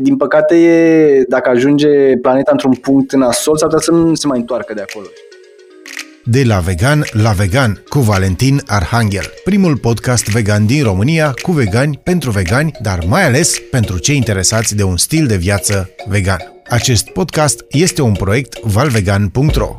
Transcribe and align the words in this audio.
din 0.00 0.16
păcate, 0.16 0.56
e, 0.56 1.24
dacă 1.28 1.48
ajunge 1.48 1.88
planeta 2.22 2.50
într-un 2.50 2.74
punct 2.74 3.12
în 3.12 3.22
asol, 3.22 3.56
s-ar 3.56 3.68
putea 3.68 3.84
să 3.84 3.90
nu 3.90 4.14
se 4.14 4.26
mai 4.26 4.38
întoarcă 4.38 4.74
de 4.74 4.84
acolo. 4.88 5.06
De 6.26 6.42
la 6.44 6.58
vegan 6.58 7.04
la 7.12 7.30
vegan 7.30 7.82
cu 7.88 7.98
Valentin 7.98 8.60
Arhanghel, 8.66 9.32
primul 9.44 9.76
podcast 9.76 10.30
vegan 10.30 10.66
din 10.66 10.82
România 10.82 11.34
cu 11.42 11.52
vegani 11.52 12.00
pentru 12.02 12.30
vegani, 12.30 12.72
dar 12.82 12.98
mai 13.08 13.24
ales 13.24 13.58
pentru 13.70 13.98
cei 13.98 14.16
interesați 14.16 14.76
de 14.76 14.82
un 14.82 14.96
stil 14.96 15.26
de 15.26 15.36
viață 15.36 15.90
vegan. 16.08 16.38
Acest 16.68 17.08
podcast 17.08 17.64
este 17.70 18.02
un 18.02 18.12
proiect 18.12 18.60
valvegan.ro. 18.60 19.76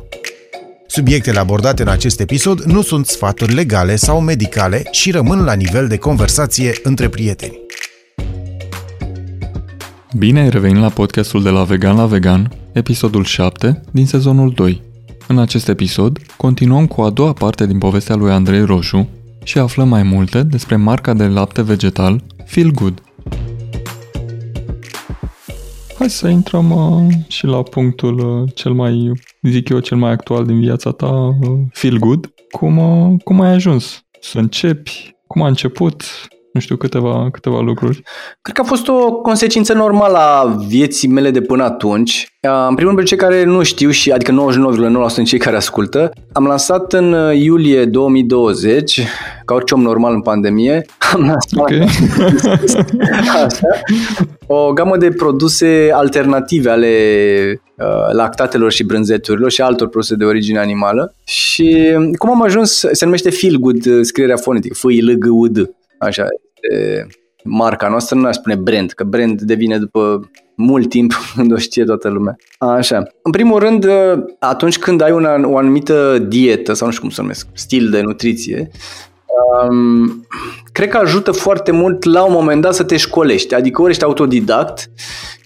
Subiectele 0.86 1.38
abordate 1.38 1.82
în 1.82 1.88
acest 1.88 2.20
episod 2.20 2.60
nu 2.60 2.82
sunt 2.82 3.06
sfaturi 3.06 3.54
legale 3.54 3.96
sau 3.96 4.20
medicale 4.20 4.82
și 4.90 5.10
rămân 5.10 5.44
la 5.44 5.52
nivel 5.52 5.88
de 5.88 5.96
conversație 5.96 6.72
între 6.82 7.08
prieteni. 7.08 7.60
Bine 10.18 10.40
ai 10.40 10.48
revenit 10.48 10.80
la 10.80 10.88
podcastul 10.88 11.42
de 11.42 11.50
la 11.50 11.64
Vegan 11.64 11.96
la 11.96 12.06
Vegan, 12.06 12.52
episodul 12.72 13.24
7 13.24 13.80
din 13.92 14.06
sezonul 14.06 14.52
2. 14.52 14.82
În 15.28 15.38
acest 15.38 15.68
episod, 15.68 16.18
continuăm 16.36 16.86
cu 16.86 17.00
a 17.00 17.10
doua 17.10 17.32
parte 17.32 17.66
din 17.66 17.78
povestea 17.78 18.14
lui 18.14 18.30
Andrei 18.30 18.64
Roșu 18.64 19.08
și 19.44 19.58
aflăm 19.58 19.88
mai 19.88 20.02
multe 20.02 20.42
despre 20.42 20.76
marca 20.76 21.14
de 21.14 21.26
lapte 21.26 21.62
vegetal 21.62 22.22
Feel 22.44 22.70
Good. 22.70 23.02
Hai 25.98 26.10
să 26.10 26.28
intrăm 26.28 26.70
uh, 26.70 27.14
și 27.28 27.46
la 27.46 27.62
punctul 27.62 28.18
uh, 28.18 28.50
cel 28.54 28.72
mai, 28.72 29.12
zic 29.42 29.68
eu, 29.68 29.78
cel 29.78 29.96
mai 29.96 30.10
actual 30.10 30.46
din 30.46 30.60
viața 30.60 30.90
ta, 30.90 31.36
uh, 31.40 31.58
Feel 31.72 31.98
Good. 31.98 32.34
Cum, 32.50 32.78
uh, 32.78 33.20
cum 33.24 33.40
ai 33.40 33.52
ajuns 33.52 34.04
să 34.20 34.38
începi? 34.38 35.14
Cum 35.26 35.42
a 35.42 35.46
început? 35.46 36.04
Nu 36.56 36.62
știu, 36.62 36.76
câteva, 36.76 37.28
câteva 37.32 37.60
lucruri. 37.60 38.02
Cred 38.42 38.54
că 38.54 38.60
a 38.60 38.64
fost 38.64 38.88
o 38.88 39.12
consecință 39.12 39.72
normală 39.72 40.16
a 40.18 40.56
vieții 40.68 41.08
mele 41.08 41.30
de 41.30 41.40
până 41.40 41.64
atunci. 41.64 42.26
În 42.68 42.74
primul 42.74 42.94
rând, 42.94 43.06
cei 43.06 43.16
care 43.16 43.44
nu 43.44 43.62
știu, 43.62 43.90
și 43.90 44.10
adică 44.10 44.46
99,9% 45.10 45.14
din 45.14 45.24
cei 45.24 45.38
care 45.38 45.56
ascultă, 45.56 46.10
am 46.32 46.46
lansat 46.46 46.92
în 46.92 47.12
uh, 47.12 47.38
iulie 47.38 47.84
2020, 47.84 49.00
ca 49.44 49.54
orice 49.54 49.74
om 49.74 49.82
normal 49.82 50.14
în 50.14 50.20
pandemie, 50.20 50.86
am 51.14 51.20
lansat 51.20 51.58
okay. 51.60 51.88
așa, 53.22 53.46
o 54.46 54.72
gamă 54.72 54.96
de 54.96 55.10
produse 55.10 55.90
alternative 55.92 56.70
ale 56.70 56.90
uh, 57.76 58.12
lactatelor 58.12 58.72
și 58.72 58.84
brânzeturilor 58.84 59.50
și 59.50 59.60
altor 59.60 59.88
produse 59.88 60.14
de 60.14 60.24
origine 60.24 60.58
animală. 60.58 61.14
Și 61.24 61.96
cum 62.18 62.30
am 62.30 62.42
ajuns, 62.42 62.84
se 62.92 63.04
numește 63.04 63.30
Feel 63.30 63.56
Good, 63.56 63.86
uh, 63.86 63.98
scrierea 64.02 64.36
fonetică, 64.36 64.74
f 64.78 64.82
i 64.88 65.00
l 65.00 65.18
g 65.18 65.24
u 65.30 65.48
d 65.48 65.58
Așa, 65.98 66.26
este 66.70 67.06
marca 67.44 67.88
noastră, 67.88 68.16
nu 68.16 68.26
aș 68.26 68.34
spune 68.34 68.54
brand, 68.54 68.92
că 68.92 69.04
brand 69.04 69.40
devine 69.40 69.78
după 69.78 70.30
mult 70.54 70.88
timp 70.88 71.12
când 71.36 71.52
o 71.52 71.56
știe 71.56 71.84
toată 71.84 72.08
lumea. 72.08 72.36
Așa. 72.58 73.02
În 73.22 73.30
primul 73.30 73.58
rând, 73.58 73.86
atunci 74.38 74.78
când 74.78 75.00
ai 75.00 75.12
una, 75.12 75.48
o 75.48 75.56
anumită 75.56 76.18
dietă, 76.18 76.72
sau 76.72 76.86
nu 76.86 76.92
știu 76.92 77.04
cum 77.04 77.14
să 77.14 77.20
numesc, 77.20 77.46
stil 77.52 77.90
de 77.90 78.00
nutriție, 78.00 78.70
um, 79.68 80.26
cred 80.72 80.88
că 80.88 80.96
ajută 80.96 81.32
foarte 81.32 81.70
mult 81.72 82.04
la 82.04 82.24
un 82.24 82.32
moment 82.32 82.62
dat 82.62 82.74
să 82.74 82.84
te 82.84 82.96
școlești. 82.96 83.54
Adică 83.54 83.82
ori 83.82 83.90
ești 83.90 84.04
autodidact 84.04 84.90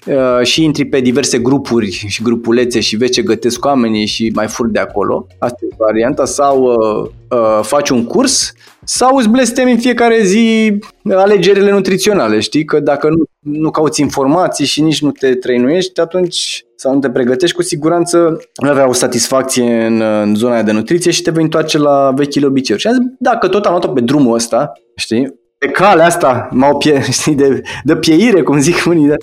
uh, 0.06 0.42
și 0.42 0.64
intri 0.64 0.84
pe 0.84 1.00
diverse 1.00 1.38
grupuri 1.38 1.90
și 1.90 2.22
grupulețe 2.22 2.80
și 2.80 2.96
vezi 2.96 3.12
ce 3.12 3.22
gătesc 3.22 3.64
oamenii 3.64 4.06
și 4.06 4.32
mai 4.34 4.46
fur 4.46 4.68
de 4.68 4.78
acolo. 4.78 5.26
Asta 5.38 5.58
e 5.60 5.74
varianta. 5.78 6.24
Sau 6.24 6.62
uh, 6.62 7.10
uh, 7.38 7.60
faci 7.62 7.88
un 7.88 8.04
curs 8.04 8.52
sau 8.84 9.16
îți 9.16 9.28
blestemi 9.28 9.70
în 9.70 9.78
fiecare 9.78 10.22
zi 10.22 10.78
alegerile 11.10 11.70
nutriționale, 11.70 12.40
știi? 12.40 12.64
Că 12.64 12.80
dacă 12.80 13.08
nu, 13.08 13.22
nu 13.60 13.70
cauți 13.70 14.00
informații 14.00 14.66
și 14.66 14.82
nici 14.82 15.02
nu 15.02 15.10
te 15.10 15.34
trăinuiești, 15.34 16.00
atunci 16.00 16.64
sau 16.76 16.94
nu 16.94 17.00
te 17.00 17.10
pregătești, 17.10 17.56
cu 17.56 17.62
siguranță 17.62 18.40
nu 18.62 18.68
avea 18.68 18.88
o 18.88 18.92
satisfacție 18.92 19.84
în, 19.84 20.00
în 20.00 20.34
zona 20.34 20.62
de 20.62 20.72
nutriție 20.72 21.10
și 21.10 21.22
te 21.22 21.30
vei 21.30 21.42
întoarce 21.42 21.78
la 21.78 22.12
vechile 22.16 22.46
obiceiuri. 22.46 22.84
Și 22.84 22.88
am 22.88 22.94
zis, 22.94 23.12
dacă 23.18 23.48
tot 23.48 23.64
am 23.64 23.70
luat-o 23.70 23.88
pe 23.88 24.00
drumul 24.00 24.34
ăsta, 24.34 24.72
știi, 24.96 25.39
pe 25.60 25.66
calea 25.66 26.06
asta 26.06 26.48
m-au 26.50 26.76
pie, 26.76 27.02
știi, 27.20 27.34
de, 27.34 27.62
de 27.84 27.96
pieire, 27.96 28.42
cum 28.42 28.58
zic 28.58 28.84
unii. 28.86 29.06
De, 29.06 29.16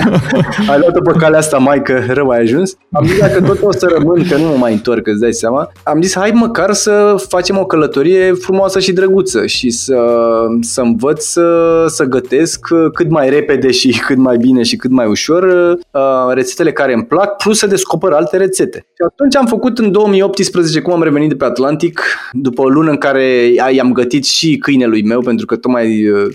ai 0.70 0.78
luat-o 0.78 1.00
pe 1.00 1.18
calea 1.18 1.38
asta, 1.38 1.58
mai 1.58 1.82
că 1.82 2.02
rău 2.08 2.28
ai 2.28 2.40
ajuns. 2.40 2.76
Am 2.92 3.06
zis, 3.06 3.18
dacă 3.18 3.42
tot 3.42 3.62
o 3.62 3.72
să 3.72 3.86
rămân, 3.98 4.26
că 4.28 4.36
nu 4.36 4.46
mă 4.46 4.56
mai 4.56 4.72
întorc, 4.72 5.06
îți 5.06 5.20
dai 5.20 5.32
seama, 5.32 5.72
am 5.82 6.02
zis, 6.02 6.14
hai 6.16 6.30
măcar 6.34 6.72
să 6.72 7.24
facem 7.28 7.58
o 7.58 7.66
călătorie 7.66 8.32
frumoasă 8.32 8.80
și 8.80 8.92
drăguță 8.92 9.46
și 9.46 9.70
să, 9.70 9.96
să 10.60 10.80
învăț 10.80 11.24
să, 11.24 11.84
să 11.88 12.04
gătesc 12.04 12.68
cât 12.92 13.10
mai 13.10 13.30
repede 13.30 13.70
și 13.70 14.02
cât 14.06 14.16
mai 14.16 14.36
bine 14.36 14.62
și 14.62 14.76
cât 14.76 14.90
mai 14.90 15.06
ușor 15.06 15.42
uh, 15.90 16.00
rețetele 16.34 16.72
care 16.72 16.92
îmi 16.92 17.04
plac, 17.04 17.36
plus 17.36 17.58
să 17.58 17.66
descoper 17.66 18.12
alte 18.12 18.36
rețete. 18.36 18.78
Și 18.78 19.02
atunci 19.06 19.36
am 19.36 19.46
făcut 19.46 19.78
în 19.78 19.92
2018, 19.92 20.80
cum 20.80 20.92
am 20.92 21.02
revenit 21.02 21.28
de 21.28 21.34
pe 21.34 21.44
Atlantic, 21.44 22.00
după 22.32 22.62
o 22.62 22.68
lună 22.68 22.90
în 22.90 22.98
care 22.98 23.24
i-am 23.70 23.92
gătit 23.92 24.24
și 24.24 24.56
câinelui 24.56 25.04
meu, 25.04 25.20
pentru 25.20 25.46
că 25.46 25.55
că 25.56 25.62
tocmai 25.62 26.08
uh, 26.08 26.32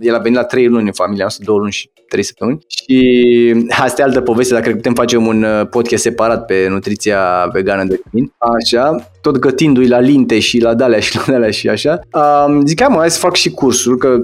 el 0.00 0.14
a 0.14 0.18
venit 0.18 0.38
la 0.38 0.44
trei 0.44 0.66
luni 0.66 0.86
în 0.86 0.92
familia 0.92 1.22
noastră, 1.22 1.44
două 1.46 1.58
luni 1.58 1.72
și 1.72 1.90
trei 2.08 2.22
săptămâni. 2.22 2.58
Și 2.68 3.54
asta 3.84 4.02
e 4.02 4.04
altă 4.04 4.20
poveste, 4.20 4.54
dacă 4.54 4.70
putem 4.70 4.94
face 4.94 5.16
un 5.16 5.42
uh, 5.42 5.66
podcast 5.70 6.02
separat 6.02 6.44
pe 6.44 6.66
nutriția 6.68 7.48
vegană 7.52 7.84
de 7.84 8.00
câini. 8.10 8.32
Așa, 8.38 9.10
tot 9.20 9.38
gătindu-i 9.38 9.88
la 9.88 9.98
linte 9.98 10.38
și 10.38 10.58
la 10.58 10.74
dalea 10.74 11.00
și 11.00 11.16
la 11.16 11.32
dalea 11.32 11.50
și 11.50 11.68
așa. 11.68 12.00
Um, 12.46 12.66
zic, 12.66 12.82
hai 12.82 13.10
să 13.10 13.18
fac 13.18 13.34
și 13.34 13.50
cursul, 13.50 13.96
că 13.96 14.18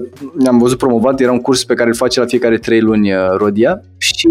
am 0.47 0.57
văzut 0.57 0.77
promovat, 0.77 1.19
era 1.19 1.31
un 1.31 1.41
curs 1.41 1.63
pe 1.63 1.73
care 1.73 1.89
îl 1.89 1.95
face 1.95 2.19
la 2.19 2.25
fiecare 2.25 2.57
trei 2.57 2.81
luni 2.81 3.13
uh, 3.13 3.19
Rodia. 3.37 3.81
Și 3.99 4.27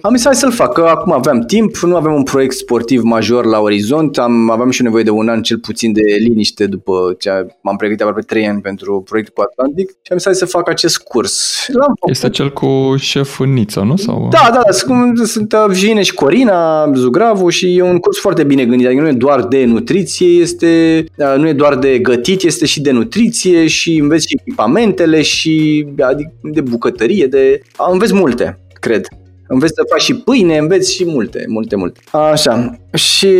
am 0.00 0.14
zis, 0.14 0.24
hai 0.24 0.34
să-l 0.34 0.52
fac, 0.52 0.72
că 0.72 0.80
acum 0.80 1.12
aveam 1.12 1.40
timp, 1.40 1.76
nu 1.76 1.96
avem 1.96 2.14
un 2.14 2.22
proiect 2.22 2.54
sportiv 2.56 3.02
major 3.02 3.44
la 3.44 3.60
orizont, 3.60 4.18
am, 4.18 4.50
aveam 4.50 4.70
și 4.70 4.82
nevoie 4.82 5.02
de 5.02 5.10
un 5.10 5.28
an 5.28 5.42
cel 5.42 5.58
puțin 5.58 5.92
de 5.92 6.00
liniște 6.18 6.66
după 6.66 7.14
ce 7.18 7.30
m-am 7.60 7.76
pregătit 7.76 8.02
aproape 8.02 8.22
trei 8.26 8.48
ani 8.48 8.60
pentru 8.60 9.02
proiectul 9.08 9.34
cu 9.36 9.42
Atlantic 9.42 9.88
și 9.88 10.12
am 10.12 10.16
zis, 10.16 10.26
hai 10.26 10.34
să 10.34 10.46
fac 10.46 10.68
acest 10.68 10.98
curs. 10.98 11.66
L-am 11.72 11.94
făcut. 11.98 12.10
Este 12.10 12.30
cel 12.30 12.52
cu 12.52 12.94
șeful 12.98 13.46
Nița, 13.46 13.82
nu? 13.82 13.96
Sau... 13.96 14.28
Da, 14.30 14.48
da, 14.52 14.60
da, 14.64 14.70
sunt, 14.70 15.18
sunt 15.18 15.54
Vine 15.54 16.02
și 16.02 16.14
Corina, 16.14 16.90
Zugravu 16.94 17.48
și 17.48 17.76
e 17.76 17.82
un 17.82 17.98
curs 17.98 18.18
foarte 18.18 18.44
bine 18.44 18.64
gândit, 18.64 18.86
adică 18.86 19.02
nu 19.02 19.08
e 19.08 19.12
doar 19.12 19.42
de 19.42 19.64
nutriție, 19.64 20.26
este, 20.26 21.04
uh, 21.16 21.34
nu 21.36 21.48
e 21.48 21.52
doar 21.52 21.76
de 21.76 21.98
gătit, 21.98 22.42
este 22.42 22.66
și 22.66 22.80
de 22.80 22.90
nutriție 22.90 23.66
și 23.66 23.96
înveți 23.96 24.26
și 24.28 24.38
echipamentele 24.40 25.22
și 25.22 25.86
adică 25.98 26.32
de 26.42 26.60
bucătărie, 26.60 27.26
de... 27.26 27.60
înveți 27.90 28.14
multe 28.14 28.58
cred. 28.84 29.06
Înveți 29.48 29.72
să 29.74 29.82
faci 29.90 30.02
și 30.02 30.14
pâine, 30.14 30.56
înveți 30.56 30.94
și 30.94 31.04
multe, 31.06 31.44
multe, 31.48 31.76
multe. 31.76 32.00
Așa. 32.10 32.78
Și 32.94 33.36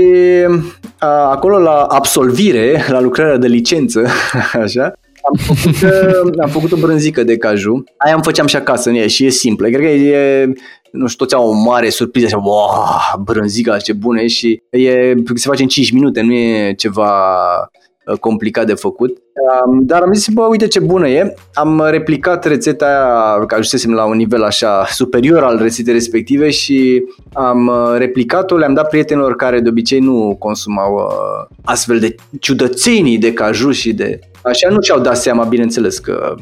a, 0.98 1.06
acolo 1.06 1.58
la 1.58 1.82
absolvire, 1.82 2.84
la 2.88 3.00
lucrarea 3.00 3.36
de 3.36 3.46
licență, 3.46 4.06
așa, 4.64 4.92
am 5.28 5.36
făcut, 5.36 6.38
am 6.38 6.48
făcut 6.48 6.72
o 6.72 6.76
brânzică 6.76 7.22
de 7.22 7.36
caju. 7.36 7.84
Aia 7.96 8.14
îmi 8.14 8.22
făceam 8.22 8.46
și 8.46 8.56
acasă 8.56 8.88
în 8.88 8.94
ea 8.94 9.06
și 9.06 9.24
e 9.24 9.30
simplă. 9.30 9.68
Cred 9.68 9.80
că 9.80 9.86
e, 9.86 10.52
nu 10.92 11.06
știu, 11.06 11.24
toți 11.24 11.34
au 11.34 11.48
o 11.48 11.52
mare 11.52 11.88
surpriză 11.88 12.26
așa, 12.26 12.42
wow, 12.44 13.22
brânzica, 13.24 13.76
ce 13.76 13.92
bună 13.92 14.20
e 14.20 14.26
și 14.26 14.62
e, 14.70 15.14
se 15.34 15.48
face 15.48 15.62
în 15.62 15.68
5 15.68 15.92
minute, 15.92 16.20
nu 16.20 16.32
e 16.32 16.72
ceva 16.72 17.10
Uh, 17.64 17.83
complicat 18.20 18.66
de 18.66 18.74
făcut. 18.74 19.18
Dar 19.80 20.02
am 20.02 20.12
zis, 20.12 20.28
bă, 20.28 20.42
uite 20.42 20.66
ce 20.66 20.80
bună 20.80 21.08
e. 21.08 21.34
Am 21.54 21.82
replicat 21.90 22.44
rețeta 22.44 22.86
aia, 22.86 23.46
că 23.46 23.54
ajunsesem 23.54 23.92
la 23.92 24.04
un 24.04 24.16
nivel 24.16 24.42
așa 24.42 24.86
superior 24.90 25.42
al 25.42 25.58
rețetei 25.58 25.92
respective 25.92 26.50
și 26.50 27.04
am 27.32 27.66
uh, 27.66 27.94
replicat-o, 27.98 28.56
le-am 28.56 28.74
dat 28.74 28.88
prietenilor 28.88 29.36
care 29.36 29.60
de 29.60 29.68
obicei 29.68 29.98
nu 29.98 30.36
consumau 30.38 30.94
uh, 30.94 31.56
astfel 31.64 31.98
de 31.98 32.14
ciudățenii 32.40 33.18
de 33.18 33.32
caju 33.32 33.70
și 33.70 33.92
de... 33.92 34.18
Așa 34.42 34.68
nu 34.70 34.80
și-au 34.80 35.00
dat 35.00 35.16
seama, 35.16 35.44
bineînțeles, 35.44 35.98
că, 35.98 36.34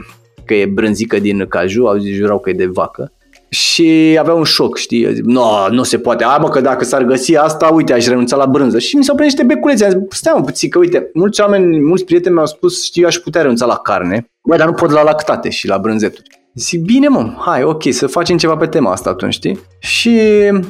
că 0.44 0.54
e 0.54 0.66
brânzică 0.66 1.18
din 1.18 1.46
caju, 1.48 1.84
au 1.84 1.98
zis, 1.98 2.14
jurau 2.14 2.38
că 2.38 2.50
e 2.50 2.52
de 2.52 2.66
vacă 2.66 3.12
și 3.52 4.16
avea 4.20 4.34
un 4.34 4.44
șoc, 4.44 4.76
știi? 4.76 5.04
Nu, 5.04 5.32
no, 5.32 5.68
nu 5.70 5.82
se 5.82 5.98
poate. 5.98 6.24
A, 6.24 6.36
mă, 6.36 6.48
că 6.48 6.60
dacă 6.60 6.84
s-ar 6.84 7.04
găsi 7.04 7.36
asta, 7.36 7.66
uite, 7.66 7.92
aș 7.92 8.06
renunța 8.06 8.36
la 8.36 8.46
brânză. 8.46 8.78
Și 8.78 8.96
mi 8.96 9.04
s-au 9.04 9.14
prins 9.14 9.32
niște 9.32 9.54
beculețe. 9.54 9.84
Am 9.84 9.90
zis, 9.90 10.00
stai 10.18 10.32
mă 10.36 10.44
puțin, 10.44 10.68
că 10.68 10.78
uite, 10.78 11.10
mulți 11.14 11.40
oameni, 11.40 11.80
mulți 11.80 12.04
prieteni 12.04 12.34
mi-au 12.34 12.46
spus, 12.46 12.84
știi, 12.84 13.04
aș 13.04 13.16
putea 13.16 13.40
renunța 13.40 13.66
la 13.66 13.76
carne, 13.76 14.30
bă, 14.44 14.56
dar 14.56 14.66
nu 14.66 14.72
pot 14.72 14.90
la 14.90 15.02
lactate 15.02 15.50
și 15.50 15.68
la 15.68 15.78
brânzeturi. 15.78 16.40
Zic, 16.54 16.84
bine 16.84 17.08
mă, 17.08 17.34
hai, 17.38 17.62
ok, 17.62 17.82
să 17.90 18.06
facem 18.06 18.36
ceva 18.36 18.56
pe 18.56 18.66
tema 18.66 18.92
asta 18.92 19.10
atunci, 19.10 19.32
știi? 19.32 19.60
Și 19.78 20.20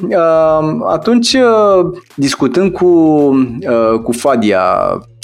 uh, 0.09 0.81
atunci, 0.87 1.33
uh, 1.33 1.99
discutând 2.15 2.71
cu, 2.71 2.85
uh, 2.85 3.99
cu 4.03 4.11
Fadia, 4.11 4.63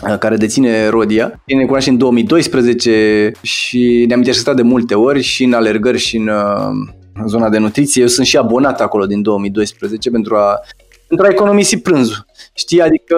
uh, 0.10 0.18
care 0.18 0.36
deține 0.36 0.90
Rodia, 0.90 1.42
ne 1.46 1.66
cunoaște 1.66 1.90
în 1.90 1.98
2012 1.98 3.32
și 3.42 4.06
ne-am 4.08 4.20
interesat 4.20 4.56
de 4.56 4.62
multe 4.62 4.96
ori 4.96 5.22
și 5.22 5.44
în 5.44 5.54
alergări 5.54 5.98
și 5.98 6.18
în, 6.18 6.28
uh, 6.28 6.98
în 6.99 6.99
zona 7.28 7.50
de 7.50 7.58
nutriție. 7.58 8.02
Eu 8.02 8.08
sunt 8.08 8.26
și 8.26 8.38
abonat 8.38 8.82
acolo 8.82 9.06
din 9.06 9.22
2012 9.22 10.10
pentru 10.10 10.36
a, 10.36 10.60
pentru 11.08 11.26
a 11.26 11.30
economisi 11.30 11.78
prânzul. 11.78 12.26
Știi, 12.54 12.82
adică 12.82 13.18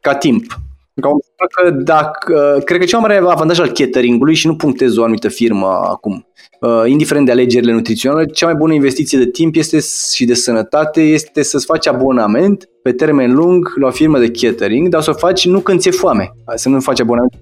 ca 0.00 0.14
timp. 0.14 0.44
Ca 1.00 1.08
om 1.08 1.18
că 1.44 1.70
dacă, 1.70 2.60
cred 2.64 2.80
că 2.80 2.86
cel 2.86 2.98
mai 2.98 3.08
mare 3.08 3.30
avantaj 3.30 3.58
al 3.58 3.70
cateringului 3.70 4.34
și 4.34 4.46
nu 4.46 4.56
punctez 4.56 4.96
o 4.96 5.02
anumită 5.02 5.28
firmă 5.28 5.66
acum, 5.66 6.26
uh, 6.60 6.82
indiferent 6.86 7.26
de 7.26 7.32
alegerile 7.32 7.72
nutriționale, 7.72 8.26
cea 8.26 8.46
mai 8.46 8.54
bună 8.54 8.74
investiție 8.74 9.18
de 9.18 9.26
timp 9.30 9.56
este 9.56 9.78
și 10.14 10.24
de 10.24 10.34
sănătate 10.34 11.00
este 11.00 11.42
să-ți 11.42 11.64
faci 11.64 11.86
abonament 11.86 12.68
pe 12.86 12.92
termen 12.92 13.34
lung 13.34 13.72
la 13.80 13.86
o 13.86 13.90
firmă 13.90 14.18
de 14.18 14.30
catering, 14.30 14.88
dar 14.88 15.02
să 15.02 15.10
o 15.10 15.12
faci 15.12 15.46
nu 15.46 15.60
când 15.60 15.80
ți-e 15.80 15.90
foame. 15.90 16.32
Să 16.54 16.68
nu 16.68 16.80
faci 16.80 17.00
abonament 17.00 17.32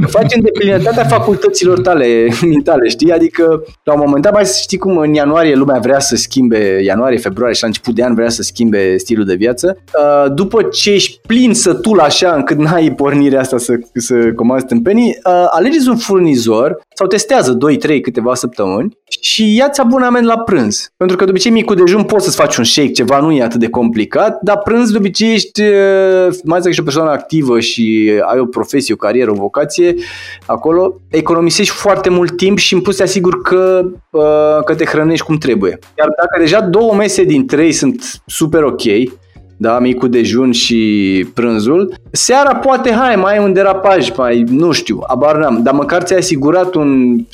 Să 0.00 0.06
faci 0.06 0.34
în 0.34 0.42
deplinătatea 0.42 1.04
facultăților 1.04 1.80
tale 1.80 2.28
mentale, 2.52 2.88
știi? 2.88 3.12
Adică, 3.12 3.62
la 3.84 3.92
un 3.92 4.00
moment 4.04 4.22
dat, 4.22 4.32
mai 4.32 4.44
știi 4.44 4.78
cum 4.78 4.96
în 4.96 5.14
ianuarie 5.14 5.54
lumea 5.54 5.78
vrea 5.78 5.98
să 5.98 6.16
schimbe, 6.16 6.82
ianuarie, 6.84 7.18
februarie 7.18 7.54
și 7.54 7.60
la 7.60 7.66
început 7.66 7.94
de 7.94 8.04
an 8.04 8.14
vrea 8.14 8.28
să 8.28 8.42
schimbe 8.42 8.96
stilul 8.96 9.24
de 9.24 9.34
viață. 9.34 9.76
Uh, 9.76 10.32
după 10.34 10.62
ce 10.62 10.92
ești 10.92 11.20
plin 11.26 11.54
sătul 11.54 12.00
așa 12.00 12.34
încât 12.34 12.56
n-ai 12.60 12.92
pornirea 12.92 13.40
asta 13.40 13.58
să, 13.58 13.78
să 13.94 14.32
comanzi 14.36 14.66
tâmpenii, 14.66 15.18
uh, 15.24 15.46
alegeți 15.50 15.88
un 15.88 15.96
furnizor 15.96 16.80
sau 16.94 17.06
testează 17.06 17.56
2-3 17.56 18.00
câteva 18.00 18.34
săptămâni 18.34 18.98
și 19.20 19.56
ia-ți 19.56 19.80
abonament 19.80 20.26
la 20.26 20.38
prânz. 20.38 20.92
Pentru 20.96 21.16
că 21.16 21.24
de 21.24 21.30
obicei 21.30 21.50
micul 21.50 21.76
dejun 21.76 22.02
poți 22.04 22.24
să-ți 22.24 22.36
faci 22.36 22.56
un 22.56 22.64
shake, 22.64 22.90
ceva 22.90 23.20
nu 23.20 23.32
e 23.32 23.42
atât 23.42 23.60
de 23.60 23.68
complicat, 23.68 24.38
dar 24.42 24.58
prânz 24.58 24.90
de 24.90 24.96
obicei 24.96 25.32
ești, 25.32 25.62
mai 26.44 26.58
ales 26.58 26.62
că 26.62 26.68
ești 26.68 26.80
o 26.80 26.84
persoană 26.84 27.10
activă 27.10 27.60
și 27.60 28.12
ai 28.32 28.38
o 28.38 28.46
profesie, 28.46 28.94
o 28.94 28.96
carieră, 28.96 29.30
o 29.30 29.34
vocație, 29.34 29.94
acolo 30.46 31.00
economisești 31.10 31.74
foarte 31.74 32.10
mult 32.10 32.36
timp 32.36 32.58
și 32.58 32.74
în 32.74 32.80
plus 32.80 32.96
te 32.96 33.02
asigur 33.02 33.42
că, 33.42 33.84
că 34.64 34.74
te 34.74 34.84
hrănești 34.84 35.24
cum 35.24 35.36
trebuie. 35.36 35.78
Iar 35.98 36.08
dacă 36.08 36.38
deja 36.38 36.60
două 36.60 36.94
mese 36.94 37.24
din 37.24 37.46
trei 37.46 37.72
sunt 37.72 38.22
super 38.26 38.62
ok, 38.62 38.82
da, 39.60 39.78
micul 39.78 40.08
dejun 40.08 40.52
și 40.52 41.26
prânzul. 41.34 41.94
Seara 42.10 42.56
poate, 42.56 42.92
hai, 42.92 43.16
mai 43.16 43.36
e 43.36 43.40
un 43.40 43.52
derapaj, 43.52 44.10
mai, 44.16 44.42
nu 44.42 44.72
știu, 44.72 45.02
abar 45.06 45.36
n-am, 45.36 45.62
dar 45.62 45.74
măcar 45.74 46.02
ți-ai 46.02 46.18
asigurat 46.18 46.74
un 46.74 47.18
66%, 47.18 47.24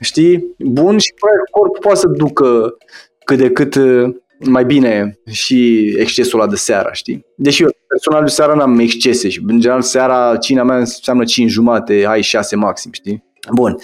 știi, 0.00 0.54
bun 0.58 0.98
și 0.98 1.12
corpul 1.50 1.78
poate 1.80 1.98
să 1.98 2.06
ducă 2.06 2.76
cât 3.24 3.38
de 3.38 3.50
cât 3.50 3.74
uh, 3.74 4.14
mai 4.38 4.64
bine 4.64 5.18
și 5.30 5.88
excesul 5.98 6.40
ăla 6.40 6.48
de 6.48 6.56
seara, 6.56 6.92
știi? 6.92 7.26
Deși 7.36 7.62
eu 7.62 7.70
personal 7.88 8.24
de 8.24 8.30
seara 8.30 8.54
n-am 8.54 8.78
excese 8.78 9.28
și 9.28 9.42
în 9.46 9.60
general 9.60 9.82
seara 9.82 10.36
cina 10.36 10.62
mea 10.62 10.76
înseamnă 10.76 11.24
5 11.24 11.50
jumate, 11.50 12.02
hai 12.06 12.22
6 12.22 12.56
maxim, 12.56 12.90
știi? 12.92 13.24
Bun. 13.52 13.76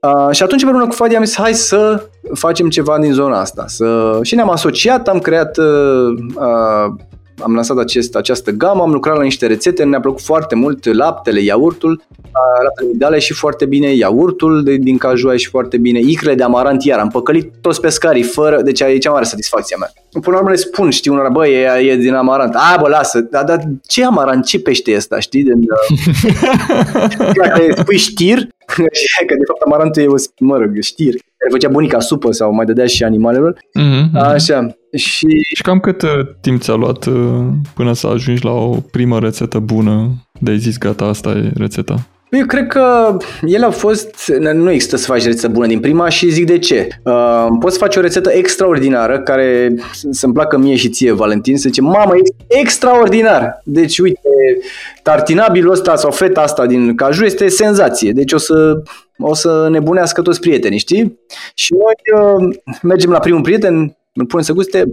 Uh, 0.00 0.28
și 0.30 0.42
atunci 0.42 0.62
împreună 0.62 0.86
cu 0.88 0.94
Fadi 0.94 1.16
am 1.16 1.24
zis 1.24 1.36
hai 1.36 1.54
să 1.54 2.02
facem 2.34 2.68
ceva 2.68 2.98
din 2.98 3.12
zona 3.12 3.40
asta. 3.40 3.64
Să... 3.66 4.18
Și 4.22 4.34
ne-am 4.34 4.50
asociat, 4.50 5.08
am 5.08 5.18
creat 5.18 5.56
uh, 5.56 6.14
uh, 6.34 6.94
am 7.42 7.54
lansat 7.54 7.78
acest, 7.78 8.16
această 8.16 8.50
gamă, 8.50 8.82
am 8.82 8.92
lucrat 8.92 9.16
la 9.16 9.22
niște 9.22 9.46
rețete, 9.46 9.84
ne-a 9.84 10.00
plăcut 10.00 10.20
foarte 10.20 10.54
mult 10.54 10.94
laptele, 10.94 11.40
iaurtul, 11.40 12.02
laptele 12.62 12.88
migdale 12.88 13.18
și 13.18 13.32
foarte 13.32 13.66
bine, 13.66 13.94
iaurtul 13.94 14.62
de, 14.62 14.76
din 14.76 14.98
cajua 14.98 15.36
și 15.36 15.48
foarte 15.48 15.76
bine, 15.76 16.00
icrele 16.00 16.34
de 16.34 16.42
amarant 16.42 16.84
iar, 16.84 16.98
am 16.98 17.08
păcălit 17.08 17.52
toți 17.60 17.80
pescarii 17.80 18.22
fără, 18.22 18.62
deci 18.62 18.80
e 18.80 18.98
cea 18.98 19.10
mare 19.10 19.24
satisfacția 19.24 19.76
mea. 19.80 19.92
Până 20.10 20.36
la 20.36 20.36
urmă 20.36 20.50
le 20.50 20.56
spun, 20.56 20.90
știi, 20.90 21.10
unora, 21.10 21.28
bă, 21.28 21.46
e, 21.46 21.90
e 21.90 21.96
din 21.96 22.14
amarant. 22.14 22.54
A, 22.54 22.76
bă, 22.80 22.88
lasă, 22.88 23.20
dar, 23.20 23.44
dar 23.44 23.60
ce 23.86 24.04
amarant, 24.04 24.44
ce 24.44 24.60
pește 24.60 24.90
e 24.90 24.96
ăsta, 24.96 25.20
știi? 25.20 25.42
Din, 25.42 25.54
Dacă 27.42 27.74
spui 27.76 27.96
știr, 27.96 28.36
că 29.26 29.34
de 29.34 29.44
fapt 29.46 29.60
amarantul 29.64 30.02
e, 30.02 30.06
o, 30.06 30.14
mă 30.38 30.56
rog, 30.56 30.80
știr, 30.80 31.14
care 31.46 31.58
făcea 31.60 31.72
bunica 31.72 32.00
supă 32.00 32.32
sau 32.32 32.54
mai 32.54 32.64
dădea 32.64 32.86
și 32.86 33.04
animalelor. 33.04 33.54
Mm-hmm. 33.54 34.10
Așa. 34.12 34.76
Și... 34.96 35.26
și 35.54 35.62
cam 35.62 35.78
cât 35.78 36.02
uh, 36.02 36.08
timp 36.40 36.60
ți-a 36.60 36.74
luat 36.74 37.04
uh, 37.04 37.44
până 37.74 37.92
să 37.92 38.06
ajungi 38.06 38.44
la 38.44 38.50
o 38.50 38.76
primă 38.90 39.18
rețetă 39.18 39.58
bună 39.58 40.08
de 40.40 40.50
ai 40.50 40.58
zis 40.58 40.78
gata, 40.78 41.04
asta 41.04 41.30
e 41.30 41.50
rețeta? 41.54 42.06
Eu 42.30 42.46
cred 42.46 42.66
că 42.66 43.16
ele 43.42 43.64
au 43.64 43.70
fost, 43.70 44.32
nu 44.52 44.70
există 44.70 44.96
să 44.96 45.06
faci 45.06 45.24
rețetă 45.24 45.48
bună 45.48 45.66
din 45.66 45.80
prima 45.80 46.08
și 46.08 46.30
zic 46.30 46.46
de 46.46 46.58
ce. 46.58 46.88
Uh, 47.04 47.46
poți 47.60 47.72
să 47.72 47.80
faci 47.80 47.96
o 47.96 48.00
rețetă 48.00 48.30
extraordinară 48.30 49.20
care 49.20 49.74
să-mi 50.10 50.32
placă 50.32 50.56
mie 50.56 50.76
și 50.76 50.88
ție, 50.88 51.12
Valentin, 51.12 51.56
să 51.56 51.68
zice, 51.68 51.80
mamă, 51.80 52.12
e 52.16 52.58
extraordinar. 52.60 53.60
Deci, 53.64 53.98
uite, 53.98 54.28
tartinabilul 55.02 55.72
ăsta 55.72 55.96
sau 55.96 56.10
feta 56.10 56.40
asta 56.40 56.66
din 56.66 56.94
caju 56.94 57.24
este 57.24 57.48
senzație. 57.48 58.12
Deci 58.12 58.32
o 58.32 58.38
să, 58.38 58.82
o 59.18 59.34
să 59.34 59.68
nebunească 59.70 60.22
toți 60.22 60.40
prietenii, 60.40 60.78
știi? 60.78 61.18
Și 61.54 61.74
noi 61.74 62.22
uh, 62.22 62.56
mergem 62.82 63.10
la 63.10 63.18
primul 63.18 63.40
prieten, 63.42 63.96
îl 64.16 64.26
punem 64.26 64.44
să 64.44 64.52
guste, 64.52 64.84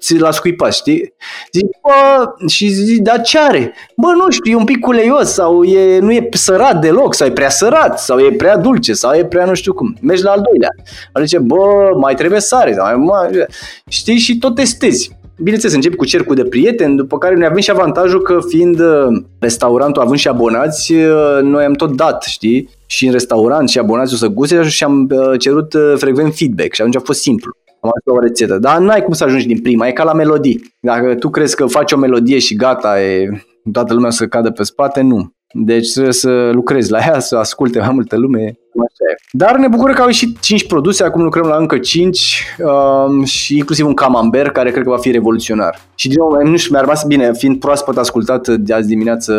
ți 0.00 0.18
l-a 0.18 0.30
scuipat, 0.30 0.74
știi? 0.74 1.14
Zic, 1.52 1.64
bă, 1.82 2.24
și 2.48 2.68
zic, 2.68 3.02
dar 3.02 3.20
ce 3.20 3.38
are? 3.38 3.74
Bă, 3.96 4.06
nu 4.16 4.30
știu, 4.30 4.52
e 4.52 4.56
un 4.56 4.64
pic 4.64 4.80
culeios 4.80 5.28
sau 5.32 5.64
e, 5.64 5.98
nu 5.98 6.12
e 6.12 6.28
sărat 6.32 6.80
deloc, 6.80 7.14
sau 7.14 7.26
e 7.26 7.30
prea 7.30 7.48
sărat, 7.48 8.00
sau 8.00 8.18
e 8.18 8.32
prea 8.32 8.56
dulce, 8.56 8.92
sau 8.92 9.14
e 9.14 9.24
prea 9.24 9.44
nu 9.44 9.54
știu 9.54 9.74
cum. 9.74 9.96
Mergi 10.02 10.22
la 10.22 10.30
al 10.30 10.42
doilea. 10.50 10.68
El 11.14 11.22
zice, 11.22 11.38
bă, 11.38 11.96
mai 12.00 12.14
trebuie 12.14 12.40
sare, 12.40 12.74
sau 12.74 12.84
mai, 12.84 12.94
mai, 12.96 13.46
știi, 13.88 14.18
și 14.18 14.38
tot 14.38 14.54
testezi. 14.54 15.16
Bineînțeles, 15.38 15.74
începi 15.74 15.96
cu 15.96 16.04
cercul 16.04 16.34
de 16.34 16.44
prieteni, 16.44 16.96
după 16.96 17.18
care 17.18 17.34
noi 17.34 17.46
avem 17.46 17.60
și 17.60 17.70
avantajul 17.70 18.22
că 18.22 18.38
fiind 18.48 18.80
uh, 18.80 19.06
restaurantul 19.38 20.02
având 20.02 20.18
și 20.18 20.28
abonați, 20.28 20.92
uh, 20.92 21.38
noi 21.42 21.64
am 21.64 21.72
tot 21.72 21.96
dat, 21.96 22.22
știi? 22.22 22.68
Și 22.86 23.06
în 23.06 23.12
restaurant 23.12 23.68
și 23.68 23.78
abonați 23.78 24.14
o 24.14 24.16
să 24.16 24.26
guste 24.26 24.62
și 24.68 24.84
am 24.84 25.08
uh, 25.10 25.38
cerut 25.38 25.74
frecvent 25.96 26.34
feedback 26.34 26.74
și 26.74 26.80
atunci 26.80 26.96
a 26.96 27.00
fost 27.04 27.20
simplu 27.20 27.56
am 27.86 28.16
o 28.16 28.20
rețetă. 28.20 28.58
Dar 28.58 28.78
n-ai 28.78 29.02
cum 29.02 29.12
să 29.12 29.24
ajungi 29.24 29.46
din 29.46 29.62
prima, 29.62 29.86
e 29.86 29.92
ca 29.92 30.04
la 30.04 30.12
melodii. 30.12 30.74
Dacă 30.80 31.14
tu 31.14 31.30
crezi 31.30 31.56
că 31.56 31.66
faci 31.66 31.92
o 31.92 31.96
melodie 31.96 32.38
și 32.38 32.56
gata, 32.56 33.02
e, 33.02 33.42
toată 33.72 33.94
lumea 33.94 34.10
să 34.10 34.26
cadă 34.26 34.50
pe 34.50 34.62
spate, 34.62 35.00
nu. 35.00 35.35
Deci 35.52 35.92
trebuie 35.92 36.12
să 36.12 36.50
lucrezi 36.52 36.90
la 36.90 36.98
ea, 36.98 37.18
să 37.18 37.36
asculte 37.36 37.78
mai 37.78 37.90
multă 37.92 38.16
lume. 38.16 38.58
Așa 38.78 39.10
e. 39.12 39.16
Dar 39.32 39.56
ne 39.56 39.68
bucură 39.68 39.92
că 39.92 40.00
au 40.00 40.06
ieșit 40.06 40.40
5 40.40 40.66
produse, 40.66 41.04
acum 41.04 41.22
lucrăm 41.22 41.46
la 41.46 41.56
încă 41.56 41.78
5 41.78 42.44
uh, 42.58 42.66
um, 43.08 43.24
și 43.24 43.56
inclusiv 43.56 43.86
un 43.86 43.94
camembert 43.94 44.52
care 44.52 44.70
cred 44.70 44.84
că 44.84 44.90
va 44.90 44.98
fi 44.98 45.10
revoluționar. 45.10 45.80
Și 45.94 46.08
din 46.08 46.16
nou, 46.18 46.42
nu 46.42 46.56
știu, 46.56 46.72
mi-a 46.72 46.80
rămas 46.80 47.04
bine, 47.04 47.32
fiind 47.32 47.58
proaspăt 47.58 47.96
ascultat 47.96 48.48
de 48.48 48.74
azi 48.74 48.88
dimineață 48.88 49.34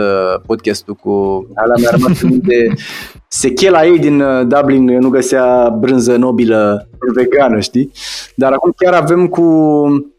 podcastul 0.45 0.93
cu 0.93 1.11
ala, 1.55 1.73
mi-a 1.77 1.89
rămas 1.89 2.21
de 2.23 2.73
sechela 3.27 3.85
ei 3.85 3.99
din 3.99 4.21
uh, 4.21 4.47
Dublin 4.47 4.85
nu 4.85 5.09
găsea 5.09 5.75
brânză 5.79 6.15
nobilă 6.15 6.89
vegană, 7.15 7.59
știi? 7.59 7.91
Dar 8.35 8.51
acum 8.51 8.73
chiar 8.77 8.93
avem 8.93 9.27
cu 9.27 9.43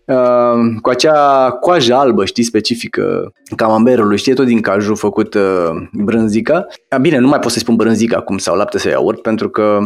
Uh, 0.08 0.80
cu 0.82 0.90
acea 0.90 1.50
coajă 1.50 1.94
albă, 1.94 2.24
știi, 2.24 2.42
specifică 2.42 3.32
camamberului, 3.56 4.16
știi, 4.16 4.34
tot 4.34 4.46
din 4.46 4.60
caju 4.60 4.94
făcut 4.94 5.34
uh, 5.34 5.68
brânzica. 5.92 6.66
A, 6.88 6.96
bine, 6.96 7.18
nu 7.18 7.28
mai 7.28 7.38
pot 7.38 7.50
să 7.50 7.58
spun 7.58 7.76
brânzica 7.76 8.16
acum 8.16 8.38
sau 8.38 8.56
lapte 8.56 8.78
sau 8.78 8.90
iaurt, 8.90 9.22
pentru 9.22 9.48
că 9.48 9.78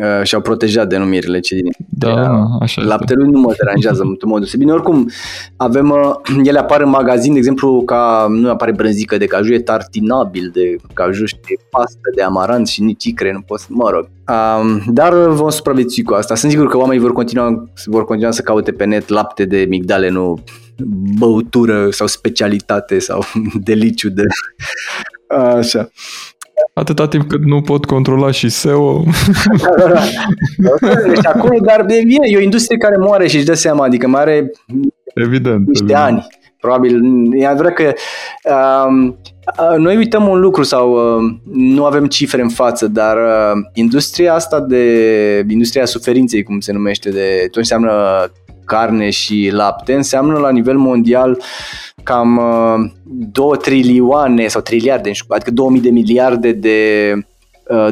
uh, 0.00 0.22
și-au 0.22 0.40
protejat 0.40 0.88
denumirile 0.88 1.40
cei 1.40 1.60
din 1.60 1.72
da, 1.88 2.44
așa 2.60 2.82
Laptelui 2.82 3.30
nu 3.30 3.40
mă 3.40 3.54
deranjează 3.58 4.02
în 4.02 4.16
mod 4.24 4.38
deosebit. 4.38 4.66
Bine, 4.66 4.72
oricum, 4.72 5.10
avem, 5.56 5.90
uh, 5.90 6.14
ele 6.44 6.58
apar 6.58 6.80
în 6.80 6.88
magazin, 6.88 7.32
de 7.32 7.38
exemplu, 7.38 7.82
ca 7.84 8.26
nu 8.28 8.50
apare 8.50 8.72
brânzică 8.72 9.16
de 9.16 9.26
caju, 9.26 9.52
e 9.52 9.60
tartinabil 9.60 10.50
de 10.52 10.76
caju, 10.94 11.24
știi, 11.24 11.58
pastă 11.70 12.10
de 12.14 12.22
amarant 12.22 12.66
și 12.66 12.82
nici 12.82 13.04
icre, 13.04 13.32
nu 13.32 13.40
pot 13.40 13.58
să, 13.58 13.66
mă 13.68 13.90
rog. 13.90 14.08
Um, 14.28 14.82
dar 14.86 15.14
vom 15.14 15.50
supraviețui 15.50 16.02
cu 16.02 16.14
asta. 16.14 16.34
Sunt 16.34 16.50
sigur 16.50 16.68
că 16.68 16.76
oamenii 16.78 17.02
vor 17.02 17.12
continua, 17.12 17.68
vor 17.84 18.04
continua 18.04 18.30
să 18.30 18.42
caute 18.42 18.72
pe 18.72 18.84
net 18.84 19.08
lapte 19.08 19.44
de 19.44 19.66
migdale, 19.68 20.08
nu 20.08 20.38
băutură 21.18 21.90
sau 21.90 22.06
specialitate 22.06 22.98
sau 22.98 23.24
deliciu 23.64 24.08
de... 24.08 24.22
Așa. 25.28 25.90
Atâta 26.72 27.08
timp 27.08 27.28
cât 27.28 27.44
nu 27.44 27.60
pot 27.60 27.84
controla 27.84 28.30
și 28.30 28.48
SEO. 28.48 29.04
Da, 29.58 29.74
da, 29.86 29.92
da. 30.80 30.94
Deci 31.06 31.26
acolo, 31.26 31.58
dar 31.60 31.80
e 31.80 32.02
bine, 32.04 32.26
e 32.28 32.36
o 32.36 32.40
industrie 32.40 32.76
care 32.78 32.96
moare 32.96 33.26
și 33.26 33.36
își 33.36 33.44
dă 33.44 33.54
seama, 33.54 33.84
adică 33.84 34.06
mai 34.06 34.20
are 34.20 34.50
evident, 35.14 35.66
niște 35.66 35.82
evident. 35.82 36.04
ani. 36.04 36.26
Probabil, 36.60 37.00
e 37.32 37.46
adevărat 37.46 37.72
că 37.72 37.92
um, 38.88 39.18
noi 39.78 39.96
uităm 39.96 40.28
un 40.28 40.40
lucru 40.40 40.62
sau 40.62 40.92
uh, 40.92 41.36
nu 41.52 41.84
avem 41.84 42.06
cifre 42.06 42.42
în 42.42 42.48
față, 42.48 42.88
dar 42.88 43.16
uh, 43.16 43.62
industria 43.74 44.34
asta 44.34 44.60
de, 44.60 45.44
industria 45.48 45.84
suferinței, 45.84 46.42
cum 46.42 46.60
se 46.60 46.72
numește, 46.72 47.10
de 47.10 47.38
tot 47.40 47.56
înseamnă 47.56 47.92
carne 48.64 49.10
și 49.10 49.50
lapte, 49.52 49.94
înseamnă 49.94 50.38
la 50.38 50.50
nivel 50.50 50.76
mondial 50.76 51.42
cam 52.02 52.40
2 53.04 53.46
uh, 53.46 53.58
trilioane 53.58 54.46
sau 54.46 54.60
triliarde, 54.60 55.10
adică 55.28 55.50
2000 55.50 55.80
de 55.80 55.90
miliarde 55.90 56.52
de 56.52 57.12
uh, 57.16 57.22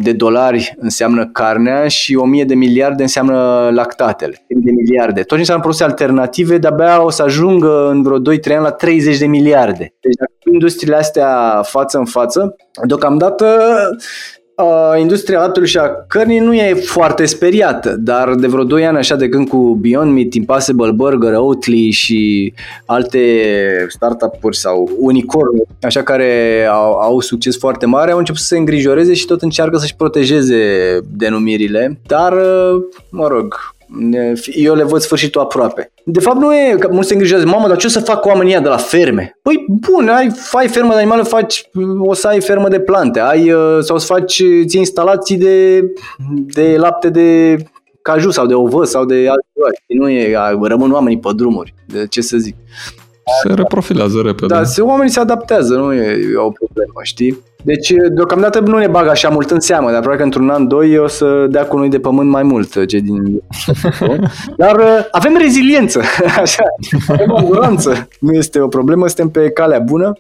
de 0.02 0.12
dolari 0.12 0.74
înseamnă 0.78 1.26
carnea 1.26 1.88
și 1.88 2.14
1000 2.14 2.44
de 2.44 2.54
miliarde 2.54 3.02
înseamnă 3.02 3.70
lactatele. 3.72 4.44
De 4.48 4.70
miliarde. 4.70 5.20
Tot 5.20 5.28
ce 5.28 5.38
înseamnă 5.38 5.62
produse 5.62 5.84
alternative, 5.84 6.58
de-abia 6.58 7.04
o 7.04 7.10
să 7.10 7.22
ajungă 7.22 7.88
în 7.88 8.02
vreo 8.02 8.18
2-3 8.18 8.22
ani 8.54 8.62
la 8.62 8.70
30 8.70 9.18
de 9.18 9.26
miliarde. 9.26 9.94
Deci 10.00 10.14
dacă 10.18 10.32
industriile 10.52 10.96
astea 10.96 11.60
față 11.62 11.98
în 11.98 12.04
față, 12.04 12.56
deocamdată 12.86 13.46
uh, 14.56 15.00
industria 15.00 15.38
laptelui 15.38 15.68
și 15.68 15.78
a 15.78 15.88
cărnii 16.08 16.38
nu 16.38 16.54
e 16.54 16.74
foarte 16.74 17.24
speriată, 17.24 17.96
dar 17.98 18.34
de 18.34 18.46
vreo 18.46 18.64
2 18.64 18.86
ani 18.86 18.96
așa 18.96 19.16
de 19.16 19.28
când 19.28 19.48
cu 19.48 19.78
Beyond 19.80 20.12
Meat, 20.12 20.32
Impossible 20.32 20.90
Burger, 20.90 21.32
Oatly 21.36 21.90
și 21.90 22.52
alte 22.86 23.18
startup-uri 23.88 24.56
sau 24.56 24.90
unicorn, 24.98 25.62
așa 25.82 26.02
care 26.02 26.64
au, 26.70 26.92
au 26.92 27.20
succes 27.20 27.58
foarte 27.58 27.86
mare, 27.86 28.10
au 28.10 28.18
început 28.18 28.40
să 28.40 28.46
se 28.46 28.58
îngrijoreze 28.58 29.14
și 29.14 29.26
tot 29.26 29.42
încearcă 29.42 29.76
să-și 29.76 29.96
protejeze 29.96 30.98
denumirile, 31.16 32.00
dar, 32.06 32.32
uh, 32.32 32.82
mă 33.10 33.26
rog, 33.26 33.73
eu 34.44 34.74
le 34.74 34.82
văd 34.82 35.00
sfârșitul 35.00 35.40
aproape. 35.40 35.92
De 36.04 36.20
fapt 36.20 36.36
nu 36.36 36.54
e 36.54 36.76
că 36.78 36.88
mulți 36.92 37.08
se 37.08 37.14
îngrijează, 37.14 37.46
mamă, 37.46 37.68
dar 37.68 37.76
ce 37.76 37.86
o 37.86 37.90
să 37.90 38.00
fac 38.00 38.24
oamenii 38.24 38.60
de 38.60 38.68
la 38.68 38.76
ferme? 38.76 39.38
Păi 39.42 39.64
bun, 39.68 40.08
ai, 40.08 40.30
ai 40.52 40.68
fermă 40.68 40.92
de 40.92 40.98
animale, 40.98 41.22
faci, 41.22 41.70
o 41.98 42.14
să 42.14 42.26
ai 42.26 42.40
fermă 42.40 42.68
de 42.68 42.80
plante, 42.80 43.20
ai, 43.20 43.52
uh, 43.52 43.78
sau 43.80 43.98
să 43.98 44.06
faci, 44.06 44.42
ți 44.66 44.78
instalații 44.78 45.36
de, 45.36 45.80
de 46.46 46.76
lapte 46.76 47.10
de 47.10 47.56
caju 48.02 48.30
sau 48.30 48.46
de 48.46 48.54
ovă 48.54 48.84
sau 48.84 49.04
de 49.04 49.14
altceva. 49.14 49.68
Nu 49.86 50.08
e, 50.08 50.36
rămân 50.62 50.92
oamenii 50.92 51.18
pe 51.18 51.30
drumuri, 51.36 51.74
de 51.86 52.06
ce 52.06 52.20
să 52.20 52.36
zic. 52.36 52.56
Se 53.42 53.54
reprofilează 53.54 54.20
repede. 54.24 54.46
Da, 54.46 54.64
se, 54.64 54.80
oamenii 54.82 55.12
se 55.12 55.20
adaptează, 55.20 55.74
nu 55.74 55.92
e, 55.92 56.30
e 56.32 56.36
o 56.36 56.50
problemă, 56.50 57.00
știi? 57.02 57.38
Deci, 57.64 57.92
deocamdată 58.14 58.60
nu 58.60 58.78
ne 58.78 58.86
bag 58.86 59.06
așa 59.06 59.28
mult 59.28 59.50
în 59.50 59.60
seamă, 59.60 59.90
dar 59.90 60.00
probabil 60.00 60.18
că 60.18 60.24
într-un 60.24 60.50
an, 60.50 60.68
doi, 60.68 60.98
o 60.98 61.06
să 61.06 61.46
dea 61.50 61.66
cu 61.66 61.76
noi 61.76 61.88
de 61.88 61.98
pământ 61.98 62.30
mai 62.30 62.42
mult 62.42 62.86
ce 62.86 62.98
din... 62.98 63.42
Dar 64.56 64.76
uh, 64.76 65.06
avem 65.10 65.36
reziliență, 65.38 66.00
așa, 66.42 66.62
avem 67.08 67.34
anduranță. 67.36 68.08
Nu 68.20 68.32
este 68.32 68.60
o 68.60 68.68
problemă, 68.68 69.06
suntem 69.06 69.28
pe 69.28 69.50
calea 69.50 69.78
bună. 69.78 70.12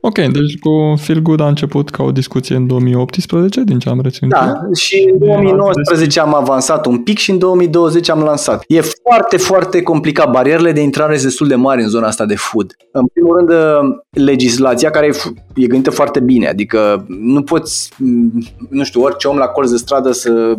Ok, 0.00 0.14
deci 0.14 0.58
cu 0.60 0.94
Feel 0.96 1.20
Good 1.20 1.40
a 1.40 1.46
început 1.46 1.90
ca 1.90 2.02
o 2.02 2.10
discuție 2.10 2.56
în 2.56 2.66
2018, 2.66 3.62
din 3.64 3.78
ce 3.78 3.88
am 3.88 4.00
reținut. 4.02 4.32
Da, 4.32 4.52
și 4.74 5.08
în 5.12 5.18
2019 5.18 6.20
am 6.20 6.34
avansat 6.34 6.86
un 6.86 6.98
pic 6.98 7.18
și 7.18 7.30
în 7.30 7.38
2020 7.38 8.10
am 8.10 8.20
lansat. 8.20 8.64
E 8.66 8.80
foarte, 8.80 9.36
foarte 9.36 9.82
complicat. 9.82 10.30
Barierele 10.30 10.72
de 10.72 10.80
intrare 10.80 11.12
sunt 11.12 11.24
destul 11.24 11.48
de 11.48 11.54
mari 11.54 11.82
în 11.82 11.88
zona 11.88 12.06
asta 12.06 12.26
de 12.26 12.36
food. 12.36 12.76
În 12.92 13.06
primul 13.12 13.36
rând, 13.36 13.50
uh, 13.50 13.96
legislația 14.10 14.90
care 14.90 15.10
e 15.54 15.66
gândită 15.66 15.90
foarte 15.90 16.20
bine, 16.20 16.48
adică 16.48 16.79
nu 17.06 17.42
poți, 17.42 17.90
nu 18.68 18.84
știu, 18.84 19.02
orice 19.02 19.28
om 19.28 19.36
la 19.36 19.46
colț 19.46 19.70
de 19.70 19.76
stradă 19.76 20.12
să, 20.12 20.54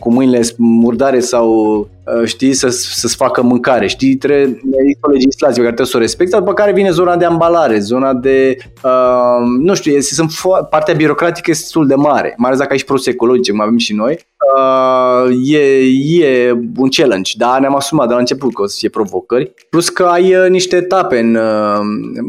cu 0.00 0.12
mâinile 0.12 0.40
murdare 0.56 1.20
sau 1.20 1.78
uh, 1.78 2.24
știi, 2.24 2.52
să, 2.52 2.68
să-ți 2.68 3.16
facă 3.16 3.42
mâncare, 3.42 3.86
știi, 3.86 4.16
trebuie, 4.16 4.60
există 4.80 5.06
o 5.06 5.10
legislație 5.10 5.54
pe 5.54 5.68
care 5.68 5.74
trebuie 5.74 5.86
să 5.86 5.96
o 5.96 6.00
respecti, 6.00 6.36
după 6.36 6.52
care 6.52 6.72
vine 6.72 6.90
zona 6.90 7.16
de 7.16 7.24
ambalare, 7.24 7.78
zona 7.78 8.14
de, 8.14 8.56
uh, 8.84 9.46
nu 9.60 9.74
știu, 9.74 9.92
este, 9.92 10.14
sunt 10.14 10.30
fo- 10.30 10.68
partea 10.70 10.94
birocratică 10.94 11.50
este 11.50 11.62
destul 11.62 11.86
de 11.86 11.94
mare, 11.94 12.34
mai 12.36 12.46
ales 12.48 12.58
dacă 12.58 12.72
ai 12.72 12.78
și 12.78 12.84
produse 12.84 13.10
ecologice, 13.10 13.50
cum 13.50 13.60
avem 13.60 13.78
și 13.78 13.94
noi, 13.94 14.18
uh, 14.56 15.30
e, 15.44 15.80
e 16.24 16.52
un 16.76 16.88
challenge, 16.88 17.32
dar 17.36 17.60
ne-am 17.60 17.76
asumat 17.76 18.06
de 18.06 18.12
la 18.12 18.18
început 18.18 18.54
că 18.54 18.62
o 18.62 18.66
să 18.66 18.76
fie 18.78 18.88
provocări, 18.88 19.52
plus 19.70 19.88
că 19.88 20.04
ai 20.04 20.34
uh, 20.34 20.48
niște 20.48 20.76
etape 20.76 21.18
în, 21.18 21.34
uh, 21.34 21.80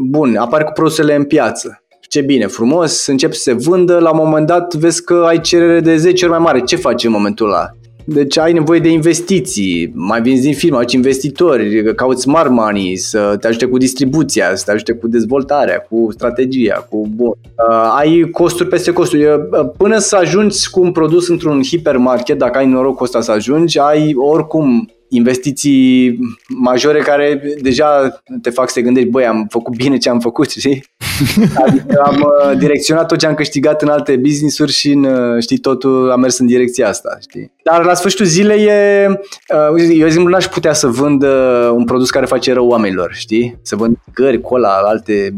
bun, 0.08 0.36
apare 0.36 0.64
cu 0.64 0.72
produsele 0.72 1.14
în 1.14 1.24
piață, 1.24 1.82
ce 2.08 2.20
bine, 2.20 2.46
frumos, 2.46 3.06
încep 3.06 3.32
să 3.32 3.40
se 3.40 3.52
vândă, 3.52 3.98
la 3.98 4.10
un 4.10 4.20
moment 4.24 4.46
dat 4.46 4.74
vezi 4.74 5.04
că 5.04 5.24
ai 5.26 5.40
cerere 5.40 5.80
de 5.80 5.96
10 5.96 6.24
ori 6.24 6.34
mai 6.34 6.42
mare. 6.42 6.60
Ce 6.60 6.76
faci 6.76 7.04
în 7.04 7.10
momentul 7.10 7.46
ăla? 7.46 7.70
Deci 8.04 8.38
ai 8.38 8.52
nevoie 8.52 8.80
de 8.80 8.88
investiții, 8.88 9.92
mai 9.94 10.20
vinzi 10.20 10.42
din 10.42 10.54
firmă, 10.54 10.78
ai 10.78 10.84
investitori, 10.90 11.94
cauți 11.94 12.22
smart 12.22 12.50
money, 12.50 12.96
să 12.96 13.36
te 13.40 13.46
ajute 13.46 13.66
cu 13.66 13.78
distribuția, 13.78 14.54
să 14.54 14.62
te 14.64 14.70
ajute 14.70 14.92
cu 14.92 15.08
dezvoltarea, 15.08 15.78
cu 15.78 16.08
strategia, 16.12 16.86
cu 16.90 17.08
bun. 17.14 17.28
Uh, 17.68 17.94
ai 17.98 18.28
costuri 18.32 18.68
peste 18.68 18.92
costuri. 18.92 19.24
Uh, 19.24 19.40
până 19.76 19.98
să 19.98 20.16
ajungi 20.16 20.70
cu 20.70 20.80
un 20.80 20.92
produs 20.92 21.28
într-un 21.28 21.62
hipermarket, 21.62 22.38
dacă 22.38 22.58
ai 22.58 22.66
norocul 22.66 23.04
ăsta 23.04 23.20
să 23.20 23.30
ajungi, 23.30 23.78
ai 23.78 24.14
oricum 24.16 24.90
investiții 25.08 26.18
majore 26.48 26.98
care 26.98 27.42
deja 27.60 28.20
te 28.42 28.50
fac 28.50 28.68
să 28.68 28.74
te 28.74 28.82
gândești, 28.82 29.08
băi, 29.08 29.26
am 29.26 29.46
făcut 29.50 29.76
bine 29.76 29.96
ce 29.96 30.08
am 30.08 30.20
făcut, 30.20 30.50
știi? 30.50 30.84
Adică 31.66 32.02
am 32.04 32.16
uh, 32.16 32.58
direcționat 32.58 33.08
tot 33.08 33.18
ce 33.18 33.26
am 33.26 33.34
câștigat 33.34 33.82
în 33.82 33.88
alte 33.88 34.16
business-uri 34.16 34.72
și, 34.72 34.90
în, 34.90 35.04
uh, 35.04 35.42
știi, 35.42 35.58
totul 35.58 36.10
a 36.10 36.16
mers 36.16 36.38
în 36.38 36.46
direcția 36.46 36.88
asta, 36.88 37.16
știi? 37.20 37.52
Dar 37.62 37.84
la 37.84 37.94
sfârșitul 37.94 38.26
zilei 38.26 38.64
e, 38.64 39.06
uh, 39.08 39.98
eu 39.98 40.08
zic, 40.08 40.20
n-aș 40.20 40.46
putea 40.46 40.72
să 40.72 40.86
vând 40.86 41.24
un 41.72 41.84
produs 41.84 42.10
care 42.10 42.26
face 42.26 42.52
rău 42.52 42.66
oamenilor, 42.66 43.12
știi? 43.14 43.58
Să 43.62 43.76
vând 43.76 43.96
gări, 44.14 44.40
cola, 44.40 44.80
alte, 44.84 45.34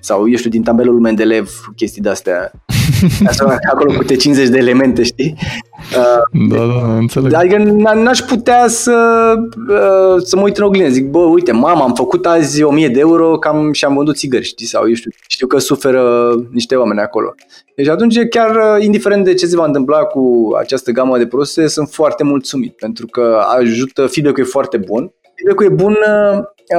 sau 0.00 0.28
eu 0.28 0.36
știu, 0.36 0.50
din 0.50 0.62
tabelul 0.62 1.00
Mendeleev, 1.00 1.50
chestii 1.76 2.02
de-astea. 2.02 2.52
Acolo 3.72 3.92
cu 3.96 4.04
50 4.04 4.48
de 4.48 4.58
elemente, 4.58 5.02
știi? 5.02 5.36
Da, 6.48 6.56
da, 6.56 6.96
înțeleg. 6.96 7.32
Adică 7.32 7.58
n-aș 7.94 8.18
putea 8.18 8.68
să, 8.68 9.34
să 10.24 10.36
mă 10.36 10.42
uit 10.42 10.56
în 10.56 10.64
oglindă. 10.64 10.90
Zic, 10.90 11.10
bă, 11.10 11.18
uite, 11.18 11.52
mama, 11.52 11.84
am 11.84 11.94
făcut 11.94 12.26
azi 12.26 12.62
1000 12.62 12.88
de 12.88 12.98
euro 13.00 13.38
cam 13.38 13.72
și 13.72 13.84
am 13.84 13.94
vândut 13.94 14.16
țigări, 14.16 14.44
știi? 14.44 14.66
Sau 14.66 14.88
eu 14.88 14.94
știu, 14.94 15.10
știu 15.28 15.46
că 15.46 15.58
suferă 15.58 16.34
niște 16.50 16.74
oameni 16.74 17.00
acolo. 17.00 17.34
Deci 17.76 17.88
atunci, 17.88 18.18
chiar 18.30 18.80
indiferent 18.80 19.24
de 19.24 19.34
ce 19.34 19.46
se 19.46 19.56
va 19.56 19.64
întâmpla 19.64 19.98
cu 19.98 20.50
această 20.58 20.90
gamă 20.90 21.18
de 21.18 21.26
produse, 21.26 21.66
sunt 21.66 21.88
foarte 21.88 22.24
mulțumit 22.24 22.76
pentru 22.76 23.06
că 23.06 23.38
ajută, 23.58 24.06
feedback-ul 24.06 24.42
e 24.42 24.46
foarte 24.46 24.76
bun. 24.76 25.12
Feedback-ul 25.34 25.66
e 25.66 25.82
bun 25.82 25.96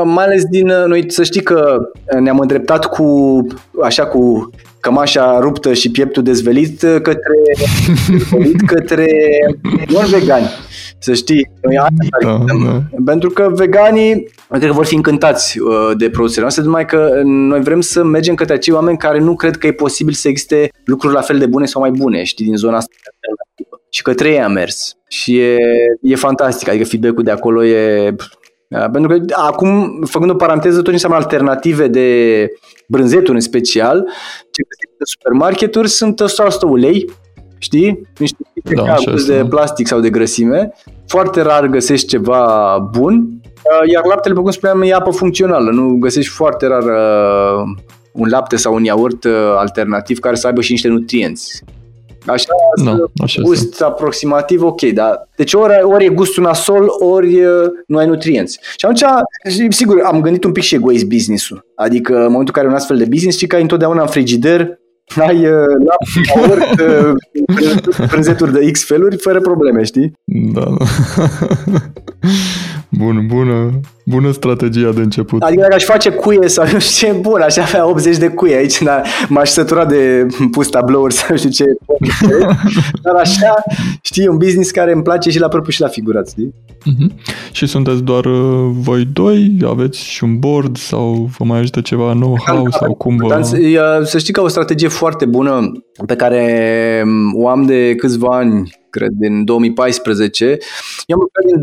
mai 0.03 0.23
ales 0.23 0.43
din, 0.45 0.67
noi 0.67 1.11
să 1.11 1.23
știi 1.23 1.41
că 1.41 1.77
ne-am 2.19 2.39
îndreptat 2.39 2.85
cu, 2.85 3.47
așa 3.83 4.05
cu 4.05 4.49
cămașa 4.79 5.39
ruptă 5.39 5.73
și 5.73 5.91
pieptul 5.91 6.23
dezvelit 6.23 6.79
către, 6.79 7.37
către 8.73 9.07
non-vegani. 9.87 10.49
Să 10.99 11.13
știi, 11.13 11.51
noi 11.61 11.75
da, 12.23 12.37
da. 12.65 12.81
Pentru 13.05 13.29
că 13.29 13.51
veganii 13.53 14.27
cred 14.49 14.65
că 14.65 14.71
vor 14.71 14.85
fi 14.85 14.95
încântați 14.95 15.59
uh, 15.59 15.91
de 15.97 16.09
produsele 16.09 16.41
noastre, 16.41 16.63
numai 16.63 16.85
că 16.85 17.21
noi 17.23 17.61
vrem 17.61 17.81
să 17.81 18.03
mergem 18.03 18.35
către 18.35 18.53
acei 18.53 18.73
oameni 18.73 18.97
care 18.97 19.19
nu 19.19 19.35
cred 19.35 19.57
că 19.57 19.67
e 19.67 19.71
posibil 19.71 20.13
să 20.13 20.27
existe 20.27 20.69
lucruri 20.85 21.13
la 21.13 21.21
fel 21.21 21.37
de 21.37 21.45
bune 21.45 21.65
sau 21.65 21.81
mai 21.81 21.91
bune, 21.91 22.23
știi, 22.23 22.45
din 22.45 22.55
zona 22.55 22.77
asta 22.77 22.91
și 23.89 24.01
către 24.01 24.29
ei 24.29 24.41
am 24.41 24.51
mers. 24.51 24.97
Și 25.07 25.39
e, 25.39 25.57
e 26.01 26.15
fantastic, 26.15 26.67
adică 26.69 26.83
feedback-ul 26.83 27.23
de 27.23 27.31
acolo 27.31 27.65
e 27.65 28.09
da, 28.09 28.25
pentru 28.91 29.07
că 29.07 29.33
acum, 29.33 30.01
făcând 30.05 30.31
o 30.31 30.35
paranteză, 30.35 30.75
tot 30.75 30.85
ce 30.85 30.91
înseamnă 30.91 31.17
alternative 31.17 31.87
de 31.87 32.47
brânzeturi 32.87 33.35
în 33.35 33.39
special, 33.39 34.07
ce 34.51 34.63
găsiți 34.69 34.95
în 34.97 35.05
supermarketuri 35.05 35.89
sunt 35.89 36.21
100% 36.21 36.69
ulei, 36.69 37.09
știi? 37.57 38.09
Niște 38.17 38.37
da, 38.75 38.95
de 39.27 39.45
plastic 39.49 39.87
sau 39.87 39.99
de 39.99 40.09
grăsime. 40.09 40.73
Foarte 41.07 41.41
rar 41.41 41.67
găsești 41.67 42.07
ceva 42.07 42.77
bun, 42.91 43.27
uh, 43.43 43.91
iar 43.93 44.05
laptele, 44.05 44.33
cum 44.35 44.51
spuneam, 44.51 44.81
e 44.81 44.93
apă 44.93 45.11
funcțională. 45.11 45.71
Nu 45.71 45.97
găsești 45.99 46.31
foarte 46.31 46.67
rar 46.67 46.83
uh, 46.83 47.63
un 48.11 48.27
lapte 48.29 48.55
sau 48.55 48.73
un 48.73 48.83
iaurt 48.83 49.23
uh, 49.23 49.53
alternativ 49.55 50.19
care 50.19 50.35
să 50.35 50.47
aibă 50.47 50.61
și 50.61 50.71
niște 50.71 50.87
nutrienți. 50.87 51.63
Așa, 52.25 52.45
no, 52.75 52.95
așa 53.23 53.41
gust 53.41 53.73
sunt. 53.73 53.89
aproximativ 53.89 54.63
ok, 54.63 54.81
da. 54.81 55.27
Deci 55.35 55.53
ori, 55.53 55.81
ori 55.81 56.05
e 56.05 56.09
gustul 56.09 56.43
nasol, 56.43 56.87
ori 56.99 57.39
nu 57.87 57.97
ai 57.97 58.07
nutrienți. 58.07 58.59
Și 58.77 58.85
atunci, 58.85 59.03
sigur, 59.69 60.01
am 60.03 60.21
gândit 60.21 60.43
un 60.43 60.51
pic 60.51 60.63
și 60.63 60.75
egoist 60.75 61.05
business-ul. 61.05 61.65
Adică 61.75 62.13
în 62.13 62.31
momentul 62.31 62.53
în 62.55 62.61
care 62.61 62.67
un 62.67 62.73
astfel 62.73 62.97
de 62.97 63.05
business, 63.09 63.35
știi 63.35 63.47
că 63.47 63.55
ai 63.55 63.61
întotdeauna 63.61 64.01
în 64.01 64.07
frigider 64.07 64.77
ai 65.27 65.45
uh, 65.45 65.65
lapte, 65.85 66.83
uh, 66.83 68.07
prânzeturi 68.11 68.51
de 68.51 68.71
X 68.71 68.85
feluri 68.85 69.17
fără 69.17 69.41
probleme, 69.41 69.83
știi? 69.83 70.11
Da, 70.53 70.63
da. 70.63 70.85
Bun, 72.97 73.27
bună, 73.27 73.79
bună 74.05 74.31
strategia 74.31 74.91
de 74.91 75.01
început. 75.01 75.41
Adică 75.41 75.61
dacă 75.61 75.73
aș 75.73 75.83
face 75.83 76.09
cuie 76.09 76.47
sau 76.47 76.65
nu 76.71 76.79
știu 76.79 77.07
ce, 77.07 77.13
bun, 77.13 77.41
aș 77.41 77.57
avea 77.57 77.87
80 77.87 78.17
de 78.17 78.27
cuie 78.27 78.55
aici, 78.55 78.81
dar 78.81 79.07
m-aș 79.29 79.49
sătura 79.49 79.85
de 79.85 80.27
pus 80.51 80.67
tablouri 80.67 81.13
sau 81.13 81.27
nu 81.29 81.37
știu 81.37 81.49
ce. 81.49 81.65
dar 83.03 83.15
așa, 83.15 83.53
știi, 84.01 84.27
un 84.27 84.37
business 84.37 84.71
care 84.71 84.91
îmi 84.91 85.03
place 85.03 85.29
și 85.29 85.39
la 85.39 85.47
propriu 85.47 85.71
și 85.71 85.81
la 85.81 85.87
figurat, 85.87 86.29
știi? 86.29 86.53
Uh-huh. 86.73 87.31
Și 87.51 87.65
sunteți 87.65 88.03
doar 88.03 88.25
uh, 88.25 88.69
voi 88.71 89.07
doi? 89.13 89.57
Aveți 89.65 90.03
și 90.03 90.23
un 90.23 90.39
board 90.39 90.77
sau 90.77 91.29
vă 91.37 91.45
mai 91.45 91.59
ajută 91.59 91.81
ceva 91.81 92.11
know-how 92.11 92.63
da, 92.63 92.77
sau 92.77 92.93
cum 92.93 93.17
vă... 93.17 93.41
Să 94.03 94.17
știi 94.17 94.33
că 94.33 94.41
o 94.41 94.47
strategie 94.47 94.87
foarte 94.87 95.25
bună 95.25 95.71
pe 96.05 96.15
care 96.15 97.03
um, 97.05 97.43
o 97.43 97.47
am 97.47 97.65
de 97.65 97.95
câțiva 97.95 98.37
ani, 98.37 98.71
cred, 98.89 99.11
din 99.11 99.45
2014. 99.45 100.45
Eu 101.05 101.15
am 101.15 101.21
lucrat 101.21 101.45
din 101.45 101.59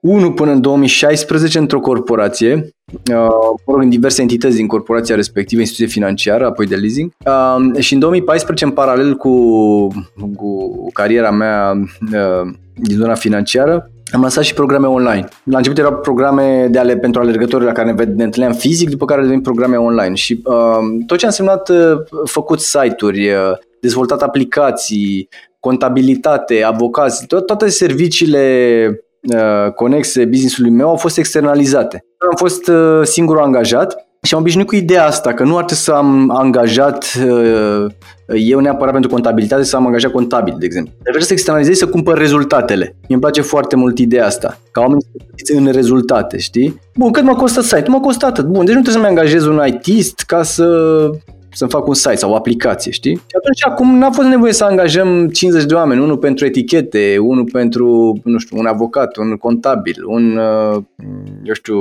2001 0.00 0.34
până 0.34 0.50
în 0.50 0.60
2016 0.60 1.58
într-o 1.58 1.80
corporație, 1.80 2.74
uh, 3.10 3.74
în 3.76 3.88
diverse 3.88 4.22
entități 4.22 4.56
din 4.56 4.66
corporația 4.66 5.14
respectivă, 5.14 5.60
instituție 5.60 5.92
financiară, 5.92 6.46
apoi 6.46 6.66
de 6.66 6.76
leasing. 6.76 7.12
Uh, 7.26 7.80
și 7.80 7.92
în 7.92 7.98
2014, 7.98 8.64
în 8.64 8.70
paralel 8.70 9.14
cu, 9.14 9.32
cu 10.36 10.86
cariera 10.92 11.30
mea 11.30 11.72
uh, 12.12 12.50
din 12.74 12.96
zona 12.96 13.14
financiară, 13.14 13.90
am 14.12 14.20
lansat 14.20 14.44
și 14.44 14.54
programe 14.54 14.86
online. 14.86 15.28
La 15.44 15.56
început 15.56 15.78
erau 15.78 15.96
programe 15.96 16.68
de 16.70 16.78
ale, 16.78 16.96
pentru 16.96 17.20
alergători 17.20 17.64
la 17.64 17.72
care 17.72 17.92
ne, 17.92 18.04
ne 18.04 18.24
întâlneam 18.24 18.52
fizic, 18.52 18.90
după 18.90 19.04
care 19.04 19.22
devenit 19.22 19.42
programe 19.42 19.76
online. 19.76 20.14
Și 20.14 20.42
uh, 20.44 21.04
tot 21.06 21.18
ce 21.18 21.24
a 21.24 21.28
însemnat 21.28 21.68
uh, 21.68 21.76
făcut 22.24 22.60
site-uri, 22.60 23.28
uh, 23.30 23.36
dezvoltat 23.80 24.22
aplicații, 24.22 25.28
contabilitate, 25.60 26.62
avocați, 26.62 27.24
to- 27.24 27.44
toate 27.46 27.68
serviciile 27.68 28.86
uh, 28.90 28.96
conexe 29.74 30.24
business-ului 30.24 30.70
meu 30.70 30.88
au 30.88 30.96
fost 30.96 31.18
externalizate. 31.18 32.04
Am 32.30 32.36
fost 32.36 32.68
uh, 32.68 33.00
singurul 33.02 33.42
angajat 33.42 34.08
și 34.22 34.34
am 34.34 34.40
obișnuit 34.40 34.66
cu 34.66 34.74
ideea 34.74 35.06
asta, 35.06 35.34
că 35.34 35.42
nu 35.42 35.56
ar 35.56 35.64
trebui 35.64 35.82
să 35.82 35.92
am 35.92 36.30
angajat 36.30 37.06
uh, 37.28 37.86
eu 38.34 38.60
neapărat 38.60 38.92
pentru 38.92 39.10
contabilitate, 39.10 39.62
să 39.62 39.76
am 39.76 39.86
angajat 39.86 40.10
contabil, 40.10 40.54
de 40.58 40.64
exemplu. 40.64 40.92
Dar 40.92 41.06
vreau 41.08 41.24
să 41.24 41.32
externalizez 41.32 41.78
să 41.78 41.86
cumpăr 41.86 42.18
rezultatele. 42.18 42.84
Mie 42.84 43.06
îmi 43.08 43.20
place 43.20 43.40
foarte 43.40 43.76
mult 43.76 43.98
ideea 43.98 44.26
asta, 44.26 44.58
ca 44.70 44.80
oamenii 44.80 45.06
să 45.44 45.54
în 45.56 45.66
rezultate, 45.66 46.38
știi? 46.38 46.80
Bun, 46.96 47.12
cât 47.12 47.22
mă 47.22 47.34
costă 47.34 47.60
site? 47.60 47.84
Nu 47.86 47.92
mă 47.92 48.00
costă 48.00 48.26
atât. 48.26 48.44
Bun, 48.44 48.64
deci 48.64 48.74
nu 48.74 48.82
trebuie 48.82 49.02
să-mi 49.02 49.18
angajez 49.18 49.44
un 49.44 49.62
ITist 49.66 50.20
ca 50.26 50.42
să 50.42 50.66
să-mi 51.52 51.70
fac 51.70 51.86
un 51.86 51.94
site 51.94 52.16
sau 52.16 52.30
o 52.30 52.34
aplicație, 52.34 52.92
știi? 52.92 53.14
Și 53.14 53.36
atunci 53.36 53.64
acum 53.66 53.98
n-a 53.98 54.10
fost 54.10 54.28
nevoie 54.28 54.52
să 54.52 54.64
angajăm 54.64 55.28
50 55.28 55.64
de 55.64 55.74
oameni, 55.74 56.00
unul 56.00 56.18
pentru 56.18 56.44
etichete, 56.44 57.18
unul 57.20 57.48
pentru, 57.52 58.18
nu 58.24 58.38
știu, 58.38 58.58
un 58.58 58.66
avocat, 58.66 59.16
un 59.16 59.36
contabil, 59.36 60.04
un, 60.06 60.36
uh, 60.36 60.82
eu 61.42 61.54
știu, 61.54 61.80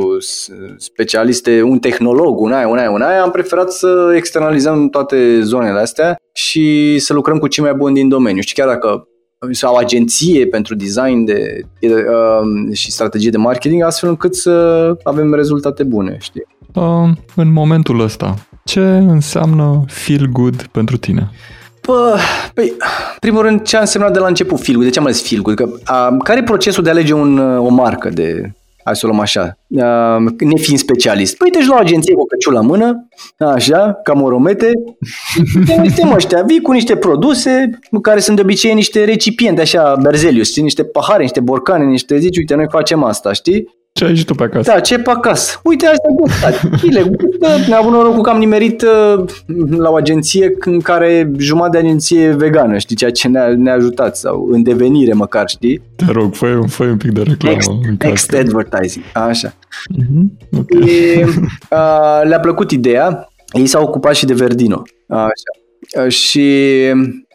specialiste, 0.78 1.62
un 1.62 1.80
tehnolog, 1.80 2.40
un 2.40 2.52
aia, 2.52 2.68
un 2.68 2.78
aia, 2.78 2.92
un 2.92 3.02
aia. 3.02 3.22
Am 3.22 3.32
preferat 3.32 3.72
să 3.72 4.14
externalizăm 4.16 4.90
toate 4.90 5.42
zonele 5.42 5.80
astea 5.80 6.16
și 6.34 6.98
să 7.00 7.14
lucrăm 7.14 7.38
cu 7.38 7.48
cei 7.48 7.64
mai 7.64 7.74
buni 7.74 7.94
din 7.94 8.08
domeniu. 8.08 8.42
Și 8.42 8.54
chiar 8.54 8.68
dacă 8.68 9.08
sau 9.52 9.76
agenție 9.76 10.48
pentru 10.48 10.76
design 10.76 11.24
de, 11.24 11.62
uh, 11.82 12.74
și 12.74 12.92
strategie 12.92 13.30
de 13.30 13.38
marketing, 13.38 13.84
astfel 13.84 14.10
încât 14.10 14.36
să 14.36 14.96
avem 15.04 15.34
rezultate 15.34 15.84
bune, 15.84 16.18
știi? 16.20 16.46
Uh, 16.74 17.10
în 17.36 17.52
momentul 17.52 18.00
ăsta, 18.00 18.47
ce 18.68 18.82
înseamnă 19.08 19.84
feel 19.88 20.26
good 20.32 20.68
pentru 20.72 20.98
tine? 20.98 21.30
Bă, 21.86 22.18
păi, 22.54 22.74
primul 23.20 23.42
rând, 23.42 23.62
ce 23.62 23.78
a 23.78 23.80
însemnat 23.80 24.14
de 24.14 24.20
la 24.20 24.28
început 24.28 24.60
feel 24.60 24.76
good? 24.76 24.88
De 24.88 24.94
ce 24.94 25.00
am 25.00 25.06
ales 25.06 25.28
feel 25.28 25.42
good? 25.42 25.56
Că, 25.56 25.70
a, 25.84 26.18
care 26.24 26.40
e 26.40 26.44
procesul 26.44 26.84
de 26.84 26.90
a 26.90 26.92
alege 26.92 27.14
un, 27.14 27.38
o 27.40 27.70
marcă 27.70 28.10
de, 28.10 28.52
hai 28.84 28.96
să 28.96 29.06
o 29.06 29.08
luăm 29.08 29.20
așa, 29.20 29.58
a, 29.80 30.18
nefiind 30.40 30.80
specialist? 30.80 31.38
Păi 31.38 31.50
te 31.50 31.66
la 31.68 31.76
o 31.76 31.78
agenție 31.78 32.14
cu 32.14 32.26
căciul 32.26 32.54
la 32.54 32.62
mână, 32.62 33.08
așa, 33.38 34.00
ca 34.04 34.14
moromete, 34.14 34.72
suntem 35.66 36.12
ăștia, 36.14 36.42
vii 36.42 36.62
cu 36.62 36.72
niște 36.72 36.96
produse 36.96 37.80
care 38.02 38.20
sunt 38.20 38.36
de 38.36 38.42
obicei 38.42 38.74
niște 38.74 39.04
recipiente, 39.04 39.62
așa, 39.62 39.96
Berzelius, 40.02 40.58
niște 40.58 40.84
pahare, 40.84 41.22
niște 41.22 41.40
borcane, 41.40 41.86
niște 41.86 42.18
zici, 42.18 42.38
uite, 42.38 42.56
noi 42.56 42.68
facem 42.70 43.04
asta, 43.04 43.34
știi? 43.34 43.77
Ce 43.98 44.06
ai 44.06 44.16
și 44.16 44.26
tu 44.26 44.34
pe 44.34 44.44
acasă? 44.44 44.72
Da, 44.72 44.80
ce 44.80 45.00
pe 45.00 45.10
acasă? 45.10 45.60
Uite, 45.64 45.86
asta 45.86 46.08
gustat. 46.20 46.80
Chile, 46.82 47.02
gustă. 47.02 47.48
Ne-a 47.68 47.78
avut 47.78 47.92
norocul 47.92 48.22
că 48.22 48.30
am 48.30 48.38
nimerit 48.38 48.82
uh, 48.82 49.24
la 49.78 49.90
o 49.90 49.96
agenție 49.96 50.54
în 50.60 50.80
care 50.80 51.32
jumătate 51.38 51.72
de 51.78 51.86
agenție 51.86 52.30
vegană, 52.30 52.78
știi, 52.78 52.96
ceea 52.96 53.12
ce 53.12 53.28
ne-a, 53.28 53.56
ne-a 53.56 53.74
ajutat, 53.74 54.18
sau 54.18 54.48
în 54.52 54.64
devenire 54.64 55.14
măcar, 55.14 55.50
știi? 55.50 55.82
Te 55.96 56.06
rog, 56.12 56.34
fă 56.34 56.46
un, 56.46 56.68
fă 56.68 56.84
un 56.84 56.98
pic 56.98 57.12
de 57.12 57.22
reclamă. 57.22 57.56
Next, 57.56 57.72
next 58.04 58.34
advertising, 58.34 59.06
așa. 59.14 59.54
Uh-huh. 59.54 60.60
Okay. 60.60 60.90
E, 60.90 61.24
uh, 61.72 62.22
le-a 62.24 62.40
plăcut 62.40 62.72
ideea, 62.72 63.30
ei 63.52 63.66
s-au 63.66 63.84
ocupat 63.84 64.16
și 64.16 64.26
de 64.26 64.34
Verdino, 64.34 64.82
așa. 65.08 66.08
Și 66.08 66.72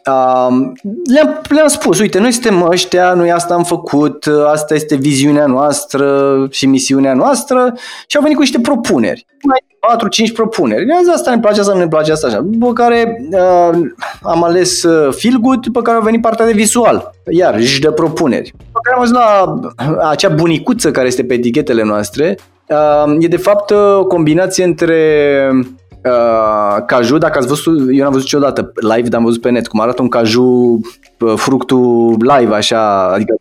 Um, 0.05 0.73
le-am, 1.13 1.41
le-am 1.49 1.67
spus, 1.67 1.99
uite, 1.99 2.19
noi 2.19 2.31
suntem 2.31 2.67
ăștia, 2.69 3.13
noi 3.13 3.31
asta 3.31 3.53
am 3.53 3.63
făcut, 3.63 4.25
asta 4.51 4.73
este 4.73 4.95
viziunea 4.95 5.45
noastră 5.45 6.37
și 6.49 6.65
misiunea 6.65 7.13
noastră 7.13 7.73
și 8.07 8.15
au 8.15 8.21
venit 8.21 8.35
cu 8.35 8.41
niște 8.41 8.59
propuneri. 8.59 9.25
Mai 9.41 9.63
4-5 10.29 10.33
propuneri. 10.33 10.85
Ne-am 10.85 11.03
zis, 11.03 11.13
asta 11.13 11.31
ne 11.31 11.39
place, 11.39 11.59
asta 11.59 11.73
nu 11.73 11.79
ne 11.79 11.87
place, 11.87 12.11
asta 12.11 12.27
așa. 12.27 12.39
După 12.43 12.73
care 12.73 13.27
uh, 13.31 13.79
am 14.21 14.43
ales 14.43 14.83
uh, 14.83 15.13
Feel 15.13 15.37
Good, 15.37 15.59
după 15.59 15.81
care 15.81 15.97
a 15.97 16.01
venit 16.01 16.21
partea 16.21 16.45
de 16.45 16.51
visual. 16.51 17.11
Iar, 17.29 17.61
și 17.61 17.81
de 17.81 17.91
propuneri. 17.91 18.53
După 18.57 18.79
care 18.83 18.95
am 18.95 19.01
ajuns 19.01 19.17
la 19.17 20.09
acea 20.09 20.29
bunicuță 20.29 20.91
care 20.91 21.07
este 21.07 21.23
pe 21.23 21.33
etichetele 21.33 21.83
noastre. 21.83 22.37
Uh, 22.67 23.15
e 23.19 23.27
de 23.27 23.37
fapt 23.37 23.71
o 23.71 24.05
combinație 24.05 24.63
între 24.63 24.95
uh, 26.05 26.83
caju, 26.85 27.17
dacă 27.17 27.37
ați 27.37 27.47
văzut, 27.47 27.79
eu 27.91 28.03
n-am 28.03 28.11
văzut 28.11 28.31
niciodată 28.31 28.71
live, 28.75 29.07
dar 29.09 29.19
am 29.19 29.25
văzut 29.25 29.41
pe 29.41 29.49
net 29.49 29.67
cum 29.67 29.79
arată 29.79 30.01
un 30.01 30.09
caju, 30.09 30.79
uh, 31.19 31.33
fructul 31.35 32.17
live, 32.19 32.55
așa, 32.55 33.11
adică 33.13 33.33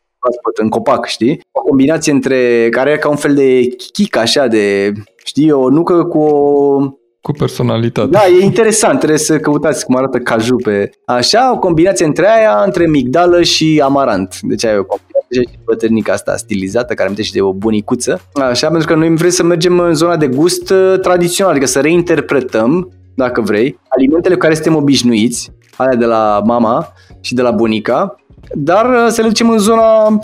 în 0.61 0.69
copac, 0.69 1.07
știi? 1.07 1.41
O 1.51 1.61
combinație 1.61 2.13
între, 2.13 2.69
care 2.71 2.91
e 2.91 2.97
ca 2.97 3.09
un 3.09 3.17
fel 3.17 3.35
de 3.35 3.69
chic, 3.93 4.17
așa, 4.17 4.47
de, 4.47 4.93
știi, 5.25 5.51
o 5.51 5.69
nucă 5.69 6.05
cu 6.05 6.19
o 6.19 6.97
cu 7.23 7.33
personalitate. 7.33 8.09
Da, 8.11 8.21
e 8.41 8.45
interesant, 8.45 8.99
trebuie 8.99 9.19
să 9.19 9.39
căutați 9.39 9.85
cum 9.85 9.97
arată 9.97 10.19
caju 10.19 10.57
pe... 10.57 10.91
Așa, 11.05 11.53
o 11.53 11.59
combinație 11.59 12.07
între 12.07 12.29
aia, 12.39 12.63
între 12.65 12.87
migdală 12.87 13.43
și 13.43 13.81
amarant. 13.85 14.39
Deci 14.41 14.65
ai 14.65 14.79
o 14.79 14.85
combinație 14.85 15.12
și 15.33 15.49
bătrânica 15.65 16.13
asta 16.13 16.37
stilizată, 16.37 16.95
care 16.95 17.03
amintește 17.03 17.39
de 17.39 17.43
o 17.43 17.53
bunicuță. 17.53 18.21
Așa, 18.33 18.69
pentru 18.69 18.87
că 18.87 18.95
noi 18.95 19.17
vrem 19.17 19.31
să 19.31 19.43
mergem 19.43 19.79
în 19.79 19.95
zona 19.95 20.17
de 20.17 20.27
gust 20.27 20.71
uh, 20.71 20.95
tradițional, 21.01 21.53
adică 21.53 21.67
să 21.67 21.81
reinterpretăm, 21.81 22.93
dacă 23.15 23.41
vrei, 23.41 23.79
alimentele 23.89 24.35
cu 24.35 24.41
care 24.41 24.55
suntem 24.55 24.77
obișnuiți, 24.77 25.53
alea 25.77 25.95
de 25.95 26.05
la 26.05 26.43
mama 26.45 26.93
și 27.21 27.35
de 27.35 27.43
la 27.43 27.51
bunica, 27.51 28.15
dar 28.55 28.89
uh, 28.91 29.07
să 29.09 29.21
le 29.21 29.29
ducem 29.29 29.51
în 29.51 29.59
zona 29.59 30.19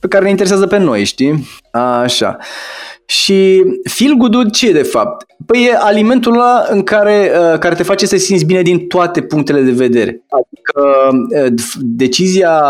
pe 0.00 0.08
care 0.08 0.24
ne 0.24 0.30
interesează 0.30 0.66
pe 0.66 0.78
noi, 0.78 1.04
știi? 1.04 1.46
Așa. 1.70 2.36
Și 3.06 3.64
feel 3.90 4.14
good 4.14 4.50
ce 4.50 4.68
e 4.68 4.72
de 4.72 4.82
fapt? 4.82 5.25
Păi 5.46 5.68
e 5.70 5.76
alimentul 5.78 6.32
ăla 6.32 6.66
în 6.70 6.82
care, 6.82 7.30
uh, 7.52 7.58
care 7.58 7.74
te 7.74 7.82
face 7.82 8.06
să 8.06 8.16
simți 8.16 8.44
bine 8.44 8.62
din 8.62 8.86
toate 8.86 9.20
punctele 9.20 9.60
de 9.60 9.70
vedere. 9.70 10.22
Adică 10.28 10.80
uh, 11.44 11.52
decizia, 11.80 12.62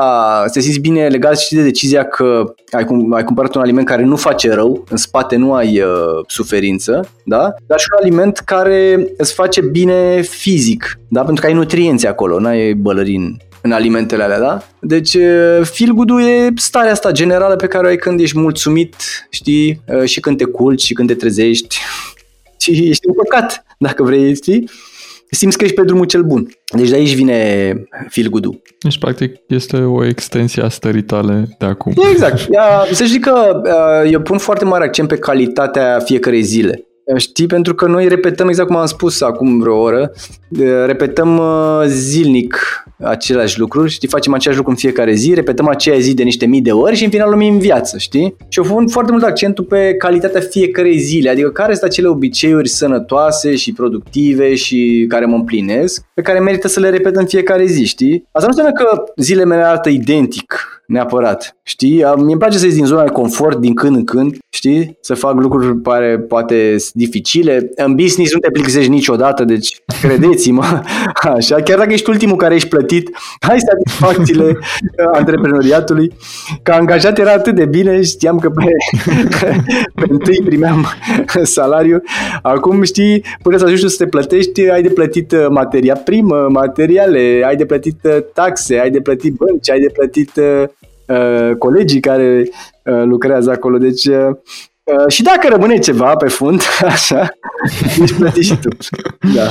să 0.47 0.53
te 0.53 0.61
simți 0.61 0.79
bine 0.79 1.09
legat 1.09 1.39
și 1.39 1.55
de 1.55 1.63
decizia 1.63 2.05
că 2.05 2.55
ai, 2.71 2.85
cum, 2.85 3.13
ai 3.13 3.25
cumpărat 3.25 3.55
un 3.55 3.61
aliment 3.61 3.87
care 3.87 4.05
nu 4.05 4.17
face 4.17 4.55
rău, 4.55 4.85
în 4.91 4.97
spate 4.97 5.37
nu 5.37 5.53
ai 5.53 5.81
uh, 5.81 6.25
suferință, 6.27 7.09
da? 7.25 7.55
dar 7.67 7.79
și 7.79 7.87
un 7.93 7.99
aliment 8.03 8.39
care 8.39 9.07
îți 9.17 9.35
face 9.35 9.61
bine 9.61 10.21
fizic, 10.21 10.99
da? 11.09 11.23
pentru 11.23 11.43
că 11.43 11.49
ai 11.49 11.55
nutrienți 11.57 12.07
acolo, 12.07 12.41
n-ai 12.41 12.75
bălărin 12.75 13.37
în 13.63 13.73
alimentele 13.73 14.23
alea, 14.23 14.39
da? 14.39 14.63
Deci 14.81 15.17
feel 15.63 15.93
good 15.95 16.11
e 16.11 16.49
starea 16.57 16.93
asta 16.93 17.11
generală 17.11 17.57
pe 17.57 17.67
care 17.67 17.87
o 17.87 17.89
ai 17.89 17.97
când 17.97 18.21
ești 18.21 18.39
mulțumit, 18.39 18.95
știi, 19.31 19.81
și 20.05 20.21
când 20.21 20.37
te 20.37 20.45
culci 20.45 20.85
și 20.85 20.95
când 20.95 21.09
te 21.09 21.15
trezești 21.15 21.79
și 22.59 22.89
ești 22.89 23.07
împăcat, 23.07 23.65
dacă 23.79 24.03
vrei, 24.03 24.35
știi? 24.35 24.71
Simți 25.31 25.59
că 25.59 25.65
ești 25.65 25.77
pe 25.77 25.83
drumul 25.83 26.05
cel 26.05 26.23
bun. 26.23 26.49
Deci 26.77 26.89
de 26.89 26.95
aici 26.95 27.15
vine 27.15 27.73
feel 28.09 28.29
good 28.29 28.47
Deci, 28.79 28.99
practic, 28.99 29.35
este 29.49 29.77
o 29.77 30.05
extensie 30.05 30.63
a 30.63 30.69
stării 30.69 31.03
tale 31.03 31.57
de 31.59 31.67
acum. 31.67 31.95
Exact. 32.11 32.49
Să 32.93 33.05
știi 33.05 33.21
că 33.21 33.63
eu 34.11 34.21
pun 34.21 34.39
foarte 34.39 34.65
mare 34.65 34.85
accent 34.85 35.09
pe 35.09 35.17
calitatea 35.17 35.99
fiecarei 35.99 36.43
zile. 36.43 36.87
Știi, 37.17 37.47
pentru 37.47 37.75
că 37.75 37.87
noi 37.87 38.09
repetăm, 38.09 38.49
exact 38.49 38.69
cum 38.69 38.77
am 38.77 38.87
spus 38.87 39.21
acum 39.21 39.59
vreo 39.59 39.79
oră, 39.79 40.13
repetăm 40.87 41.43
zilnic 41.87 42.57
aceleași 43.01 43.59
lucruri, 43.59 43.91
știi, 43.91 44.09
facem 44.09 44.35
același 44.35 44.59
lucru 44.59 44.73
în 44.73 44.79
fiecare 44.79 45.13
zi, 45.15 45.35
repetăm 45.35 45.69
aceeași 45.69 46.03
zi 46.03 46.15
de 46.15 46.23
niște 46.23 46.47
mii 46.47 46.61
de 46.61 46.73
ori 46.73 46.97
și 46.97 47.05
în 47.05 47.11
final 47.11 47.31
lumii 47.31 47.49
în 47.49 47.59
viață, 47.59 47.99
știi? 47.99 48.37
Și 48.49 48.59
eu 48.59 48.65
pun 48.65 48.89
foarte 48.89 49.13
mult 49.13 49.25
accentul 49.25 49.65
pe 49.65 49.95
calitatea 49.95 50.41
fiecarei 50.41 50.99
zile, 50.99 51.31
adică 51.31 51.51
care 51.51 51.73
sunt 51.73 51.85
acele 51.91 52.09
obiceiuri 52.09 52.69
sănătoase 52.69 53.55
și 53.55 53.73
productive 53.73 54.55
și 54.55 55.07
care 55.09 55.25
mă 55.25 55.35
împlinesc, 55.35 56.05
pe 56.15 56.23
care 56.23 56.41
merită 56.41 56.69
să 56.69 56.81
le 56.81 56.91
repet 56.91 57.17
în 57.17 57.27
fiecare 57.27 57.67
zi, 57.67 57.85
știi? 57.85 58.29
Asta 58.33 58.49
nu 58.49 58.55
înseamnă 58.57 58.73
că 58.73 59.13
zilele 59.17 59.45
mele 59.45 59.63
arată 59.63 59.89
identic, 59.89 60.76
neapărat. 60.87 61.57
Știi? 61.63 62.05
mi 62.17 62.33
îmi 62.33 62.39
place 62.39 62.59
să 62.59 62.65
ies 62.65 62.75
din 62.75 62.85
zona 62.85 63.03
de 63.03 63.11
confort 63.11 63.59
din 63.59 63.75
când 63.75 63.97
în 63.97 64.05
când, 64.05 64.37
știi? 64.49 64.99
Să 65.01 65.15
fac 65.15 65.35
lucruri 65.35 65.77
pare 65.77 66.19
poate 66.19 66.77
dificile. 66.93 67.71
În 67.75 67.95
business 67.95 68.33
nu 68.33 68.39
te 68.39 68.51
plictisești 68.51 68.91
niciodată, 68.91 69.45
deci 69.45 69.77
credeți-mă, 70.01 70.81
așa, 71.35 71.57
chiar 71.57 71.79
dacă 71.79 71.93
ești 71.93 72.11
ultimul 72.11 72.37
care 72.37 72.55
ești 72.55 72.69
plătit, 72.69 73.11
hai 73.41 73.59
satisfacțiile 73.59 74.59
antreprenoriatului. 75.19 76.13
Ca 76.63 76.75
angajat 76.75 77.19
era 77.19 77.33
atât 77.33 77.55
de 77.55 77.65
bine, 77.65 78.03
știam 78.03 78.39
că 78.39 78.51
pe, 78.51 78.65
pe 79.95 80.05
întâi 80.09 80.43
primeam 80.45 80.87
salariu. 81.43 82.03
Acum, 82.43 82.83
știi, 82.83 83.25
până 83.43 83.57
să 83.57 83.65
ajungi 83.65 83.89
să 83.89 84.05
te 84.05 84.11
plătești, 84.11 84.71
ai 84.71 84.83
de 84.83 84.89
plătit 84.89 85.33
uh, 85.33 85.47
materia 85.51 85.95
primă, 85.95 86.47
materiale, 86.49 87.43
ai 87.47 87.57
de 87.57 87.65
plătit 87.65 87.99
uh, 88.03 88.17
taxe, 88.35 88.79
ai 88.79 88.91
de 88.91 89.01
plătit 89.01 89.35
bănci, 89.35 89.71
ai 89.71 89.81
de 89.81 89.91
plătit 89.93 90.41
uh, 91.09 91.17
Uh, 91.17 91.57
colegii 91.59 92.01
care 92.01 92.49
uh, 92.85 93.03
lucrează 93.05 93.51
acolo. 93.51 93.79
Deci, 93.79 94.05
uh, 94.05 94.37
și 95.09 95.23
dacă 95.23 95.49
rămâne 95.49 95.79
ceva 95.79 96.15
pe 96.17 96.29
fund, 96.29 96.63
așa, 96.95 97.29
ești 98.01 98.17
plătit 98.17 98.45
și 98.45 98.59
tu. 98.59 98.69
Da. 99.35 99.47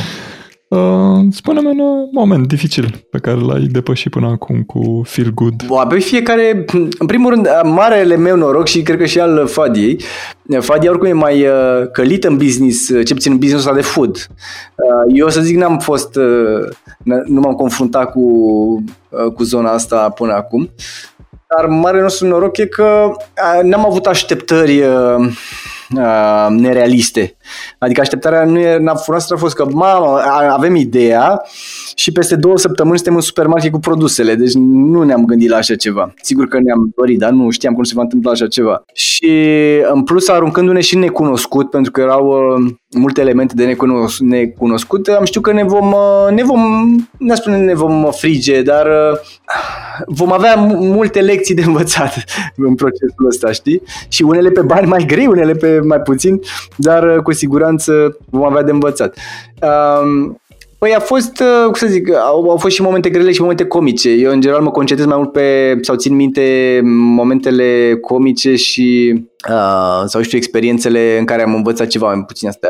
Uh, 0.67 1.25
spune-mi 1.31 1.67
un 1.67 1.79
uh, 1.79 2.09
moment 2.11 2.47
dificil 2.47 3.05
pe 3.09 3.17
care 3.17 3.37
l-ai 3.39 3.67
depășit 3.71 4.11
până 4.11 4.27
acum 4.27 4.63
cu 4.63 5.01
Feel 5.05 5.31
Good. 5.33 5.65
Bă, 5.67 5.85
pe 5.89 5.99
fiecare, 5.99 6.65
în 6.99 7.05
primul 7.05 7.33
rând, 7.33 7.47
marele 7.63 8.15
meu 8.15 8.35
noroc 8.35 8.67
și 8.67 8.81
cred 8.81 8.97
că 8.97 9.05
și 9.05 9.19
al 9.19 9.47
Fadiei, 9.47 9.99
Fadia 10.59 10.89
oricum 10.89 11.07
e 11.07 11.13
mai 11.13 11.41
uh, 11.41 11.89
călit 11.91 12.23
în 12.23 12.37
business, 12.37 12.87
ce 13.05 13.13
puțin 13.13 13.31
în 13.31 13.37
business 13.37 13.65
ăsta 13.65 13.75
de 13.75 13.81
food. 13.81 14.15
Uh, 14.15 15.13
eu 15.13 15.29
să 15.29 15.41
zic 15.41 15.57
n-am 15.57 15.79
fost, 15.79 16.15
uh, 16.15 17.23
nu 17.25 17.39
m-am 17.39 17.53
confruntat 17.53 18.11
cu, 18.11 18.21
uh, 19.09 19.31
cu 19.33 19.43
zona 19.43 19.71
asta 19.71 20.09
până 20.09 20.33
acum, 20.33 20.69
dar 21.55 21.65
mare 21.65 22.01
nostru 22.01 22.27
noroc 22.27 22.57
e 22.57 22.65
că 22.65 23.11
uh, 23.11 23.63
n-am 23.63 23.85
avut 23.85 24.05
așteptări 24.05 24.81
uh, 24.81 25.27
uh, 25.97 26.47
nerealiste. 26.49 27.34
Adică 27.79 28.01
așteptarea 28.01 28.45
nu 28.45 28.59
e, 28.59 28.77
noastră 28.77 29.35
a 29.35 29.37
fost 29.37 29.55
că, 29.55 29.65
mamă, 29.71 30.19
avem 30.49 30.75
ideea 30.75 31.41
și 31.95 32.11
peste 32.11 32.35
două 32.35 32.57
săptămâni 32.57 32.95
suntem 32.95 33.15
în 33.15 33.21
supermarket 33.21 33.71
cu 33.71 33.79
produsele, 33.79 34.35
deci 34.35 34.53
nu 34.53 35.03
ne-am 35.03 35.25
gândit 35.25 35.49
la 35.49 35.57
așa 35.57 35.75
ceva. 35.75 36.13
Sigur 36.21 36.47
că 36.47 36.59
ne-am 36.59 36.91
dorit, 36.95 37.19
dar 37.19 37.31
nu 37.31 37.49
știam 37.49 37.73
cum 37.73 37.83
se 37.83 37.93
va 37.95 38.01
întâmpla 38.01 38.31
așa 38.31 38.47
ceva. 38.47 38.83
Și 38.93 39.33
în 39.91 40.03
plus, 40.03 40.27
aruncându-ne 40.27 40.81
și 40.81 40.97
necunoscut, 40.97 41.69
pentru 41.69 41.91
că 41.91 42.01
erau 42.01 42.27
uh, 42.27 42.71
multe 42.97 43.21
elemente 43.21 43.53
de 43.55 43.65
necunos- 43.65 44.19
necunoscut, 44.19 45.07
am 45.07 45.25
știut 45.25 45.43
că 45.43 45.51
ne 45.51 45.63
vom, 45.63 45.91
uh, 45.91 46.31
ne 46.31 46.43
vom, 46.43 46.61
ne 47.17 47.35
spune, 47.35 47.57
ne 47.57 47.73
vom 47.73 48.11
frige, 48.11 48.61
dar 48.61 48.85
uh, 48.85 49.19
vom 50.05 50.31
avea 50.31 50.55
multe 50.79 51.21
lecții 51.21 51.55
de 51.55 51.63
învățat 51.65 52.23
în 52.55 52.75
procesul 52.75 53.25
ăsta, 53.27 53.51
știi? 53.51 53.81
Și 54.07 54.23
unele 54.23 54.49
pe 54.49 54.61
bani 54.61 54.87
mai 54.87 55.05
grei, 55.07 55.27
unele 55.27 55.53
pe 55.53 55.79
mai 55.79 55.99
puțin, 55.99 56.39
dar 56.75 57.21
cu 57.21 57.31
siguranță 57.35 58.17
vom 58.29 58.45
avea 58.45 58.63
de 58.63 58.71
învățat. 58.71 59.17
Um, 59.61 60.39
Păi 60.77 60.93
a 60.93 60.99
fost, 60.99 61.39
uh, 61.39 61.63
cum 61.63 61.73
să 61.73 61.87
zic, 61.87 62.13
au, 62.13 62.49
au 62.49 62.57
fost 62.57 62.75
și 62.75 62.81
momente 62.81 63.09
grele 63.09 63.31
și 63.31 63.41
momente 63.41 63.65
comice. 63.65 64.09
Eu 64.09 64.31
în 64.31 64.41
general 64.41 64.61
mă 64.61 64.71
concentrez 64.71 65.07
mai 65.07 65.17
mult 65.17 65.31
pe, 65.31 65.77
sau 65.81 65.95
țin 65.95 66.15
minte 66.15 66.81
momentele 66.83 67.97
comice 68.01 68.55
și, 68.55 69.13
uh, 69.49 70.03
sau 70.05 70.21
știu, 70.21 70.37
experiențele 70.37 71.17
în 71.17 71.25
care 71.25 71.41
am 71.41 71.53
învățat 71.53 71.87
ceva, 71.87 72.13
mai 72.13 72.23
puțin 72.25 72.47
astea 72.47 72.69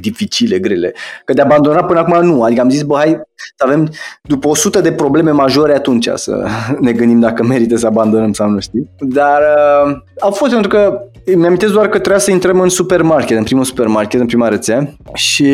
dificile, 0.00 0.58
grele. 0.58 0.94
Că 1.24 1.32
de 1.32 1.40
abandonat 1.40 1.86
până 1.86 1.98
acum 1.98 2.24
nu. 2.24 2.42
Adică 2.42 2.60
am 2.60 2.70
zis, 2.70 2.82
bă, 2.82 2.96
hai 2.96 3.20
să 3.56 3.64
avem, 3.64 3.88
după 4.22 4.48
100 4.48 4.80
de 4.80 4.92
probleme 4.92 5.30
majore 5.30 5.74
atunci 5.74 6.08
să 6.14 6.46
ne 6.80 6.92
gândim 6.92 7.20
dacă 7.20 7.42
merită 7.42 7.76
să 7.76 7.86
abandonăm 7.86 8.32
sau 8.32 8.48
nu 8.48 8.60
știi. 8.60 8.90
Dar 8.98 9.40
uh, 9.86 9.96
au 10.18 10.30
fost 10.30 10.52
pentru 10.52 10.68
că 10.68 11.00
mi-am 11.36 11.54
doar 11.72 11.88
că 11.88 11.98
trebuia 11.98 12.18
să 12.18 12.30
intrăm 12.30 12.60
în 12.60 12.68
supermarket, 12.68 13.36
în 13.36 13.44
primul 13.44 13.64
supermarket, 13.64 14.20
în 14.20 14.26
prima 14.26 14.48
rețea 14.48 14.96
și 15.14 15.44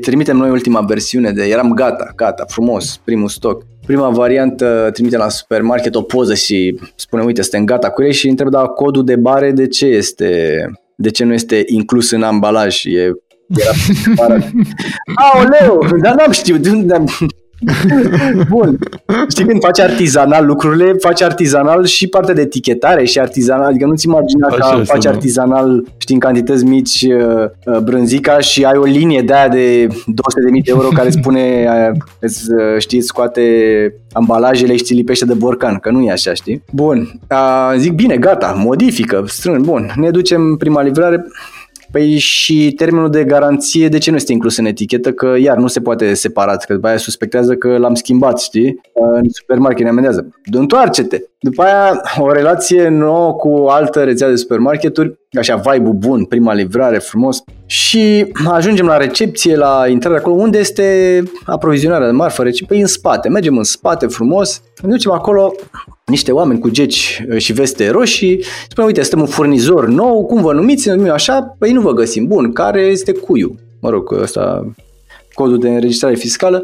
trimitem 0.00 0.36
noi 0.36 0.50
ultima 0.50 0.80
versiune 0.80 1.30
de, 1.30 1.44
eram 1.44 1.72
gata, 1.72 2.12
gata, 2.16 2.44
frumos, 2.48 3.00
primul 3.04 3.28
stoc. 3.28 3.62
Prima 3.86 4.08
variantă 4.08 4.90
trimitem 4.92 5.18
la 5.18 5.28
supermarket 5.28 5.94
o 5.94 6.02
poză 6.02 6.34
și 6.34 6.78
spune, 6.94 7.22
uite, 7.22 7.42
suntem 7.42 7.64
gata 7.64 7.90
cu 7.90 8.02
ei 8.02 8.12
și 8.12 8.28
întreb, 8.28 8.48
da, 8.48 8.66
codul 8.66 9.04
de 9.04 9.16
bare 9.16 9.52
de 9.52 9.66
ce 9.66 9.86
este, 9.86 10.64
de 10.96 11.10
ce 11.10 11.24
nu 11.24 11.32
este 11.32 11.62
inclus 11.66 12.10
în 12.10 12.22
ambalaj? 12.22 12.84
E 12.84 13.12
era 14.16 14.34
Aoleu, 15.32 15.98
dar 16.02 16.14
n-am 16.14 16.30
știut. 16.30 16.66
De 17.64 17.94
unde 17.94 18.46
Bun. 18.48 18.78
Știi 19.28 19.44
când 19.44 19.60
faci 19.62 19.80
artizanal 19.80 20.46
lucrurile, 20.46 20.92
faci 20.98 21.22
artizanal 21.22 21.84
și 21.84 22.06
partea 22.06 22.34
de 22.34 22.40
etichetare 22.40 23.04
și 23.04 23.20
artizanal, 23.20 23.66
adică 23.66 23.86
nu-ți 23.86 24.06
imagina 24.06 24.48
că 24.48 24.82
faci 24.84 25.02
da. 25.02 25.10
artizanal, 25.10 25.84
știi, 25.96 26.14
în 26.14 26.20
cantități 26.20 26.64
mici 26.64 27.02
uh, 27.02 27.44
uh, 27.64 27.78
brânzica 27.78 28.38
și 28.38 28.64
ai 28.64 28.76
o 28.76 28.84
linie 28.84 29.22
de 29.22 29.32
aia 29.32 29.48
de 29.48 29.86
200.000 29.86 29.94
de 30.52 30.60
euro 30.64 30.88
care 30.88 31.10
spune, 31.10 31.66
uh, 31.90 31.96
îți, 32.18 32.42
știi, 32.78 33.02
scoate 33.02 33.42
ambalajele 34.12 34.76
și 34.76 34.84
ți 34.84 34.94
lipește 34.94 35.24
de 35.24 35.34
borcan, 35.34 35.76
că 35.76 35.90
nu 35.90 36.02
e 36.02 36.10
așa, 36.10 36.34
știi? 36.34 36.62
Bun, 36.72 37.20
zic 37.76 37.92
bine, 37.92 38.16
gata, 38.16 38.54
modifică, 38.56 39.24
strâng, 39.26 39.64
bun, 39.64 39.92
ne 39.96 40.10
ducem 40.10 40.56
prima 40.58 40.82
livrare, 40.82 41.24
Păi 41.94 42.18
și 42.18 42.72
termenul 42.76 43.10
de 43.10 43.24
garanție, 43.24 43.88
de 43.88 43.98
ce 43.98 44.10
nu 44.10 44.16
este 44.16 44.32
inclus 44.32 44.56
în 44.56 44.64
etichetă? 44.64 45.12
Că 45.12 45.34
iar 45.38 45.56
nu 45.56 45.66
se 45.66 45.80
poate 45.80 46.14
separat, 46.14 46.64
că 46.64 46.74
după 46.74 46.86
aia 46.86 46.96
suspectează 46.96 47.54
că 47.54 47.76
l-am 47.76 47.94
schimbat, 47.94 48.40
știi? 48.40 48.80
În 48.94 49.28
supermarket 49.30 49.82
ne 49.82 49.88
amendează. 49.88 50.28
Întoarce-te! 50.52 51.20
După 51.40 51.62
aia 51.62 52.00
o 52.18 52.32
relație 52.32 52.88
nouă 52.88 53.32
cu 53.32 53.66
altă 53.68 54.04
rețea 54.04 54.28
de 54.28 54.36
supermarketuri, 54.36 55.18
așa 55.38 55.56
vibe 55.56 55.88
bun, 55.88 56.24
prima 56.24 56.54
livrare 56.54 56.98
frumos 56.98 57.42
și 57.66 58.32
ajungem 58.46 58.86
la 58.86 58.96
recepție, 58.96 59.56
la 59.56 59.84
intrare 59.88 60.16
acolo, 60.16 60.34
unde 60.34 60.58
este 60.58 61.22
aprovizionarea 61.44 62.06
de 62.06 62.12
marfă, 62.12 62.42
recepție, 62.42 62.66
păi 62.66 62.80
în 62.80 62.86
spate, 62.86 63.28
mergem 63.28 63.56
în 63.56 63.64
spate 63.64 64.06
frumos, 64.06 64.62
ne 64.82 64.88
ducem 64.88 65.12
acolo, 65.12 65.54
niște 66.04 66.32
oameni 66.32 66.60
cu 66.60 66.70
geci 66.70 67.22
uh, 67.30 67.38
și 67.38 67.52
veste 67.52 67.90
roșii, 67.90 68.44
spune, 68.68 68.86
uite, 68.86 69.00
suntem 69.00 69.20
un 69.20 69.26
furnizor 69.26 69.88
nou, 69.88 70.26
cum 70.26 70.42
vă 70.42 70.52
numiți? 70.52 70.88
Nu 70.88 71.10
așa? 71.10 71.56
Păi 71.58 71.72
nu 71.72 71.80
vă 71.80 71.92
găsim. 71.92 72.26
Bun, 72.26 72.52
care 72.52 72.80
este 72.80 73.12
cuiu? 73.12 73.58
Mă 73.80 73.90
rog, 73.90 74.12
ăsta, 74.20 74.74
codul 75.34 75.58
de 75.58 75.68
înregistrare 75.68 76.14
fiscală. 76.14 76.62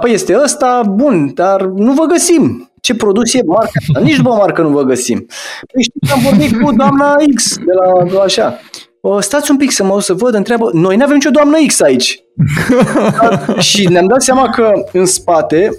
Păi 0.00 0.12
este 0.12 0.40
ăsta, 0.42 0.82
bun, 0.90 1.30
dar 1.34 1.62
nu 1.62 1.92
vă 1.92 2.04
găsim. 2.04 2.70
Ce 2.80 2.94
produs 2.94 3.34
e 3.34 3.42
marca 3.46 3.70
asta? 3.80 4.00
Nici 4.00 4.16
după 4.16 4.28
marcă 4.30 4.62
nu 4.62 4.68
vă 4.68 4.82
găsim. 4.82 5.26
Păi 5.72 5.82
știu, 5.82 6.14
am 6.14 6.22
vorbit 6.22 6.62
cu 6.62 6.74
doamna 6.74 7.16
X 7.34 7.56
de 7.56 7.72
la 7.72 8.20
așa. 8.22 8.60
O, 9.02 9.20
stați 9.20 9.50
un 9.50 9.56
pic 9.56 9.70
să 9.70 9.84
mă 9.84 10.00
să 10.00 10.14
văd, 10.14 10.34
întreabă, 10.34 10.70
noi 10.72 10.96
nu 10.96 11.02
avem 11.02 11.14
nicio 11.14 11.30
doamnă 11.30 11.56
X 11.66 11.80
aici. 11.80 12.24
și 13.68 13.88
ne-am 13.88 14.06
dat 14.06 14.22
seama 14.22 14.50
că 14.50 14.72
în 14.92 15.06
spate, 15.06 15.70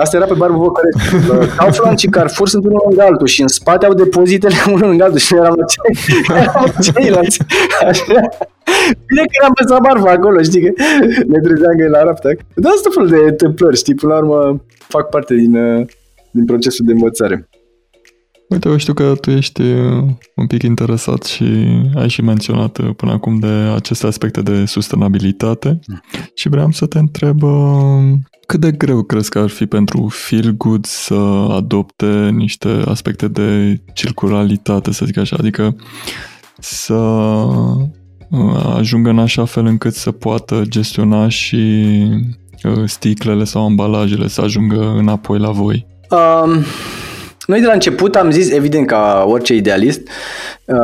asta 0.00 0.16
era 0.16 0.26
pe 0.26 0.34
Barbu 0.34 0.58
Văcărescu, 0.58 1.56
Kaufland 1.56 1.98
și 1.98 2.06
Carrefour 2.06 2.48
sunt 2.48 2.64
unul 2.64 2.82
lângă 2.88 3.02
altul 3.02 3.26
și 3.26 3.40
în 3.40 3.48
spate 3.48 3.86
au 3.86 3.94
depozitele 3.94 4.54
unul 4.74 4.88
lângă 4.88 5.04
altul 5.04 5.18
și 5.18 5.34
eram 5.34 5.54
la, 5.58 5.64
ce, 5.64 5.80
ceilalți. 6.92 7.38
Așa. 7.86 8.04
Bine 9.06 9.22
că 9.22 9.34
eram 9.40 9.52
pe 9.54 9.64
Barbu 9.82 10.06
acolo, 10.06 10.42
știi 10.42 10.62
că 10.62 10.82
ne 11.26 11.38
trezeam 11.38 11.76
că 11.76 11.84
e 11.84 11.88
la 11.88 12.02
Raptac. 12.02 12.36
Dar 12.54 12.72
asta 12.74 12.90
fel 12.94 13.06
de 13.06 13.16
întâmplări, 13.16 13.76
știi, 13.76 13.94
până 13.94 14.12
la 14.12 14.18
urmă 14.18 14.64
fac 14.88 15.08
parte 15.08 15.34
din, 15.34 15.54
uh, 15.54 15.86
din 16.30 16.44
procesul 16.44 16.86
de 16.86 16.92
învățare. 16.92 17.48
Uite, 18.52 18.68
eu 18.68 18.76
știu 18.76 18.94
că 18.94 19.14
tu 19.20 19.30
ești 19.30 19.62
uh, 19.62 20.04
un 20.34 20.46
pic 20.46 20.62
interesat 20.62 21.22
și 21.22 21.44
ai 21.94 22.08
și 22.08 22.22
menționat 22.22 22.78
uh, 22.78 22.90
până 22.96 23.12
acum 23.12 23.38
de 23.38 23.46
aceste 23.46 24.06
aspecte 24.06 24.42
de 24.42 24.64
sustenabilitate 24.64 25.80
mm. 25.86 26.02
și 26.34 26.48
vreau 26.48 26.70
să 26.70 26.86
te 26.86 26.98
întreb 26.98 27.42
uh, 27.42 28.12
cât 28.46 28.60
de 28.60 28.72
greu 28.72 29.02
crezi 29.02 29.30
că 29.30 29.38
ar 29.38 29.48
fi 29.48 29.66
pentru 29.66 30.08
Feel 30.10 30.54
Good 30.56 30.84
să 30.84 31.14
adopte 31.50 32.30
niște 32.30 32.68
aspecte 32.68 33.28
de 33.28 33.80
circularitate, 33.94 34.92
să 34.92 35.04
zic 35.04 35.16
așa, 35.16 35.36
adică 35.38 35.76
să 36.58 36.94
ajungă 38.76 39.10
în 39.10 39.18
așa 39.18 39.44
fel 39.44 39.66
încât 39.66 39.94
să 39.94 40.10
poată 40.10 40.62
gestiona 40.68 41.28
și 41.28 41.84
sticlele 42.84 43.44
sau 43.44 43.64
ambalajele 43.64 44.28
să 44.28 44.40
ajungă 44.40 44.94
înapoi 44.96 45.38
la 45.38 45.50
voi? 45.50 45.86
Um, 46.10 46.64
noi 47.46 47.60
de 47.60 47.66
la 47.66 47.72
început 47.72 48.16
am 48.16 48.30
zis, 48.30 48.50
evident 48.50 48.86
ca 48.86 49.24
orice 49.28 49.54
idealist, 49.54 50.08
uh, 50.66 50.76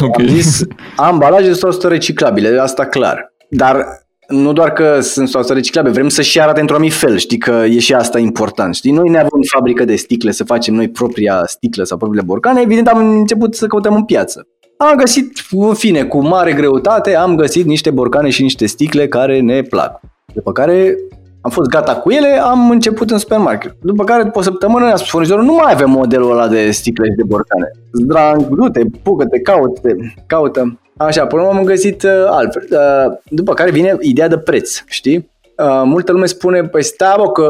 okay. 0.00 0.26
am 0.26 0.34
zis 0.34 0.62
ambalaje 0.96 1.52
sunt 1.52 1.82
reciclabile, 1.82 2.58
asta 2.58 2.86
clar. 2.86 3.32
Dar 3.48 4.02
nu 4.28 4.52
doar 4.52 4.72
că 4.72 5.00
sunt 5.00 5.28
sau 5.28 5.42
reciclabile, 5.48 5.92
vrem 5.94 6.08
să 6.08 6.22
și 6.22 6.40
arate 6.40 6.60
într-un 6.60 6.76
anumit 6.76 6.96
fel, 6.96 7.16
știi 7.16 7.38
că 7.38 7.64
e 7.68 7.78
și 7.78 7.94
asta 7.94 8.18
important, 8.18 8.74
știi? 8.74 8.92
Noi 8.92 9.08
ne 9.08 9.18
avem 9.18 9.40
fabrică 9.54 9.84
de 9.84 9.96
sticle 9.96 10.30
să 10.30 10.44
facem 10.44 10.74
noi 10.74 10.88
propria 10.88 11.42
sticlă 11.46 11.84
sau 11.84 11.96
propriile 11.96 12.26
borcane, 12.26 12.60
evident 12.60 12.88
am 12.88 13.18
început 13.18 13.54
să 13.54 13.66
căutăm 13.66 13.94
în 13.94 14.04
piață. 14.04 14.46
Am 14.76 14.96
găsit, 14.96 15.32
în 15.50 15.74
fine, 15.74 16.04
cu 16.04 16.26
mare 16.26 16.52
greutate, 16.52 17.16
am 17.16 17.36
găsit 17.36 17.66
niște 17.66 17.90
borcane 17.90 18.30
și 18.30 18.42
niște 18.42 18.66
sticle 18.66 19.08
care 19.08 19.40
ne 19.40 19.62
plac. 19.62 20.00
După 20.34 20.52
care 20.52 20.96
am 21.44 21.50
fost 21.50 21.70
gata 21.70 21.96
cu 21.96 22.10
ele, 22.10 22.40
am 22.42 22.70
început 22.70 23.10
în 23.10 23.18
supermarket. 23.18 23.76
După 23.80 24.04
care, 24.04 24.22
după 24.22 24.38
o 24.38 24.42
săptămână, 24.42 24.84
a 24.86 24.96
spus 24.96 25.10
furnizorul, 25.10 25.44
nu 25.44 25.52
mai 25.52 25.72
avem 25.72 25.90
modelul 25.90 26.30
ăla 26.30 26.48
de 26.48 26.70
sticle 26.70 27.04
și 27.04 27.16
de 27.16 27.22
borcane. 27.22 27.70
Zdrang, 27.92 28.46
du-te, 28.46 28.80
pucă-te, 29.02 29.40
caută-te, 29.40 29.94
caută. 30.26 30.78
Așa, 30.96 31.26
până 31.26 31.42
am 31.42 31.64
găsit 31.64 32.02
uh, 32.02 32.10
altfel. 32.28 32.66
Uh, 32.70 33.16
după 33.24 33.54
care 33.54 33.70
vine 33.70 33.96
ideea 34.00 34.28
de 34.28 34.38
preț, 34.38 34.82
știi? 34.86 35.30
Uh, 35.56 35.82
multă 35.84 36.12
lume 36.12 36.26
spune, 36.26 36.62
păi 36.62 36.82
stai 36.82 37.14
bă, 37.16 37.30
că 37.32 37.48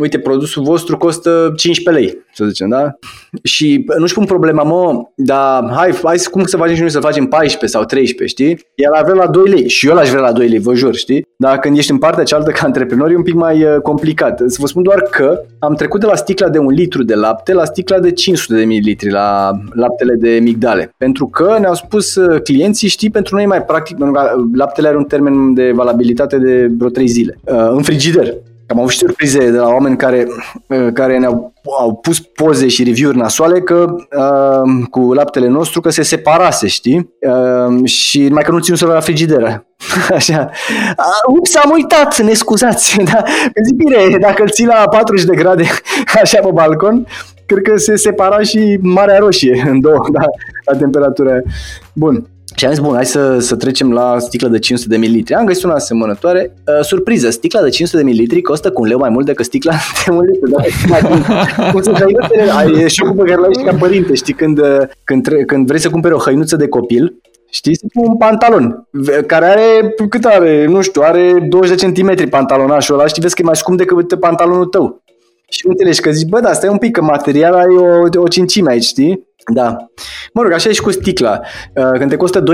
uite, 0.00 0.18
produsul 0.18 0.62
vostru 0.62 0.96
costă 0.96 1.52
15 1.56 2.04
lei, 2.04 2.23
să 2.34 2.44
zicem, 2.44 2.68
da? 2.68 2.96
Și 3.42 3.84
nu-și 3.98 4.14
pun 4.14 4.24
problema, 4.24 4.62
mă, 4.62 5.02
dar 5.16 5.70
hai, 5.74 5.94
hai 6.02 6.16
cum 6.30 6.44
să 6.44 6.56
facem 6.56 6.74
și 6.74 6.80
noi 6.80 6.90
să 6.90 7.00
facem 7.00 7.26
14 7.26 7.78
sau 7.78 7.84
13, 7.84 8.36
știi? 8.36 8.66
El 8.74 8.92
ar 8.92 9.02
vrea 9.02 9.14
la 9.14 9.26
2 9.26 9.48
lei 9.48 9.68
și 9.68 9.88
eu 9.88 9.94
l-aș 9.94 10.08
vrea 10.08 10.20
la 10.20 10.32
2 10.32 10.48
lei, 10.48 10.58
vă 10.58 10.74
jur, 10.74 10.94
știi? 10.94 11.26
Dar 11.36 11.58
când 11.58 11.76
ești 11.76 11.90
în 11.90 11.98
partea 11.98 12.24
cealaltă 12.24 12.50
ca 12.50 12.66
antreprenor 12.66 13.10
e 13.10 13.16
un 13.16 13.22
pic 13.22 13.34
mai 13.34 13.62
uh, 13.62 13.80
complicat. 13.82 14.42
Să 14.46 14.56
vă 14.60 14.66
spun 14.66 14.82
doar 14.82 15.02
că 15.02 15.40
am 15.58 15.74
trecut 15.74 16.00
de 16.00 16.06
la 16.06 16.14
sticla 16.14 16.48
de 16.48 16.58
un 16.58 16.72
litru 16.72 17.02
de 17.02 17.14
lapte 17.14 17.52
la 17.52 17.64
sticla 17.64 17.98
de 17.98 18.12
500 18.12 18.54
de 18.54 18.64
mililitri 18.64 19.10
la 19.10 19.50
laptele 19.72 20.14
de 20.14 20.38
migdale. 20.42 20.94
Pentru 20.98 21.26
că 21.26 21.56
ne-au 21.60 21.74
spus 21.74 22.14
uh, 22.14 22.42
clienții, 22.42 22.88
știi, 22.88 23.10
pentru 23.10 23.34
noi 23.34 23.44
e 23.44 23.46
mai 23.46 23.62
practic, 23.62 23.96
pentru 23.96 24.14
că 24.14 24.34
laptele 24.54 24.88
are 24.88 24.96
un 24.96 25.04
termen 25.04 25.54
de 25.54 25.72
valabilitate 25.74 26.38
de 26.38 26.70
vreo 26.78 26.90
3 26.90 27.06
zile. 27.06 27.38
Uh, 27.44 27.68
în 27.70 27.82
frigider. 27.82 28.34
Am 28.66 28.78
avut 28.78 28.90
și 28.90 28.98
surprize 28.98 29.50
de 29.50 29.58
la 29.58 29.68
oameni 29.68 29.96
care, 29.96 30.26
care 30.92 31.18
ne-au 31.18 31.54
au 31.78 31.94
pus 31.94 32.18
poze 32.20 32.68
și 32.68 32.84
review-uri 32.84 33.16
nasoale 33.16 33.60
că, 33.60 33.94
uh, 34.16 34.86
cu 34.90 35.12
laptele 35.12 35.48
nostru 35.48 35.80
că 35.80 35.90
se 35.90 36.02
separase, 36.02 36.66
știi? 36.66 37.10
Uh, 37.20 37.84
și 37.84 38.28
mai 38.28 38.42
că 38.42 38.50
nu 38.50 38.58
ținuseră 38.58 38.92
la 38.92 39.00
frigideră. 39.00 39.66
Așa. 40.14 40.50
Uh, 40.98 41.36
ups, 41.36 41.56
am 41.56 41.70
uitat, 41.70 42.18
ne 42.20 42.32
scuzați. 42.32 42.96
Da? 43.12 43.22
Zic, 43.64 43.76
bine, 43.76 44.18
dacă 44.20 44.42
îl 44.42 44.48
ții 44.48 44.66
la 44.66 44.82
40 44.90 45.24
de 45.24 45.36
grade 45.36 45.64
așa 46.22 46.40
pe 46.40 46.50
balcon, 46.52 47.06
cred 47.46 47.62
că 47.62 47.76
se 47.76 47.96
separa 47.96 48.42
și 48.42 48.78
Marea 48.80 49.18
Roșie 49.18 49.64
în 49.68 49.80
două, 49.80 50.06
da, 50.12 50.22
la 50.64 50.78
temperatură. 50.78 51.42
Bun. 51.92 52.28
Și 52.56 52.64
am 52.64 52.70
zis, 52.70 52.80
bun, 52.80 52.94
hai 52.94 53.06
să, 53.06 53.38
să 53.38 53.56
trecem 53.56 53.92
la 53.92 54.18
sticla 54.18 54.48
de 54.48 54.58
500 54.58 54.88
de 54.88 54.96
mililitri. 54.96 55.34
Am 55.34 55.44
găsit 55.44 55.64
una 55.64 55.74
asemănătoare. 55.74 56.54
Uh, 56.66 56.84
surpriză, 56.84 57.30
sticla 57.30 57.62
de 57.62 57.68
500 57.68 57.98
de 57.98 58.04
mililitri 58.04 58.42
costă 58.42 58.70
cu 58.70 58.80
un 58.80 58.88
leu 58.88 58.98
mai 58.98 59.10
mult 59.10 59.26
decât 59.26 59.44
sticla 59.44 59.72
de 60.04 60.10
un 60.10 60.20
litru. 60.20 60.50
Da? 60.50 61.70
Cum 61.70 61.82
să 61.82 61.90
e 62.78 62.88
șocul 62.88 63.14
pe 63.14 63.30
care 63.30 63.40
l-ai 63.40 63.54
și 63.58 63.64
ca 63.64 63.76
părinte, 63.78 64.14
știi, 64.14 64.34
când, 64.34 64.58
uh, 64.58 64.80
când, 65.04 65.28
când 65.46 65.66
vrei 65.66 65.80
să 65.80 65.90
cumperi 65.90 66.14
o 66.14 66.18
hăinuță 66.18 66.56
de 66.56 66.68
copil, 66.68 67.14
Știi? 67.50 67.78
Un 67.94 68.16
pantalon 68.16 68.88
care 69.26 69.44
are, 69.44 69.94
cât 70.08 70.24
are, 70.24 70.66
nu 70.66 70.80
știu, 70.80 71.02
are 71.02 71.46
20 71.48 71.70
de 71.70 71.82
centimetri 71.82 72.28
pantalonașul 72.28 72.94
ăla 72.94 73.06
și 73.06 73.20
vezi 73.20 73.34
că 73.34 73.42
e 73.42 73.44
mai 73.44 73.56
scump 73.56 73.78
decât 73.78 74.14
pantalonul 74.14 74.64
tău. 74.64 75.02
Și 75.48 75.66
înțelegi 75.66 76.00
că 76.00 76.10
zici, 76.10 76.28
bă, 76.28 76.40
da, 76.40 76.52
stai 76.52 76.68
un 76.68 76.78
pic, 76.78 76.92
că 76.92 77.02
materiala 77.02 77.60
e 77.60 78.18
o, 78.18 78.22
o 78.22 78.28
cincime 78.28 78.70
aici, 78.70 78.84
știi? 78.84 79.26
Da. 79.52 79.76
Mă 80.32 80.42
rog, 80.42 80.52
așa 80.52 80.68
e 80.68 80.72
și 80.72 80.80
cu 80.80 80.90
sticla. 80.90 81.40
Uh, 81.74 81.90
când 81.98 82.10
te 82.10 82.16
costă 82.16 82.42
2,50 82.42 82.44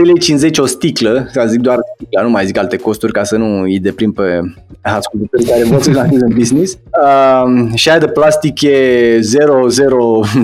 lei 0.41 0.53
o 0.59 0.67
sticlă, 0.67 1.29
să 1.33 1.45
zic 1.49 1.61
doar 1.61 1.79
sticla, 1.95 2.23
nu 2.23 2.31
mai 2.31 2.47
zic 2.47 2.59
alte 2.59 2.77
costuri 2.77 3.13
ca 3.13 3.25
să 3.25 3.37
nu 3.37 3.61
îi 3.61 3.79
deprim 3.79 4.13
pe 4.13 4.41
ascultătorii 4.83 5.47
care 5.47 5.65
vor 5.65 5.83
să 5.83 6.09
în 6.11 6.35
business. 6.35 6.73
Uh, 6.73 7.71
și 7.75 7.89
aia 7.89 7.99
de 7.99 8.07
plastic 8.07 8.63
e 8.63 9.21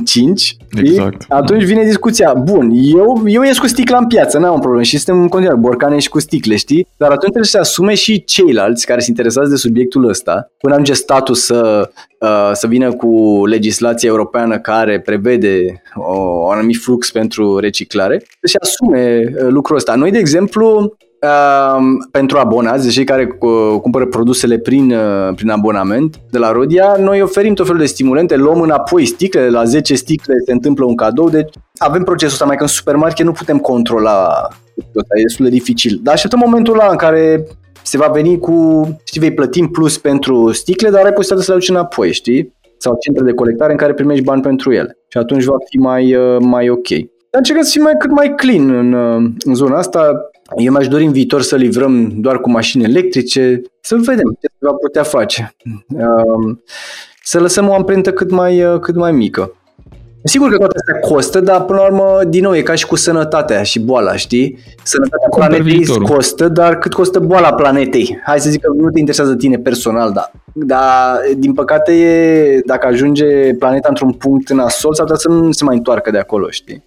005. 0.04 0.56
Exact. 0.82 1.24
Atunci 1.28 1.64
vine 1.64 1.84
discuția. 1.84 2.34
Bun, 2.34 2.70
eu, 2.74 3.22
eu 3.26 3.42
ies 3.42 3.58
cu 3.58 3.66
sticla 3.66 3.96
în 3.96 4.06
piață, 4.06 4.38
n-am 4.38 4.54
o 4.54 4.58
problemă 4.58 4.82
și 4.82 4.98
suntem 4.98 5.22
în 5.22 5.28
continuare 5.28 5.60
borcane 5.60 5.98
și 5.98 6.08
cu 6.08 6.20
sticle, 6.20 6.56
știi? 6.56 6.86
Dar 6.96 7.08
atunci 7.08 7.30
trebuie 7.30 7.44
să 7.44 7.50
se 7.50 7.58
asume 7.58 7.94
și 7.94 8.24
ceilalți 8.24 8.86
care 8.86 9.00
sunt 9.00 9.16
interesați 9.16 9.50
de 9.50 9.56
subiectul 9.56 10.08
ăsta, 10.08 10.50
până 10.58 10.72
ajunge 10.72 10.92
statul 10.92 11.34
să, 11.34 11.90
uh, 12.20 12.50
să 12.52 12.66
vină 12.66 12.92
cu 12.92 13.42
legislația 13.46 14.08
europeană 14.08 14.58
care 14.58 15.00
prevede 15.00 15.82
o 15.94 16.25
un 16.26 16.52
anumit 16.52 16.76
flux 16.76 17.10
pentru 17.10 17.58
reciclare, 17.58 18.22
să-și 18.40 18.56
asume 18.60 19.24
uh, 19.28 19.46
lucrul 19.48 19.76
ăsta. 19.76 19.94
Noi, 19.94 20.10
de 20.10 20.18
exemplu, 20.18 20.96
um, 21.78 22.08
pentru 22.10 22.38
abonați, 22.38 22.90
cei 22.90 23.04
care 23.04 23.26
cumpără 23.82 24.06
produsele 24.06 24.58
prin, 24.58 24.92
uh, 24.92 25.34
prin 25.34 25.50
abonament 25.50 26.20
de 26.30 26.38
la 26.38 26.52
Rodia, 26.52 26.96
noi 26.98 27.22
oferim 27.22 27.54
tot 27.54 27.66
felul 27.66 27.80
de 27.80 27.86
stimulente, 27.86 28.36
luăm 28.36 28.60
înapoi 28.60 29.04
sticle, 29.04 29.48
la 29.48 29.64
10 29.64 29.94
sticle 29.94 30.34
se 30.46 30.52
întâmplă 30.52 30.84
un 30.84 30.94
cadou, 30.94 31.30
deci 31.30 31.54
avem 31.78 32.02
procesul 32.02 32.32
ăsta, 32.32 32.44
mai 32.44 32.56
că 32.56 32.62
în 32.62 32.68
supermarket 32.68 33.26
nu 33.26 33.32
putem 33.32 33.58
controla 33.58 34.48
asta, 34.76 35.18
e 35.18 35.22
destul 35.22 35.44
de 35.44 35.50
dificil. 35.50 36.00
Dar 36.02 36.14
așteptăm 36.14 36.38
momentul 36.38 36.74
ăla 36.74 36.90
în 36.90 36.96
care 36.96 37.46
se 37.82 37.96
va 37.96 38.06
veni 38.06 38.38
cu, 38.38 38.86
știi, 39.04 39.20
vei 39.20 39.34
plăti 39.34 39.60
în 39.60 39.68
plus 39.68 39.98
pentru 39.98 40.52
sticle, 40.52 40.90
dar 40.90 41.04
ai 41.04 41.12
posibilitatea 41.12 41.44
să 41.44 41.50
le 41.50 41.56
aduci 41.56 41.68
înapoi, 41.68 42.12
știi? 42.12 42.54
Sau 42.78 42.96
centre 43.00 43.24
de 43.24 43.32
colectare 43.32 43.72
în 43.72 43.78
care 43.78 43.94
primești 43.94 44.24
bani 44.24 44.42
pentru 44.42 44.72
ele. 44.72 44.98
Și 45.08 45.18
atunci 45.18 45.44
va 45.44 45.56
fi 45.68 45.76
mai, 45.76 46.14
uh, 46.14 46.36
mai 46.40 46.68
ok. 46.68 46.88
Dar 46.88 47.40
încercăm 47.40 47.64
să 47.64 47.70
fim 47.72 47.82
mai, 47.82 47.94
cât 47.98 48.10
mai 48.10 48.34
clean 48.34 48.70
în, 48.70 48.92
uh, 48.92 49.30
în 49.44 49.54
zona 49.54 49.78
asta. 49.78 50.30
Eu 50.56 50.72
mi-aș 50.72 50.88
dori 50.88 51.04
în 51.04 51.12
viitor 51.12 51.42
să 51.42 51.56
livrăm 51.56 52.12
doar 52.16 52.40
cu 52.40 52.50
mașini 52.50 52.84
electrice, 52.84 53.62
să 53.80 53.94
vedem 53.96 54.36
ce 54.40 54.46
se 54.58 54.66
va 54.66 54.72
putea 54.72 55.02
face. 55.02 55.54
Um, 55.88 56.62
să 57.22 57.40
lăsăm 57.40 57.68
o 57.68 57.74
amprentă 57.74 58.12
cât 58.12 58.30
mai, 58.30 58.64
uh, 58.64 58.78
cât 58.80 58.94
mai 58.94 59.12
mică. 59.12 59.52
Sigur 60.28 60.50
că 60.50 60.56
toate 60.56 60.74
astea 60.76 61.08
costă, 61.08 61.40
dar 61.40 61.64
până 61.64 61.78
la 61.78 61.84
urmă, 61.84 62.24
din 62.28 62.42
nou, 62.42 62.56
e 62.56 62.62
ca 62.62 62.74
și 62.74 62.86
cu 62.86 62.96
sănătatea 62.96 63.62
și 63.62 63.80
boala, 63.80 64.16
știi? 64.16 64.58
Sănătatea 64.82 65.28
Cum 65.28 65.46
planetei 65.46 65.86
costă, 65.86 66.48
dar 66.48 66.78
cât 66.78 66.94
costă 66.94 67.18
boala 67.18 67.54
planetei? 67.54 68.20
Hai 68.24 68.40
să 68.40 68.50
zic 68.50 68.60
că 68.60 68.68
nu 68.76 68.90
te 68.90 68.98
interesează 68.98 69.34
tine 69.34 69.56
personal, 69.56 70.12
da. 70.12 70.30
Dar, 70.52 71.20
din 71.36 71.52
păcate, 71.52 71.92
e, 71.92 72.60
dacă 72.64 72.86
ajunge 72.86 73.54
planeta 73.58 73.88
într-un 73.88 74.12
punct 74.12 74.48
în 74.48 74.58
asol, 74.58 74.94
s-ar 74.94 75.04
putea 75.04 75.20
să 75.20 75.28
nu 75.28 75.52
se 75.52 75.64
mai 75.64 75.76
întoarcă 75.76 76.10
de 76.10 76.18
acolo, 76.18 76.50
știi? 76.50 76.84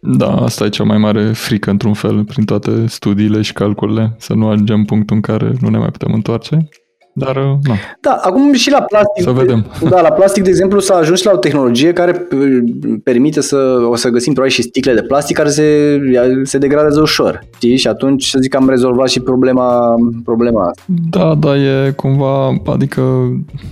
Da, 0.00 0.34
asta 0.34 0.64
e 0.64 0.68
cea 0.68 0.84
mai 0.84 0.98
mare 0.98 1.32
frică, 1.32 1.70
într-un 1.70 1.94
fel, 1.94 2.24
prin 2.24 2.44
toate 2.44 2.70
studiile 2.86 3.42
și 3.42 3.52
calculele, 3.52 4.16
să 4.18 4.34
nu 4.34 4.48
ajungem 4.48 4.76
în 4.76 4.84
punctul 4.84 5.16
în 5.16 5.22
care 5.22 5.52
nu 5.60 5.68
ne 5.68 5.78
mai 5.78 5.88
putem 5.88 6.12
întoarce. 6.12 6.68
Dar, 7.16 7.36
uh, 7.36 7.42
nu. 7.42 7.74
Da, 8.00 8.10
acum 8.10 8.52
și 8.52 8.70
la 8.70 8.82
plastic. 8.82 9.22
Să 9.22 9.30
vedem. 9.30 9.66
Da, 9.90 10.00
la 10.00 10.10
plastic, 10.10 10.42
de 10.42 10.48
exemplu, 10.48 10.80
s-a 10.80 10.94
ajuns 10.94 11.22
la 11.22 11.30
o 11.34 11.36
tehnologie 11.36 11.92
care 11.92 12.26
uh, 12.32 12.58
permite 13.02 13.40
să, 13.40 13.56
o 13.90 13.96
să 13.96 14.08
găsim 14.08 14.32
probabil 14.32 14.56
și 14.56 14.62
sticle 14.62 14.94
de 14.94 15.02
plastic 15.02 15.36
care 15.36 15.48
se, 15.48 15.98
se 16.42 16.58
degradează 16.58 17.00
ușor. 17.00 17.44
Știi? 17.54 17.76
Și 17.76 17.88
atunci, 17.88 18.24
să 18.24 18.38
zic 18.40 18.50
că 18.50 18.56
am 18.56 18.68
rezolvat 18.68 19.08
și 19.08 19.20
problema, 19.20 19.94
problema 20.24 20.66
asta. 20.66 20.82
Da, 21.10 21.34
da, 21.34 21.56
e 21.56 21.90
cumva, 21.90 22.62
adică, 22.66 23.02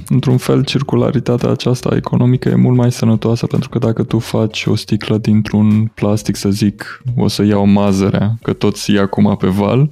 într-un 0.09 0.37
fel, 0.37 0.65
circularitatea 0.65 1.51
aceasta 1.51 1.91
economică 1.97 2.49
e 2.49 2.55
mult 2.55 2.77
mai 2.77 2.93
sănătoasă, 2.93 3.47
pentru 3.47 3.69
că 3.69 3.79
dacă 3.79 4.03
tu 4.03 4.19
faci 4.19 4.67
o 4.67 4.77
sticlă 4.77 5.19
dintr-un 5.19 5.91
plastic, 5.95 6.37
să 6.37 6.49
zic, 6.49 7.03
o 7.17 7.29
să 7.29 7.45
iau 7.45 7.67
mazărea, 7.67 8.35
că 8.43 8.53
tot 8.53 8.77
se 8.77 8.93
ia 8.93 9.03
acum 9.03 9.37
pe 9.39 9.47
val, 9.47 9.89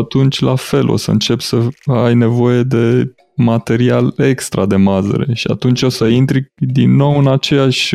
atunci 0.00 0.40
la 0.40 0.54
fel 0.54 0.88
o 0.88 0.96
să 0.96 1.10
încep 1.10 1.40
să 1.40 1.56
ai 1.84 2.14
nevoie 2.14 2.62
de 2.62 3.14
material 3.36 4.14
extra 4.16 4.66
de 4.66 4.76
mazăre 4.76 5.26
și 5.32 5.46
atunci 5.50 5.82
o 5.82 5.88
să 5.88 6.04
intri 6.04 6.52
din 6.56 6.96
nou 6.96 7.18
în 7.18 7.28
aceeași 7.28 7.94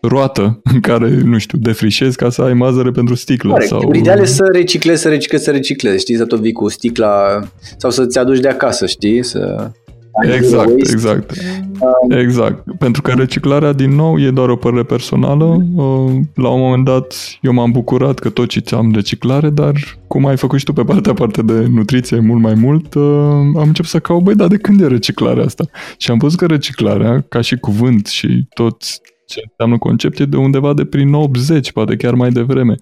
roată 0.00 0.60
în 0.72 0.80
care, 0.80 1.20
nu 1.20 1.38
știu, 1.38 1.58
defrișezi 1.58 2.16
ca 2.16 2.30
să 2.30 2.42
ai 2.42 2.54
mazăre 2.54 2.90
pentru 2.90 3.14
sticlă. 3.14 3.50
Corect. 3.50 3.68
Sau... 3.68 3.92
Ideal 3.94 4.20
e 4.20 4.24
să 4.24 4.48
reciclezi, 4.52 5.02
să 5.02 5.08
reciclezi, 5.08 5.44
să 5.44 5.50
reciclezi, 5.50 6.00
știi, 6.00 6.16
să 6.16 6.24
tot 6.24 6.40
vii 6.40 6.52
cu 6.52 6.68
sticla 6.68 7.40
sau 7.76 7.90
să-ți 7.90 8.18
aduci 8.18 8.40
de 8.40 8.48
acasă, 8.48 8.86
știi, 8.86 9.24
să... 9.24 9.70
Exact, 10.34 10.70
exact. 10.70 11.32
Um, 11.80 12.18
exact. 12.18 12.76
Pentru 12.78 13.02
că 13.02 13.12
reciclarea, 13.12 13.72
din 13.72 13.90
nou, 13.94 14.20
e 14.20 14.30
doar 14.30 14.48
o 14.48 14.56
părere 14.56 14.82
personală. 14.82 15.44
Uh, 15.44 16.10
la 16.34 16.48
un 16.48 16.60
moment 16.60 16.84
dat, 16.84 17.14
eu 17.40 17.52
m-am 17.52 17.70
bucurat 17.70 18.18
că 18.18 18.28
tot 18.30 18.48
ce 18.48 18.74
am 18.74 18.92
reciclare, 18.94 19.50
dar 19.50 19.72
cum 20.06 20.26
ai 20.26 20.36
făcut 20.36 20.58
și 20.58 20.64
tu 20.64 20.72
pe 20.72 20.82
partea 20.82 21.12
parte 21.12 21.42
de 21.42 21.66
nutriție 21.74 22.20
mult 22.20 22.40
mai 22.40 22.54
mult, 22.54 22.94
uh, 22.94 23.02
am 23.56 23.64
început 23.66 23.90
să 23.90 23.98
caut, 23.98 24.22
băi, 24.22 24.34
dar 24.34 24.48
de 24.48 24.56
când 24.56 24.80
e 24.80 24.86
reciclarea 24.86 25.44
asta? 25.44 25.64
Și 25.98 26.10
am 26.10 26.18
văzut 26.18 26.38
că 26.38 26.46
reciclarea, 26.46 27.24
ca 27.28 27.40
și 27.40 27.56
cuvânt 27.56 28.06
și 28.06 28.46
tot 28.54 28.82
ce 29.30 29.40
înseamnă 29.50 29.78
concept 29.78 30.18
e 30.18 30.24
de 30.24 30.36
undeva 30.36 30.74
de 30.74 30.84
prin 30.84 31.12
80, 31.12 31.72
poate 31.72 31.96
chiar 31.96 32.14
mai 32.14 32.30
devreme. 32.30 32.74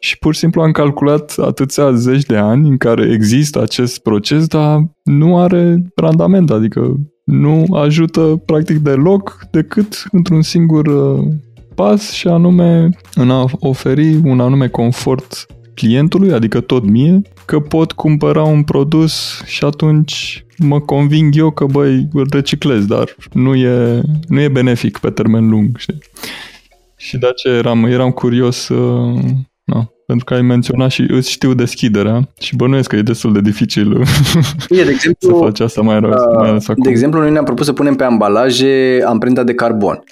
Și 0.00 0.18
pur 0.18 0.32
și 0.32 0.40
simplu 0.40 0.62
am 0.62 0.70
calculat 0.70 1.34
atâția 1.38 1.92
zeci 1.92 2.24
de 2.24 2.36
ani 2.36 2.68
în 2.68 2.76
care 2.76 3.10
există 3.12 3.62
acest 3.62 4.02
proces, 4.02 4.46
dar 4.46 4.78
nu 5.02 5.38
are 5.38 5.82
randament, 5.94 6.50
adică 6.50 6.96
nu 7.24 7.64
ajută 7.72 8.42
practic 8.46 8.76
deloc 8.76 9.38
decât 9.50 10.04
într-un 10.10 10.42
singur 10.42 10.86
uh, 10.86 11.24
pas 11.74 12.10
și 12.10 12.28
anume 12.28 12.88
în 13.14 13.30
a 13.30 13.44
oferi 13.58 14.16
un 14.24 14.40
anume 14.40 14.68
confort 14.68 15.46
clientului, 15.80 16.32
adică 16.32 16.60
tot 16.60 16.84
mie, 16.84 17.22
că 17.44 17.60
pot 17.60 17.92
cumpăra 17.92 18.42
un 18.42 18.62
produs 18.62 19.42
și 19.44 19.64
atunci 19.64 20.44
mă 20.58 20.80
conving 20.80 21.36
eu 21.36 21.50
că, 21.50 21.64
băi, 21.64 22.08
îl 22.12 22.26
reciclez, 22.30 22.84
dar 22.84 23.16
nu 23.32 23.54
e, 23.54 24.00
nu 24.28 24.40
e 24.40 24.48
benefic 24.48 24.98
pe 24.98 25.10
termen 25.10 25.48
lung, 25.48 25.76
știi? 25.76 25.98
Și 26.96 27.18
de 27.18 27.26
aceea 27.26 27.54
eram, 27.54 27.84
eram 27.84 28.10
curios, 28.10 28.68
uh, 28.68 29.20
na, 29.64 29.90
pentru 30.06 30.24
că 30.24 30.34
ai 30.34 30.42
menționat 30.42 30.90
și 30.90 31.06
îți 31.08 31.30
știu 31.30 31.54
deschiderea 31.54 32.28
și 32.40 32.56
bănuiesc 32.56 32.88
că 32.88 32.96
e 32.96 33.02
destul 33.02 33.32
de 33.32 33.40
dificil 33.40 33.92
e, 34.68 34.84
de 34.84 34.90
exemplu, 34.90 35.28
să 35.28 35.44
faci 35.44 35.60
asta 35.60 35.80
mai 35.80 36.00
rău. 36.00 36.10
Uh, 36.10 36.36
mai 36.38 36.48
ales 36.48 36.68
acum. 36.68 36.82
De 36.82 36.90
exemplu, 36.90 37.20
noi 37.20 37.30
ne-am 37.30 37.44
propus 37.44 37.66
să 37.66 37.72
punem 37.72 37.94
pe 37.94 38.04
ambalaje 38.04 39.02
amprenta 39.06 39.42
de 39.42 39.54
carbon. 39.54 40.04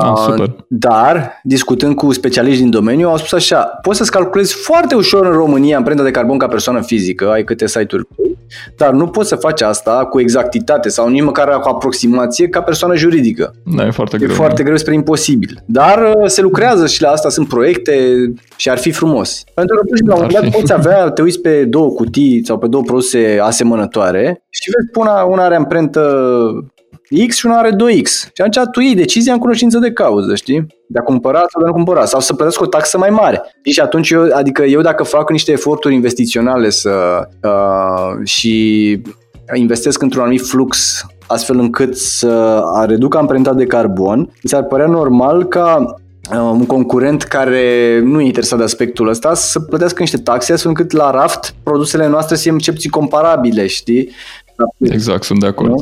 Ah, 0.00 0.12
super. 0.28 0.54
Dar, 0.68 1.40
discutând 1.42 1.94
cu 1.94 2.12
specialiști 2.12 2.60
din 2.60 2.70
domeniu, 2.70 3.08
au 3.08 3.16
spus 3.16 3.32
așa, 3.32 3.62
poți 3.62 3.96
să-ți 3.98 4.10
calculezi 4.10 4.54
foarte 4.54 4.94
ușor 4.94 5.26
în 5.26 5.32
România 5.32 5.76
amprenta 5.76 6.02
de 6.02 6.10
carbon 6.10 6.38
ca 6.38 6.46
persoană 6.48 6.80
fizică, 6.82 7.30
ai 7.30 7.44
câte 7.44 7.66
site-uri 7.66 8.06
Dar 8.76 8.90
nu 8.92 9.06
poți 9.06 9.28
să 9.28 9.36
faci 9.36 9.60
asta 9.62 10.06
cu 10.10 10.20
exactitate 10.20 10.88
sau 10.88 11.08
nici 11.08 11.22
măcar 11.22 11.48
cu 11.60 11.68
aproximație 11.68 12.48
ca 12.48 12.60
persoană 12.62 12.94
juridică. 12.96 13.54
Da, 13.76 13.86
e 13.86 13.90
foarte 13.90 14.16
E 14.16 14.18
greu. 14.18 14.34
foarte 14.34 14.62
greu 14.62 14.76
spre 14.76 14.94
imposibil. 14.94 15.62
Dar 15.66 16.14
uh, 16.16 16.26
se 16.26 16.40
lucrează 16.40 16.86
și 16.86 17.02
la 17.02 17.08
asta, 17.10 17.28
sunt 17.28 17.48
proiecte 17.48 17.92
și 18.56 18.70
ar 18.70 18.78
fi 18.78 18.90
frumos. 18.90 19.42
Pentru 19.54 19.76
că, 19.76 19.82
pur 19.86 19.96
și 19.96 20.02
simplu, 20.02 20.14
la 20.14 20.18
un 20.18 20.24
Ar 20.24 20.30
moment 20.32 20.52
dat 20.52 20.54
fi. 20.54 20.60
poți 20.60 20.72
avea, 20.88 21.10
te 21.10 21.22
uiți 21.22 21.40
pe 21.40 21.64
două 21.64 21.90
cutii 21.90 22.42
sau 22.46 22.58
pe 22.58 22.66
două 22.66 22.82
produse 22.82 23.38
asemănătoare 23.42 24.42
și 24.50 24.70
vezi, 24.70 24.98
una, 25.08 25.22
una 25.22 25.44
are 25.44 25.54
amprentă 25.54 26.02
X 27.26 27.36
și 27.36 27.46
una 27.46 27.58
are 27.58 27.70
2X. 27.70 28.06
Și 28.06 28.42
atunci 28.42 28.68
tu 28.72 28.80
iei 28.80 28.94
decizia 28.94 29.32
în 29.32 29.38
cunoștință 29.38 29.78
de 29.78 29.92
cauză, 29.92 30.34
știi? 30.34 30.66
De 30.86 30.98
a 30.98 31.02
cumpăra 31.02 31.38
sau 31.38 31.60
de 31.60 31.64
a 31.64 31.66
nu 31.66 31.72
cumpăra. 31.72 32.04
Sau 32.04 32.20
să 32.20 32.34
plătesc 32.34 32.60
o 32.60 32.66
taxă 32.66 32.98
mai 32.98 33.10
mare. 33.10 33.42
Și 33.70 33.80
atunci, 33.80 34.10
eu, 34.10 34.28
adică 34.32 34.62
eu 34.62 34.80
dacă 34.80 35.02
fac 35.02 35.30
niște 35.30 35.52
eforturi 35.52 35.94
investiționale 35.94 36.70
să, 36.70 37.28
uh, 37.42 38.26
și 38.26 39.02
investesc 39.54 40.02
într-un 40.02 40.22
anumit 40.22 40.46
flux 40.46 41.02
astfel 41.26 41.58
încât 41.58 41.96
să 41.96 42.62
reduc 42.86 43.14
amprenta 43.14 43.54
de 43.54 43.66
carbon, 43.66 44.18
mi 44.18 44.50
s-ar 44.50 44.64
părea 44.64 44.86
normal 44.86 45.44
ca 45.44 45.94
uh, 46.32 46.38
un 46.38 46.66
concurent 46.66 47.22
care 47.22 48.00
nu 48.04 48.20
e 48.20 48.24
interesat 48.24 48.58
de 48.58 48.64
aspectul 48.64 49.08
ăsta 49.08 49.34
să 49.34 49.60
plătească 49.60 49.96
niște 50.00 50.18
taxe 50.18 50.52
astfel 50.52 50.70
încât 50.70 50.92
la 50.92 51.10
raft 51.10 51.54
produsele 51.62 52.06
noastre 52.08 52.36
să 52.36 52.42
fie 52.42 52.50
în 52.50 52.58
puțin 52.58 52.90
comparabile, 52.90 53.66
știi? 53.66 54.10
Exact, 54.78 55.22
sunt 55.22 55.40
de 55.40 55.46
acord. 55.46 55.70
Nu? 55.70 55.78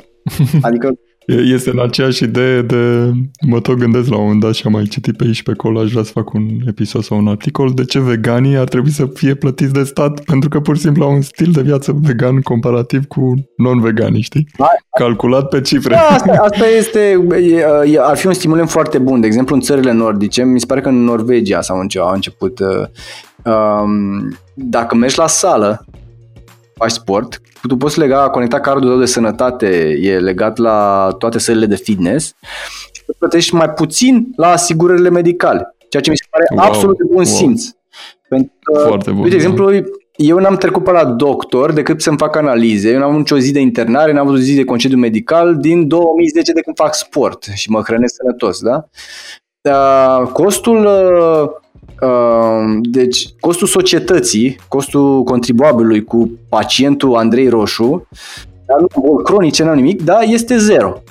Adică 0.62 0.86
E- 0.86 1.15
Este 1.26 1.70
în 1.70 1.80
aceeași 1.80 2.22
idee 2.22 2.62
de... 2.62 3.10
Mă 3.46 3.60
tot 3.60 3.76
gândesc 3.76 4.08
la 4.08 4.16
un 4.16 4.22
moment 4.22 4.40
dat 4.40 4.54
și 4.54 4.62
am 4.66 4.72
mai 4.72 4.84
citit 4.84 5.16
pe 5.16 5.24
aici 5.24 5.34
și 5.34 5.42
pe 5.42 5.50
acolo, 5.50 5.80
aș 5.80 5.90
vrea 5.90 6.02
să 6.02 6.10
fac 6.10 6.32
un 6.32 6.48
episod 6.66 7.02
sau 7.02 7.18
un 7.18 7.28
articol 7.28 7.72
de 7.74 7.84
ce 7.84 8.00
veganii 8.00 8.56
ar 8.56 8.68
trebui 8.68 8.90
să 8.90 9.06
fie 9.14 9.34
plătiți 9.34 9.72
de 9.72 9.82
stat 9.82 10.20
pentru 10.20 10.48
că 10.48 10.60
pur 10.60 10.76
și 10.76 10.82
simplu 10.82 11.04
au 11.04 11.12
un 11.12 11.20
stil 11.20 11.52
de 11.52 11.62
viață 11.62 11.98
vegan 12.02 12.40
comparativ 12.40 13.04
cu 13.04 13.34
non-veganii, 13.56 14.20
știi? 14.20 14.48
Hai. 14.58 14.76
Calculat 14.98 15.48
pe 15.48 15.60
cifre. 15.60 15.94
Da, 15.94 16.00
asta, 16.00 16.42
asta 16.42 16.66
este, 16.66 17.26
e, 17.40 17.64
e, 17.84 18.00
ar 18.00 18.16
fi 18.16 18.26
un 18.26 18.32
stimulant 18.32 18.70
foarte 18.70 18.98
bun. 18.98 19.20
De 19.20 19.26
exemplu, 19.26 19.54
în 19.54 19.60
țările 19.60 19.92
nordice, 19.92 20.44
mi 20.44 20.60
se 20.60 20.66
pare 20.66 20.80
că 20.80 20.88
în 20.88 21.04
Norvegia 21.04 21.60
sau 21.60 21.78
în 21.78 21.88
ce 21.88 21.98
a 22.02 22.12
început, 22.12 22.58
uh, 22.58 22.86
um, 23.52 24.36
dacă 24.54 24.94
mergi 24.94 25.18
la 25.18 25.26
sală, 25.26 25.84
faci 26.80 26.90
sport, 26.90 27.40
tu 27.68 27.76
poți 27.76 27.98
lega, 27.98 28.30
conecta 28.30 28.60
cardul 28.60 28.88
tău 28.88 28.98
de 28.98 29.06
sănătate, 29.06 29.96
e 30.00 30.18
legat 30.18 30.56
la 30.56 31.08
toate 31.18 31.38
sălile 31.38 31.66
de 31.66 31.76
fitness 31.76 32.34
și 32.92 33.02
tu 33.06 33.14
plătești 33.18 33.54
mai 33.54 33.70
puțin 33.70 34.28
la 34.36 34.50
asigurările 34.50 35.10
medicale, 35.10 35.74
ceea 35.88 36.02
ce 36.02 36.10
mi 36.10 36.16
se 36.16 36.24
pare 36.30 36.44
Wow, 36.54 36.64
absolut 36.64 36.96
de 36.96 37.04
bun 37.04 37.14
wow. 37.14 37.24
simț. 37.24 37.64
Pentru 38.28 38.52
că, 38.62 38.78
Foarte 38.86 39.10
bun, 39.10 39.22
uite, 39.22 39.36
de 39.36 39.42
da. 39.42 39.48
exemplu, 39.48 39.72
eu 40.16 40.38
n-am 40.38 40.56
trecut 40.56 40.84
pe 40.84 40.90
la 40.90 41.04
doctor 41.04 41.72
decât 41.72 42.00
să-mi 42.00 42.18
fac 42.18 42.36
analize. 42.36 42.90
Eu 42.90 42.98
n-am 42.98 43.08
avut 43.08 43.18
nicio 43.18 43.38
zi 43.38 43.52
de 43.52 43.60
internare, 43.60 44.12
n-am 44.12 44.26
avut 44.26 44.38
o 44.38 44.42
zi 44.42 44.54
de 44.54 44.64
concediu 44.64 44.98
medical 44.98 45.56
din 45.56 45.88
2010 45.88 46.52
de 46.52 46.60
când 46.60 46.76
fac 46.76 46.94
sport 46.94 47.44
și 47.54 47.70
mă 47.70 47.80
hrănesc 47.80 48.14
sănătos, 48.14 48.60
da? 48.60 48.88
Uh, 49.70 50.28
costul 50.32 50.84
uh, 50.84 51.42
uh, 51.42 51.50
deci 52.80 53.28
costul 53.40 53.66
societății, 53.66 54.56
costul 54.68 55.22
contribuabilului 55.22 56.04
cu 56.04 56.30
pacientul 56.48 57.14
Andrei 57.14 57.48
Roșu, 57.48 58.06
dar 58.66 58.80
nu 58.80 59.08
boli 59.08 59.24
cronice, 59.24 59.64
n-am 59.64 59.74
nimic, 59.74 60.02
da, 60.02 60.18
este 60.20 60.58
zero 60.58 61.02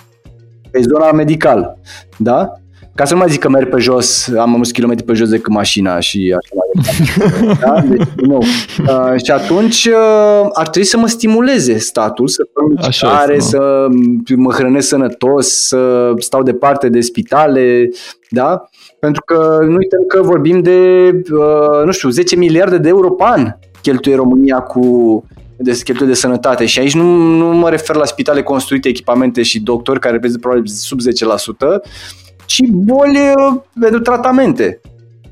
pe 0.71 0.81
zona 0.81 1.11
medicală, 1.11 1.77
da? 2.17 2.59
Ca 2.95 3.05
să 3.05 3.13
nu 3.13 3.19
mai 3.19 3.29
zic 3.29 3.39
că 3.39 3.49
merg 3.49 3.69
pe 3.69 3.79
jos, 3.79 4.27
am 4.27 4.49
mai 4.49 4.55
mulți 4.55 4.73
kilometri 4.73 5.05
pe 5.05 5.13
jos 5.13 5.29
decât 5.29 5.53
mașina 5.53 5.99
și 5.99 6.35
așa 6.37 6.49
mai 6.53 6.67
departe. 6.73 7.57
Da? 7.65 7.81
Deci, 7.95 8.07
din 8.15 8.27
nou. 8.27 8.43
Uh, 8.87 9.23
și 9.23 9.31
atunci 9.31 9.85
uh, 9.85 10.49
ar 10.53 10.67
trebui 10.67 10.87
să 10.87 10.97
mă 10.97 11.07
stimuleze 11.07 11.77
statul 11.77 12.27
să 12.27 12.47
fac 12.53 12.87
Așa 12.87 13.07
mișcare, 13.07 13.35
este, 13.35 13.49
să 13.49 13.87
mă 14.35 14.51
hrănesc 14.51 14.87
sănătos, 14.87 15.47
să 15.47 16.13
stau 16.17 16.43
departe 16.43 16.89
de 16.89 17.01
spitale, 17.01 17.89
da? 18.29 18.69
Pentru 18.99 19.23
că 19.23 19.59
nu 19.61 19.75
uităm 19.75 20.03
că 20.07 20.21
vorbim 20.21 20.61
de, 20.61 21.09
uh, 21.31 21.85
nu 21.85 21.91
știu, 21.91 22.09
10 22.09 22.35
miliarde 22.35 22.77
de 22.77 22.87
euro 22.87 23.11
pe 23.11 23.23
an 23.23 23.55
cheltuie 23.81 24.15
România 24.15 24.59
cu 24.59 25.23
de 25.57 25.79
cheltuie 25.83 26.07
de 26.07 26.13
sănătate 26.13 26.65
și 26.65 26.79
aici 26.79 26.93
nu, 26.93 27.15
nu 27.15 27.45
mă 27.45 27.69
refer 27.69 27.95
la 27.95 28.05
spitale 28.05 28.43
construite, 28.43 28.87
echipamente 28.87 29.41
și 29.41 29.59
doctori 29.59 29.99
care 29.99 30.13
reprezintă 30.13 30.47
probabil 30.47 30.71
sub 30.71 30.99
10%, 30.99 31.03
ci 32.45 32.61
boli 32.71 33.17
uh, 33.17 33.61
pentru 33.79 33.99
tratamente, 33.99 34.81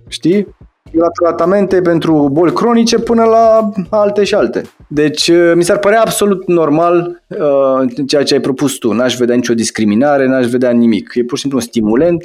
știi? 0.07 0.47
La 0.91 1.07
tratamente 1.21 1.81
pentru 1.81 2.29
boli 2.31 2.53
cronice 2.53 2.97
până 2.99 3.23
la 3.23 3.69
alte 3.89 4.23
și 4.23 4.33
alte. 4.33 4.61
Deci 4.87 5.27
uh, 5.27 5.51
mi 5.55 5.63
s-ar 5.63 5.77
părea 5.77 6.01
absolut 6.01 6.47
normal 6.47 7.21
uh, 7.27 8.05
ceea 8.07 8.23
ce 8.23 8.33
ai 8.33 8.39
propus 8.39 8.73
tu. 8.77 8.93
N-aș 8.93 9.15
vedea 9.15 9.35
nicio 9.35 9.53
discriminare, 9.53 10.27
n-aș 10.27 10.45
vedea 10.47 10.71
nimic. 10.71 11.11
E 11.15 11.23
pur 11.23 11.35
și 11.35 11.41
simplu 11.41 11.59
un 11.59 11.65
stimulent 11.65 12.23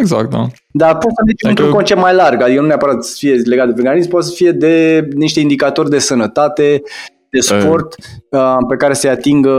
Exact, 0.00 0.30
da. 0.30 0.46
dar 0.72 0.92
poți 0.92 1.14
să 1.14 1.22
mergi 1.26 1.44
Adică- 1.44 1.48
într-un 1.48 1.70
concept 1.70 2.00
mai 2.00 2.14
larg, 2.14 2.42
adică 2.42 2.60
nu 2.60 2.66
neapărat 2.66 3.04
să 3.04 3.14
fie 3.18 3.34
legat 3.34 3.66
de 3.66 3.72
veganism, 3.76 4.08
poate 4.10 4.26
să 4.26 4.32
fie 4.34 4.50
de 4.50 5.08
niște 5.14 5.40
indicatori 5.40 5.90
de 5.90 5.98
sănătate, 5.98 6.82
de 7.30 7.40
sport 7.40 7.94
uh, 8.30 8.56
pe 8.68 8.76
care 8.76 8.94
să-i 8.94 9.10
atingă 9.10 9.50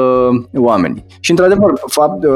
oamenii. 0.54 1.06
Și 1.20 1.32
într-adevăr, 1.32 1.74
fapt, 1.86 2.24
uh, 2.24 2.32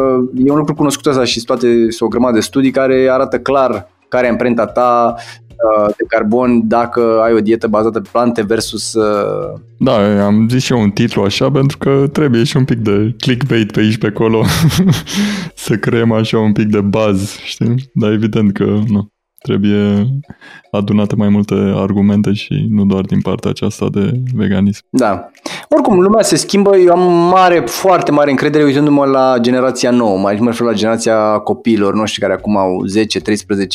e 0.46 0.52
un 0.52 0.58
lucru 0.58 0.74
cunoscut 0.74 1.06
asta 1.06 1.24
și 1.24 1.44
toate 1.44 1.68
sunt 1.68 2.02
o 2.02 2.08
grămadă 2.08 2.34
de 2.34 2.40
studii 2.42 2.72
care 2.72 3.08
arată 3.12 3.40
clar 3.40 3.88
care 4.08 4.26
e 4.26 4.30
amprenta 4.30 4.66
ta 4.66 5.16
uh, 5.18 5.94
de 5.98 6.04
carbon 6.08 6.68
dacă 6.68 7.20
ai 7.24 7.34
o 7.34 7.40
dietă 7.40 7.68
bazată 7.68 8.00
pe 8.00 8.10
plante 8.12 8.42
versus 8.42 8.94
uh, 8.94 9.60
Da, 9.78 10.26
am 10.26 10.48
zis 10.50 10.64
și 10.64 10.74
eu 10.74 10.82
un 10.82 10.90
titlu 10.90 11.22
așa 11.22 11.52
pentru 11.52 11.78
că 11.78 12.08
trebuie 12.12 12.44
și 12.44 12.58
un 12.58 12.66
pic 12.66 12.78
de 12.78 13.16
clickbait 13.18 13.72
pe 13.72 13.80
aici 13.80 13.98
pe 13.98 14.08
acolo 14.08 14.44
să 15.66 15.76
creăm 15.76 16.12
așa 16.12 16.40
un 16.40 16.52
pic 16.52 16.68
de 16.68 16.82
buzz, 16.82 17.36
știi? 17.44 17.90
Dar 17.94 18.12
evident 18.12 18.54
că 18.54 18.64
nu. 18.88 19.13
Trebuie 19.44 20.08
adunate 20.72 21.16
mai 21.16 21.30
multe 21.30 21.54
argumente 21.76 22.34
și 22.34 22.68
nu 22.70 22.86
doar 22.86 23.02
din 23.02 23.22
partea 23.22 23.50
aceasta 23.50 23.88
de 23.92 24.12
veganism. 24.34 24.84
Da. 24.90 25.30
Oricum, 25.70 26.00
lumea 26.00 26.24
se 26.24 26.36
schimbă. 26.36 26.78
Eu 26.78 26.92
am 26.92 27.30
mare, 27.30 27.60
foarte 27.66 28.12
mare 28.12 28.30
încredere 28.30 28.64
uitându-mă 28.64 29.06
la 29.06 29.36
generația 29.42 29.92
nouă. 29.92 30.18
Mai 30.18 30.38
mă 30.40 30.50
refer 30.50 30.68
la 30.68 30.74
generația 30.74 31.38
copiilor 31.38 31.94
noștri 31.94 32.22
care 32.22 32.34
acum 32.34 32.58
au 32.58 32.86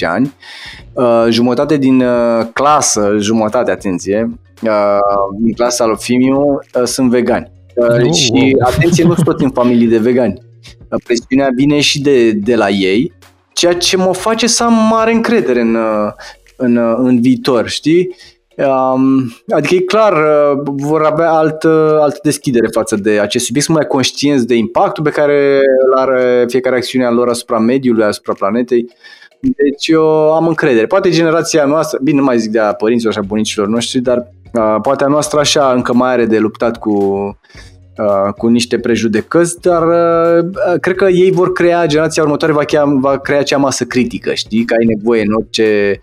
10-13 0.03 0.07
ani. 0.09 0.33
Uh, 0.93 1.27
jumătate 1.31 1.77
din 1.77 2.01
uh, 2.01 2.47
clasă, 2.53 3.17
jumătate, 3.19 3.71
atenție, 3.71 4.31
uh, 4.63 4.99
din 5.41 5.53
clasa 5.55 5.87
lui 5.87 5.97
Fimiu 5.99 6.41
uh, 6.41 6.83
sunt 6.85 7.11
vegani. 7.11 7.51
Uh, 7.51 7.57
Oh, 7.79 8.13
și, 8.15 8.31
wow. 8.33 8.69
atenție, 8.75 9.05
nu 9.05 9.15
sunt 9.15 9.25
tot 9.27 9.41
în 9.41 9.51
familii 9.51 9.87
de 9.87 9.99
vegani. 9.99 10.43
Uh, 10.89 11.01
presiunea 11.05 11.49
vine 11.57 11.81
și 11.81 12.01
de, 12.01 12.33
de 12.33 12.55
la 12.57 12.69
ei, 12.69 13.13
ceea 13.59 13.75
ce 13.75 13.97
mă 13.97 14.15
face 14.15 14.47
să 14.47 14.65
am 14.65 14.73
mare 14.91 15.13
încredere 15.13 15.61
în, 15.61 15.75
uh, 15.75 16.13
în, 16.57 16.77
uh, 16.77 16.95
în 16.99 17.21
viitor, 17.21 17.69
știi? 17.69 18.17
Um, 18.57 19.33
adică 19.55 19.75
e 19.75 19.81
clar, 19.81 20.13
uh, 20.13 20.61
vor 20.65 21.03
avea 21.03 21.31
altă, 21.33 21.99
altă 22.01 22.19
deschidere 22.23 22.67
față 22.67 22.97
de 22.97 23.21
acest 23.21 23.45
subiect, 23.45 23.67
sunt 23.67 23.79
mai 23.79 23.87
conștienți 23.87 24.47
de 24.47 24.55
impactul 24.55 25.05
pe 25.05 25.11
care 25.11 25.61
îl 25.87 25.99
are 25.99 26.45
fiecare 26.49 26.77
acțiune 26.77 27.05
a 27.05 27.11
lor 27.11 27.29
asupra 27.29 27.59
mediului, 27.59 28.05
asupra 28.05 28.33
planetei. 28.33 28.87
Deci 29.41 29.87
eu 29.87 30.33
am 30.33 30.47
încredere. 30.47 30.87
Poate 30.87 31.11
generația 31.11 31.65
noastră, 31.65 31.99
bine, 32.03 32.19
nu 32.19 32.25
mai 32.25 32.39
zic 32.39 32.51
de 32.51 32.59
a 32.59 32.73
părinților 32.73 33.13
și 33.13 33.19
a 33.19 33.27
bunicilor 33.27 33.67
noștri, 33.67 34.01
dar 34.01 34.33
uh, 34.53 34.77
poate 34.83 35.05
a 35.05 35.09
noastră 35.09 35.39
așa 35.39 35.73
încă 35.73 35.93
mai 35.95 36.11
are 36.11 36.27
de 36.27 36.39
luptat 36.39 36.79
cu, 36.79 36.93
uh, 36.93 37.35
cu 38.37 38.47
niște 38.47 38.79
prejudecăți, 38.79 39.61
dar 39.61 39.83
uh, 39.83 40.81
cred 40.81 40.97
că 40.97 41.05
ei 41.05 41.31
vor 41.31 41.53
crea, 41.53 41.87
generația 41.87 42.23
următoare 42.23 42.53
va 42.53 42.65
crea, 42.65 42.85
va 42.85 43.19
crea 43.19 43.39
acea 43.39 43.57
masă 43.57 43.85
critică, 43.85 44.35
știi, 44.35 44.65
că 44.65 44.75
ai 44.79 44.87
nevoie 44.97 45.23
în 45.23 45.33
orice 45.33 46.01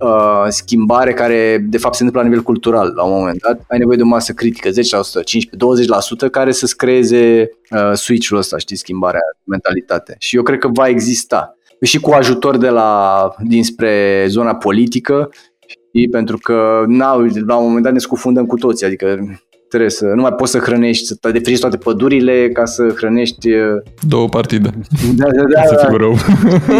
uh, 0.00 0.44
schimbare 0.48 1.12
care 1.12 1.66
de 1.68 1.78
fapt 1.78 1.94
se 1.94 2.02
întâmplă 2.02 2.20
la 2.20 2.28
nivel 2.28 2.52
cultural 2.52 2.92
la 2.96 3.04
un 3.04 3.18
moment 3.18 3.40
dat, 3.40 3.64
ai 3.68 3.78
nevoie 3.78 3.96
de 3.96 4.02
o 4.02 4.06
masă 4.06 4.32
critică, 4.32 4.68
10%, 4.68 4.72
15%, 4.72 4.74
20% 6.26 6.30
care 6.30 6.52
să-ți 6.52 6.76
creeze 6.76 7.50
uh, 7.70 7.92
switch-ul 7.92 8.38
ăsta, 8.38 8.58
știi, 8.58 8.76
schimbarea 8.76 9.20
de 9.36 9.42
mentalitate. 9.44 10.16
Și 10.18 10.36
eu 10.36 10.42
cred 10.42 10.58
că 10.58 10.68
va 10.68 10.88
exista. 10.88 11.56
Și 11.80 12.00
cu 12.00 12.10
ajutor 12.10 12.56
de 12.56 12.68
la, 12.68 13.30
dinspre 13.42 14.24
zona 14.28 14.54
politică, 14.54 15.30
știi, 15.66 16.08
pentru 16.08 16.38
că 16.38 16.84
na, 16.86 17.14
la 17.46 17.56
un 17.56 17.66
moment 17.66 17.84
dat 17.84 17.92
ne 17.92 17.98
scufundăm 17.98 18.46
cu 18.46 18.56
toții, 18.56 18.86
adică 18.86 19.18
trebuie 19.74 19.90
să, 19.90 20.04
nu 20.04 20.22
mai 20.22 20.32
poți 20.32 20.50
să 20.50 20.58
hrănești, 20.58 21.06
să 21.06 21.16
defriști 21.32 21.60
toate 21.60 21.76
pădurile 21.76 22.48
ca 22.52 22.64
să 22.64 22.92
hrănești 22.96 23.50
uh, 23.50 23.82
Două 24.08 24.28
partide, 24.28 24.70
da, 25.16 25.24
da, 25.24 25.42
da, 25.54 25.62
să 25.66 25.74
da, 25.74 25.86
fiu 25.86 25.96
rău. 25.96 26.16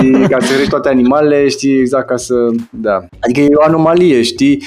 știi, 0.02 0.28
ca 0.28 0.40
să 0.40 0.46
hrănești 0.46 0.68
toate 0.68 0.88
animalele, 0.88 1.48
știi, 1.48 1.78
exact 1.78 2.06
ca 2.06 2.16
să, 2.16 2.34
da. 2.70 3.04
Adică 3.20 3.40
e 3.40 3.48
o 3.54 3.64
anomalie, 3.64 4.22
știi, 4.22 4.62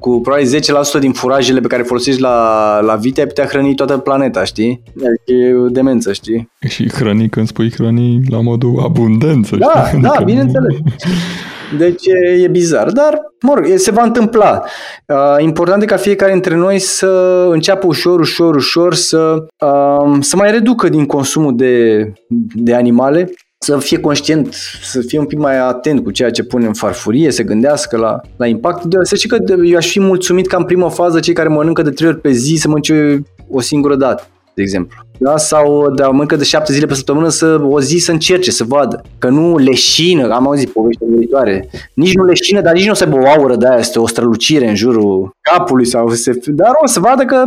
cu 0.00 0.20
probabil 0.20 0.60
10% 0.96 1.00
din 1.00 1.12
furajele 1.12 1.60
pe 1.60 1.66
care 1.66 1.82
folosești 1.82 2.20
la, 2.20 2.80
la 2.80 2.94
vite 2.94 3.20
ai 3.20 3.26
putea 3.26 3.46
hrăni 3.46 3.74
toată 3.74 3.98
planeta, 3.98 4.44
știi? 4.44 4.82
Adică 4.96 5.32
e 5.32 5.54
o 5.54 5.68
demență, 5.68 6.12
știi? 6.12 6.50
și 6.68 6.90
hrăni, 6.90 7.28
când 7.28 7.46
spui 7.46 7.72
hrăni, 7.72 8.20
la 8.30 8.40
modul 8.40 8.80
abundență. 8.84 9.56
Da, 9.56 9.84
știi? 9.86 10.00
da, 10.00 10.08
Adică 10.08 10.24
bineînțeles. 10.24 10.74
Deci 11.78 12.06
e, 12.06 12.42
e 12.42 12.48
bizar, 12.48 12.90
dar 12.90 13.18
mă 13.40 13.54
rog, 13.54 13.64
se 13.74 13.90
va 13.90 14.02
întâmpla. 14.02 14.62
Uh, 15.06 15.42
important 15.42 15.82
e 15.82 15.86
ca 15.86 15.96
fiecare 15.96 16.32
dintre 16.32 16.54
noi 16.54 16.78
să 16.78 17.46
înceapă 17.50 17.86
ușor, 17.86 18.20
ușor, 18.20 18.54
ușor 18.54 18.94
să, 18.94 19.46
uh, 19.64 20.16
să 20.20 20.36
mai 20.36 20.50
reducă 20.50 20.88
din 20.88 21.06
consumul 21.06 21.56
de, 21.56 22.04
de 22.54 22.74
animale 22.74 23.30
să 23.58 23.78
fie 23.78 24.00
conștient, 24.00 24.52
să 24.82 25.00
fie 25.00 25.18
un 25.18 25.24
pic 25.24 25.38
mai 25.38 25.58
atent 25.58 26.04
cu 26.04 26.10
ceea 26.10 26.30
ce 26.30 26.42
pune 26.42 26.66
în 26.66 26.72
farfurie, 26.72 27.30
să 27.30 27.42
gândească 27.42 27.96
la, 27.96 28.20
la 28.36 28.46
impact. 28.46 28.84
De, 28.84 28.96
să 29.02 29.16
știi 29.16 29.28
că 29.28 29.38
eu 29.64 29.76
aș 29.76 29.90
fi 29.90 30.00
mulțumit 30.00 30.46
ca 30.46 30.56
în 30.56 30.64
prima 30.64 30.88
fază 30.88 31.20
cei 31.20 31.34
care 31.34 31.48
mănâncă 31.48 31.82
de 31.82 31.90
trei 31.90 32.08
ori 32.08 32.20
pe 32.20 32.30
zi 32.30 32.54
să 32.54 32.68
mănânce 32.68 33.22
o 33.50 33.60
singură 33.60 33.96
dată, 33.96 34.26
de 34.54 34.62
exemplu. 34.62 34.96
Da? 35.18 35.36
Sau 35.36 35.90
de 35.90 36.02
a 36.02 36.08
mănâncă 36.08 36.36
de 36.36 36.44
șapte 36.44 36.72
zile 36.72 36.86
pe 36.86 36.94
săptămână 36.94 37.28
să 37.28 37.60
o 37.62 37.80
zi 37.80 37.96
să 37.96 38.12
încerce, 38.12 38.50
să 38.50 38.64
vadă. 38.64 39.02
Că 39.18 39.28
nu 39.28 39.56
leșină, 39.56 40.34
am 40.34 40.46
auzit 40.46 40.70
povești 40.70 41.04
viitoare, 41.04 41.68
nici 41.94 42.14
nu 42.14 42.24
leșină, 42.24 42.60
dar 42.60 42.72
nici 42.72 42.84
nu 42.84 42.90
o 42.90 42.94
să 42.94 43.04
aibă 43.04 43.16
o 43.16 43.28
aură 43.28 43.56
de 43.56 43.66
aia, 43.66 43.78
este 43.78 43.98
o 43.98 44.06
strălucire 44.06 44.68
în 44.68 44.74
jurul 44.74 45.36
capului 45.40 45.86
sau 45.86 46.10
se, 46.10 46.32
dar 46.46 46.70
o 46.82 46.86
să 46.86 47.00
vadă 47.00 47.24
că 47.24 47.44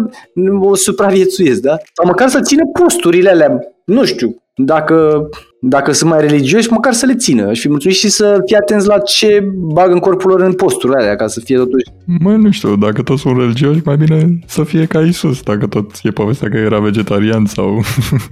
o 0.59 0.75
supraviețuiesc, 0.75 1.61
da? 1.61 1.77
Sau 1.93 2.05
măcar 2.05 2.29
să 2.29 2.39
țină 2.41 2.63
posturile 2.79 3.29
alea, 3.29 3.59
nu 3.86 4.05
știu, 4.05 4.36
dacă 4.55 5.29
dacă 5.64 5.91
sunt 5.91 6.09
mai 6.09 6.22
religioși, 6.22 6.72
măcar 6.72 6.93
să 6.93 7.05
le 7.05 7.16
țină. 7.16 7.47
Aș 7.47 7.59
fi 7.59 7.70
mulțumit 7.70 7.95
și 7.95 8.09
să 8.09 8.41
fie 8.45 8.57
atenți 8.57 8.88
la 8.88 8.99
ce 8.99 9.43
bag 9.55 9.91
în 9.91 9.99
corpul 9.99 10.30
lor 10.30 10.41
în 10.41 10.53
posturile 10.53 10.99
alea, 10.99 11.16
ca 11.16 11.28
să 11.28 11.39
fie 11.39 11.57
totuși... 11.57 11.86
Mă, 12.20 12.32
nu 12.32 12.51
știu, 12.51 12.76
dacă 12.76 13.01
toți 13.01 13.22
sunt 13.22 13.38
religioși, 13.38 13.82
mai 13.86 13.97
bine 13.97 14.39
să 14.47 14.64
fie 14.64 14.86
ca 14.86 14.99
Isus, 14.99 15.41
dacă 15.41 15.68
tot 15.68 15.91
e 16.03 16.12
povestea 16.12 16.49
că 16.49 16.57
era 16.57 16.80
vegetarian 16.80 17.45
sau 17.45 17.82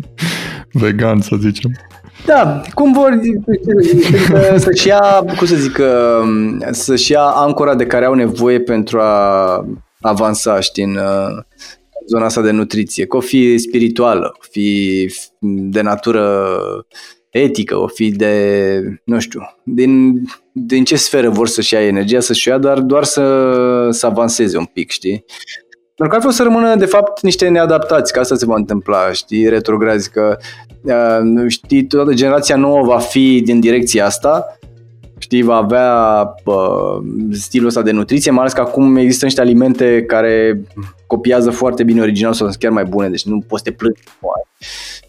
vegan, 0.82 1.22
să 1.22 1.36
zicem. 1.40 1.72
Da, 2.26 2.62
cum 2.74 2.92
vor 2.92 3.20
să-și 4.56 4.88
ia, 4.88 5.24
cum 5.38 5.48
să 5.48 5.56
zic, 5.56 5.82
să-și 6.72 7.12
ia 7.12 7.22
ancora 7.22 7.76
de 7.76 7.86
care 7.86 8.06
au 8.06 8.14
nevoie 8.14 8.60
pentru 8.60 9.00
a 9.00 9.66
avansa, 10.02 10.60
știi, 10.60 10.84
în, 10.84 10.98
zona 12.10 12.26
asta 12.26 12.42
de 12.42 12.52
nutriție, 12.52 13.06
că 13.06 13.18
o 13.18 13.20
fi 13.20 13.58
spirituală, 13.58 14.32
o 14.36 14.46
fi 14.52 15.08
de 15.70 15.82
natură 15.82 16.48
etică, 17.30 17.78
o 17.78 17.88
fi 17.88 18.12
de, 18.12 18.82
nu 19.04 19.20
știu, 19.20 19.42
din, 19.64 20.22
din 20.52 20.84
ce 20.84 20.96
sferă 20.96 21.30
vor 21.30 21.48
să-și 21.48 21.74
ia 21.74 21.86
energia, 21.86 22.20
să-și 22.20 22.48
ia, 22.48 22.58
dar 22.58 22.80
doar 22.80 23.04
să, 23.04 23.88
să 23.92 24.06
avanseze 24.06 24.58
un 24.58 24.66
pic, 24.66 24.90
știi? 24.90 25.26
Pentru 25.96 26.18
că 26.18 26.24
ar 26.24 26.32
fi 26.32 26.38
să 26.38 26.44
rămână, 26.44 26.76
de 26.76 26.86
fapt, 26.86 27.22
niște 27.22 27.48
neadaptați, 27.48 28.14
că 28.14 28.20
asta 28.20 28.36
se 28.36 28.46
va 28.46 28.56
întâmpla, 28.56 29.12
știi, 29.12 29.50
retrograzi, 29.50 30.12
că, 30.12 30.38
uh, 30.84 31.46
știi, 31.48 31.86
toată 31.86 32.14
generația 32.14 32.56
nouă 32.56 32.86
va 32.86 33.00
fi 33.00 33.42
din 33.42 33.60
direcția 33.60 34.06
asta, 34.06 34.60
știi, 35.18 35.42
va 35.42 35.56
avea 35.56 36.22
uh, 36.46 37.04
stilul 37.32 37.68
ăsta 37.68 37.82
de 37.82 37.92
nutriție, 37.92 38.32
mai 38.32 38.40
ales 38.40 38.54
că 38.54 38.62
acum 38.62 38.96
există 38.96 39.26
niște 39.26 39.42
alimente 39.42 40.04
care 40.04 40.62
copiază 41.08 41.50
foarte 41.50 41.84
bine 41.84 42.02
original 42.02 42.34
sau 42.34 42.48
sunt 42.48 42.60
chiar 42.60 42.72
mai 42.72 42.86
bune, 42.86 43.10
deci 43.10 43.26
nu 43.26 43.44
poți 43.48 43.64
să 43.64 43.70
te 43.70 43.76
plângi. 43.76 44.02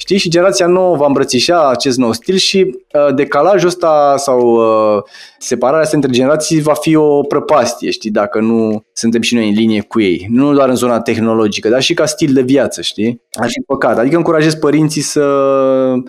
Știi? 0.00 0.18
Și 0.18 0.30
generația 0.30 0.66
nouă 0.66 0.96
va 0.96 1.06
îmbrățișa 1.06 1.68
acest 1.68 1.98
nou 1.98 2.12
stil 2.12 2.36
și 2.36 2.58
uh, 2.92 3.14
decalajul 3.14 3.68
ăsta 3.68 4.14
sau 4.16 4.40
uh, 4.50 5.02
separarea 5.38 5.80
asta 5.80 5.96
între 5.96 6.12
generații 6.12 6.60
va 6.60 6.74
fi 6.74 6.94
o 6.94 7.22
prăpastie, 7.22 7.90
știi, 7.90 8.10
dacă 8.10 8.40
nu 8.40 8.84
suntem 8.92 9.20
și 9.20 9.34
noi 9.34 9.48
în 9.48 9.54
linie 9.54 9.80
cu 9.80 10.00
ei. 10.00 10.26
Nu 10.30 10.54
doar 10.54 10.68
în 10.68 10.74
zona 10.74 11.00
tehnologică, 11.00 11.68
dar 11.68 11.82
și 11.82 11.94
ca 11.94 12.06
stil 12.06 12.32
de 12.32 12.42
viață, 12.42 12.82
știi? 12.82 13.22
Ar 13.32 13.48
fi 13.48 13.60
păcat. 13.66 13.98
Adică 13.98 14.16
încurajez 14.16 14.54
părinții 14.54 15.02
să 15.02 15.20
Uh, 15.20 16.02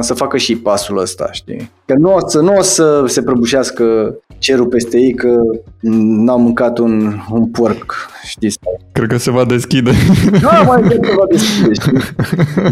să 0.00 0.14
facă 0.14 0.36
și 0.36 0.56
pasul 0.56 0.98
ăsta, 0.98 1.28
știi? 1.32 1.70
Că 1.84 1.94
nu 1.98 2.14
o 2.14 2.28
să, 2.28 2.40
nu 2.40 2.52
o 2.58 2.62
să 2.62 3.04
se 3.06 3.22
prăbușească 3.22 4.14
cerul 4.38 4.66
peste 4.66 4.98
ei 4.98 5.14
că 5.14 5.40
n-au 5.80 6.38
mâncat 6.38 6.78
un, 6.78 7.14
un 7.30 7.46
porc, 7.46 7.94
știi? 8.24 8.52
Cred 8.92 9.08
că 9.08 9.16
se 9.16 9.30
va 9.30 9.44
deschide. 9.44 9.90
Da, 10.42 10.62
mai 10.62 10.82
cred 10.82 11.00
că 11.00 11.08
se 11.08 11.14
va 11.16 11.26
deschide, 11.30 11.72
știi? 11.72 11.98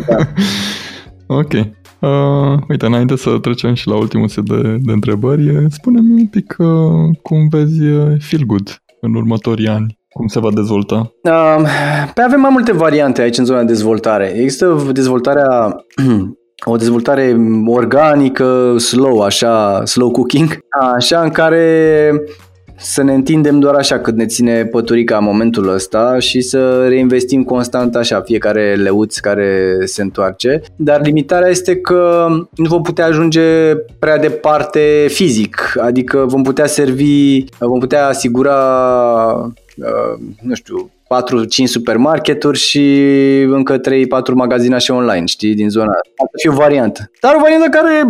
Da. 0.09 0.17
Ok. 1.27 1.53
Uh, 1.53 2.59
uite, 2.69 2.87
înainte 2.87 3.17
să 3.17 3.39
trecem 3.41 3.75
și 3.75 3.89
la 3.89 3.97
ultimul 3.97 4.29
set 4.29 4.45
de, 4.45 4.77
de 4.83 4.93
întrebări, 4.93 5.67
spune-mi 5.71 6.21
un 6.21 6.27
pic 6.27 6.57
uh, 6.59 6.69
cum 7.23 7.49
vezi 7.49 7.83
uh, 7.83 8.13
Feel 8.19 8.43
Good 8.47 8.83
în 9.01 9.15
următorii 9.15 9.69
ani. 9.69 9.99
Cum 10.09 10.27
se 10.27 10.41
va 10.41 10.49
dezvolta? 10.53 11.13
Uh, 11.23 11.65
pe 12.15 12.23
avem 12.23 12.41
mai 12.41 12.51
multe 12.53 12.73
variante 12.73 13.23
aici 13.23 13.39
în 13.39 13.45
zona 13.45 13.59
de 13.59 13.65
dezvoltare. 13.65 14.33
Există 14.37 14.91
dezvoltarea 14.93 15.77
o 16.65 16.77
dezvoltare 16.77 17.37
organică, 17.67 18.79
slow, 18.79 19.21
așa, 19.21 19.85
slow 19.85 20.11
cooking, 20.11 20.59
așa 20.95 21.21
în 21.21 21.31
care 21.31 22.13
să 22.77 23.03
ne 23.03 23.15
întindem 23.15 23.59
doar 23.59 23.75
așa 23.75 23.99
cât 23.99 24.17
ne 24.17 24.27
ține 24.27 24.65
păturica 24.65 25.17
în 25.17 25.25
momentul 25.25 25.69
ăsta 25.69 26.19
și 26.19 26.41
să 26.41 26.87
reinvestim 26.89 27.45
constant 27.45 27.97
așa 27.97 28.21
fiecare 28.21 28.75
leuț 28.75 29.19
care 29.19 29.77
se 29.85 30.03
întoarce. 30.03 30.63
Dar 30.77 31.03
limitarea 31.03 31.49
este 31.49 31.77
că 31.77 32.27
nu 32.55 32.69
vom 32.69 32.83
putea 32.83 33.07
ajunge 33.07 33.75
prea 33.99 34.19
departe 34.19 35.07
fizic, 35.09 35.77
adică 35.81 36.25
vom 36.27 36.43
putea 36.43 36.67
servi, 36.67 37.45
vom 37.59 37.79
putea 37.79 38.07
asigura 38.07 38.57
uh, 39.77 40.19
nu 40.41 40.55
știu, 40.55 40.91
4-5 41.23 41.65
supermarketuri 41.65 42.59
și 42.59 43.01
încă 43.41 43.81
3-4 43.81 43.81
magazinașe 44.35 44.93
online, 44.93 45.27
știi, 45.27 45.55
din 45.55 45.69
zona 45.69 45.91
asta. 45.91 46.09
Ar 46.17 46.41
fi 46.41 46.49
o 46.49 46.53
variantă. 46.53 47.11
Dar 47.21 47.35
o 47.35 47.41
variantă 47.41 47.69
care, 47.69 48.03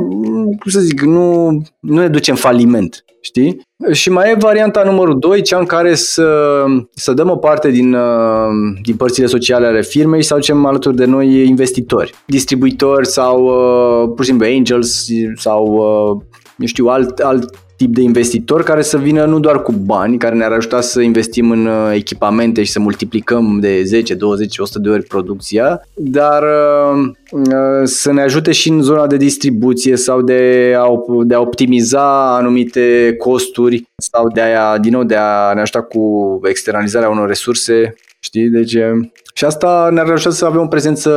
cum 0.61 0.71
să 0.71 0.81
zic, 0.81 1.01
nu, 1.01 1.51
nu 1.81 2.01
ne 2.01 2.09
duce 2.09 2.31
în 2.31 2.37
faliment, 2.37 3.05
știi? 3.21 3.61
Și 3.93 4.11
mai 4.11 4.31
e 4.31 4.37
varianta 4.39 4.83
numărul 4.83 5.19
2, 5.19 5.43
cea 5.43 5.59
în 5.59 5.65
care 5.65 5.95
să, 5.95 6.65
să 6.95 7.13
dăm 7.13 7.31
o 7.31 7.37
parte 7.37 7.71
din, 7.71 7.95
uh, 7.95 8.49
din 8.83 8.97
părțile 8.97 9.27
sociale 9.27 9.67
ale 9.67 9.83
firmei 9.83 10.21
și 10.21 10.27
să 10.27 10.35
aducem 10.35 10.65
alături 10.65 10.97
de 10.97 11.05
noi 11.05 11.47
investitori, 11.47 12.15
distribuitori 12.27 13.07
sau 13.07 13.45
uh, 13.45 14.13
pur 14.15 14.25
și 14.25 14.31
simplu 14.31 14.47
angels 14.47 15.07
sau 15.37 15.67
uh, 15.67 16.34
eu 16.59 16.67
știu, 16.67 16.87
alt, 16.87 17.19
alt 17.19 17.65
tip 17.77 17.95
de 17.95 18.01
investitor 18.01 18.63
care 18.63 18.83
să 18.83 18.99
vină 18.99 19.25
nu 19.25 19.41
doar 19.41 19.63
cu 19.63 19.73
bani, 19.73 20.19
care 20.19 20.35
ne-ar 20.35 20.53
ajuta 20.53 20.81
să 20.81 21.01
investim 21.01 21.51
în 21.51 21.67
uh, 21.67 21.93
echipamente 21.95 22.63
și 22.63 22.71
să 22.71 22.81
multiplicăm 22.81 23.59
de 23.61 23.83
10, 23.83 24.15
20, 24.15 24.59
100 24.59 24.79
de 24.79 24.89
ori 24.89 25.03
producția, 25.03 25.81
dar 25.95 26.43
uh, 26.43 27.09
uh, 27.31 27.83
să 27.85 28.13
ne 28.13 28.23
ajute 28.23 28.53
și 28.53 28.69
în 28.69 28.83
zona 28.83 29.07
de 29.07 29.17
distribuție 29.17 29.97
sau 29.97 30.23
de 30.23 30.75
a, 30.79 30.87
de 31.25 31.35
a 31.35 31.41
optimiza 31.41 32.37
anumite 32.37 33.15
costuri 33.19 33.83
sau 33.97 34.29
de 34.29 34.41
a, 34.41 34.79
din 34.79 34.93
nou, 34.93 35.05
de 35.05 35.17
a 35.17 35.53
ne 35.55 35.61
ajuta 35.61 35.83
cu 35.83 36.41
externalizarea 36.45 37.09
unor 37.09 37.29
resurse, 37.29 37.95
știi? 38.21 38.49
Deci 38.49 38.77
și 39.37 39.45
asta 39.45 39.89
ne-ar 39.93 40.07
reuși 40.07 40.31
să 40.31 40.45
avem 40.45 40.61
o 40.61 40.67
prezență 40.67 41.11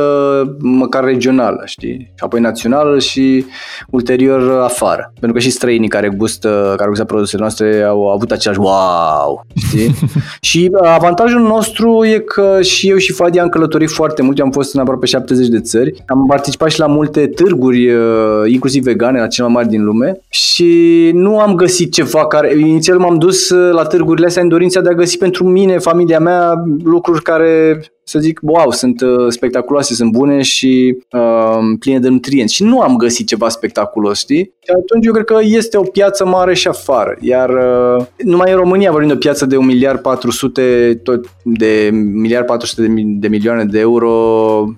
măcar 0.58 1.04
regională, 1.04 1.62
știi? 1.64 2.12
Și 2.14 2.24
apoi 2.24 2.40
națională 2.40 2.98
și 2.98 3.44
ulterior 3.90 4.60
afară. 4.60 5.12
Pentru 5.20 5.32
că 5.32 5.44
și 5.44 5.50
străinii 5.50 5.88
care 5.88 6.08
gustă, 6.08 6.74
care 6.76 6.88
gustă 6.88 7.04
produsele 7.04 7.40
noastre 7.40 7.82
au 7.82 8.08
avut 8.08 8.30
același 8.30 8.60
wow, 8.60 9.46
știi? 9.56 9.94
și 10.48 10.70
avantajul 10.82 11.40
nostru 11.40 12.04
e 12.04 12.18
că 12.18 12.62
și 12.62 12.88
eu 12.88 12.96
și 12.96 13.12
Fadi 13.12 13.38
am 13.38 13.48
călătorit 13.48 13.90
foarte 13.90 14.22
mult, 14.22 14.38
eu 14.38 14.44
am 14.44 14.50
fost 14.50 14.74
în 14.74 14.80
aproape 14.80 15.06
70 15.06 15.48
de 15.48 15.60
țări, 15.60 16.02
am 16.06 16.26
participat 16.26 16.70
și 16.70 16.78
la 16.78 16.86
multe 16.86 17.26
târguri, 17.26 17.90
uh, 17.92 18.02
inclusiv 18.46 18.82
vegane, 18.82 19.20
la 19.20 19.26
cele 19.26 19.46
mai 19.46 19.56
mari 19.56 19.68
din 19.68 19.84
lume 19.84 20.20
și 20.28 21.10
nu 21.14 21.38
am 21.38 21.54
găsit 21.54 21.92
ceva 21.92 22.26
care, 22.26 22.58
inițial 22.58 22.98
m-am 22.98 23.18
dus 23.18 23.50
uh, 23.50 23.72
la 23.72 23.82
târgurile 23.82 24.26
astea 24.26 24.42
în 24.42 24.48
dorința 24.48 24.80
de 24.80 24.88
a 24.88 24.94
găsi 24.94 25.18
pentru 25.18 25.44
mine, 25.44 25.78
familia 25.78 26.18
mea, 26.18 26.64
lucruri 26.84 27.22
care 27.22 27.80
să 28.08 28.18
zic, 28.18 28.40
wow, 28.42 28.70
sunt 28.70 29.00
uh, 29.00 29.26
spectaculoase, 29.28 29.94
sunt 29.94 30.10
bune 30.12 30.42
și 30.42 30.96
uh, 31.12 31.58
pline 31.78 31.98
de 31.98 32.08
nutrienți. 32.08 32.54
Și 32.54 32.62
nu 32.62 32.80
am 32.80 32.96
găsit 32.96 33.26
ceva 33.26 33.48
spectaculos, 33.48 34.18
știi? 34.18 34.44
Și 34.44 34.70
atunci 34.82 35.06
eu 35.06 35.12
cred 35.12 35.24
că 35.24 35.38
este 35.42 35.76
o 35.76 35.82
piață 35.82 36.26
mare 36.26 36.54
și 36.54 36.68
afară. 36.68 37.16
Iar 37.20 37.50
uh, 37.50 38.04
numai 38.16 38.50
în 38.50 38.56
România 38.56 38.90
vorbim 38.90 39.08
de 39.08 39.14
o 39.14 39.18
piață 39.18 39.46
de 39.46 39.56
1 39.56 39.66
miliard 39.66 40.00
400 40.00 41.00
tot 41.02 41.24
de 41.44 41.90
miliard 41.92 42.46
400 42.46 42.82
de, 42.82 43.02
de 43.04 43.28
milioane 43.28 43.64
de 43.64 43.78
euro 43.78 44.12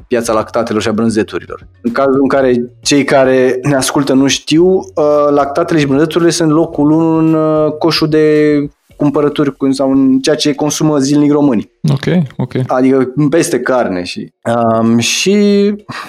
piața 0.09 0.33
lactatelor 0.33 0.83
și 0.83 0.89
a 0.89 0.93
brânzeturilor. 0.93 1.67
În 1.83 1.93
cazul 1.93 2.19
în 2.21 2.29
care 2.29 2.65
cei 2.83 3.05
care 3.05 3.59
ne 3.63 3.75
ascultă 3.75 4.13
nu 4.13 4.27
știu, 4.27 4.67
uh, 4.67 5.29
lactatele 5.31 5.81
și 5.81 5.87
brânzeturile 5.87 6.31
sunt 6.31 6.51
locul 6.51 6.91
1 6.91 7.17
în 7.17 7.35
uh, 7.35 7.73
coșul 7.79 8.09
de 8.09 8.57
cumpărături 9.01 9.55
sau 9.71 9.91
în 9.91 10.19
ceea 10.19 10.37
ce 10.37 10.55
consumă 10.55 10.99
zilnic 10.99 11.33
românii. 11.33 11.71
Ok, 11.93 12.23
ok. 12.37 12.53
Adică 12.67 13.13
peste 13.31 13.61
carne 13.61 14.03
și... 14.03 14.33
Um, 14.55 14.99
și 14.99 15.37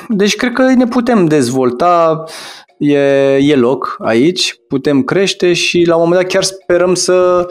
deci 0.10 0.36
cred 0.36 0.54
că 0.54 0.74
ne 0.74 0.86
putem 0.86 1.26
dezvolta, 1.26 2.24
e, 2.78 3.00
e 3.36 3.56
loc 3.56 3.96
aici, 4.00 4.56
putem 4.68 5.02
crește 5.02 5.54
și 5.54 5.84
la 5.88 5.96
un 5.96 6.02
moment 6.02 6.22
dat 6.22 6.32
chiar 6.32 6.44
sperăm 6.44 6.94
să 6.94 7.48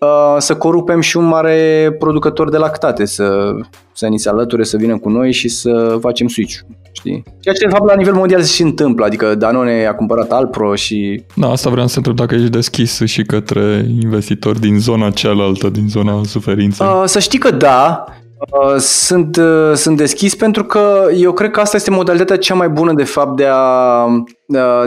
uh, 0.00 0.36
să 0.38 0.56
corupem 0.56 1.00
și 1.00 1.16
un 1.16 1.24
mare 1.24 1.90
producător 1.98 2.50
de 2.50 2.56
lactate, 2.56 3.04
să, 3.04 3.50
să 3.92 4.06
ni 4.06 4.18
se 4.18 4.28
alăture, 4.28 4.62
să 4.62 4.76
vină 4.76 4.98
cu 4.98 5.08
noi 5.08 5.32
și 5.32 5.48
să 5.48 5.96
facem 6.00 6.28
switch 6.28 6.60
știi? 6.92 7.22
Ceea 7.40 7.54
ce 7.54 7.66
de 7.66 7.72
fapt 7.72 7.86
la 7.86 7.94
nivel 7.94 8.14
mondial 8.14 8.40
se 8.40 8.52
și 8.52 8.62
întâmplă, 8.62 9.04
adică 9.04 9.34
Danone 9.34 9.86
a 9.86 9.94
cumpărat 9.94 10.30
Alpro 10.30 10.74
și... 10.74 11.22
Da, 11.34 11.48
asta 11.48 11.70
vreau 11.70 11.86
să 11.86 11.96
întreb 11.96 12.16
dacă 12.16 12.34
ești 12.34 12.48
deschis 12.48 13.00
și 13.04 13.22
către 13.22 13.86
investitori 14.02 14.60
din 14.60 14.78
zona 14.78 15.10
cealaltă, 15.10 15.68
din 15.68 15.88
zona 15.88 16.20
suferinței. 16.24 16.86
Uh, 16.86 17.02
să 17.04 17.18
știi 17.18 17.38
că 17.38 17.50
da, 17.50 18.04
Uh, 18.50 18.76
sunt, 18.78 19.36
uh, 19.36 19.72
sunt 19.74 19.96
deschis 19.96 20.34
pentru 20.34 20.64
că 20.64 21.06
eu 21.16 21.32
cred 21.32 21.50
că 21.50 21.60
asta 21.60 21.76
este 21.76 21.90
modalitatea 21.90 22.36
cea 22.38 22.54
mai 22.54 22.68
bună 22.68 22.92
de 22.92 23.04
fapt 23.04 23.36
de 23.36 23.46
a, 23.46 24.04
uh, 24.04 24.22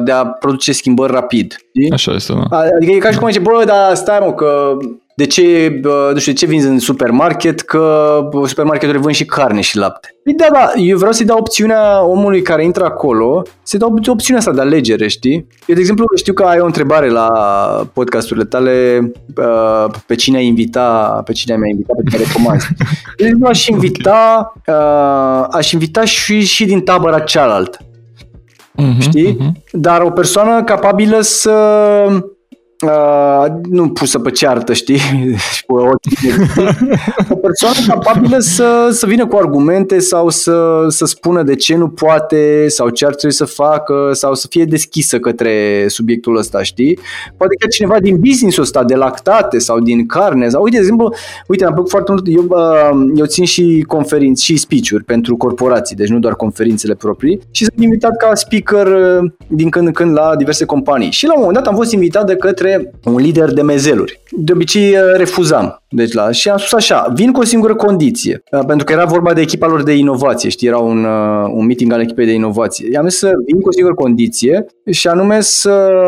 de 0.03 0.11
a 0.11 0.25
produce 0.25 0.71
schimbări 0.71 1.13
rapid. 1.13 1.55
Știi? 1.67 1.91
Așa 1.91 2.11
este, 2.11 2.33
da. 2.49 2.57
Adică 2.57 2.91
e 2.91 2.97
ca 2.97 3.11
și 3.11 3.17
cum 3.17 3.27
zice, 3.27 3.39
bă, 3.39 3.63
dar 3.65 3.95
stai 3.95 4.19
mă, 4.25 4.33
că 4.33 4.77
de 5.17 5.25
ce, 5.25 5.79
nu 6.13 6.19
știu, 6.19 6.31
de 6.31 6.37
ce 6.37 6.45
vinzi 6.45 6.67
în 6.67 6.79
supermarket? 6.79 7.61
Că 7.61 8.19
supermarketurile 8.45 9.03
vând 9.03 9.15
și 9.15 9.25
carne 9.25 9.61
și 9.61 9.77
lapte. 9.77 10.15
Păi 10.23 10.33
da, 10.33 10.45
da, 10.51 10.71
eu 10.75 10.97
vreau 10.97 11.11
să-i 11.11 11.25
dau 11.25 11.37
opțiunea 11.37 12.05
omului 12.05 12.41
care 12.41 12.63
intră 12.63 12.83
acolo, 12.83 13.41
să-i 13.63 13.79
dau 13.79 13.99
opțiunea 14.07 14.41
asta 14.41 14.51
de 14.51 14.61
alegere, 14.61 15.07
știi? 15.07 15.47
Eu, 15.65 15.75
de 15.75 15.79
exemplu, 15.79 16.05
știu 16.15 16.33
că 16.33 16.43
ai 16.43 16.59
o 16.59 16.65
întrebare 16.65 17.09
la 17.09 17.29
podcasturile 17.93 18.45
tale 18.45 19.11
pe 20.07 20.15
cine 20.15 20.37
ai 20.37 20.45
invita, 20.45 21.21
pe 21.25 21.31
cine 21.31 21.53
ai 21.53 21.59
mai 21.59 21.69
invita, 21.69 21.93
pe 22.03 22.09
cine 22.09 22.23
recomanzi. 22.27 22.67
De 23.17 23.23
exemplu, 23.23 23.47
aș 23.47 23.67
invita, 23.67 24.53
aș 25.51 25.71
invita 25.71 26.05
și, 26.05 26.45
și 26.45 26.65
din 26.65 26.81
tabăra 26.81 27.19
cealaltă. 27.19 27.77
Uh-huh, 28.77 28.99
știi? 28.99 29.37
Uh-huh. 29.37 29.71
Dar 29.71 30.01
o 30.01 30.09
persoană 30.09 30.63
capabilă 30.63 31.21
să 31.21 31.51
Uh, 32.81 33.45
nu 33.69 33.89
pusă 33.89 34.19
pe 34.19 34.31
ceartă, 34.31 34.73
știi? 34.73 34.99
o 37.29 37.35
persoană 37.35 37.75
capabilă 37.87 38.39
să, 38.39 38.89
să 38.91 39.05
vină 39.05 39.27
cu 39.27 39.35
argumente 39.35 39.99
sau 39.99 40.29
să, 40.29 40.85
să 40.87 41.05
spună 41.05 41.43
de 41.43 41.55
ce 41.55 41.75
nu 41.75 41.89
poate 41.89 42.65
sau 42.67 42.89
ce 42.89 43.05
ar 43.05 43.15
trebui 43.15 43.35
să 43.35 43.45
facă 43.45 44.09
sau 44.13 44.33
să 44.33 44.47
fie 44.49 44.65
deschisă 44.65 45.19
către 45.19 45.85
subiectul 45.87 46.37
ăsta, 46.37 46.63
știi? 46.63 46.99
Poate 47.37 47.55
că 47.59 47.67
cineva 47.67 47.99
din 47.99 48.19
business-ul 48.19 48.63
ăsta, 48.63 48.83
de 48.83 48.95
lactate 48.95 49.57
sau 49.57 49.79
din 49.79 50.05
carne 50.05 50.49
sau, 50.49 50.63
uite, 50.63 50.75
de 50.75 50.81
exemplu, 50.81 51.13
uite, 51.47 51.65
am 51.65 51.73
plăcut 51.73 51.89
foarte 51.89 52.11
mult, 52.11 52.27
eu, 52.27 52.45
uh, 52.49 53.11
eu 53.15 53.25
țin 53.25 53.45
și 53.45 53.83
conferințe 53.87 54.43
și 54.43 54.57
speech-uri 54.57 55.03
pentru 55.03 55.37
corporații, 55.37 55.95
deci 55.95 56.09
nu 56.09 56.19
doar 56.19 56.35
conferințele 56.35 56.95
proprii 56.95 57.39
și 57.51 57.63
sunt 57.63 57.83
invitat 57.83 58.17
ca 58.17 58.35
speaker 58.35 58.87
uh, 58.87 59.31
din 59.47 59.69
când 59.69 59.87
în 59.87 59.93
când 59.93 60.13
la 60.13 60.35
diverse 60.35 60.65
companii. 60.65 61.11
Și 61.11 61.25
la 61.25 61.33
un 61.33 61.39
moment 61.39 61.57
dat 61.57 61.67
am 61.67 61.75
fost 61.75 61.91
invitat 61.91 62.25
de 62.25 62.35
către 62.35 62.64
un 63.03 63.15
lider 63.15 63.53
de 63.53 63.61
mezeluri. 63.61 64.21
De 64.31 64.51
obicei 64.51 64.89
uh, 64.89 65.17
refuzam. 65.17 65.83
Deci 65.89 66.13
la, 66.13 66.31
și 66.31 66.49
am 66.49 66.57
spus 66.57 66.73
așa, 66.73 67.11
vin 67.15 67.31
cu 67.31 67.39
o 67.39 67.43
singură 67.43 67.75
condiție, 67.75 68.43
uh, 68.51 68.65
pentru 68.67 68.85
că 68.85 68.93
era 68.93 69.05
vorba 69.05 69.33
de 69.33 69.41
echipa 69.41 69.67
lor 69.67 69.83
de 69.83 69.93
inovație, 69.93 70.49
știi, 70.49 70.67
era 70.67 70.77
un, 70.77 71.03
uh, 71.03 71.51
un 71.53 71.65
meeting 71.65 71.91
al 71.91 72.01
echipei 72.01 72.25
de 72.25 72.33
inovație. 72.33 72.89
I-am 72.91 73.07
zis 73.07 73.17
să 73.17 73.31
vin 73.45 73.61
cu 73.61 73.67
o 73.67 73.71
singură 73.71 73.95
condiție 73.95 74.65
și 74.91 75.07
anume 75.07 75.41
să, 75.41 76.03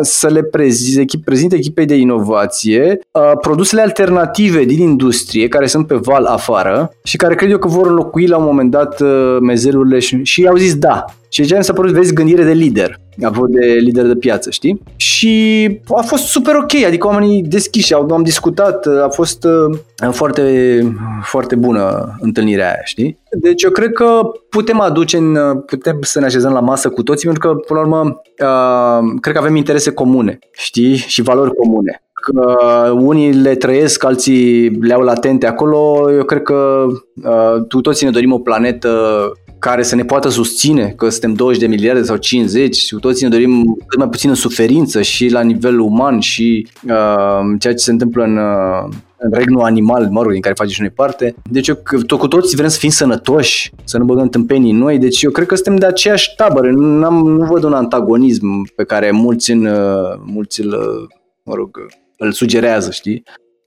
să 0.00 0.28
le 0.28 0.42
prezint, 0.42 1.10
prezint 1.24 1.52
echipei 1.52 1.86
de 1.86 1.94
inovație 1.94 2.98
produsele 3.40 3.80
alternative 3.80 4.64
din 4.64 4.80
industrie 4.80 5.48
care 5.48 5.66
sunt 5.66 5.86
pe 5.86 5.94
val 5.94 6.24
afară 6.24 6.90
și 7.02 7.16
care 7.16 7.34
cred 7.34 7.50
eu 7.50 7.58
că 7.58 7.68
vor 7.68 7.86
înlocui 7.86 8.26
la 8.26 8.36
un 8.36 8.44
moment 8.44 8.70
dat 8.70 9.00
mezelurile 9.40 9.98
și, 9.98 10.22
și 10.22 10.46
au 10.46 10.56
zis 10.56 10.74
da. 10.74 11.04
Și 11.28 11.44
ce 11.44 11.56
mi 11.56 11.64
s-a 11.64 11.72
părut, 11.72 11.92
vezi, 11.92 12.12
gândire 12.12 12.44
de 12.44 12.52
lider, 12.52 13.00
avut 13.22 13.50
de 13.50 13.66
lider 13.66 14.06
de 14.06 14.14
piață, 14.14 14.50
știi? 14.50 14.82
Și 14.96 15.66
a 15.88 16.02
fost 16.02 16.24
super 16.24 16.54
ok, 16.54 16.84
adică 16.86 17.06
oamenii 17.06 17.42
deschiși, 17.42 17.94
au, 17.94 18.08
am 18.10 18.22
discutat, 18.22 18.86
a 18.86 19.08
fost 19.08 19.44
uh, 19.44 19.78
foarte, 20.10 20.80
foarte 21.22 21.54
bună 21.54 22.16
întâlnirea 22.20 22.64
aia, 22.64 22.80
știi? 22.84 23.18
Deci 23.30 23.62
eu 23.62 23.70
cred 23.70 23.92
că 23.92 24.20
putem 24.48 24.80
aduce, 24.80 25.16
în, 25.16 25.60
putem 25.66 25.98
să 26.00 26.20
ne 26.20 26.26
așezăm 26.26 26.52
la 26.52 26.60
masă 26.60 26.88
cu 26.88 27.02
toții, 27.02 27.28
pentru 27.28 27.48
că, 27.48 27.54
până 27.54 27.80
la 27.80 27.86
urmă, 27.86 28.20
uh, 28.42 29.18
cred 29.20 29.34
că 29.34 29.40
avem 29.40 29.56
interese 29.56 29.92
comune, 29.92 30.38
știi? 30.52 30.96
Și 30.96 31.22
valori 31.22 31.54
comune 31.54 32.02
că 32.20 32.90
unii 32.90 33.32
le 33.32 33.54
trăiesc, 33.54 34.04
alții 34.04 34.68
le 34.68 34.94
au 34.94 35.00
latente 35.00 35.46
acolo. 35.46 36.12
Eu 36.12 36.24
cred 36.24 36.42
că 36.42 36.86
uh, 37.24 37.66
tu 37.68 37.80
toți 37.80 38.04
ne 38.04 38.10
dorim 38.10 38.32
o 38.32 38.38
planetă 38.38 39.32
care 39.58 39.82
să 39.82 39.94
ne 39.94 40.04
poată 40.04 40.28
susține, 40.28 40.92
că 40.96 41.08
suntem 41.08 41.32
20 41.32 41.60
de 41.60 41.66
miliarde 41.66 42.02
sau 42.02 42.16
50 42.16 42.76
și 42.76 42.94
cu 42.94 43.00
toții 43.00 43.24
ne 43.24 43.30
dorim 43.30 43.76
cât 43.86 43.98
mai 43.98 44.08
puțină 44.08 44.34
suferință 44.34 45.02
și 45.02 45.28
la 45.28 45.40
nivel 45.40 45.78
uman 45.78 46.20
și 46.20 46.68
uh, 46.88 47.58
ceea 47.58 47.72
ce 47.72 47.82
se 47.82 47.90
întâmplă 47.90 48.24
în, 48.24 48.36
uh, 48.36 48.94
în 49.18 49.30
regnul 49.32 49.62
animal, 49.62 50.08
mă 50.10 50.22
rog, 50.22 50.32
din 50.32 50.40
care 50.40 50.54
face 50.54 50.72
și 50.72 50.80
noi 50.80 50.90
parte. 50.90 51.34
Deci 51.50 51.68
eu, 51.68 51.78
tot 52.06 52.18
cu 52.18 52.28
toții 52.28 52.56
vrem 52.56 52.68
să 52.68 52.78
fim 52.78 52.90
sănătoși, 52.90 53.72
să 53.84 53.98
nu 53.98 54.04
băgăm 54.04 54.28
tâmpenii 54.28 54.72
noi, 54.72 54.98
deci 54.98 55.22
eu 55.22 55.30
cred 55.30 55.46
că 55.46 55.54
suntem 55.54 55.76
de 55.76 55.86
aceeași 55.86 56.34
tabără, 56.36 56.70
nu, 56.70 57.04
am 57.04 57.14
nu 57.14 57.46
văd 57.46 57.62
un 57.62 57.72
antagonism 57.72 58.74
pe 58.76 58.84
care 58.84 59.10
mulți, 59.10 59.50
în, 59.50 59.66
uh, 59.66 60.20
mulți 60.24 60.60
îl, 60.60 60.68
uh, 60.68 61.08
mă 61.42 61.54
rog, 61.54 61.86
îl 62.16 62.32
sugerează, 62.32 62.90
știi? 62.90 63.22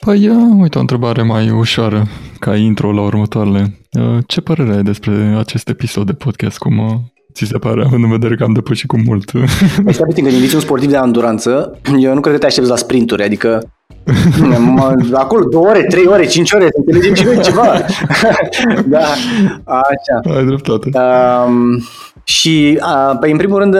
Păi, 0.05 0.29
uite 0.59 0.77
o 0.77 0.81
întrebare 0.81 1.21
mai 1.21 1.49
ușoară 1.49 2.03
ca 2.39 2.55
intro 2.55 2.91
la 2.91 3.01
următoarele. 3.01 3.79
Ce 4.27 4.41
părere 4.41 4.75
ai 4.75 4.83
despre 4.83 5.35
acest 5.37 5.69
episod 5.69 6.05
de 6.05 6.13
podcast? 6.13 6.57
Cum 6.57 7.01
ți 7.33 7.45
se 7.45 7.57
pare, 7.57 7.83
având 7.85 8.03
în 8.03 8.09
vedere 8.09 8.35
că 8.35 8.43
am 8.43 8.53
depășit 8.53 8.87
cu 8.87 8.97
mult? 9.05 9.31
Păi 9.31 9.93
stai 9.93 10.05
puțin, 10.07 10.23
când 10.23 10.35
inviți 10.35 10.55
un 10.55 10.61
sportiv 10.61 10.89
de 10.89 10.97
anduranță, 10.97 11.79
eu 11.99 12.13
nu 12.13 12.19
cred 12.19 12.33
că 12.33 12.39
te 12.39 12.45
aștepți 12.45 12.69
la 12.69 12.75
sprinturi, 12.75 13.23
adică 13.23 13.61
acolo 15.13 15.45
două 15.49 15.67
ore, 15.67 15.83
trei 15.83 16.05
ore, 16.05 16.25
cinci 16.25 16.51
ore, 16.51 16.63
să 16.63 16.77
înțelegem 16.85 17.13
și 17.13 17.23
noi 17.23 17.43
ceva. 17.43 17.63
da, 18.95 19.05
așa. 19.65 20.35
Ai 20.37 20.45
dreptate. 20.45 20.89
Um, 20.93 21.81
și, 22.23 22.77
a, 22.79 23.17
păi, 23.19 23.31
în 23.31 23.37
primul 23.37 23.59
rând, 23.59 23.75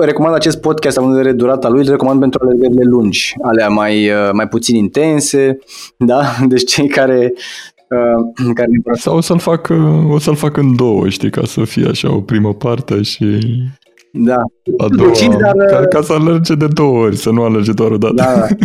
recomand 0.00 0.34
acest 0.34 0.60
podcast, 0.60 0.96
având 0.96 1.12
în 1.12 1.18
vedere 1.18 1.36
durata 1.36 1.68
lui, 1.68 1.80
îl 1.80 1.90
recomand 1.90 2.20
pentru 2.20 2.40
alergările 2.42 2.82
lungi, 2.84 3.34
alea 3.42 3.68
mai, 3.68 4.10
mai 4.32 4.48
puțin 4.48 4.76
intense, 4.76 5.58
da? 5.96 6.22
Deci 6.46 6.70
cei 6.70 6.88
care 6.88 7.32
Uh, 7.88 8.52
care 8.54 8.68
Sau 8.92 9.16
o 9.16 9.20
să-l 9.20 9.38
fac, 9.38 9.68
o 10.10 10.18
să-l 10.18 10.34
fac 10.34 10.56
în 10.56 10.76
două, 10.76 11.08
știi, 11.08 11.30
ca 11.30 11.40
să 11.44 11.64
fie 11.64 11.86
așa 11.86 12.14
o 12.14 12.20
primă 12.20 12.54
parte 12.54 13.02
și 13.02 13.38
da. 14.12 14.34
a 14.78 14.86
doua, 14.88 15.12
dar... 15.40 15.66
ca, 15.66 15.86
ca 15.86 16.02
să 16.02 16.12
alerge 16.12 16.54
de 16.54 16.66
două 16.66 16.98
ori, 16.98 17.16
să 17.16 17.30
nu 17.30 17.42
alerge 17.42 17.72
doar 17.72 17.90
o 17.90 17.96
dată. 17.96 18.14
Da, 18.14 18.34
da. 18.34 18.46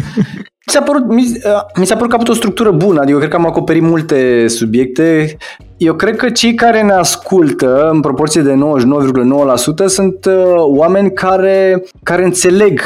Mi 0.68 0.74
s-a 0.74 0.82
părut, 0.82 1.08
mi, 1.08 1.32
mi 1.78 1.86
s-a 1.86 1.96
părut 1.96 2.10
că 2.10 2.16
a 2.16 2.20
avut 2.22 2.34
o 2.34 2.38
structură 2.38 2.72
bună, 2.72 3.00
adică 3.00 3.12
eu 3.12 3.18
cred 3.18 3.30
că 3.30 3.36
am 3.36 3.46
acoperit 3.46 3.82
multe 3.82 4.48
subiecte. 4.48 5.38
Eu 5.78 5.94
cred 5.94 6.16
că 6.16 6.30
cei 6.30 6.54
care 6.54 6.82
ne 6.82 6.92
ascultă, 6.92 7.90
în 7.90 8.00
proporție 8.00 8.42
de 8.42 8.54
99,9%, 8.54 9.86
sunt 9.86 10.26
uh, 10.26 10.54
oameni 10.56 11.14
care, 11.14 11.84
care 12.04 12.24
înțeleg 12.24 12.82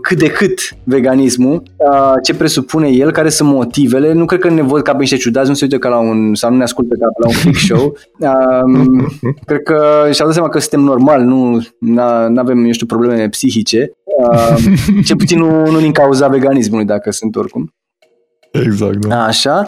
cât 0.00 0.18
de 0.18 0.26
cât 0.26 0.60
veganismul, 0.84 1.62
uh, 1.76 2.12
ce 2.22 2.34
presupune 2.34 2.88
el, 2.88 3.12
care 3.12 3.28
sunt 3.28 3.48
motivele. 3.48 4.12
Nu 4.12 4.24
cred 4.24 4.40
că 4.40 4.50
ne 4.50 4.62
văd 4.62 4.82
ca 4.82 4.92
pe 4.92 4.98
niște 4.98 5.16
ciudați, 5.16 5.48
nu 5.48 5.54
se 5.54 5.64
uită 5.64 5.78
ca 5.78 5.88
la 5.88 5.98
un, 5.98 6.34
sau 6.34 6.50
nu 6.50 6.56
ne 6.56 6.62
ascultă 6.62 6.94
ca 7.00 7.06
la 7.20 7.28
un 7.28 7.34
freak 7.34 7.56
show. 7.56 7.96
Um, 8.18 9.08
cred 9.46 9.62
că 9.62 10.08
și-au 10.12 10.26
dat 10.26 10.32
seama 10.34 10.48
că 10.48 10.58
suntem 10.58 10.80
normali, 10.80 11.24
nu 11.24 11.60
avem, 12.36 12.64
eu 12.64 12.72
știu, 12.72 12.86
probleme 12.86 13.28
psihice. 13.28 13.92
Uh, 14.30 14.56
ce 15.06 15.14
puțin 15.14 15.38
nu, 15.38 15.70
nu 15.70 15.78
din 15.78 15.92
cauza 15.92 16.28
veganismului, 16.28 16.84
dacă 16.84 17.10
sunt 17.10 17.36
oricum. 17.36 17.72
Exact, 18.50 19.06
da. 19.06 19.24
Așa. 19.24 19.62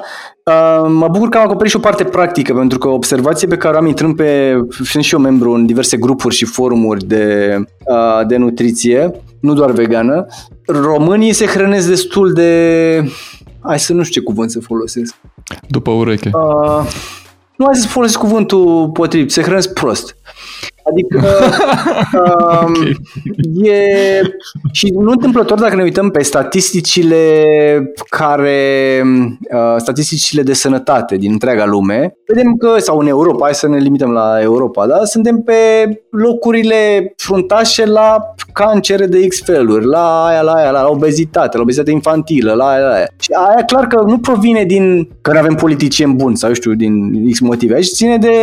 Uh, 0.45 0.88
mă 0.88 1.09
bucur 1.09 1.28
că 1.28 1.38
am 1.38 1.45
acoperit 1.45 1.70
și 1.70 1.76
o 1.76 1.80
parte 1.80 2.05
practică, 2.05 2.55
pentru 2.55 2.78
că 2.78 2.88
observație 2.88 3.49
pe 3.49 3.57
care 3.57 3.76
am 3.76 3.86
intrând 3.86 4.16
pe... 4.16 4.59
Sunt 4.84 5.05
și 5.05 5.14
eu 5.14 5.20
membru 5.20 5.53
în 5.53 5.66
diverse 5.66 5.97
grupuri 5.97 6.34
și 6.34 6.45
forumuri 6.45 7.05
de, 7.05 7.57
uh, 7.86 8.26
de 8.26 8.36
nutriție, 8.36 9.11
nu 9.41 9.55
doar 9.55 9.70
vegană. 9.70 10.26
Românii 10.66 11.32
se 11.32 11.47
hrănesc 11.47 11.88
destul 11.88 12.32
de... 12.32 13.12
Hai 13.61 13.80
să 13.80 13.93
nu 13.93 14.03
știu 14.03 14.20
ce 14.20 14.26
cuvânt 14.26 14.51
să 14.51 14.61
folosesc. 14.61 15.14
După 15.68 15.91
ureche. 15.91 16.30
Uh, 16.32 16.86
nu 17.57 17.64
hai 17.64 17.74
să 17.74 17.88
folosesc 17.88 18.18
cuvântul 18.18 18.91
potrivit, 18.91 19.32
se 19.32 19.43
hrănesc 19.43 19.72
prost. 19.72 20.16
Adică 20.91 21.26
um, 22.20 22.70
okay. 22.70 22.97
e 23.62 24.20
și 24.72 24.93
nu 24.99 25.11
întâmplător 25.11 25.59
dacă 25.61 25.76
ne 25.76 25.82
uităm 25.82 26.11
pe 26.11 26.22
statisticile 26.22 27.34
care 28.09 29.03
uh, 29.05 29.76
statisticile 29.76 30.43
de 30.43 30.53
sănătate 30.53 31.16
din 31.16 31.32
întreaga 31.32 31.64
lume, 31.64 32.16
vedem 32.26 32.55
că 32.55 32.74
sau 32.78 32.99
în 32.99 33.07
Europa, 33.07 33.45
hai 33.45 33.55
să 33.55 33.68
ne 33.68 33.78
limităm 33.78 34.11
la 34.11 34.38
Europa, 34.41 34.86
da, 34.86 35.05
suntem 35.05 35.38
pe 35.38 35.55
locurile 36.11 37.12
fruntașe 37.16 37.86
la 37.86 38.16
cancere 38.53 39.07
de 39.07 39.26
X 39.26 39.43
feluri, 39.43 39.84
la 39.84 40.24
aia, 40.26 40.43
la 40.43 40.53
aia, 40.53 40.70
la 40.70 40.88
obezitate, 40.88 41.57
la 41.57 41.62
obezitate 41.62 41.91
infantilă, 41.91 42.53
la 42.53 42.68
aia, 42.68 42.78
la 42.78 42.93
aia. 42.93 43.07
Și 43.18 43.30
aia 43.32 43.64
clar 43.64 43.86
că 43.86 44.03
nu 44.07 44.18
provine 44.18 44.64
din 44.64 45.09
că 45.20 45.32
nu 45.32 45.38
avem 45.38 45.55
politicieni 45.55 46.14
buni 46.14 46.36
sau 46.36 46.53
știu, 46.53 46.74
din 46.74 47.30
X 47.30 47.41
motive. 47.41 47.74
Aici 47.74 47.86
ține 47.86 48.16
de, 48.16 48.36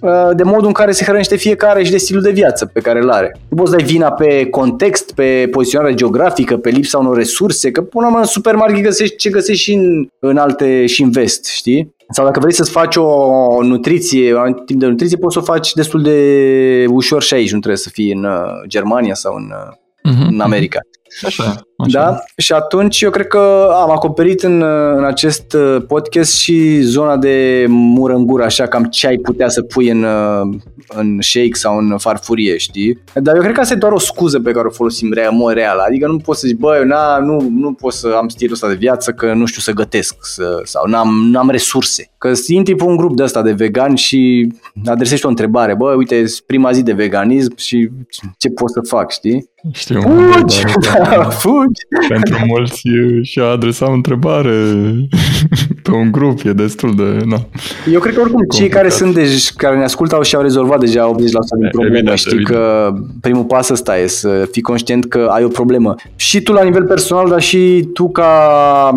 uh, 0.00 0.30
de 0.36 0.42
modul 0.42 0.66
în 0.66 0.72
care 0.72 0.92
se 0.92 1.04
hrănește 1.04 1.36
fiecare 1.36 1.75
are 1.76 1.84
și 1.84 1.90
de 1.90 1.96
stilul 1.96 2.22
de 2.22 2.30
viață 2.30 2.66
pe 2.66 2.80
care 2.80 3.00
îl 3.00 3.10
are. 3.10 3.36
Nu 3.48 3.56
poți 3.56 3.70
dai 3.70 3.84
vina 3.84 4.12
pe 4.12 4.46
context, 4.46 5.14
pe 5.14 5.48
poziționare 5.50 5.94
geografică, 5.94 6.56
pe 6.56 6.70
lipsa 6.70 6.98
unor 6.98 7.16
resurse, 7.16 7.70
că 7.70 7.82
până 7.82 8.08
la 8.08 8.18
în 8.18 8.24
supermarket 8.24 8.82
găsești 8.82 9.16
ce 9.16 9.30
găsești 9.30 9.62
și 9.62 9.72
în, 9.72 10.08
în 10.18 10.36
alte 10.36 10.86
și 10.86 11.02
în 11.02 11.10
vest, 11.10 11.46
știi? 11.46 11.94
Sau 12.10 12.24
dacă 12.24 12.40
vrei 12.40 12.52
să-ți 12.52 12.70
faci 12.70 12.96
o 12.96 13.62
nutriție, 13.62 14.34
un 14.34 14.52
tip 14.52 14.78
de 14.78 14.86
nutriție, 14.86 15.16
poți 15.16 15.34
să 15.34 15.40
o 15.40 15.42
faci 15.42 15.72
destul 15.72 16.02
de 16.02 16.86
ușor 16.88 17.22
și 17.22 17.34
aici, 17.34 17.52
nu 17.52 17.58
trebuie 17.58 17.80
să 17.80 17.88
fii 17.92 18.12
în 18.12 18.24
uh, 18.24 18.46
Germania 18.66 19.14
sau 19.14 19.34
în, 19.34 19.52
uh-huh, 19.52 20.28
în 20.28 20.40
America. 20.40 20.78
Așa, 21.24 21.60
așa. 21.76 22.00
Da? 22.00 22.18
Și 22.36 22.52
atunci 22.52 23.00
eu 23.00 23.10
cred 23.10 23.26
că 23.26 23.70
am 23.72 23.90
acoperit 23.90 24.42
în, 24.42 24.62
în 24.96 25.04
acest 25.04 25.52
uh, 25.52 25.82
podcast 25.88 26.36
și 26.36 26.80
zona 26.80 27.16
de 27.16 27.66
mură 27.68 28.14
în 28.14 28.26
gură, 28.26 28.44
așa 28.44 28.66
cam 28.66 28.84
ce 28.84 29.06
ai 29.06 29.16
putea 29.16 29.48
să 29.48 29.62
pui 29.62 29.88
în, 29.88 30.02
uh, 30.02 30.58
în 30.88 31.18
shake 31.20 31.52
sau 31.52 31.78
în 31.78 31.98
farfurie, 31.98 32.56
știi? 32.56 33.02
Dar 33.14 33.34
eu 33.34 33.40
cred 33.40 33.54
că 33.54 33.60
asta 33.60 33.74
e 33.74 33.76
doar 33.76 33.92
o 33.92 33.98
scuză 33.98 34.40
pe 34.40 34.52
care 34.52 34.66
o 34.66 34.70
folosim 34.70 35.12
rea, 35.12 35.30
mă 35.30 35.52
real. 35.52 35.78
Adică 35.78 36.06
nu 36.06 36.16
poți 36.16 36.40
să 36.40 36.46
zici, 36.46 36.56
băi, 36.56 36.84
na, 36.84 37.18
nu, 37.18 37.48
nu 37.50 37.72
pot 37.72 37.92
să 37.92 38.14
am 38.16 38.28
stilul 38.28 38.54
ăsta 38.54 38.68
de 38.68 38.74
viață 38.74 39.10
că 39.10 39.32
nu 39.32 39.46
știu 39.46 39.60
să 39.60 39.72
gătesc 39.72 40.14
să, 40.20 40.60
sau 40.64 40.86
n-am, 40.86 41.28
n-am 41.30 41.50
resurse. 41.50 42.10
Că 42.18 42.32
intri 42.46 42.74
pe 42.74 42.84
un 42.84 42.96
grup 42.96 43.16
de 43.16 43.22
ăsta 43.22 43.42
de 43.42 43.52
vegan 43.52 43.94
și 43.94 44.52
adresești 44.86 45.26
o 45.26 45.28
întrebare, 45.28 45.74
bă, 45.74 45.94
uite, 45.94 46.24
prima 46.46 46.72
zi 46.72 46.82
de 46.82 46.92
veganism 46.92 47.56
și 47.56 47.90
ce 48.38 48.48
pot 48.48 48.70
să 48.70 48.80
fac, 48.88 49.12
știi? 49.12 49.50
Știu. 49.72 50.00
Fugi! 50.00 50.62
Fugi! 51.40 51.65
Pentru 52.08 52.38
mulți 52.46 52.82
și 53.22 53.38
a 53.40 53.44
adresa 53.44 53.88
o 53.90 53.92
întrebare 53.92 54.52
pe 55.82 55.90
un 55.90 56.12
grup 56.12 56.40
e 56.44 56.52
destul 56.52 56.94
de... 56.94 57.24
Na. 57.24 57.46
Eu 57.92 58.00
cred 58.00 58.14
că 58.14 58.20
oricum 58.20 58.44
cei 58.54 58.68
care 58.68 58.88
sunt 58.88 59.14
deci, 59.14 59.52
care 59.52 59.76
ne 59.76 59.84
ascultă 59.84 60.14
au 60.14 60.22
și-au 60.22 60.42
rezolvat 60.42 60.80
deja 60.80 61.10
80% 61.14 61.14
din 61.14 61.68
probleme. 61.70 61.96
Evident, 61.96 62.18
Știi 62.18 62.32
evident. 62.34 62.56
că 62.58 62.92
primul 63.20 63.44
pas 63.44 63.68
ăsta 63.68 63.98
e 63.98 64.06
să 64.06 64.48
fii 64.50 64.62
conștient 64.62 65.04
că 65.04 65.28
ai 65.30 65.44
o 65.44 65.48
problemă. 65.48 65.94
Și 66.16 66.40
tu 66.42 66.52
la 66.52 66.62
nivel 66.62 66.84
personal, 66.84 67.28
dar 67.28 67.40
și 67.40 67.88
tu 67.92 68.10
ca 68.10 68.30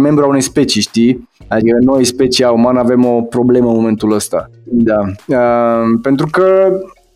membru 0.01 0.24
a 0.24 0.28
unei 0.28 0.41
specii, 0.41 0.82
știi? 0.82 1.28
Adică 1.47 1.78
noi, 1.82 2.03
specia 2.03 2.51
umană, 2.51 2.80
avem 2.80 3.05
o 3.05 3.22
problemă 3.22 3.70
în 3.70 3.76
momentul 3.76 4.13
ăsta. 4.13 4.49
Da. 4.63 4.99
Uh, 5.28 5.99
pentru 6.01 6.28
că 6.32 6.70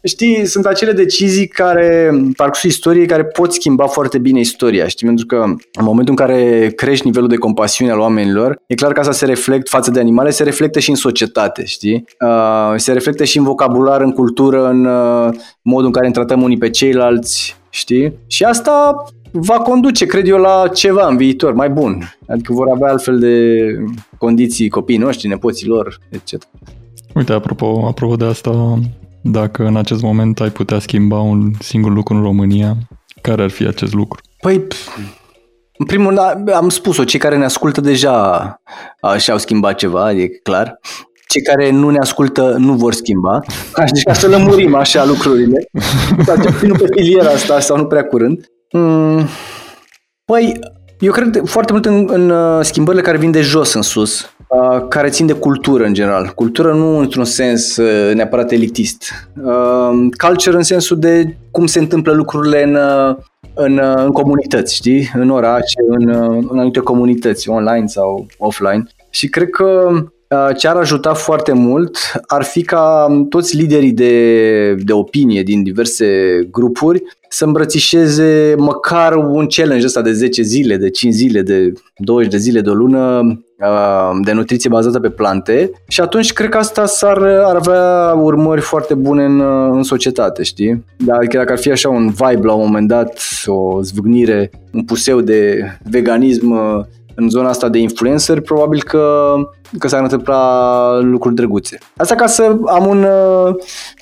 știi, 0.03 0.45
sunt 0.45 0.65
acele 0.65 0.91
decizii 0.91 1.47
care, 1.47 2.11
parcursul 2.35 2.69
istoriei, 2.69 3.05
care 3.05 3.25
pot 3.25 3.53
schimba 3.53 3.87
foarte 3.87 4.17
bine 4.17 4.39
istoria, 4.39 4.87
știi, 4.87 5.07
pentru 5.07 5.25
că 5.25 5.35
în 5.73 5.83
momentul 5.83 6.15
în 6.17 6.25
care 6.25 6.71
crești 6.75 7.05
nivelul 7.05 7.27
de 7.27 7.35
compasiune 7.35 7.91
al 7.91 7.99
oamenilor, 7.99 8.61
e 8.67 8.75
clar 8.75 8.91
că 8.91 8.99
asta 8.99 9.11
se 9.11 9.25
reflectă 9.25 9.69
față 9.69 9.91
de 9.91 9.99
animale, 9.99 10.29
se 10.29 10.43
reflectă 10.43 10.79
și 10.79 10.89
în 10.89 10.95
societate, 10.95 11.65
știi? 11.65 12.05
Uh, 12.19 12.73
se 12.75 12.91
reflectă 12.91 13.23
și 13.23 13.37
în 13.37 13.43
vocabular, 13.43 14.01
în 14.01 14.11
cultură, 14.11 14.69
în 14.69 14.85
uh, 14.85 15.33
modul 15.61 15.85
în 15.85 15.91
care 15.91 16.05
ne 16.05 16.13
tratăm 16.13 16.41
unii 16.41 16.57
pe 16.57 16.69
ceilalți, 16.69 17.55
știi? 17.69 18.13
Și 18.27 18.43
asta 18.43 19.03
va 19.31 19.57
conduce, 19.57 20.05
cred 20.05 20.27
eu, 20.27 20.37
la 20.37 20.67
ceva 20.73 21.07
în 21.07 21.17
viitor 21.17 21.53
mai 21.53 21.69
bun. 21.69 22.15
Adică 22.27 22.53
vor 22.53 22.69
avea 22.69 22.89
altfel 22.89 23.19
de 23.19 23.65
condiții 24.17 24.69
copiii 24.69 24.97
noștri, 24.97 25.27
nepoții 25.27 25.67
lor, 25.67 25.99
etc. 26.09 26.43
Uite, 27.15 27.33
apropo, 27.33 27.85
apropo 27.87 28.15
de 28.15 28.25
asta, 28.25 28.79
dacă 29.23 29.65
în 29.65 29.77
acest 29.77 30.01
moment 30.01 30.39
ai 30.39 30.49
putea 30.49 30.79
schimba 30.79 31.19
un 31.19 31.51
singur 31.59 31.91
lucru 31.91 32.13
în 32.15 32.21
România, 32.21 32.75
care 33.21 33.43
ar 33.43 33.49
fi 33.49 33.67
acest 33.67 33.93
lucru? 33.93 34.21
Păi, 34.41 34.67
în 35.77 35.85
primul 35.85 36.15
rând, 36.15 36.49
am 36.49 36.69
spus-o, 36.69 37.03
cei 37.03 37.19
care 37.19 37.37
ne 37.37 37.45
ascultă 37.45 37.81
deja 37.81 38.61
și-au 39.17 39.37
schimbat 39.37 39.75
ceva, 39.75 40.11
e 40.11 40.27
clar. 40.27 40.79
Cei 41.27 41.41
care 41.41 41.71
nu 41.71 41.89
ne 41.89 41.97
ascultă 41.97 42.55
nu 42.57 42.73
vor 42.73 42.93
schimba. 42.93 43.39
Deci 43.75 44.03
ca 44.03 44.13
să 44.13 44.27
lămurim 44.27 44.75
așa 44.75 45.05
lucrurile. 45.05 45.65
Nu 46.61 46.73
pe 46.73 46.85
filiera 46.95 47.29
asta 47.29 47.59
sau 47.59 47.77
nu 47.77 47.85
prea 47.85 48.03
curând. 48.03 48.45
Hmm. 48.69 49.27
Păi, 50.25 50.59
eu 50.99 51.11
cred 51.11 51.41
foarte 51.45 51.71
mult 51.71 51.85
în, 51.85 52.07
în 52.11 52.29
uh, 52.29 52.59
schimbările 52.61 53.01
care 53.01 53.17
vin 53.17 53.31
de 53.31 53.41
jos 53.41 53.73
în 53.73 53.81
sus, 53.81 54.21
uh, 54.21 54.27
care 54.89 55.09
țin 55.09 55.25
de 55.25 55.33
cultură 55.33 55.83
în 55.83 55.93
general. 55.93 56.31
Cultură 56.35 56.73
nu 56.73 56.97
într-un 56.97 57.23
sens 57.23 57.77
uh, 57.77 58.13
neapărat 58.13 58.51
elitist. 58.51 59.03
Culture 60.17 60.55
în 60.55 60.63
sensul 60.63 60.99
de 60.99 61.37
cum 61.51 61.65
se 61.65 61.79
întâmplă 61.79 62.13
lucrurile 62.13 62.63
în, 62.63 62.77
în, 63.53 63.79
în 63.95 64.11
comunități, 64.11 64.75
știi? 64.75 65.11
În 65.13 65.29
orașe, 65.29 65.81
în, 65.87 66.09
în 66.49 66.57
anumite 66.57 66.79
comunități, 66.79 67.49
online 67.49 67.87
sau 67.87 68.25
offline. 68.37 68.83
Și 69.09 69.29
cred 69.29 69.49
că 69.49 69.89
ce 70.57 70.67
ar 70.67 70.75
ajuta 70.75 71.13
foarte 71.13 71.53
mult 71.53 71.97
ar 72.27 72.43
fi 72.43 72.61
ca 72.61 73.07
toți 73.29 73.55
liderii 73.55 73.91
de, 73.91 74.73
de 74.73 74.93
opinie 74.93 75.43
din 75.43 75.63
diverse 75.63 76.07
grupuri 76.51 77.03
să 77.29 77.45
îmbrățișeze 77.45 78.55
măcar 78.57 79.15
un 79.15 79.45
challenge 79.47 79.85
ăsta 79.85 80.01
de 80.01 80.11
10 80.11 80.41
zile, 80.41 80.77
de 80.77 80.89
5 80.89 81.13
zile, 81.13 81.41
de 81.41 81.73
20 81.97 82.31
de 82.31 82.37
zile, 82.37 82.61
de 82.61 82.69
o 82.69 82.73
lună 82.73 83.21
de 84.23 84.31
nutriție 84.31 84.69
bazată 84.69 84.99
pe 84.99 85.09
plante 85.09 85.71
și 85.87 86.01
atunci 86.01 86.33
cred 86.33 86.49
că 86.49 86.57
asta 86.57 86.85
s-ar, 86.85 87.17
ar 87.23 87.55
avea 87.55 88.13
urmări 88.13 88.61
foarte 88.61 88.93
bune 88.93 89.23
în, 89.23 89.41
în 89.75 89.83
societate, 89.83 90.43
știi? 90.43 90.83
Dar 90.97 91.17
adică 91.17 91.37
dacă 91.37 91.51
ar 91.51 91.57
fi 91.57 91.71
așa 91.71 91.89
un 91.89 92.07
vibe 92.07 92.45
la 92.45 92.53
un 92.53 92.65
moment 92.65 92.87
dat, 92.87 93.19
o 93.45 93.81
zvâgnire, 93.81 94.51
un 94.73 94.83
puseu 94.83 95.21
de 95.21 95.63
veganism 95.89 96.53
în 97.15 97.29
zona 97.29 97.49
asta 97.49 97.69
de 97.69 97.77
influencer, 97.77 98.41
probabil 98.41 98.83
că, 98.83 99.35
că 99.79 99.87
s-ar 99.87 100.01
întâmpla 100.01 100.99
lucruri 100.99 101.35
drăguțe. 101.35 101.77
Asta 101.97 102.15
ca 102.15 102.27
să 102.27 102.57
am 102.65 102.87
un, 102.87 103.03
uh, 103.03 103.55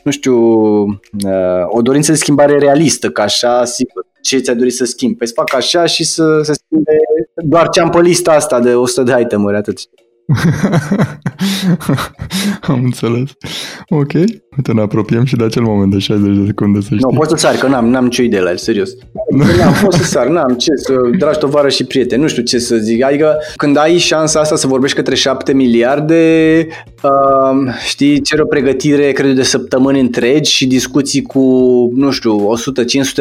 nu 0.03 0.11
știu, 0.11 0.35
uh, 0.81 1.63
o 1.67 1.81
dorință 1.81 2.11
de 2.11 2.17
schimbare 2.17 2.57
realistă, 2.57 3.09
ca 3.09 3.23
așa, 3.23 3.65
sigur, 3.65 4.05
ce 4.21 4.37
ți-ai 4.37 4.55
dorit 4.55 4.73
să 4.73 4.85
schimbi? 4.85 5.17
Păi 5.17 5.27
să 5.27 5.33
fac 5.35 5.53
așa 5.53 5.85
și 5.85 6.03
să 6.03 6.39
se 6.43 6.53
schimbe 6.53 6.91
doar 7.35 7.69
ce 7.69 7.79
am 7.79 7.89
pe 7.89 8.01
lista 8.01 8.31
asta 8.31 8.59
de 8.59 8.73
100 8.73 9.03
de 9.03 9.17
itemuri, 9.21 9.55
atât. 9.55 9.79
Am 12.61 12.83
înțeles. 12.83 13.29
Ok. 13.89 14.13
Uite, 14.57 14.73
ne 14.73 14.81
apropiem 14.81 15.25
și 15.25 15.35
de 15.35 15.43
acel 15.43 15.61
moment 15.61 15.91
de 15.91 15.99
60 15.99 16.37
de 16.37 16.45
secunde, 16.45 16.79
să 16.79 16.85
știi. 16.85 16.99
Nu, 16.99 17.17
pot 17.17 17.29
să 17.29 17.35
sar, 17.35 17.55
că 17.55 17.67
n-am, 17.67 17.89
n-am 17.89 18.03
nicio 18.03 18.21
idee 18.21 18.41
la 18.41 18.49
el, 18.49 18.57
serios. 18.57 18.89
n-am, 19.57 19.73
pot 19.81 19.93
să 19.93 20.03
sar, 20.03 20.27
n-am 20.27 20.53
ce 20.53 20.71
să, 20.75 20.93
dragi 21.17 21.39
tovară 21.39 21.69
și 21.69 21.83
prieteni, 21.83 22.21
nu 22.21 22.27
știu 22.27 22.43
ce 22.43 22.59
să 22.59 22.75
zic. 22.75 23.03
Adică 23.03 23.37
când 23.55 23.77
ai 23.77 23.97
șansa 23.97 24.39
asta 24.39 24.55
să 24.55 24.67
vorbești 24.67 24.95
către 24.95 25.15
7 25.15 25.53
miliarde, 25.53 26.67
uh, 27.03 27.73
știi, 27.87 28.21
cer 28.21 28.39
o 28.39 28.45
pregătire, 28.45 29.11
cred 29.11 29.35
de 29.35 29.43
săptămâni 29.43 29.99
întregi 29.99 30.51
și 30.51 30.67
discuții 30.67 31.21
cu, 31.21 31.41
nu 31.95 32.11
știu, 32.11 32.53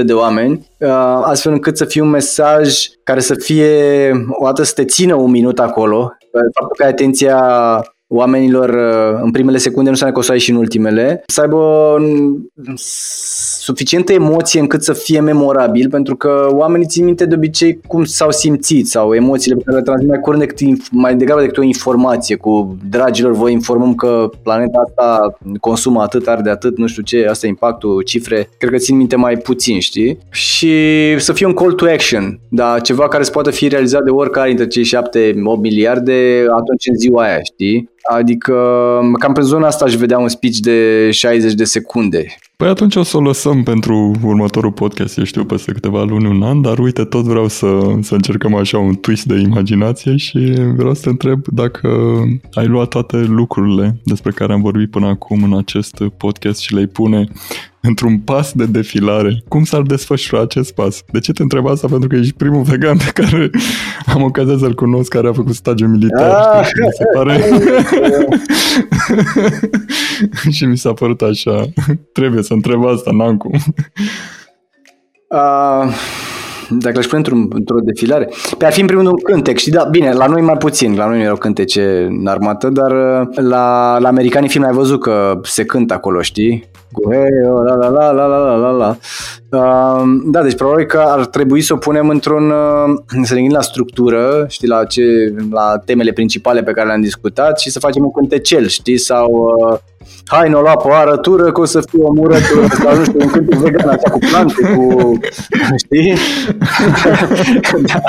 100-500 0.00 0.04
de 0.04 0.12
oameni, 0.12 0.66
uh, 0.78 0.88
astfel 1.22 1.52
încât 1.52 1.76
să 1.76 1.84
fie 1.84 2.00
un 2.00 2.10
mesaj 2.10 2.76
care 3.04 3.20
să 3.20 3.34
fie, 3.34 4.10
o 4.28 4.44
dată 4.44 4.62
să 4.62 4.72
te 4.74 4.84
țină 4.84 5.14
un 5.14 5.30
minut 5.30 5.58
acolo, 5.58 6.12
faptul 6.32 6.76
că 6.76 6.82
ai 6.82 6.88
atenția 6.88 7.36
oamenilor 8.12 8.68
uh, 8.68 9.20
în 9.22 9.30
primele 9.30 9.58
secunde 9.58 9.84
nu 9.84 9.90
înseamnă 9.90 10.14
că 10.14 10.20
o 10.20 10.24
să 10.24 10.32
ai 10.32 10.38
și 10.38 10.50
în 10.50 10.56
ultimele, 10.56 11.22
să 11.26 11.40
aibă 11.40 11.96
suficientă 13.60 14.12
emoție 14.12 14.60
încât 14.60 14.82
să 14.82 14.92
fie 14.92 15.20
memorabil, 15.20 15.88
pentru 15.90 16.16
că 16.16 16.48
oamenii 16.50 16.86
țin 16.86 17.04
minte 17.04 17.26
de 17.26 17.34
obicei 17.34 17.80
cum 17.86 18.04
s-au 18.04 18.30
simțit 18.30 18.88
sau 18.88 19.14
emoțiile 19.14 19.56
pe 19.56 19.62
care 19.64 19.76
le 19.76 19.82
transmit 19.82 20.08
mai 20.08 20.20
curând 20.20 20.42
decât, 20.42 20.90
mai 20.90 21.16
degrabă 21.16 21.40
decât 21.40 21.56
o 21.56 21.62
informație 21.62 22.36
cu 22.36 22.76
dragilor, 22.90 23.32
vă 23.32 23.50
informăm 23.50 23.94
că 23.94 24.30
planeta 24.42 24.82
asta 24.86 25.38
consumă 25.60 26.02
atât, 26.02 26.28
arde 26.28 26.50
atât, 26.50 26.78
nu 26.78 26.86
știu 26.86 27.02
ce, 27.02 27.26
asta 27.30 27.46
e 27.46 27.48
impactul, 27.48 28.02
cifre, 28.02 28.48
cred 28.58 28.70
că 28.70 28.76
țin 28.76 28.96
minte 28.96 29.16
mai 29.16 29.36
puțin, 29.36 29.80
știi? 29.80 30.18
Și 30.30 30.74
să 31.18 31.32
fie 31.32 31.46
un 31.46 31.54
call 31.54 31.72
to 31.72 31.84
action, 31.84 32.40
da, 32.48 32.78
ceva 32.78 33.08
care 33.08 33.22
să 33.22 33.30
poată 33.30 33.50
fi 33.50 33.68
realizat 33.68 34.02
de 34.02 34.10
oricare 34.10 34.48
dintre 34.48 34.66
cei 34.66 34.84
7-8 34.84 34.90
miliarde 35.60 36.44
atunci 36.50 36.86
în 36.88 36.96
ziua 36.96 37.22
aia, 37.22 37.38
știi? 37.42 37.90
Adică 38.02 38.54
cam 39.18 39.32
pe 39.32 39.40
zona 39.40 39.66
asta 39.66 39.84
aș 39.84 39.94
vedea 39.94 40.18
un 40.18 40.28
speech 40.28 40.56
de 40.56 41.10
60 41.10 41.52
de 41.52 41.64
secunde. 41.64 42.34
Păi 42.56 42.68
atunci 42.68 42.96
o 42.96 43.02
să 43.02 43.16
o 43.16 43.20
lăsăm 43.20 43.62
pentru 43.62 44.12
următorul 44.24 44.72
podcast, 44.72 45.18
eu 45.18 45.24
știu, 45.24 45.44
peste 45.44 45.72
câteva 45.72 46.02
luni, 46.02 46.26
un 46.26 46.42
an, 46.42 46.60
dar 46.60 46.78
uite, 46.78 47.04
tot 47.04 47.24
vreau 47.24 47.48
să, 47.48 47.78
să 48.00 48.14
încercăm 48.14 48.54
așa 48.54 48.78
un 48.78 48.94
twist 48.94 49.24
de 49.24 49.38
imaginație 49.38 50.16
și 50.16 50.38
vreau 50.76 50.94
să 50.94 51.02
te 51.02 51.08
întreb 51.08 51.40
dacă 51.46 51.88
ai 52.52 52.66
luat 52.66 52.88
toate 52.88 53.16
lucrurile 53.16 54.00
despre 54.04 54.30
care 54.30 54.52
am 54.52 54.60
vorbit 54.60 54.90
până 54.90 55.06
acum 55.06 55.42
în 55.42 55.58
acest 55.58 56.02
podcast 56.16 56.60
și 56.60 56.74
le-ai 56.74 56.86
pune 56.86 57.28
într-un 57.82 58.18
pas 58.18 58.52
de 58.52 58.66
defilare. 58.66 59.42
Cum 59.48 59.64
s-ar 59.64 59.82
desfășura 59.82 60.42
acest 60.42 60.74
pas? 60.74 61.02
De 61.12 61.18
ce 61.18 61.32
te 61.32 61.42
întreb 61.42 61.66
asta? 61.66 61.86
Pentru 61.86 62.08
că 62.08 62.16
ești 62.16 62.32
primul 62.32 62.62
vegan 62.62 62.96
pe 62.96 63.10
care 63.14 63.50
am 64.14 64.22
ocazia 64.22 64.58
să-l 64.58 64.74
cunosc, 64.74 65.08
care 65.08 65.28
a 65.28 65.32
făcut 65.32 65.54
stagiu 65.54 65.86
militar. 65.86 66.30
Ah, 66.30 66.64
și 66.64 66.72
mi 66.80 66.88
se 66.92 67.04
pare... 67.14 67.44
și 70.56 70.64
mi 70.64 70.76
s-a 70.76 70.92
părut 70.92 71.20
așa. 71.20 71.64
Trebuie 72.12 72.42
să 72.42 72.52
întreb 72.52 72.86
asta, 72.86 73.10
n-am 73.12 73.36
cum. 73.36 73.52
Uh, 75.28 75.92
dacă 76.78 76.96
l-aș 76.96 77.06
pune 77.06 77.16
într-un, 77.16 77.48
într-o 77.52 77.78
defilare, 77.80 78.28
pe 78.58 78.66
ar 78.66 78.72
fi 78.72 78.80
în 78.80 78.86
primul 78.86 79.04
rând 79.04 79.16
un 79.16 79.22
cântec, 79.22 79.58
și 79.58 79.70
da, 79.70 79.84
bine, 79.84 80.12
la 80.12 80.26
noi 80.26 80.40
mai 80.40 80.56
puțin, 80.56 80.94
la 80.96 81.06
noi 81.06 81.16
nu 81.16 81.22
erau 81.22 81.36
cântece 81.36 82.06
în 82.08 82.26
armată, 82.26 82.68
dar 82.68 82.90
uh, 82.90 83.28
la, 83.34 83.98
la 83.98 84.08
americanii 84.08 84.48
film 84.48 84.64
ai 84.64 84.72
văzut 84.72 85.00
că 85.00 85.40
se 85.42 85.64
cântă 85.64 85.94
acolo, 85.94 86.22
știi? 86.22 86.69
Cu 86.92 87.10
hey, 87.12 87.50
oh, 87.50 87.62
la 87.64 87.74
la 87.74 87.88
la 87.88 88.10
la 88.10 88.26
la 88.26 88.56
la 88.56 88.70
la 88.70 88.96
Uh, 89.50 90.02
da, 90.24 90.42
deci 90.42 90.54
probabil 90.54 90.86
că 90.86 90.98
ar 91.06 91.26
trebui 91.26 91.60
să 91.60 91.72
o 91.72 91.76
punem 91.76 92.08
într-un, 92.08 92.50
uh, 92.50 92.98
să 93.22 93.34
ne 93.34 93.40
gândim 93.40 93.56
la 93.56 93.60
structură, 93.60 94.44
știi, 94.48 94.68
la, 94.68 94.84
ce, 94.84 95.02
la 95.50 95.78
temele 95.84 96.12
principale 96.12 96.62
pe 96.62 96.72
care 96.72 96.86
le-am 96.86 97.00
discutat 97.00 97.60
și 97.60 97.70
să 97.70 97.78
facem 97.78 98.04
un 98.04 98.12
cântecel, 98.12 98.66
știi, 98.66 98.98
sau 98.98 99.56
uh, 99.70 99.78
hai, 100.26 100.48
nu 100.48 100.60
lua 100.60 100.76
pe 100.76 100.88
o 100.88 100.92
arătură 100.92 101.52
că 101.52 101.60
o 101.60 101.64
să 101.64 101.80
fie 101.90 102.02
o 102.02 102.12
murătură 102.12 102.66
sau 102.82 102.96
nu 102.96 103.04
știu, 103.04 103.20
un 103.20 103.28
cântec 103.28 103.58
vegan 103.58 103.88
așa 103.88 104.10
cu 104.10 104.18
plante, 104.18 104.74
cu, 104.74 105.18
știi? 105.84 106.14
da. 107.86 108.00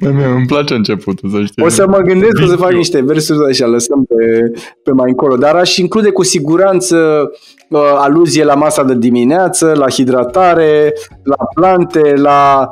Pe 0.00 0.08
mie 0.08 0.24
îmi 0.24 0.46
place 0.46 0.74
începutul, 0.74 1.30
să 1.30 1.42
știi. 1.44 1.64
O 1.64 1.68
să 1.68 1.86
mă 1.88 1.98
gândesc, 1.98 2.42
o 2.42 2.46
să 2.46 2.56
fac 2.56 2.72
niște 2.72 3.02
versuri 3.02 3.50
așa, 3.50 3.66
lăsăm 3.66 4.04
pe, 4.04 4.52
pe 4.82 4.90
mai 4.90 5.08
încolo, 5.10 5.36
dar 5.36 5.54
aș 5.54 5.76
include 5.76 6.10
cu 6.10 6.22
siguranță 6.28 7.30
uh, 7.68 7.80
aluzie 7.96 8.44
la 8.44 8.54
masa 8.54 8.84
de 8.84 8.94
dimineață, 8.94 9.72
la 9.76 9.88
hidratare, 9.88 10.92
la 11.22 11.36
plante, 11.54 12.14
la, 12.16 12.68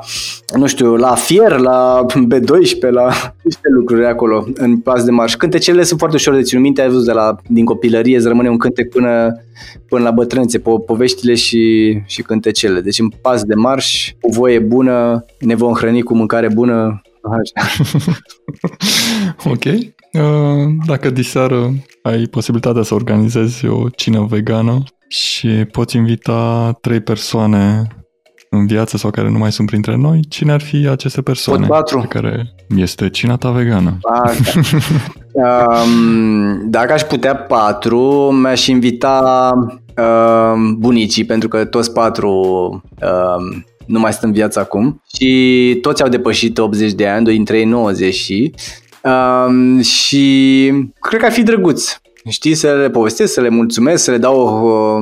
nu 0.55 0.67
știu, 0.67 0.95
la 0.95 1.15
fier, 1.15 1.57
la 1.57 2.05
B12, 2.05 2.89
la 2.89 3.07
niște 3.43 3.67
lucruri 3.69 4.05
acolo 4.05 4.45
în 4.53 4.77
pas 4.77 5.03
de 5.03 5.11
marș. 5.11 5.35
Cântecele 5.35 5.83
sunt 5.83 5.99
foarte 5.99 6.15
ușor 6.15 6.35
de 6.35 6.41
ținut 6.41 6.63
minte, 6.63 6.81
ai 6.81 6.89
văzut 6.89 7.05
de 7.05 7.11
la, 7.11 7.35
din 7.47 7.65
copilărie, 7.65 8.17
îți 8.17 8.27
rămâne 8.27 8.49
un 8.49 8.57
cântec 8.57 8.89
până, 8.89 9.41
până 9.87 10.03
la 10.03 10.11
bătrânțe, 10.11 10.59
po- 10.59 10.85
poveștile 10.85 11.35
și, 11.35 11.93
și 12.05 12.21
cântecele. 12.21 12.81
Deci 12.81 12.99
în 12.99 13.09
pas 13.21 13.43
de 13.43 13.55
marș, 13.55 14.11
cu 14.21 14.29
voie 14.29 14.59
bună, 14.59 15.25
ne 15.39 15.55
vom 15.55 15.73
hrăni 15.73 16.01
cu 16.01 16.15
mâncare 16.15 16.49
bună, 16.53 17.01
Așa. 17.29 17.83
ok. 19.53 19.63
Uh, 19.63 20.73
dacă 20.85 21.09
diseară 21.09 21.73
ai 22.01 22.25
posibilitatea 22.25 22.83
să 22.83 22.93
organizezi 22.93 23.67
o 23.67 23.89
cină 23.89 24.25
vegană 24.29 24.83
și 25.07 25.47
poți 25.47 25.95
invita 25.95 26.71
trei 26.81 26.99
persoane 26.99 27.87
în 28.49 28.67
viață 28.67 28.97
sau 28.97 29.09
care 29.09 29.29
nu 29.29 29.37
mai 29.37 29.51
sunt 29.51 29.67
printre 29.67 29.95
noi, 29.95 30.19
cine 30.29 30.51
ar 30.51 30.61
fi 30.61 30.87
aceste 30.87 31.21
persoane? 31.21 31.67
Pot 31.67 31.75
patru. 31.75 31.99
Pe 31.99 32.07
care 32.07 32.55
este 32.75 33.09
cina 33.09 33.35
ta 33.35 33.51
vegană. 33.51 33.97
Așa. 34.23 34.59
um, 35.33 36.69
dacă 36.69 36.93
aș 36.93 37.01
putea 37.01 37.35
patru, 37.35 38.01
mi-aș 38.41 38.67
invita 38.67 39.51
um, 39.97 40.77
bunicii, 40.77 41.25
pentru 41.25 41.47
că 41.47 41.65
toți 41.65 41.93
patru 41.93 42.31
um, 42.31 43.65
nu 43.87 43.99
mai 43.99 44.11
sunt 44.11 44.23
în 44.23 44.31
viață 44.31 44.59
acum 44.59 45.03
și 45.15 45.77
toți 45.81 46.03
au 46.03 46.09
depășit 46.09 46.57
80 46.57 46.91
de 46.91 47.07
ani, 47.07 47.25
doi 47.25 47.33
dintre 47.33 47.57
ei 47.57 47.65
90 47.65 48.13
și 48.13 48.53
um, 49.03 49.81
și 49.81 50.73
cred 50.99 51.19
că 51.19 51.25
ar 51.25 51.31
fi 51.31 51.43
drăguț. 51.43 51.99
Știi, 52.29 52.55
să 52.55 52.73
le 52.73 52.89
povestesc, 52.89 53.33
să 53.33 53.41
le 53.41 53.49
mulțumesc, 53.49 54.03
să 54.03 54.11
le 54.11 54.17
dau 54.17 54.39
o, 54.39 54.97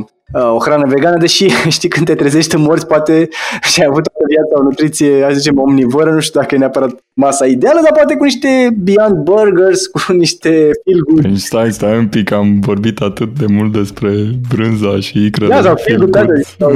o 0.54 0.60
hrană 0.60 0.88
vegană, 0.88 1.18
deși 1.18 1.48
știi 1.78 1.90
când 1.90 2.06
te 2.06 2.16
trezești 2.16 2.56
în 2.56 2.62
morți, 2.62 2.88
poate 2.88 3.30
și 3.72 3.82
ai 3.82 3.88
avut 3.90 4.04
toată 4.04 4.26
viața 4.30 4.60
o 4.60 4.64
nutriție, 4.64 5.22
hai 5.22 5.34
să 5.34 5.40
zicem, 5.40 5.60
omnivoră, 5.60 6.12
nu 6.12 6.20
știu 6.20 6.40
dacă 6.40 6.56
e 6.56 6.58
neapărat 6.58 7.04
masa 7.14 7.46
ideală, 7.46 7.80
dar 7.84 7.92
poate 7.92 8.16
cu 8.16 8.24
niște 8.24 8.76
Beyond 8.78 9.16
Burgers, 9.16 9.88
cu 9.88 10.12
niște 10.24 10.50
feel 10.50 11.04
good. 11.08 11.22
Deci 11.22 11.40
stai, 11.40 11.72
stai 11.72 11.98
un 11.98 12.08
pic, 12.08 12.32
am 12.32 12.60
vorbit 12.60 13.00
atât 13.00 13.40
de 13.40 13.46
mult 13.50 13.72
despre 13.72 14.10
brânza 14.50 15.00
și 15.00 15.26
icrele. 15.26 15.54
Da, 15.54 15.62
sau 15.62 15.76
feel 15.76 15.98
good, 15.98 16.14
da, 16.58 16.68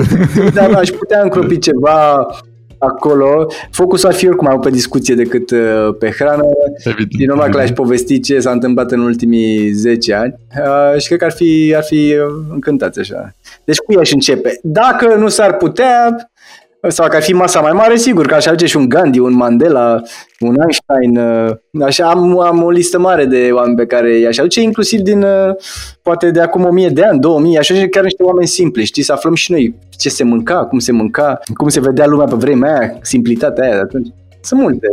dar 0.54 0.74
aș 0.74 0.90
putea 0.90 1.22
încropi 1.22 1.60
ceva 1.60 2.28
acolo. 2.80 3.46
Focusul 3.72 4.10
ar 4.10 4.16
fi 4.16 4.28
oricum 4.28 4.60
pe 4.60 4.70
discuție 4.70 5.16
decât 5.16 5.52
uh, 5.52 5.96
pe 6.00 6.12
hrană. 6.12 6.44
Evident, 6.84 7.18
Din 7.18 7.30
urmă 7.30 7.44
că 7.44 7.58
le-aș 7.58 7.72
povesti 7.72 8.20
ce 8.20 8.40
s-a 8.40 8.52
întâmplat 8.52 8.92
în 8.92 9.00
ultimii 9.00 9.72
10 9.72 10.14
ani 10.14 10.36
uh, 10.58 11.02
și 11.02 11.08
cred 11.08 11.20
că 11.20 11.26
ar 11.26 11.32
fi, 11.32 11.74
ar 11.76 11.84
fi 11.84 12.16
încântați 12.54 13.00
așa. 13.00 13.36
Deci 13.64 13.78
cu 13.78 13.94
ea 13.94 14.00
aș 14.00 14.12
începe. 14.12 14.60
Dacă 14.62 15.16
nu 15.16 15.28
s-ar 15.28 15.58
putea, 15.58 16.16
sau 16.88 17.08
că 17.08 17.16
ar 17.16 17.22
fi 17.22 17.34
masa 17.34 17.60
mai 17.60 17.72
mare, 17.72 17.96
sigur 17.96 18.26
că 18.26 18.34
aș 18.34 18.46
alege 18.46 18.66
și 18.66 18.78
un 18.78 18.90
Gandhi, 18.90 19.20
un 19.20 19.34
Mandela, 19.34 20.02
un 20.40 20.56
Einstein. 20.60 21.18
Uh, 21.18 21.86
așa 21.86 22.10
am, 22.10 22.40
am 22.40 22.64
o 22.64 22.70
listă 22.70 23.00
mare 23.00 23.26
de 23.26 23.50
oameni 23.52 23.76
pe 23.76 23.86
care 23.86 24.18
i-aș 24.18 24.38
aduce, 24.38 24.62
inclusiv 24.62 25.00
din, 25.00 25.22
uh, 25.22 25.56
poate 26.02 26.32
de 26.32 26.42
acum 26.42 26.64
1000 26.64 26.90
de 26.90 27.04
ani, 27.04 27.20
2000, 27.20 27.58
așa 27.58 27.74
și 27.74 27.88
chiar 27.88 28.04
niște 28.04 28.24
oameni 28.24 28.48
simpli, 28.48 28.86
știi, 28.86 29.04
să 29.04 29.12
aflăm 29.12 29.34
și 29.34 29.52
noi 29.52 29.76
ce 29.98 30.10
se 30.10 30.24
mânca, 30.24 30.66
cum 30.66 30.80
se 30.80 30.92
mânca, 30.92 31.40
cum 31.58 31.68
se 31.68 31.80
vedea 31.80 32.06
lumea 32.06 32.26
pe 32.26 32.36
vremea 32.36 32.80
aia, 32.80 32.98
simplitatea 33.02 33.64
aia 33.64 33.74
de 33.74 33.80
atunci. 33.80 34.08
Sunt 34.42 34.60
multe. 34.60 34.88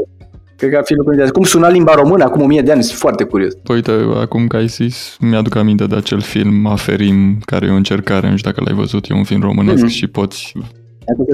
Cred 0.56 0.70
că 0.70 0.76
ar 0.76 0.82
fi 0.84 0.94
lucruri 0.94 1.16
de 1.16 1.30
Cum 1.30 1.42
suna 1.42 1.68
limba 1.68 1.94
română 1.94 2.24
acum 2.24 2.42
1000 2.42 2.62
de 2.62 2.72
ani, 2.72 2.82
sunt 2.82 2.98
foarte 2.98 3.24
curios. 3.24 3.54
Păi 3.54 3.74
uite, 3.74 3.90
acum 4.20 4.46
că 4.46 4.56
ai 4.56 4.66
zis, 4.66 5.16
mi-aduc 5.20 5.54
aminte 5.54 5.84
de 5.84 5.96
acel 5.96 6.20
film 6.20 6.66
Aferim, 6.66 7.38
care 7.44 7.66
e 7.66 7.70
o 7.70 7.74
încercare, 7.74 8.30
nu 8.30 8.36
știu 8.36 8.50
dacă 8.50 8.62
l-ai 8.64 8.78
văzut, 8.78 9.08
e 9.08 9.14
un 9.14 9.24
film 9.24 9.40
românesc 9.40 9.84
mm-hmm. 9.84 9.96
și 9.96 10.06
poți 10.06 10.52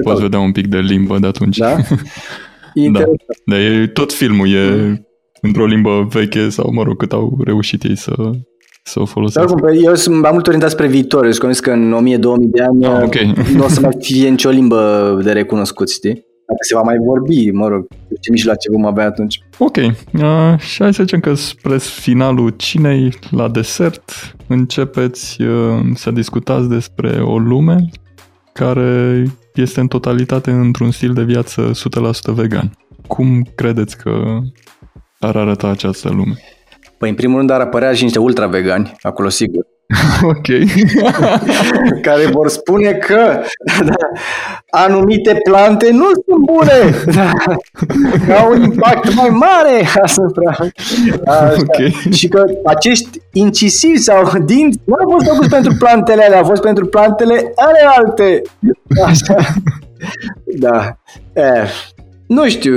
Poți 0.03 0.21
vedea 0.21 0.39
un 0.39 0.51
pic 0.51 0.67
de 0.67 0.77
limbă 0.77 1.17
de 1.19 1.27
atunci. 1.27 1.57
Da? 1.57 1.75
da. 2.91 3.03
Dar 3.45 3.59
e, 3.59 3.87
tot 3.87 4.13
filmul 4.13 4.47
e 4.53 4.75
mm. 4.75 5.07
într-o 5.41 5.65
limbă 5.65 6.07
veche 6.09 6.49
sau, 6.49 6.69
mă 6.73 6.83
rog, 6.83 6.97
cât 6.97 7.11
au 7.11 7.37
reușit 7.43 7.83
ei 7.83 7.97
să, 7.97 8.13
să 8.83 8.99
o 8.99 9.05
folosească. 9.05 9.59
Da, 9.61 9.71
eu 9.71 9.95
sunt 9.95 10.21
mai 10.21 10.31
mult 10.31 10.47
orientat 10.47 10.71
spre 10.71 10.87
viitor. 10.87 11.25
Eu 11.25 11.31
sunt 11.31 11.59
că 11.59 11.71
în 11.71 12.05
1000-2000 12.07 12.19
de 12.39 12.61
ani 12.61 12.85
ah, 12.85 13.01
okay. 13.03 13.33
nu 13.55 13.63
o 13.63 13.67
să 13.67 13.79
mai 13.79 13.95
fie 13.99 14.29
nicio 14.29 14.49
limbă 14.49 15.19
de 15.23 15.31
recunoscut, 15.31 15.89
știi? 15.89 16.31
Dacă 16.47 16.59
se 16.67 16.75
va 16.75 16.81
mai 16.81 16.97
vorbi, 17.05 17.51
mă 17.51 17.67
rog, 17.67 17.87
ce 18.21 18.31
mijloace 18.31 18.71
vom 18.71 18.85
avea 18.85 19.05
atunci. 19.05 19.39
Ok, 19.57 19.75
uh, 19.75 20.59
și 20.59 20.81
hai 20.81 20.93
să 20.93 21.03
zicem 21.03 21.19
că 21.19 21.33
spre 21.33 21.77
finalul 21.77 22.49
cinei, 22.49 23.13
la 23.29 23.49
desert, 23.49 24.35
începeți 24.47 25.41
uh, 25.41 25.79
să 25.95 26.11
discutați 26.11 26.69
despre 26.69 27.21
o 27.21 27.37
lume 27.37 27.89
care 28.53 29.23
este 29.55 29.79
în 29.79 29.87
totalitate 29.87 30.51
într-un 30.51 30.91
stil 30.91 31.13
de 31.13 31.23
viață 31.23 31.71
100% 32.31 32.33
vegan. 32.33 32.77
Cum 33.07 33.47
credeți 33.55 33.97
că 33.97 34.39
ar 35.19 35.35
arăta 35.35 35.67
această 35.67 36.09
lume? 36.09 36.33
Păi, 36.97 37.09
în 37.09 37.15
primul 37.15 37.37
rând, 37.37 37.49
ar 37.49 37.61
apărea 37.61 37.93
și 37.93 38.03
niște 38.03 38.19
ultra-vegani, 38.19 38.91
acolo 39.01 39.29
sigur. 39.29 39.65
ok. 40.33 40.47
care 42.07 42.25
vor 42.31 42.49
spune 42.49 42.91
că 42.91 43.41
da, 43.85 43.95
anumite 44.69 45.39
plante 45.43 45.91
nu 45.91 46.05
sunt 46.05 46.45
bune, 46.45 46.95
da, 47.15 47.31
au 48.39 48.51
un 48.51 48.63
impact 48.63 49.13
mai 49.13 49.29
mare 49.29 49.87
asupra. 50.01 50.49
Așa. 50.49 51.55
Okay. 51.59 51.95
Și 52.11 52.27
că 52.27 52.43
acești 52.65 53.21
incisivi 53.33 53.97
sau 53.97 54.37
dinți 54.45 54.79
nu 54.83 54.93
au 54.93 55.09
fost 55.11 55.27
făcuți 55.27 55.49
pentru 55.49 55.73
plantele 55.79 56.23
alea, 56.23 56.37
au 56.37 56.45
fost 56.45 56.61
pentru 56.61 56.85
plantele 56.85 57.53
ale 57.55 57.79
alte. 57.97 58.41
Așa. 59.05 59.35
Da. 60.45 60.97
E, 61.33 61.67
nu 62.27 62.49
știu, 62.49 62.75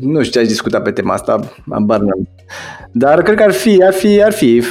nu 0.00 0.22
știu 0.22 0.32
ce 0.32 0.38
aș 0.38 0.46
discuta 0.46 0.80
pe 0.80 0.90
tema 0.90 1.14
asta, 1.14 1.40
abar 1.70 2.00
Dar 2.92 3.22
cred 3.22 3.36
că 3.36 3.42
ar 3.42 3.52
fi, 3.52 3.82
ar 3.84 3.92
fi, 3.92 4.22
ar 4.22 4.32
fi 4.32 4.62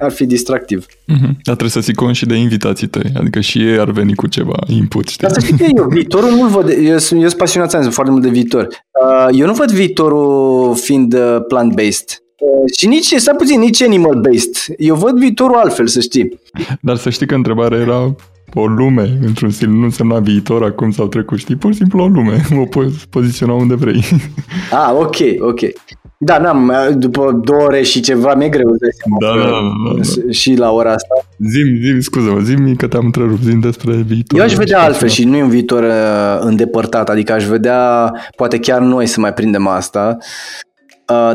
ar 0.00 0.10
fi 0.10 0.26
distractiv. 0.26 0.86
Mm-hmm. 0.86 1.32
Dar 1.42 1.54
trebuie 1.56 1.70
să 1.70 1.80
ții 1.80 1.94
cont 1.94 2.14
și 2.14 2.26
de 2.26 2.34
invitații 2.34 2.86
tăi, 2.86 3.12
adică 3.14 3.40
și 3.40 3.58
ei 3.58 3.78
ar 3.78 3.90
veni 3.90 4.14
cu 4.14 4.26
ceva 4.26 4.56
input, 4.66 5.08
știi? 5.08 5.28
Dar 5.28 5.40
să 5.40 5.46
știi 5.46 5.56
că 5.56 5.66
eu 5.76 5.88
viitorul 5.88 6.30
nu-l 6.30 6.48
văd, 6.48 6.68
eu 6.82 6.98
sunt, 6.98 7.20
eu 7.20 7.26
sunt 7.28 7.40
pasionat, 7.40 7.70
sunt 7.70 7.92
foarte 7.92 8.12
mult 8.12 8.22
de 8.22 8.30
viitor. 8.30 8.66
Uh, 8.66 9.28
eu 9.32 9.46
nu 9.46 9.52
văd 9.52 9.70
viitorul 9.70 10.74
fiind 10.76 11.14
uh, 11.14 11.36
plant-based. 11.48 12.22
Uh, 12.38 12.72
și 12.76 12.86
nici, 12.86 13.14
să 13.16 13.34
puțin, 13.34 13.60
nici 13.60 13.82
animal-based. 13.82 14.74
Eu 14.76 14.94
văd 14.94 15.18
viitorul 15.18 15.56
altfel, 15.56 15.86
să 15.86 16.00
știi. 16.00 16.40
Dar 16.80 16.96
să 16.96 17.10
știi 17.10 17.26
că 17.26 17.34
întrebarea 17.34 17.78
era 17.78 18.14
o 18.54 18.66
lume, 18.66 19.18
într-un 19.26 19.50
stil, 19.50 19.68
nu 19.68 19.84
însemna 19.84 20.18
viitor 20.18 20.64
acum 20.64 20.90
sau 20.90 21.06
trecut, 21.06 21.38
știi? 21.38 21.56
Pur 21.56 21.70
și 21.72 21.76
simplu 21.76 22.02
o 22.02 22.06
lume, 22.06 22.40
o 22.62 22.64
poți 22.64 23.08
poziționa 23.10 23.52
unde 23.52 23.74
vrei. 23.74 24.04
Ah, 24.70 24.90
ok, 24.94 25.16
ok. 25.38 25.60
Da, 26.20 26.38
n-am, 26.38 26.72
după 26.98 27.40
două 27.44 27.62
ore 27.62 27.82
și 27.82 28.00
ceva 28.00 28.34
mi-e 28.34 28.48
greu 28.48 28.68
să 28.78 28.86
da, 29.20 29.26
da, 29.26 29.48
da, 29.48 29.60
da. 29.96 30.32
și 30.32 30.54
la 30.54 30.70
ora 30.70 30.92
asta. 30.92 31.14
Zim, 31.50 31.80
zim, 31.82 32.00
scuză-mă, 32.00 32.40
zim 32.40 32.74
că 32.74 32.86
te-am 32.86 33.04
întrerupt, 33.04 33.42
zim 33.42 33.60
despre 33.60 33.92
viitor. 33.92 34.38
Eu 34.38 34.44
aș 34.44 34.54
vedea 34.54 34.82
altfel 34.82 35.08
și 35.08 35.24
nu 35.24 35.36
e 35.36 35.42
un 35.42 35.48
viitor 35.48 35.82
uh, 35.82 36.38
îndepărtat, 36.40 37.08
adică 37.08 37.32
aș 37.32 37.44
vedea, 37.44 38.12
poate 38.36 38.58
chiar 38.58 38.80
noi 38.80 39.06
să 39.06 39.20
mai 39.20 39.32
prindem 39.32 39.66
asta, 39.66 40.16
uh, 40.18 40.67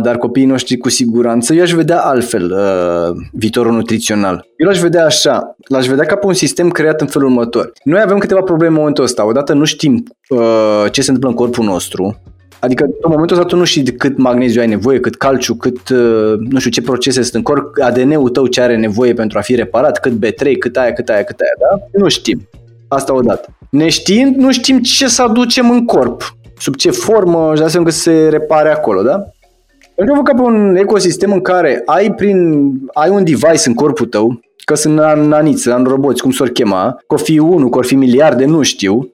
dar 0.01 0.17
copiii 0.17 0.45
noștri 0.45 0.77
cu 0.77 0.89
siguranță, 0.89 1.53
eu 1.53 1.61
aș 1.61 1.71
vedea 1.71 1.99
altfel 1.99 2.51
uh, 2.51 3.25
viitorul 3.31 3.73
nutrițional. 3.73 4.47
Eu 4.57 4.67
l-aș 4.67 4.79
vedea 4.79 5.05
așa, 5.05 5.55
l-aș 5.67 5.85
vedea 5.85 6.05
ca 6.05 6.15
pe 6.15 6.25
un 6.25 6.33
sistem 6.33 6.69
creat 6.69 7.01
în 7.01 7.07
felul 7.07 7.27
următor. 7.27 7.71
Noi 7.83 8.01
avem 8.01 8.17
câteva 8.17 8.41
probleme 8.41 8.71
în 8.71 8.77
momentul 8.77 9.03
ăsta. 9.03 9.25
Odată 9.25 9.53
nu 9.53 9.63
știm 9.63 10.03
uh, 10.29 10.85
ce 10.91 11.01
se 11.01 11.11
întâmplă 11.11 11.29
în 11.29 11.35
corpul 11.35 11.65
nostru, 11.65 12.21
Adică 12.63 12.83
în 12.83 13.09
momentul 13.09 13.37
ăsta 13.37 13.47
tu 13.47 13.55
nu 13.55 13.63
știi 13.63 13.83
cât 13.83 14.17
magneziu 14.17 14.61
ai 14.61 14.67
nevoie, 14.67 14.99
cât 14.99 15.15
calciu, 15.15 15.55
cât 15.55 15.89
uh, 15.89 16.33
nu 16.49 16.59
știu 16.59 16.71
ce 16.71 16.81
procese 16.81 17.21
sunt 17.21 17.33
în 17.33 17.41
corp, 17.41 17.73
ADN-ul 17.81 18.29
tău 18.29 18.47
ce 18.47 18.61
are 18.61 18.77
nevoie 18.77 19.13
pentru 19.13 19.37
a 19.37 19.41
fi 19.41 19.55
reparat, 19.55 19.99
cât 19.99 20.25
B3, 20.25 20.57
cât 20.59 20.77
aia, 20.77 20.93
cât 20.93 21.09
aia, 21.09 21.23
cât 21.23 21.39
aia, 21.39 21.51
da? 21.59 21.99
Nu 21.99 22.07
știm. 22.07 22.49
Asta 22.87 23.13
odată. 23.13 23.49
Neștiind, 23.69 24.35
nu 24.35 24.51
știm 24.51 24.79
ce 24.79 25.07
să 25.07 25.21
aducem 25.21 25.69
în 25.69 25.85
corp, 25.85 26.35
sub 26.57 26.75
ce 26.75 26.91
formă, 26.91 27.51
și 27.55 27.61
dați 27.61 27.83
că 27.83 27.89
se 27.89 28.27
repare 28.29 28.69
acolo, 28.69 29.01
da? 29.01 29.23
Pentru 29.95 30.15
că 30.15 30.21
ca 30.21 30.33
pe 30.33 30.41
un 30.41 30.75
ecosistem 30.75 31.31
în 31.31 31.41
care 31.41 31.81
ai, 31.85 32.13
prin, 32.13 32.69
ai 32.93 33.09
un 33.09 33.23
device 33.23 33.61
în 33.67 33.73
corpul 33.73 34.05
tău, 34.05 34.39
că 34.65 34.75
sunt 34.75 34.95
naniți, 35.15 35.69
roboți, 35.69 36.21
cum 36.21 36.31
s-or 36.31 36.49
chema, 36.49 36.97
că 37.07 37.13
o 37.13 37.17
fi 37.17 37.37
unul, 37.37 37.69
că 37.69 37.77
o 37.77 37.81
fi 37.81 37.95
miliarde, 37.95 38.45
nu 38.45 38.61
știu, 38.61 39.13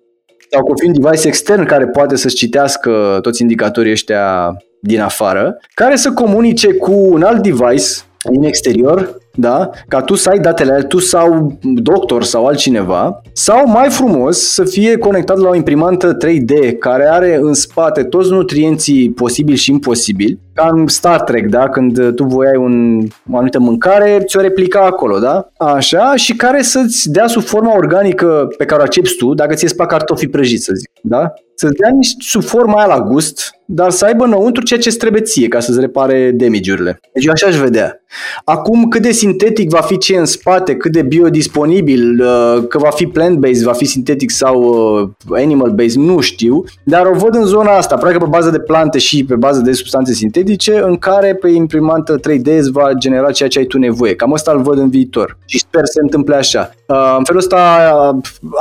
sau 0.52 0.64
că 0.64 0.72
o 0.72 0.76
fi 0.80 0.88
un 0.88 1.02
device 1.02 1.28
extern 1.28 1.66
care 1.66 1.88
poate 1.88 2.16
să-ți 2.16 2.36
citească 2.36 3.20
toți 3.22 3.42
indicatorii 3.42 3.92
ăștia 3.92 4.56
din 4.82 5.02
afară, 5.02 5.58
care 5.74 5.96
să 5.96 6.12
comunice 6.12 6.74
cu 6.74 6.92
un 6.92 7.22
alt 7.24 7.42
device 7.42 7.88
din 8.32 8.44
exterior, 8.44 9.18
da? 9.36 9.70
ca 9.88 10.02
tu 10.02 10.16
să 10.16 10.30
ai 10.30 10.40
datele 10.40 10.82
tu 10.82 11.00
sau 11.00 11.58
doctor 11.62 12.24
sau 12.24 12.46
altcineva, 12.46 13.22
sau 13.34 13.68
mai 13.68 13.90
frumos 13.90 14.54
să 14.54 14.64
fie 14.64 14.98
conectat 14.98 15.38
la 15.38 15.50
o 15.50 15.56
imprimantă 15.56 16.18
3D 16.18 16.78
care 16.80 17.08
are 17.10 17.38
în 17.42 17.54
spate 17.54 18.04
toți 18.04 18.32
nutrienții 18.32 19.12
posibili 19.12 19.58
și 19.58 19.72
imposibili, 19.72 20.40
ca 20.60 20.70
în 20.72 20.88
Star 20.88 21.22
Trek, 21.22 21.48
da? 21.48 21.70
când 21.70 22.16
tu 22.16 22.24
voiai 22.24 22.56
un, 22.56 23.02
o 23.32 23.36
anumită 23.36 23.60
mâncare, 23.60 24.24
ți-o 24.26 24.42
replica 24.42 24.82
acolo, 24.86 25.20
da? 25.20 25.50
Așa, 25.58 26.16
și 26.16 26.36
care 26.36 26.62
să-ți 26.62 27.12
dea 27.12 27.28
sub 27.28 27.44
forma 27.44 27.76
organică 27.76 28.48
pe 28.58 28.66
care 28.66 28.82
o 28.82 28.84
accepti 28.84 29.18
tu, 29.18 29.34
dacă 29.34 29.54
ți-e 29.54 29.68
spa 29.68 29.86
cartofii 29.86 30.30
prăjiți, 30.30 30.64
să 30.64 30.74
zic, 30.76 30.90
da? 31.02 31.34
Să-ți 31.56 31.74
dea 31.74 31.90
niște 31.90 32.16
sub 32.20 32.44
forma 32.44 32.78
aia 32.78 32.96
la 32.96 33.02
gust, 33.02 33.52
dar 33.66 33.90
să 33.90 34.06
aibă 34.06 34.24
înăuntru 34.24 34.64
ceea 34.64 34.80
ce 34.80 34.98
trebuie 34.98 35.22
ție 35.22 35.48
ca 35.48 35.60
să-ți 35.60 35.80
repare 35.80 36.32
damage-urile. 36.32 37.00
Deci 37.14 37.26
eu 37.26 37.32
așa 37.32 37.48
aș 37.48 37.56
vedea. 37.56 38.02
Acum, 38.44 38.88
cât 38.88 39.02
de 39.02 39.12
sintetic 39.12 39.70
va 39.70 39.82
fi 39.82 39.98
ce 39.98 40.18
în 40.18 40.26
spate, 40.26 40.76
cât 40.76 40.92
de 40.92 41.02
biodisponibil, 41.02 42.22
uh, 42.22 42.68
că 42.68 42.78
va 42.78 42.90
fi 42.90 43.06
plant-based, 43.06 43.64
va 43.64 43.74
fi 43.74 43.86
sintetic 43.86 44.32
sau 44.32 44.62
uh, 44.62 45.40
animal-based, 45.40 46.02
nu 46.02 46.20
știu, 46.20 46.64
dar 46.84 47.06
o 47.06 47.18
văd 47.18 47.36
în 47.36 47.46
zona 47.46 47.72
asta, 47.72 47.98
practic 47.98 48.22
pe 48.22 48.28
bază 48.30 48.50
de 48.50 48.60
plante 48.60 48.98
și 48.98 49.26
pe 49.26 49.36
bază 49.36 49.62
de 49.62 49.72
substanțe 49.72 50.14
sintetice, 50.14 50.49
în 50.82 50.98
care 50.98 51.36
pe 51.36 51.50
imprimantă 51.50 52.20
3D 52.20 52.58
îți 52.58 52.72
va 52.72 52.94
genera 52.94 53.32
ceea 53.32 53.50
ce 53.50 53.60
ai 53.60 53.66
tu 53.66 53.78
nevoie. 53.78 54.16
Cam 54.16 54.34
asta 54.34 54.52
îl 54.52 54.62
văd 54.62 54.78
în 54.78 54.90
viitor 54.90 55.38
și 55.46 55.60
sper 55.60 55.86
să 55.86 55.92
se 55.92 56.00
întâmple 56.02 56.36
așa. 56.36 56.72
Uh, 56.88 57.16
în 57.18 57.24
felul 57.24 57.42
ăsta 57.42 57.58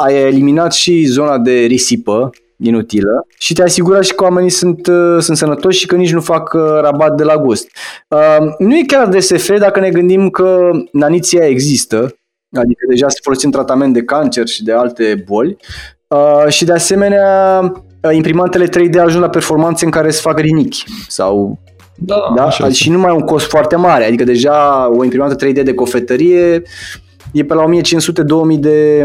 ai 0.05 0.22
eliminat 0.22 0.72
și 0.72 1.05
zona 1.05 1.39
de 1.39 1.53
risipă, 1.53 2.30
inutilă 2.59 3.26
și 3.39 3.55
te 3.55 3.62
asigura 3.62 4.01
și 4.01 4.14
că 4.14 4.24
oamenii 4.24 4.51
sunt, 4.51 4.86
uh, 4.86 5.16
sunt 5.18 5.36
sănătoși 5.36 5.78
și 5.78 5.86
că 5.86 5.97
nici 5.97 6.12
nu 6.12 6.20
fac 6.20 6.53
uh, 6.53 6.61
rabat 6.80 7.16
de 7.16 7.22
la 7.22 7.36
gust. 7.36 7.70
Uh, 8.09 8.47
nu 8.59 8.76
e 8.76 8.82
chiar 8.86 9.09
DSF 9.09 9.59
dacă 9.59 9.80
ne 9.80 9.91
gândim 9.91 10.30
că 10.30 10.70
naniția 10.93 11.47
există, 11.47 11.99
adică 12.57 12.84
deja 12.89 13.09
se 13.09 13.18
folosim 13.22 13.51
tratament 13.51 13.93
de 13.93 14.03
cancer 14.03 14.47
și 14.47 14.62
de 14.62 14.72
alte 14.72 15.24
boli 15.26 15.57
și 16.49 16.64
de 16.64 16.72
asemenea 16.72 17.61
imprimantele 18.12 18.68
3D 18.68 18.99
ajung 19.01 19.22
la 19.22 19.28
performanțe 19.28 19.84
în 19.84 19.91
care 19.91 20.11
se 20.11 20.20
fac 20.20 20.39
rinichi 20.39 20.84
sau 21.09 21.59
da, 21.99 22.32
da? 22.36 22.70
și 22.70 22.90
nu 22.90 22.99
mai 22.99 23.14
un 23.14 23.20
cost 23.20 23.46
foarte 23.46 23.76
mare, 23.76 24.05
adică 24.05 24.24
deja 24.24 24.88
o 24.96 25.05
imprimantă 25.05 25.46
3D 25.46 25.62
de 25.64 25.74
cofetărie 25.74 26.62
e 27.32 27.44
pe 27.44 27.55
la 27.55 27.64
1500-2000 28.55 28.59
de, 28.59 29.05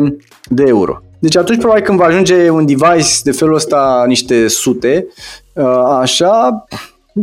de 0.49 0.63
euro. 0.67 1.01
Deci 1.19 1.37
atunci 1.37 1.59
probabil 1.59 1.83
când 1.83 1.97
va 1.97 2.05
ajunge 2.05 2.49
un 2.49 2.65
device 2.65 3.09
de 3.23 3.31
felul 3.31 3.55
ăsta 3.55 4.03
niște 4.07 4.47
sute, 4.47 5.07
uh, 5.53 5.65
așa, 5.99 6.65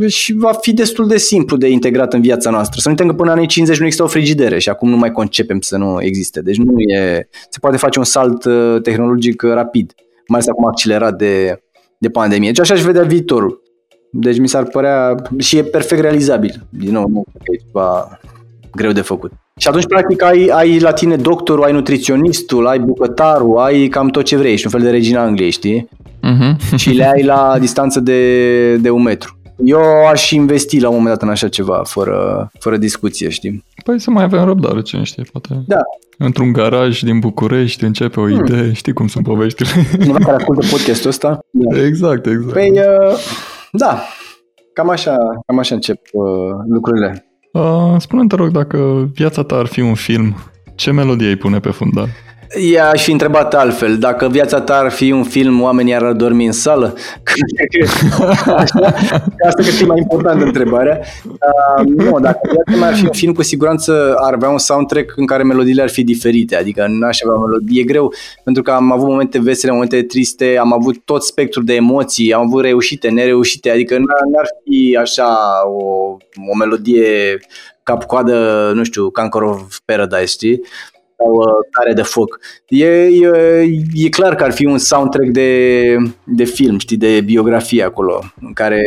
și 0.06 0.32
va 0.32 0.52
fi 0.52 0.72
destul 0.72 1.06
de 1.06 1.16
simplu 1.16 1.56
de 1.56 1.68
integrat 1.68 2.12
în 2.12 2.20
viața 2.20 2.50
noastră. 2.50 2.80
Să 2.80 2.88
nu 2.88 2.94
uităm 2.94 3.08
că 3.08 3.14
până 3.14 3.30
în 3.30 3.36
anii 3.36 3.48
50 3.48 3.78
nu 3.78 3.84
există 3.84 4.04
o 4.04 4.08
frigidere 4.08 4.58
și 4.58 4.68
acum 4.68 4.88
nu 4.88 4.96
mai 4.96 5.12
concepem 5.12 5.60
să 5.60 5.76
nu 5.76 6.02
existe. 6.02 6.40
Deci 6.40 6.56
nu 6.56 6.80
e, 6.80 7.28
se 7.48 7.58
poate 7.60 7.76
face 7.76 7.98
un 7.98 8.04
salt 8.04 8.44
uh, 8.44 8.76
tehnologic 8.82 9.42
rapid, 9.42 9.92
mai 10.26 10.38
ales 10.38 10.48
acum 10.48 10.66
accelerat 10.66 11.16
de, 11.16 11.62
de 11.98 12.08
pandemie. 12.08 12.48
Deci 12.48 12.60
așa 12.60 12.74
aș 12.74 12.82
vedea 12.82 13.02
viitorul. 13.02 13.62
Deci 14.12 14.38
mi 14.38 14.48
s-ar 14.48 14.64
părea 14.64 15.14
și 15.38 15.56
e 15.56 15.62
perfect 15.62 16.00
realizabil. 16.00 16.66
Din 16.68 16.92
nou, 16.92 17.08
nu 17.08 17.24
e 17.42 17.62
ceva 17.66 18.18
greu 18.74 18.92
de 18.92 19.00
făcut. 19.00 19.32
Și 19.56 19.68
atunci, 19.68 19.86
practic, 19.86 20.22
ai, 20.22 20.50
ai 20.52 20.78
la 20.78 20.92
tine 20.92 21.16
doctorul, 21.16 21.64
ai 21.64 21.72
nutriționistul, 21.72 22.66
ai 22.66 22.78
bucătarul, 22.78 23.58
ai 23.58 23.88
cam 23.88 24.08
tot 24.08 24.24
ce 24.24 24.36
vrei, 24.36 24.52
ești 24.52 24.66
un 24.66 24.72
fel 24.72 24.82
de 24.82 24.90
regina 24.90 25.22
Angliei, 25.22 25.50
știi? 25.50 25.88
Uh-huh. 26.22 26.76
și 26.76 26.90
le 26.90 27.11
ai 27.11 27.22
la 27.22 27.56
distanță 27.58 28.00
de, 28.00 28.76
de 28.76 28.90
un 28.90 29.02
metru. 29.02 29.34
Eu 29.64 30.06
aș 30.11 30.30
investi 30.30 30.80
la 30.80 30.88
un 30.88 30.94
moment 30.94 31.14
dat 31.14 31.22
în 31.22 31.28
așa 31.28 31.48
ceva, 31.48 31.82
fără, 31.84 32.50
fără 32.58 32.76
discuție, 32.76 33.28
știi? 33.28 33.64
Păi 33.84 34.00
să 34.00 34.11
mai 34.11 34.24
avem 34.24 34.44
răbdare, 34.44 34.82
cine 34.82 35.02
știe, 35.02 35.22
poate. 35.32 35.62
Da. 35.66 35.80
Într-un 36.18 36.52
garaj 36.52 37.00
din 37.00 37.18
București 37.18 37.84
începe 37.84 38.20
o 38.20 38.26
hmm. 38.26 38.44
idee, 38.44 38.72
știi 38.72 38.92
cum 38.92 39.06
sunt 39.06 39.24
poveștile. 39.24 39.68
Cineva 39.92 40.18
care 40.18 40.36
ascultă 40.36 40.66
podcastul 40.72 41.11
ăsta? 41.11 41.38
Da. 41.50 41.84
Exact, 41.84 42.26
exact. 42.26 42.52
Păi, 42.52 42.70
uh, 42.70 43.16
da, 43.72 44.02
cam 44.72 44.88
așa, 44.88 45.16
cam 45.46 45.58
așa 45.58 45.74
încep 45.74 45.98
uh, 46.12 46.54
lucrurile. 46.68 47.24
Uh, 47.52 47.94
spune 47.98 48.26
te 48.26 48.34
rog, 48.36 48.50
dacă 48.50 49.10
viața 49.14 49.42
ta 49.42 49.56
ar 49.56 49.66
fi 49.66 49.80
un 49.80 49.94
film, 49.94 50.36
ce 50.74 50.90
melodie 50.90 51.28
ai 51.28 51.36
pune 51.36 51.60
pe 51.60 51.70
fundal? 51.70 52.08
Ea 52.59 52.90
aș 52.90 53.05
fi 53.05 53.12
întrebat 53.12 53.55
altfel. 53.55 53.98
Dacă 53.98 54.28
viața 54.28 54.61
ta 54.61 54.76
ar 54.78 54.90
fi 54.90 55.11
un 55.11 55.24
film, 55.24 55.62
oamenii 55.62 55.94
ar 55.94 56.12
dormi 56.12 56.46
în 56.46 56.53
sală? 56.53 56.94
Asta 59.46 59.62
că 59.62 59.68
e 59.82 59.86
mai 59.86 59.98
importantă 59.98 60.44
întrebarea. 60.44 61.01
Uh, 61.24 61.86
nu, 61.86 62.20
dacă 62.20 62.38
viața 62.42 62.80
mea 62.80 62.88
ar 62.88 62.94
fi 62.94 63.05
un 63.05 63.12
film, 63.12 63.32
cu 63.32 63.42
siguranță 63.42 64.14
ar 64.16 64.32
avea 64.32 64.48
un 64.48 64.59
soundtrack 64.59 65.12
în 65.16 65.26
care 65.26 65.42
melodiile 65.42 65.82
ar 65.82 65.88
fi 65.88 66.05
diferite. 66.05 66.57
Adică 66.57 66.86
nu 66.88 67.07
aș 67.07 67.18
avea 67.24 67.38
melodie. 67.38 67.80
E 67.80 67.84
greu, 67.84 68.12
pentru 68.44 68.62
că 68.62 68.70
am 68.70 68.92
avut 68.92 69.09
momente 69.09 69.40
vesele, 69.40 69.72
momente 69.72 70.03
triste, 70.03 70.57
am 70.61 70.72
avut 70.72 70.96
tot 71.05 71.22
spectrul 71.22 71.64
de 71.64 71.74
emoții, 71.74 72.32
am 72.32 72.46
avut 72.46 72.62
reușite, 72.62 73.09
nereușite. 73.09 73.70
Adică 73.70 73.98
n-ar 73.98 74.46
fi 74.64 74.96
așa 75.01 75.36
o, 75.66 76.16
o 76.53 76.57
melodie 76.59 77.38
cap-coadă, 77.82 78.70
nu 78.74 78.84
știu, 78.84 79.11
Conquer 79.11 79.42
of 79.42 79.78
Paradise, 79.84 80.24
știi? 80.24 80.61
Sau 81.20 81.34
uh, 81.34 81.46
tare 81.76 81.92
de 81.92 82.02
foc. 82.02 82.40
E, 82.68 82.86
e, 82.86 83.28
e 83.94 84.08
clar 84.08 84.34
că 84.34 84.44
ar 84.44 84.52
fi 84.52 84.64
un 84.64 84.78
soundtrack 84.78 85.28
de, 85.28 85.96
de 86.24 86.44
film, 86.44 86.78
știi, 86.78 86.96
de 86.96 87.20
biografie 87.20 87.82
acolo, 87.82 88.22
în 88.40 88.52
care 88.52 88.82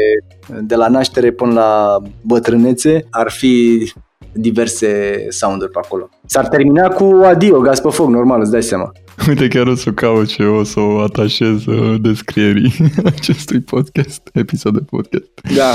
de 0.61 0.75
la 0.75 0.87
naștere 0.87 1.31
până 1.31 1.53
la 1.53 1.97
bătrânețe 2.21 3.05
ar 3.09 3.31
fi 3.31 3.85
diverse 4.33 5.25
sounduri 5.29 5.71
pe 5.71 5.79
acolo. 5.83 6.09
S-ar 6.25 6.47
termina 6.47 6.87
cu 6.87 7.21
adio, 7.23 7.59
gaz 7.59 7.79
pe 7.79 7.89
foc, 7.89 8.09
normal, 8.09 8.41
îți 8.41 8.51
dai 8.51 8.63
seama. 8.63 8.91
Uite, 9.27 9.47
chiar 9.47 9.67
o 9.67 9.75
să 9.75 9.91
caut 9.91 10.29
și 10.29 10.41
eu 10.41 10.53
o 10.53 10.63
să 10.63 10.79
o 10.79 10.99
atașez 10.99 11.65
uh, 11.65 11.95
descrierii 12.01 12.73
acestui 13.15 13.59
podcast, 13.59 14.29
episod 14.33 14.73
de 14.73 14.85
podcast. 14.89 15.29
Da. 15.55 15.71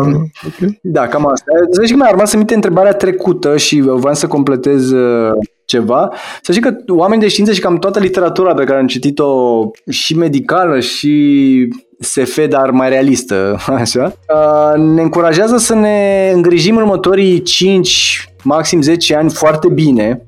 Uh, 0.00 0.14
okay. 0.46 0.78
Da, 0.82 1.06
cam 1.06 1.26
asta. 1.26 1.52
Să 1.70 1.80
zici 1.82 1.90
că 1.90 1.96
mi-a 1.96 2.10
rămas 2.10 2.30
să 2.30 2.36
minte 2.36 2.54
întrebarea 2.54 2.92
trecută 2.92 3.56
și 3.56 3.80
vreau 3.80 4.14
să 4.14 4.26
completez 4.26 4.90
uh, 4.90 5.30
ceva. 5.70 6.12
Să 6.42 6.52
zic 6.52 6.62
că 6.62 6.76
oameni 6.86 7.20
de 7.20 7.28
știință 7.28 7.52
și 7.52 7.60
cam 7.60 7.78
toată 7.78 7.98
literatura 7.98 8.54
pe 8.54 8.64
care 8.64 8.78
am 8.78 8.86
citit-o 8.86 9.70
și 9.90 10.16
medicală 10.16 10.80
și 10.80 11.68
SF, 11.98 12.48
dar 12.48 12.70
mai 12.70 12.88
realistă, 12.88 13.58
așa, 13.82 14.12
uh, 14.34 14.82
ne 14.82 15.02
încurajează 15.02 15.56
să 15.56 15.74
ne 15.74 16.30
îngrijim 16.34 16.76
în 16.76 16.82
următorii 16.82 17.42
5, 17.42 18.28
maxim 18.42 18.82
10 18.82 19.14
ani 19.14 19.30
foarte 19.30 19.68
bine, 19.68 20.22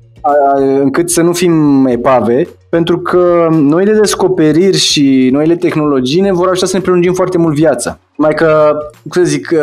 încât 0.81 1.09
să 1.09 1.21
nu 1.21 1.33
fim 1.33 1.85
epave, 1.85 2.47
pentru 2.69 2.99
că 2.99 3.47
noile 3.51 3.93
descoperiri 3.93 4.77
și 4.77 5.29
noile 5.31 5.55
tehnologii 5.55 6.21
ne 6.21 6.31
vor 6.31 6.47
ajuta 6.47 6.65
să 6.65 6.77
ne 6.77 6.83
prelungim 6.83 7.13
foarte 7.13 7.37
mult 7.37 7.55
viața. 7.55 7.99
Mai 8.17 8.33
că, 8.33 8.77
cum 9.09 9.23
să 9.23 9.29
zic, 9.29 9.53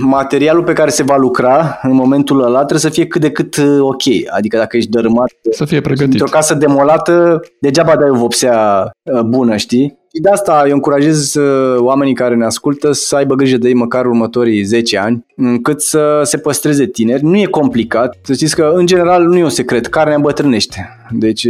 materialul 0.00 0.64
pe 0.64 0.72
care 0.72 0.90
se 0.90 1.02
va 1.02 1.16
lucra 1.16 1.78
în 1.82 1.94
momentul 1.94 2.42
ăla 2.42 2.56
trebuie 2.56 2.78
să 2.78 2.88
fie 2.88 3.06
cât 3.06 3.20
de 3.20 3.30
cât 3.30 3.56
ok. 3.80 4.02
Adică 4.36 4.56
dacă 4.56 4.76
ești 4.76 4.90
dărâmat 4.90 5.30
să 5.50 5.64
fie 5.64 5.80
pregătit. 5.80 6.12
într-o 6.12 6.30
casă 6.30 6.54
demolată, 6.54 7.40
degeaba 7.60 7.96
dai 7.96 8.10
o 8.10 8.14
vopsea 8.14 8.90
bună, 9.24 9.56
știi? 9.56 9.98
Și 10.14 10.20
de 10.20 10.28
asta 10.28 10.64
eu 10.66 10.74
încurajez 10.74 11.34
uh, 11.34 11.78
oamenii 11.78 12.14
care 12.14 12.34
ne 12.34 12.44
ascultă 12.44 12.92
să 12.92 13.16
aibă 13.16 13.34
grijă 13.34 13.56
de 13.56 13.68
ei 13.68 13.74
măcar 13.74 14.06
următorii 14.06 14.62
10 14.62 14.98
ani, 14.98 15.26
încât 15.36 15.80
să 15.80 16.20
se 16.24 16.38
păstreze 16.38 16.86
tineri. 16.86 17.24
Nu 17.24 17.36
e 17.36 17.44
complicat. 17.44 18.16
Să 18.22 18.32
știți 18.32 18.54
că, 18.54 18.72
în 18.74 18.86
general, 18.86 19.24
nu 19.24 19.36
e 19.36 19.42
un 19.42 19.48
secret. 19.48 19.86
Carnea 19.86 20.14
îmbătrânește. 20.14 20.88
Deci, 21.10 21.46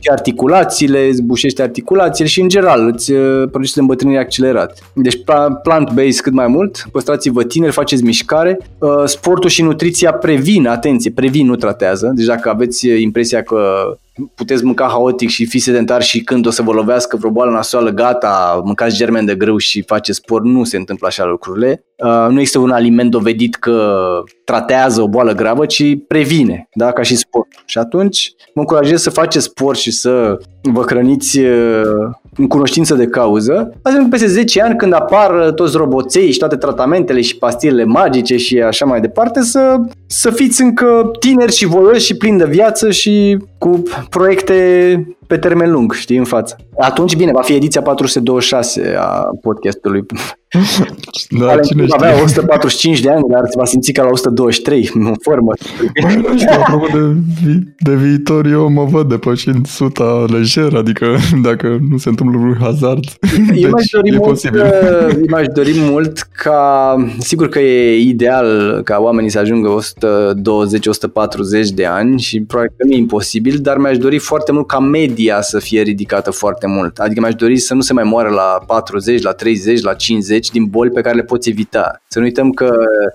și 0.00 0.10
articulațiile, 0.10 1.06
îți 1.06 1.22
bușește 1.22 1.62
articulațiile 1.62 2.28
și, 2.28 2.40
în 2.40 2.48
general, 2.48 2.86
îți 2.92 3.12
produce 3.50 3.80
îmbătrânire 3.80 4.18
accelerat. 4.20 4.78
Deci, 4.94 5.18
plant-based 5.62 6.20
cât 6.22 6.32
mai 6.32 6.46
mult, 6.46 6.84
păstrați-vă 6.92 7.44
tineri, 7.44 7.72
faceți 7.72 8.04
mișcare. 8.04 8.58
Sportul 9.04 9.50
și 9.50 9.62
nutriția 9.62 10.12
previn, 10.12 10.66
atenție, 10.66 11.10
previn, 11.10 11.46
nu 11.46 11.56
tratează. 11.56 12.12
Deci, 12.14 12.26
dacă 12.26 12.48
aveți 12.48 12.88
impresia 12.88 13.42
că 13.42 13.58
puteți 14.34 14.64
mânca 14.64 14.86
haotic 14.86 15.28
și 15.28 15.46
fi 15.46 15.58
sedentar 15.58 16.02
și 16.02 16.20
când 16.20 16.46
o 16.46 16.50
să 16.50 16.62
vă 16.62 16.72
lovească 16.72 17.16
vreo 17.16 17.30
boală 17.30 17.50
nasoală, 17.50 17.90
gata, 17.90 18.60
mâncați 18.64 18.96
germen 18.96 19.24
de 19.24 19.34
grâu 19.34 19.56
și 19.56 19.82
faceți 19.82 20.18
sport, 20.18 20.44
nu 20.44 20.64
se 20.64 20.76
întâmplă 20.76 21.06
așa 21.06 21.24
lucrurile. 21.24 21.84
Uh, 22.04 22.26
nu 22.28 22.38
există 22.38 22.58
un 22.58 22.70
aliment 22.70 23.10
dovedit 23.10 23.54
că 23.54 23.98
tratează 24.44 25.02
o 25.02 25.08
boală 25.08 25.32
gravă, 25.32 25.66
ci 25.66 25.82
previne, 26.08 26.68
da, 26.72 26.92
ca 26.92 27.02
și 27.02 27.16
sport. 27.16 27.48
Și 27.64 27.78
atunci 27.78 28.32
mă 28.54 28.60
încurajez 28.60 29.02
să 29.02 29.10
faceți 29.10 29.44
sport 29.44 29.78
și 29.78 29.89
să 29.90 30.40
vă 30.62 30.82
hrăniți 30.86 31.38
uh, 31.38 31.82
în 32.36 32.46
cunoștință 32.48 32.94
de 32.94 33.06
cauză, 33.06 33.72
asta 33.82 34.06
peste 34.10 34.26
10 34.26 34.62
ani 34.62 34.76
când 34.76 34.92
apar 34.92 35.50
toți 35.54 35.76
roboței 35.76 36.32
și 36.32 36.38
toate 36.38 36.56
tratamentele 36.56 37.20
și 37.20 37.36
pastilele 37.36 37.84
magice 37.84 38.36
și 38.36 38.58
așa 38.60 38.84
mai 38.84 39.00
departe, 39.00 39.40
să, 39.42 39.76
să 40.06 40.30
fiți 40.30 40.62
încă 40.62 41.10
tineri 41.20 41.52
și 41.52 41.66
voioși 41.66 42.04
și 42.04 42.16
plini 42.16 42.38
de 42.38 42.44
viață 42.44 42.90
și 42.90 43.36
cu 43.58 43.82
proiecte 44.10 44.54
pe 45.26 45.36
termen 45.38 45.70
lung, 45.70 45.92
știi, 45.92 46.16
în 46.16 46.24
față. 46.24 46.56
Atunci, 46.78 47.16
bine, 47.16 47.30
va 47.34 47.42
fi 47.42 47.52
ediția 47.52 47.82
426 47.82 48.94
a 48.98 49.28
podcastului. 49.42 50.04
Da, 51.30 51.44
Valentin 51.44 51.70
cine 51.70 51.86
știe. 51.86 52.06
avea 52.08 52.22
145 52.22 53.00
de 53.00 53.10
ani, 53.10 53.22
dar 53.30 53.40
se 53.44 53.54
va 53.56 53.64
simți 53.64 53.92
ca 53.92 54.02
la 54.02 54.08
123, 54.10 54.90
în 54.94 55.14
formă. 55.22 55.52
Bă, 56.02 56.28
nu 56.28 56.38
știu, 56.38 56.60
apropo 56.60 56.86
de, 56.92 57.16
vi- 57.44 57.64
de 57.78 57.94
viitor, 57.94 58.46
eu 58.46 58.70
mă 58.70 58.84
văd 58.84 59.08
depășind 59.08 59.66
suta 59.66 60.24
lejer, 60.54 60.74
adică 60.74 61.16
dacă 61.42 61.78
nu 61.90 61.96
se 61.96 62.08
întâmplă 62.08 62.38
un 62.38 62.56
hazard, 62.60 63.04
deci 63.48 63.62
Eu 63.62 63.70
mi-aș 63.70 63.86
dori, 63.92 64.08
e 64.08 64.16
mult, 64.16 64.30
posibil. 64.30 64.60
uh, 64.60 65.16
mi-aș 65.28 65.46
dori 65.54 65.72
mult 65.76 66.18
ca, 66.18 66.94
sigur 67.18 67.48
că 67.48 67.58
e 67.58 67.98
ideal 67.98 68.80
ca 68.84 68.98
oamenii 69.00 69.30
să 69.30 69.38
ajungă 69.38 69.78
120-140 69.78 71.68
de 71.74 71.86
ani 71.86 72.20
și 72.20 72.40
probabil 72.40 72.72
că 72.76 72.84
nu 72.86 72.92
e 72.92 72.96
imposibil, 72.96 73.58
dar 73.58 73.76
mi-aș 73.76 73.96
dori 73.96 74.18
foarte 74.18 74.52
mult 74.52 74.66
ca 74.66 74.78
media 74.78 75.40
să 75.40 75.58
fie 75.58 75.82
ridicată 75.82 76.30
foarte 76.30 76.66
mult. 76.66 76.98
Adică 76.98 77.20
mi-aș 77.20 77.34
dori 77.34 77.56
să 77.56 77.74
nu 77.74 77.80
se 77.80 77.92
mai 77.92 78.04
moară 78.04 78.28
la 78.28 78.58
40, 78.66 79.22
la 79.22 79.32
30, 79.32 79.82
la 79.82 79.94
50 79.94 80.50
din 80.50 80.64
boli 80.64 80.90
pe 80.90 81.00
care 81.00 81.16
le 81.16 81.22
poți 81.22 81.48
evita. 81.48 82.02
Să 82.08 82.18
nu 82.18 82.24
uităm 82.24 82.50
că 82.50 82.74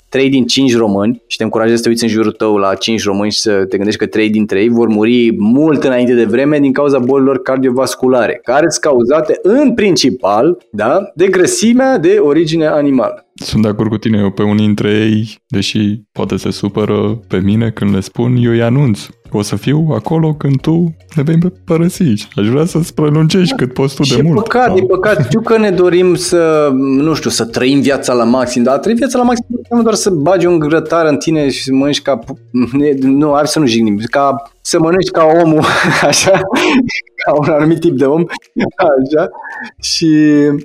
3 0.09 0.29
din 0.29 0.45
5 0.45 0.75
români, 0.75 1.23
și 1.27 1.37
te 1.37 1.43
încurajez 1.43 1.75
să 1.75 1.81
te 1.81 1.89
uiți 1.89 2.03
în 2.03 2.09
jurul 2.09 2.31
tău 2.31 2.57
la 2.57 2.73
5 2.73 3.03
români 3.03 3.31
și 3.31 3.39
să 3.39 3.51
te 3.51 3.75
gândești 3.75 3.99
că 3.99 4.05
3 4.05 4.29
din 4.29 4.45
3 4.45 4.69
vor 4.69 4.87
muri 4.87 5.35
mult 5.37 5.83
înainte 5.83 6.13
de 6.13 6.25
vreme 6.25 6.59
din 6.59 6.73
cauza 6.73 6.99
bolilor 6.99 7.24
cardiovasculare, 7.33 8.39
care 8.43 8.69
sunt 8.69 8.83
cauzate 8.83 9.39
în 9.41 9.73
principal 9.73 10.57
da, 10.71 11.11
de 11.15 11.27
grăsimea 11.27 11.97
de 11.97 12.17
origine 12.19 12.67
animală. 12.67 13.25
Sunt 13.43 13.61
de 13.61 13.67
acord 13.67 13.89
cu 13.89 13.97
tine, 13.97 14.17
eu 14.17 14.31
pe 14.31 14.43
unii 14.43 14.65
dintre 14.65 14.89
ei, 14.91 15.37
deși 15.47 16.01
poate 16.11 16.37
se 16.37 16.51
supără 16.51 17.19
pe 17.27 17.37
mine 17.37 17.69
când 17.69 17.93
le 17.93 17.99
spun, 17.99 18.35
eu 18.39 18.51
îi 18.51 18.61
anunț. 18.63 18.99
O 19.31 19.41
să 19.41 19.55
fiu 19.55 19.87
acolo 19.93 20.33
când 20.33 20.61
tu 20.61 20.95
ne 21.15 21.21
vei 21.23 21.37
părăsi 21.65 22.03
și 22.03 22.27
aș 22.35 22.47
vrea 22.47 22.65
să-ți 22.65 22.93
prelungești 22.93 23.55
cât 23.55 23.73
poți 23.73 23.95
tu 23.95 24.03
și 24.03 24.13
de 24.13 24.19
e 24.19 24.21
mult. 24.21 24.43
păcat, 24.43 24.67
Da. 24.67 24.73
e 24.75 24.81
păcat. 24.85 25.23
Știu 25.23 25.41
că 25.41 25.57
ne 25.57 25.71
dorim 25.71 26.15
să, 26.15 26.69
nu 26.73 27.13
știu, 27.13 27.29
să 27.29 27.45
trăim 27.45 27.79
viața 27.81 28.13
la 28.13 28.23
maxim, 28.23 28.63
dar 28.63 28.75
a 28.75 28.79
trăi 28.79 28.93
viața 28.93 29.17
la 29.17 29.23
maxim 29.23 29.45
nu 29.47 29.57
înseamnă 29.57 29.83
doar 29.83 29.95
să 29.95 30.09
bagi 30.09 30.45
un 30.45 30.59
grătar 30.59 31.05
în 31.05 31.17
tine 31.17 31.49
și 31.49 31.63
să 31.63 31.73
mănânci 31.73 32.01
ca... 32.01 32.19
Nu, 33.01 33.31
hai 33.33 33.47
să 33.47 33.59
nu 33.59 33.65
jignim, 33.65 33.99
ca 34.09 34.51
să 34.61 34.79
mănânci 34.79 35.09
ca 35.09 35.27
omul, 35.43 35.63
așa, 36.09 36.31
ca 37.25 37.33
un 37.39 37.49
anumit 37.49 37.79
tip 37.79 37.97
de 37.97 38.05
om, 38.05 38.23
așa, 38.77 39.29
și 39.81 40.05
uh, 40.53 40.61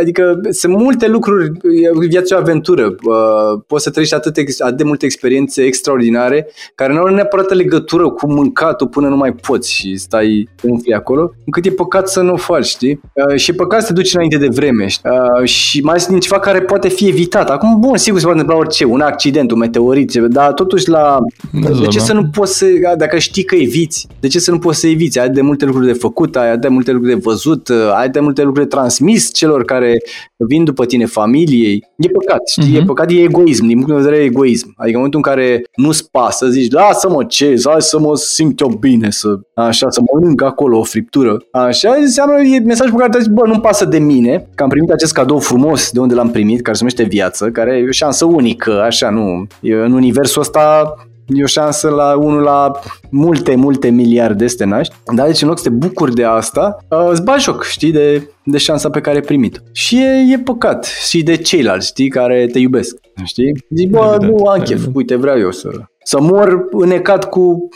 adică 0.00 0.40
sunt 0.50 0.76
multe 0.76 1.08
lucruri, 1.08 1.46
e- 1.46 2.06
viața 2.08 2.34
e 2.34 2.38
o 2.38 2.40
aventură, 2.40 2.84
uh, 2.86 3.60
poți 3.66 3.82
să 3.82 3.90
trăiești 3.90 4.14
atât, 4.14 4.36
ex- 4.36 4.60
atât 4.60 4.76
de 4.76 4.84
multe 4.84 5.04
experiențe 5.04 5.62
extraordinare 5.62 6.48
care 6.74 6.92
nu 6.92 6.98
au 6.98 7.06
neapărat 7.06 7.52
legătură 7.54 8.08
cu 8.10 8.32
mâncatul 8.32 8.86
până 8.88 9.08
nu 9.08 9.16
mai 9.16 9.32
poți 9.32 9.72
și 9.72 9.96
stai 9.96 10.48
umfli 10.62 10.94
acolo, 10.94 11.30
încât 11.44 11.64
e 11.64 11.70
păcat 11.70 12.08
să 12.08 12.20
nu 12.20 12.32
o 12.32 12.36
faci, 12.36 12.64
știi? 12.66 13.00
Uh, 13.12 13.36
și 13.36 13.50
e 13.50 13.54
păcat 13.54 13.80
să 13.80 13.86
te 13.86 13.92
duci 13.92 14.14
înainte 14.14 14.36
de 14.36 14.48
vreme 14.48 14.86
știi? 14.86 15.10
uh, 15.40 15.44
și 15.48 15.80
mai 15.80 15.92
ales 15.92 16.06
din 16.06 16.18
ceva 16.20 16.38
care 16.40 16.60
poate 16.60 16.88
fi 16.88 17.08
evitat. 17.08 17.50
Acum, 17.50 17.78
bun, 17.80 17.96
sigur 17.96 18.18
se 18.18 18.24
poate 18.24 18.40
întâmpla 18.40 18.64
orice, 18.64 18.84
un 18.84 19.00
accident, 19.00 19.50
un 19.50 19.58
meteorit, 19.58 20.10
ce- 20.10 20.20
dar 20.20 20.52
totuși 20.52 20.88
la... 20.88 21.18
Da, 21.62 21.68
de 21.68 21.86
ce 21.86 21.98
da. 21.98 22.04
să 22.04 22.12
nu 22.12 22.26
poți 22.32 22.58
să, 22.58 22.66
dacă 22.96 23.18
știi 23.18 23.42
că 23.44 23.54
eviți, 23.54 24.06
de 24.20 24.28
ce 24.28 24.38
să 24.38 24.50
nu 24.50 24.58
poți 24.58 24.80
să 24.80 24.86
eviți? 24.86 25.18
Ai 25.18 25.28
de 25.30 25.40
multe 25.40 25.64
lucruri 25.64 25.86
de 25.86 25.92
făcut, 25.92 26.36
ai 26.36 26.58
de 26.58 26.68
multe 26.68 26.92
lucruri 26.92 27.14
de 27.14 27.20
văzut, 27.22 27.68
uh, 27.68 27.76
ai 27.94 28.08
de 28.08 28.20
multe 28.20 28.42
lucruri 28.42 28.68
de 28.68 28.76
transmis 28.86 29.32
celor 29.32 29.64
care 29.64 29.96
vin 30.36 30.64
după 30.64 30.86
tine, 30.86 31.06
familiei. 31.06 31.84
E 31.96 32.08
păcat, 32.08 32.48
știi? 32.48 32.72
Mhm. 32.72 32.80
E 32.80 32.84
păcat, 32.84 33.10
e 33.10 33.22
egoism, 33.22 33.66
din 33.66 33.80
punct 33.80 33.94
de 33.94 34.02
vedere 34.02 34.22
egoism. 34.22 34.66
Adică 34.76 34.96
în 34.96 35.02
momentul 35.02 35.20
în 35.24 35.32
care 35.32 35.62
nu-ți 35.76 36.10
pasă, 36.10 36.46
zici, 36.46 36.72
lasă-mă 36.72 37.24
ce, 37.24 37.54
hai 37.64 37.82
să 37.82 37.98
mă 37.98 38.16
simt 38.16 38.60
eu 38.60 38.68
bine, 38.68 39.10
să, 39.10 39.38
așa, 39.54 39.90
să 39.90 40.00
mănânc 40.12 40.42
acolo 40.42 40.78
o 40.78 40.82
friptură. 40.82 41.36
Așa, 41.50 41.94
înseamnă, 42.00 42.40
e 42.40 42.58
mesajul 42.58 42.92
pe 42.92 42.98
care 42.98 43.10
te 43.10 43.18
zici, 43.18 43.32
bă, 43.32 43.46
nu-mi 43.46 43.60
pasă 43.60 43.84
de 43.84 43.98
mine, 43.98 44.48
că 44.54 44.62
am 44.62 44.68
primit 44.68 44.90
acest 44.90 45.12
cadou 45.12 45.38
frumos 45.38 45.90
de 45.90 46.00
unde 46.00 46.14
l-am 46.14 46.30
primit, 46.30 46.62
care 46.62 46.76
se 46.76 46.84
numește 46.84 47.14
viață, 47.14 47.50
care 47.50 47.76
e 47.76 47.88
o 47.88 47.90
șansă 47.90 48.24
unică, 48.24 48.82
așa, 48.82 49.10
nu, 49.10 49.46
e, 49.60 49.74
în 49.74 49.92
universul 49.92 50.40
ăsta 50.42 50.94
e 51.26 51.42
o 51.42 51.46
șansă 51.46 51.88
la 51.88 52.16
unul 52.16 52.42
la 52.42 52.72
multe, 53.10 53.54
multe 53.54 53.88
miliarde 53.88 54.46
să 54.46 54.56
te 54.56 54.64
naști. 54.64 54.94
Dar 55.14 55.26
deci 55.26 55.42
în 55.42 55.48
loc 55.48 55.58
să 55.58 55.64
te 55.68 55.70
bucuri 55.70 56.14
de 56.14 56.24
asta, 56.24 56.76
uh, 56.90 57.08
îți 57.10 57.22
bagi 57.22 57.42
joc, 57.42 57.64
știi, 57.64 57.92
de, 57.92 58.30
de 58.44 58.58
șansa 58.58 58.90
pe 58.90 59.00
care 59.00 59.16
ai 59.16 59.22
primit 59.22 59.62
Și 59.72 59.96
e, 59.96 60.32
e 60.32 60.38
păcat 60.38 60.84
și 60.84 61.22
de 61.22 61.36
ceilalți, 61.36 61.86
știi, 61.86 62.08
care 62.08 62.46
te 62.46 62.58
iubesc, 62.58 62.96
știi? 63.24 63.64
Zici, 63.70 63.88
bă, 63.90 64.10
Evident, 64.14 64.38
nu 64.38 64.46
am 64.46 64.58
chef, 64.58 64.70
evident. 64.70 64.96
uite, 64.96 65.16
vreau 65.16 65.38
eu 65.38 65.50
să, 65.50 65.68
să 66.04 66.20
mor 66.20 66.64
înecat 66.70 67.28
cu, 67.28 67.68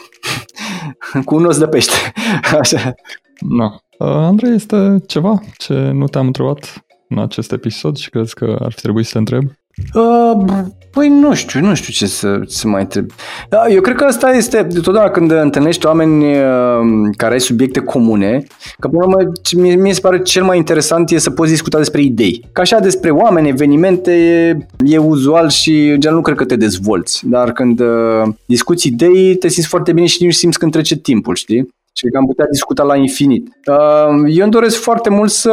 cu 1.24 1.34
un 1.34 1.44
os 1.44 1.58
de 1.58 1.66
pește. 1.66 2.12
Așa. 2.60 2.94
Da. 3.58 3.64
Uh, 4.06 4.16
Andrei, 4.16 4.54
este 4.54 5.02
ceva 5.06 5.40
ce 5.56 5.74
nu 5.74 6.06
te-am 6.06 6.26
întrebat 6.26 6.84
în 7.08 7.18
acest 7.18 7.52
episod 7.52 7.96
și 7.96 8.10
crezi 8.10 8.34
că 8.34 8.56
ar 8.60 8.72
fi 8.72 8.80
trebuit 8.80 9.06
să 9.06 9.12
te 9.12 9.18
întreb? 9.18 9.42
Uh, 9.94 10.62
păi 10.90 11.08
nu 11.08 11.34
știu, 11.34 11.60
nu 11.60 11.74
știu 11.74 11.92
ce 11.92 12.06
să, 12.06 12.40
să 12.46 12.68
mai 12.68 12.80
întreb. 12.80 13.10
Da, 13.48 13.66
Eu 13.68 13.80
cred 13.80 13.96
că 13.96 14.04
asta 14.04 14.30
este, 14.30 14.66
totdeauna 14.82 15.10
când 15.10 15.30
întâlnești 15.30 15.86
oameni 15.86 16.24
uh, 16.24 17.10
care 17.16 17.32
ai 17.32 17.40
subiecte 17.40 17.80
comune, 17.80 18.42
că 18.78 18.88
până 18.88 19.04
la 19.04 19.06
urmă 19.06 19.32
ce 19.42 19.56
mie, 19.56 19.74
mie 19.74 19.92
se 19.92 20.00
pare 20.00 20.22
cel 20.22 20.44
mai 20.44 20.56
interesant 20.56 21.10
e 21.10 21.18
să 21.18 21.30
poți 21.30 21.50
discuta 21.50 21.78
despre 21.78 22.02
idei. 22.02 22.48
Ca 22.52 22.62
așa 22.62 22.78
despre 22.78 23.10
oameni, 23.10 23.48
evenimente, 23.48 24.12
e, 24.12 24.56
e 24.84 24.98
uzual 24.98 25.48
și 25.48 25.94
gen 25.98 26.14
nu 26.14 26.20
cred 26.20 26.36
că 26.36 26.44
te 26.44 26.56
dezvolți. 26.56 27.28
Dar 27.28 27.52
când 27.52 27.80
uh, 27.80 28.22
discuți 28.46 28.86
idei, 28.86 29.34
te 29.34 29.48
simți 29.48 29.68
foarte 29.68 29.92
bine 29.92 30.06
și 30.06 30.16
nici 30.18 30.32
nu 30.32 30.38
simți 30.38 30.58
când 30.58 30.72
trece 30.72 30.96
timpul, 30.96 31.34
știi? 31.34 31.68
Și 31.92 32.06
că 32.06 32.16
am 32.18 32.26
putea 32.26 32.44
discuta 32.50 32.82
la 32.82 32.96
infinit. 32.96 33.48
Uh, 33.66 34.24
Eu 34.26 34.42
îmi 34.42 34.50
doresc 34.50 34.80
foarte 34.80 35.10
mult 35.10 35.30
să 35.30 35.50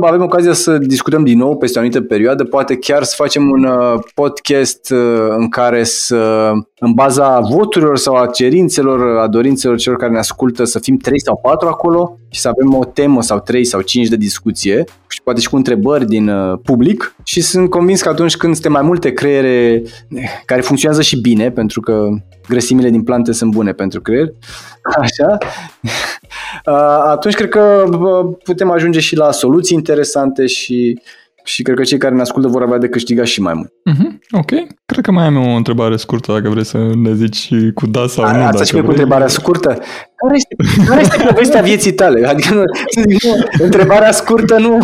avem 0.00 0.22
ocazia 0.22 0.52
să 0.52 0.78
discutăm 0.78 1.24
din 1.24 1.38
nou 1.38 1.56
peste 1.56 1.78
o 1.78 1.80
anumită 1.80 2.02
perioadă, 2.02 2.44
poate 2.44 2.76
chiar 2.76 3.02
să 3.02 3.14
facem 3.16 3.50
un 3.50 3.64
uh, 3.64 3.94
podcast 4.14 4.90
uh, 4.90 5.26
în 5.36 5.48
care 5.48 5.84
să, 5.84 6.52
în 6.78 6.92
baza 6.92 7.40
voturilor 7.40 7.96
sau 7.96 8.14
a 8.14 8.26
cerințelor, 8.26 9.18
a 9.18 9.26
dorințelor 9.26 9.78
celor 9.78 9.98
care 9.98 10.12
ne 10.12 10.18
ascultă, 10.18 10.64
să 10.64 10.78
fim 10.78 10.96
3 10.96 11.20
sau 11.20 11.40
4 11.42 11.68
acolo 11.68 12.18
și 12.30 12.40
să 12.40 12.48
avem 12.48 12.78
o 12.78 12.84
temă 12.84 13.22
sau 13.22 13.40
3 13.40 13.64
sau 13.64 13.80
5 13.80 14.08
de 14.08 14.16
discuție 14.16 14.84
și 15.08 15.22
poate 15.22 15.40
și 15.40 15.48
cu 15.48 15.56
întrebări 15.56 16.06
din 16.06 16.28
uh, 16.28 16.58
public. 16.62 17.16
Și 17.24 17.40
sunt 17.40 17.70
convins 17.70 18.02
că 18.02 18.08
atunci 18.08 18.36
când 18.36 18.52
suntem 18.52 18.72
mai 18.72 18.82
multe 18.82 19.12
creiere 19.12 19.82
eh, 20.08 20.22
care 20.44 20.60
funcționează 20.60 21.02
și 21.02 21.20
bine, 21.20 21.50
pentru 21.50 21.80
că 21.80 22.06
grăsimile 22.48 22.90
din 22.90 23.02
plante 23.02 23.32
sunt 23.32 23.50
bune 23.50 23.72
pentru 23.72 24.00
creier, 24.00 24.28
așa, 25.00 25.38
Uh, 25.83 25.83
atunci 27.14 27.34
cred 27.34 27.48
că 27.48 27.84
bă, 27.88 28.24
putem 28.24 28.70
ajunge 28.70 29.00
și 29.00 29.16
la 29.16 29.32
soluții 29.32 29.76
interesante 29.76 30.46
și, 30.46 31.00
și 31.44 31.62
cred 31.62 31.76
că 31.76 31.82
cei 31.82 31.98
care 31.98 32.14
ne 32.14 32.20
ascultă 32.20 32.48
vor 32.48 32.62
avea 32.62 32.78
de 32.78 32.88
câștigat 32.88 33.26
și 33.26 33.40
mai 33.40 33.54
mult. 33.54 33.72
Mhm, 33.84 34.20
ok. 34.30 34.50
Cred 34.86 35.04
că 35.04 35.10
mai 35.12 35.24
am 35.24 35.36
eu 35.36 35.42
o 35.52 35.56
întrebare 35.56 35.96
scurtă, 35.96 36.32
dacă 36.32 36.48
vrei 36.48 36.64
să 36.64 36.78
ne 36.94 37.14
zici 37.14 37.48
cu 37.74 37.86
da 37.86 38.06
sau 38.06 38.24
nu. 38.24 38.30
Asta 38.30 38.50
dacă 38.50 38.64
și 38.64 38.72
pe 38.72 38.78
cu 38.78 38.84
vrei. 38.84 38.94
întrebarea 38.96 39.28
scurtă. 39.28 39.68
Care 40.16 40.34
este, 40.34 40.56
care 40.86 41.00
este 41.00 41.24
povestea 41.28 41.62
vieții 41.62 41.92
tale? 41.92 42.26
Adică 42.28 42.54
nu, 42.54 42.62
nu, 43.04 43.44
întrebarea 43.64 44.12
scurtă 44.12 44.58
nu, 44.58 44.78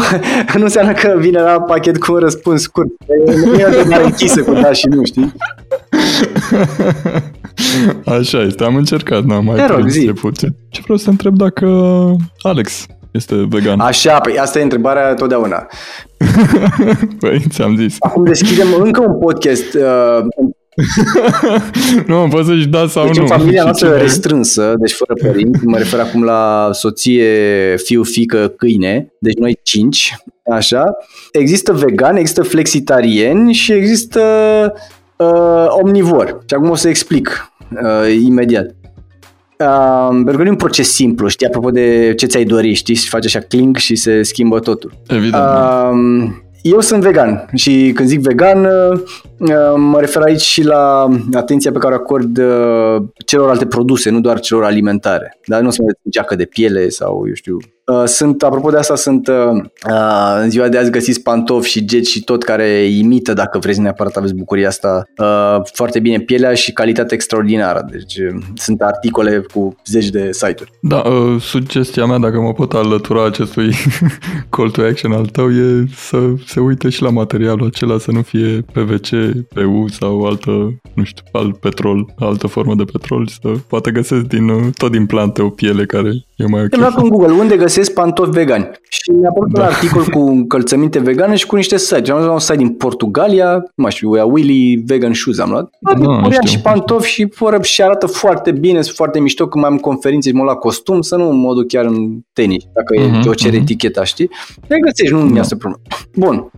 nu 0.56 0.62
înseamnă 0.62 0.92
că 0.92 1.14
vine 1.18 1.40
la 1.40 1.60
pachet 1.60 1.98
cu 1.98 2.12
un 2.12 2.18
răspuns 2.18 2.62
scurt. 2.62 2.88
Nu 3.44 3.54
e 3.58 3.64
o 3.64 3.66
întrebare 3.66 4.04
închisă 4.04 4.42
cu 4.42 4.52
da 4.52 4.72
și 4.72 4.86
nu, 4.86 5.04
știi? 5.04 5.32
Așa 8.18 8.42
este, 8.42 8.64
am 8.64 8.76
încercat, 8.76 9.24
n-am 9.24 9.44
mai 9.44 9.56
Te 9.56 9.66
rog, 9.66 9.76
prins 9.78 9.92
zi. 9.92 10.04
de 10.04 10.12
puțin. 10.12 10.54
Ce 10.68 10.80
vreau 10.82 10.98
să 10.98 11.10
întreb 11.10 11.36
dacă 11.36 11.66
Alex 12.42 12.86
este 13.12 13.46
vegan. 13.48 13.80
Așa, 13.80 14.18
păi 14.18 14.38
asta 14.38 14.58
e 14.58 14.62
întrebarea 14.62 15.14
totdeauna. 15.14 15.66
Păi, 17.20 17.42
ți-am 17.48 17.76
zis. 17.76 17.96
Acum 17.98 18.24
deschidem 18.24 18.66
încă 18.82 19.00
un 19.00 19.18
podcast 19.18 19.74
uh, 19.74 20.24
nu, 22.06 22.26
poți 22.30 22.46
să-și 22.48 22.66
da 22.66 22.86
sau 22.86 23.06
Deci 23.06 23.16
nu. 23.16 23.22
în 23.22 23.28
familia 23.28 23.58
Și 23.58 23.64
noastră 23.64 23.86
cine- 23.88 24.00
restrânsă, 24.00 24.74
deci 24.78 24.92
fără 24.92 25.14
părinți, 25.32 25.64
mă 25.64 25.76
refer 25.78 26.00
acum 26.00 26.24
la 26.24 26.68
soție, 26.72 27.34
fiu, 27.76 28.02
fică, 28.02 28.48
câine, 28.56 29.12
deci 29.20 29.34
noi 29.38 29.58
cinci, 29.62 30.16
așa. 30.52 30.84
Există 31.32 31.72
vegani, 31.72 32.18
există 32.18 32.42
flexitarieni 32.42 33.52
și 33.52 33.72
există 33.72 34.22
uh, 35.16 35.66
omnivori. 35.68 36.36
Și 36.48 36.54
acum 36.54 36.70
o 36.70 36.74
să 36.74 36.88
explic 36.88 37.52
uh, 37.82 38.14
imediat. 38.24 38.66
Uh, 39.60 40.08
pentru 40.08 40.36
că 40.36 40.38
nu 40.38 40.46
e 40.46 40.50
un 40.50 40.56
proces 40.56 40.92
simplu, 40.92 41.28
știi, 41.28 41.46
apropo 41.46 41.70
de 41.70 42.14
ce 42.16 42.26
ți-ai 42.26 42.44
dori, 42.44 42.72
știi, 42.72 42.94
și 42.94 43.08
face 43.08 43.26
așa 43.26 43.46
cling 43.48 43.76
și 43.76 43.96
se 43.96 44.22
schimbă 44.22 44.60
totul. 44.60 44.92
Evident. 45.06 45.42
Uh, 45.42 46.30
eu 46.62 46.80
sunt 46.80 47.02
vegan 47.02 47.48
și 47.54 47.92
când 47.94 48.08
zic 48.08 48.20
vegan, 48.20 48.64
uh, 48.64 49.00
mă 49.76 50.00
refer 50.00 50.22
aici 50.22 50.40
și 50.40 50.64
la 50.64 51.08
atenția 51.32 51.72
pe 51.72 51.78
care 51.78 51.94
o 51.94 51.96
acord 51.96 52.40
celorlalte 53.26 53.66
produse, 53.66 54.10
nu 54.10 54.20
doar 54.20 54.40
celor 54.40 54.64
alimentare. 54.64 55.38
Dar 55.46 55.60
nu 55.60 55.68
o 55.68 55.70
să 55.70 55.82
mă 55.82 55.92
geacă 56.10 56.34
de 56.34 56.44
piele 56.44 56.88
sau, 56.88 57.24
eu 57.26 57.34
știu, 57.34 57.56
Uh, 57.90 58.02
sunt, 58.04 58.42
apropo 58.42 58.70
de 58.70 58.76
asta, 58.76 58.94
sunt 58.94 59.26
uh, 59.26 59.34
uh, 59.90 60.40
în 60.42 60.50
ziua 60.50 60.68
de 60.68 60.78
azi 60.78 60.90
găsiți 60.90 61.22
pantofi 61.22 61.70
și 61.70 61.84
geci 61.84 62.06
și 62.06 62.24
tot 62.24 62.42
care 62.42 62.68
imită, 62.82 63.32
dacă 63.32 63.58
vreți 63.58 63.80
neapărat 63.80 64.16
aveți 64.16 64.34
bucuria 64.34 64.68
asta, 64.68 65.04
uh, 65.18 65.60
foarte 65.72 66.00
bine 66.00 66.18
pielea 66.18 66.54
și 66.54 66.72
calitate 66.72 67.14
extraordinară. 67.14 67.86
Deci 67.90 68.16
uh, 68.16 68.42
sunt 68.54 68.80
articole 68.80 69.44
cu 69.52 69.76
zeci 69.86 70.08
de 70.08 70.28
site-uri. 70.32 70.70
Da, 70.80 70.96
uh, 70.96 71.40
sugestia 71.40 72.06
mea, 72.06 72.18
dacă 72.18 72.40
mă 72.40 72.52
pot 72.52 72.72
alătura 72.72 73.26
acestui 73.26 73.74
call 74.50 74.70
to 74.70 74.82
action 74.82 75.12
al 75.12 75.26
tău, 75.26 75.50
e 75.50 75.84
să 75.94 76.18
se 76.46 76.60
uite 76.60 76.88
și 76.88 77.02
la 77.02 77.10
materialul 77.10 77.66
acela, 77.66 77.98
să 77.98 78.10
nu 78.10 78.22
fie 78.22 78.64
PVC, 78.72 79.08
PU 79.54 79.84
sau 79.88 80.22
altă, 80.22 80.50
nu 80.94 81.04
știu, 81.04 81.24
alt 81.32 81.56
petrol, 81.56 82.14
altă 82.18 82.46
formă 82.46 82.74
de 82.74 82.84
petrol, 82.84 83.26
să 83.26 83.48
poate 83.68 83.90
găsesc 83.90 84.22
din, 84.22 84.48
uh, 84.48 84.62
tot 84.76 84.90
din 84.90 85.06
plante 85.06 85.42
o 85.42 85.48
piele 85.48 85.84
care 85.84 86.10
e 86.36 86.46
mai 86.46 86.62
ok. 86.62 86.82
Am 86.82 86.94
în 86.96 87.08
Google, 87.08 87.32
unde 87.32 87.56
găsesc 87.56 87.78
găsesc 87.80 87.94
pantofi 87.94 88.30
vegani. 88.30 88.70
Și 88.88 89.10
mi-a 89.10 89.28
apărut 89.28 89.52
da. 89.52 89.60
un 89.60 89.66
articol 89.66 90.04
cu 90.04 90.18
încălțăminte 90.18 90.98
vegane 90.98 91.36
și 91.36 91.46
cu 91.46 91.56
niște 91.56 91.78
site. 91.78 92.10
Am 92.10 92.18
luat 92.18 92.32
un 92.32 92.38
site 92.38 92.56
din 92.56 92.68
Portugalia, 92.68 93.52
nu 93.52 93.82
mai 93.82 93.90
știu, 93.90 94.10
Wea 94.10 94.24
Willy 94.24 94.82
Vegan 94.86 95.12
Shoes 95.12 95.38
am 95.38 95.50
luat. 95.50 95.70
Da, 95.80 96.46
și 96.46 96.60
pantofi 96.60 97.10
și 97.10 97.28
fără 97.34 97.62
și 97.62 97.82
arată 97.82 98.06
foarte 98.06 98.52
bine, 98.52 98.82
sunt 98.82 98.96
foarte 98.96 99.20
mișto 99.20 99.48
când 99.48 99.64
mai 99.64 99.72
am 99.72 99.78
conferințe, 99.78 100.32
mă 100.32 100.44
la 100.44 100.54
costum, 100.54 101.00
să 101.00 101.16
nu 101.16 101.32
mă 101.32 101.54
duc 101.54 101.68
chiar 101.68 101.84
în 101.84 102.20
tenis, 102.32 102.64
dacă 102.74 102.94
uh-huh, 102.94 103.14
e 103.14 103.18
mhm, 103.18 103.28
o 103.28 103.34
cere 103.34 103.56
uh-huh. 103.56 103.60
eticheta, 103.60 104.04
știi? 104.04 104.30
Le 104.68 104.76
găsești, 104.78 105.14
nu 105.14 105.20
da. 105.20 105.26
mi-a 105.26 105.42
să 105.42 105.56
problemă. 105.56 105.82
Bun. 106.16 106.50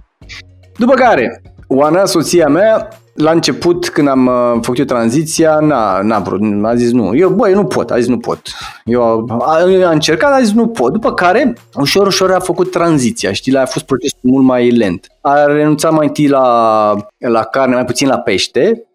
După 0.79 0.95
care, 0.95 1.43
Oana, 1.75 2.05
soția 2.05 2.49
mea, 2.49 2.89
la 3.15 3.31
început, 3.31 3.89
când 3.89 4.09
am 4.09 4.27
uh, 4.27 4.59
făcut 4.61 4.79
eu 4.79 4.85
tranziția, 4.85 5.59
n-a, 5.61 6.01
n-a 6.03 6.19
vrut, 6.19 6.41
a 6.65 6.75
zis 6.75 6.93
nu. 6.93 7.17
Eu, 7.17 7.31
băi, 7.31 7.53
nu 7.53 7.65
pot, 7.65 7.91
a 7.91 7.99
zis 7.99 8.09
nu 8.09 8.19
pot. 8.19 8.41
Eu 8.85 9.03
a, 9.03 9.61
a 9.85 9.91
încercat, 9.91 10.33
a 10.33 10.41
zis 10.41 10.53
nu 10.53 10.69
pot. 10.69 10.93
După 10.93 11.15
care, 11.15 11.53
ușor, 11.75 12.07
ușor 12.07 12.33
a 12.33 12.41
făcut 12.41 12.71
tranziția, 12.71 13.33
știi, 13.33 13.57
a 13.57 13.67
fost 13.67 13.85
procesul 13.85 14.19
mult 14.23 14.45
mai 14.45 14.71
lent. 14.71 15.07
A 15.21 15.45
renunțat 15.45 15.93
mai 15.93 16.07
întâi 16.07 16.29
la, 16.29 16.95
la 17.19 17.43
carne, 17.43 17.75
mai 17.75 17.85
puțin 17.85 18.09
la 18.09 18.19
pește, 18.19 18.87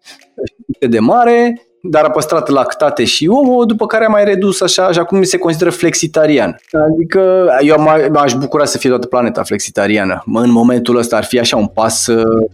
de 0.88 0.98
mare, 0.98 1.67
dar 1.82 2.04
a 2.04 2.10
păstrat 2.10 2.48
lactate 2.48 3.04
și 3.04 3.28
ouă, 3.28 3.64
după 3.64 3.86
care 3.86 4.04
a 4.04 4.08
mai 4.08 4.24
redus 4.24 4.60
așa 4.60 4.92
și 4.92 4.98
acum 4.98 5.22
se 5.22 5.38
consideră 5.38 5.70
flexitarian. 5.70 6.60
Adică 6.92 7.48
eu 7.60 7.76
m-aș 8.12 8.34
bucura 8.34 8.64
să 8.64 8.78
fie 8.78 8.90
toată 8.90 9.06
planeta 9.06 9.42
flexitariană. 9.42 10.22
În 10.34 10.50
momentul 10.50 10.96
ăsta 10.96 11.16
ar 11.16 11.24
fi 11.24 11.38
așa 11.38 11.56
un 11.56 11.66
pas, 11.66 12.06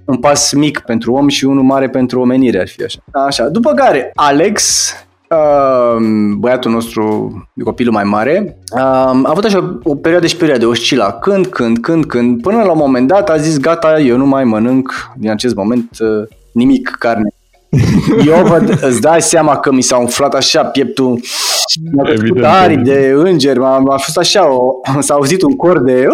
un 0.05 0.17
pas 0.17 0.53
mic 0.53 0.79
pentru 0.79 1.13
om 1.13 1.29
și 1.29 1.45
unul 1.45 1.63
mare 1.63 1.89
pentru 1.89 2.21
omenire 2.21 2.61
ar 2.61 2.69
fi 2.69 2.83
așa. 2.85 2.99
Așa. 3.27 3.49
După 3.49 3.73
care 3.73 4.11
Alex, 4.15 4.91
băiatul 6.39 6.71
nostru, 6.71 7.33
copilul 7.65 7.93
mai 7.93 8.05
mare, 8.05 8.59
a 8.77 9.21
avut 9.25 9.45
așa 9.45 9.79
o 9.83 9.95
perioadă 9.95 10.27
și 10.27 10.37
perioadă, 10.37 10.67
oscila 10.67 11.13
când, 11.13 11.47
când, 11.47 11.79
când, 11.79 12.05
când, 12.05 12.43
până 12.43 12.63
la 12.63 12.71
un 12.71 12.79
moment 12.79 13.09
dat 13.09 13.31
a 13.31 13.37
zis 13.37 13.59
gata, 13.59 14.01
eu 14.01 14.17
nu 14.17 14.27
mai 14.27 14.45
mănânc 14.45 14.93
din 15.17 15.31
acest 15.31 15.55
moment 15.55 15.91
nimic 16.53 16.97
carne 16.99 17.34
eu 18.27 18.45
văd, 18.47 18.79
îți 18.83 19.01
dai 19.01 19.23
seama 19.23 19.57
că 19.57 19.73
mi 19.73 19.83
s-a 19.83 19.97
umflat 19.97 20.35
așa 20.35 20.65
pieptul. 20.65 21.21
Cu 21.97 22.45
aripi 22.45 22.83
de 22.83 23.13
îngeri, 23.17 23.59
m-a, 23.59 23.79
m-a 23.79 23.97
fost 23.97 24.19
așa, 24.19 24.53
o, 24.53 24.81
s-a 25.01 25.15
auzit 25.15 25.43
un 25.43 25.57
cor 25.57 25.83
de 25.83 26.07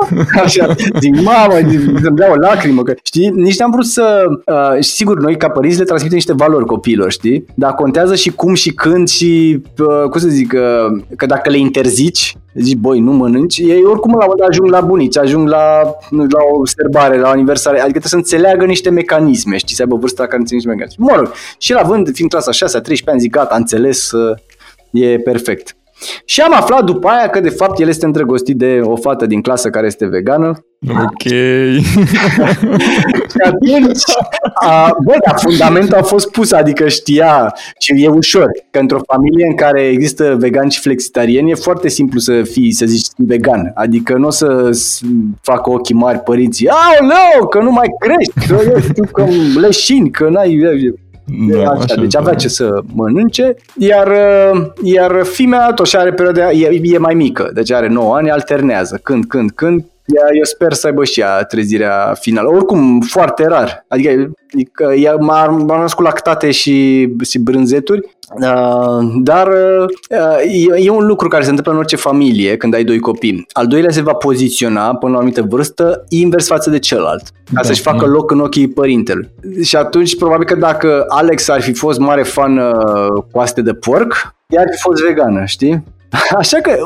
oh! 0.00 0.20
așa, 0.44 0.74
zic, 1.00 1.20
mamă, 1.20 1.54
îmi 2.02 2.16
dea 2.16 2.30
o 2.30 2.34
lacrimă, 2.34 2.82
că, 2.82 2.94
știi, 3.02 3.28
nici 3.28 3.58
n-am 3.58 3.70
vrut 3.70 3.86
să, 3.86 4.24
uh, 4.46 4.76
sigur, 4.80 5.20
noi 5.20 5.36
ca 5.36 5.48
părinți 5.48 5.78
le 5.78 5.84
transmitem 5.84 6.16
niște 6.16 6.32
valori 6.32 6.64
copiilor, 6.64 7.10
știi, 7.10 7.44
dar 7.54 7.74
contează 7.74 8.14
și 8.14 8.30
cum 8.30 8.54
și 8.54 8.70
când 8.70 9.08
și, 9.08 9.62
uh, 9.78 10.08
cum 10.10 10.20
să 10.20 10.28
zic, 10.28 10.52
uh, 10.52 11.02
că 11.16 11.26
dacă 11.26 11.50
le 11.50 11.58
interzici, 11.58 12.36
zici, 12.54 12.76
băi, 12.76 13.00
nu 13.00 13.12
mănânci, 13.12 13.58
ei 13.58 13.82
oricum 13.84 14.14
la 14.18 14.26
un 14.26 14.44
ajung 14.48 14.70
la 14.70 14.80
bunici, 14.80 15.18
ajung 15.18 15.48
la, 15.48 15.82
la 16.10 16.40
o 16.52 16.66
serbare, 16.66 17.18
la 17.18 17.28
o 17.28 17.30
aniversare, 17.30 17.80
adică 17.80 17.98
trebuie 17.98 18.10
să 18.10 18.16
înțeleagă 18.34 18.64
niște 18.64 18.90
mecanisme, 18.90 19.56
știi, 19.56 19.74
să 19.74 19.82
aibă 19.82 19.96
vârsta 19.96 20.24
care 20.24 20.36
înțelege 20.36 20.66
niște 20.66 20.80
mecanisme. 20.80 21.04
Mă 21.08 21.16
rog, 21.16 21.32
și 21.58 21.72
la 21.72 21.82
vând, 21.82 22.10
fiind 22.12 22.30
tras 22.30 22.46
așa, 22.46 22.66
13 22.66 23.10
ani, 23.10 23.20
zic, 23.20 23.30
gata, 23.30 23.56
înțeles, 23.56 24.10
e 24.90 25.18
perfect. 25.18 25.74
Și 26.24 26.40
am 26.40 26.54
aflat 26.54 26.84
după 26.84 27.08
aia 27.08 27.28
că 27.28 27.40
de 27.40 27.48
fapt 27.48 27.80
el 27.80 27.88
este 27.88 28.04
îndrăgostit 28.04 28.56
de 28.56 28.80
o 28.82 28.96
fată 28.96 29.26
din 29.26 29.42
clasă 29.42 29.70
care 29.70 29.86
este 29.86 30.06
vegană. 30.06 30.64
Ok. 30.88 31.22
și 33.30 33.40
atunci, 33.44 34.02
a, 34.54 34.96
bă, 35.04 35.14
dar 35.26 35.34
fundamentul 35.38 35.96
a 35.96 36.02
fost 36.02 36.30
pus, 36.30 36.52
adică 36.52 36.88
știa 36.88 37.54
și 37.78 38.04
e 38.04 38.08
ușor, 38.08 38.46
că 38.70 38.78
într-o 38.78 39.00
familie 39.06 39.46
în 39.46 39.56
care 39.56 39.82
există 39.82 40.36
vegan 40.38 40.68
și 40.68 40.80
flexitarieni 40.80 41.50
e 41.50 41.54
foarte 41.54 41.88
simplu 41.88 42.18
să 42.18 42.42
fii, 42.42 42.72
să 42.72 42.86
zici, 42.86 43.06
vegan. 43.16 43.72
Adică 43.74 44.14
nu 44.16 44.26
o 44.26 44.30
să 44.30 44.70
facă 45.42 45.70
ochii 45.70 45.94
mari 45.94 46.18
părinții, 46.18 46.68
aoleu, 46.68 47.48
că 47.48 47.60
nu 47.60 47.70
mai 47.70 47.88
crești, 47.98 48.46
că 48.46 48.60
eu 48.74 48.80
știu 48.80 49.04
că 49.12 49.24
leșini, 49.60 50.10
că 50.10 50.28
n-ai 50.28 50.58
da, 51.48 51.70
așa, 51.70 51.82
așa, 51.82 52.00
deci 52.00 52.16
avea 52.16 52.34
ce 52.34 52.48
să 52.48 52.80
mănânce, 52.94 53.54
iar, 53.78 54.06
uh, 54.06 54.66
iar 54.82 55.24
fimea 55.24 55.72
tot 55.72 55.86
și 55.86 55.96
are 55.96 56.12
perioada, 56.12 56.50
e, 56.50 56.80
e 56.82 56.98
mai 56.98 57.14
mică, 57.14 57.50
deci 57.54 57.72
are 57.72 57.88
9 57.88 58.14
ani, 58.16 58.30
alternează, 58.30 59.00
când, 59.02 59.24
când, 59.24 59.50
când, 59.50 59.84
eu 60.14 60.42
sper 60.42 60.72
să 60.72 60.86
aibă 60.86 61.04
și 61.04 61.20
ea 61.20 61.42
trezirea 61.42 62.14
finală. 62.20 62.48
Oricum, 62.48 63.00
foarte 63.00 63.46
rar. 63.46 63.84
Adică, 63.88 64.92
ea 64.94 65.14
m-a, 65.14 65.46
m-a 65.46 65.80
născut 65.80 66.04
lactate 66.04 66.50
și, 66.50 67.08
și 67.24 67.38
brânzeturi, 67.38 68.00
uh, 68.00 68.10
dar 69.22 69.48
uh, 69.48 70.76
e, 70.76 70.84
e 70.84 70.90
un 70.90 71.06
lucru 71.06 71.28
care 71.28 71.42
se 71.42 71.48
întâmplă 71.48 71.72
în 71.72 71.78
orice 71.78 71.96
familie 71.96 72.56
când 72.56 72.74
ai 72.74 72.84
doi 72.84 72.98
copii. 72.98 73.46
Al 73.52 73.66
doilea 73.66 73.90
se 73.90 74.02
va 74.02 74.12
poziționa 74.12 74.94
până 74.94 75.10
la 75.10 75.16
o 75.16 75.20
anumită 75.20 75.46
vârstă 75.48 76.04
invers 76.08 76.46
față 76.46 76.70
de 76.70 76.78
celălalt, 76.78 77.22
ca 77.22 77.50
da, 77.52 77.62
să-și 77.62 77.80
facă 77.80 78.04
da. 78.04 78.10
loc 78.10 78.30
în 78.30 78.40
ochii 78.40 78.68
părintelui. 78.68 79.30
Și 79.62 79.76
atunci, 79.76 80.16
probabil 80.16 80.46
că 80.46 80.54
dacă 80.54 81.04
Alex 81.08 81.48
ar 81.48 81.60
fi 81.60 81.72
fost 81.72 81.98
mare 81.98 82.22
fan 82.22 82.58
uh, 82.58 83.22
coaste 83.32 83.62
de 83.62 83.72
porc, 83.72 84.34
ea 84.46 84.60
ar 84.60 84.66
fi 84.70 84.80
fost 84.80 85.02
vegană, 85.02 85.44
știi? 85.44 85.84
Așa 86.38 86.56
că 86.56 86.76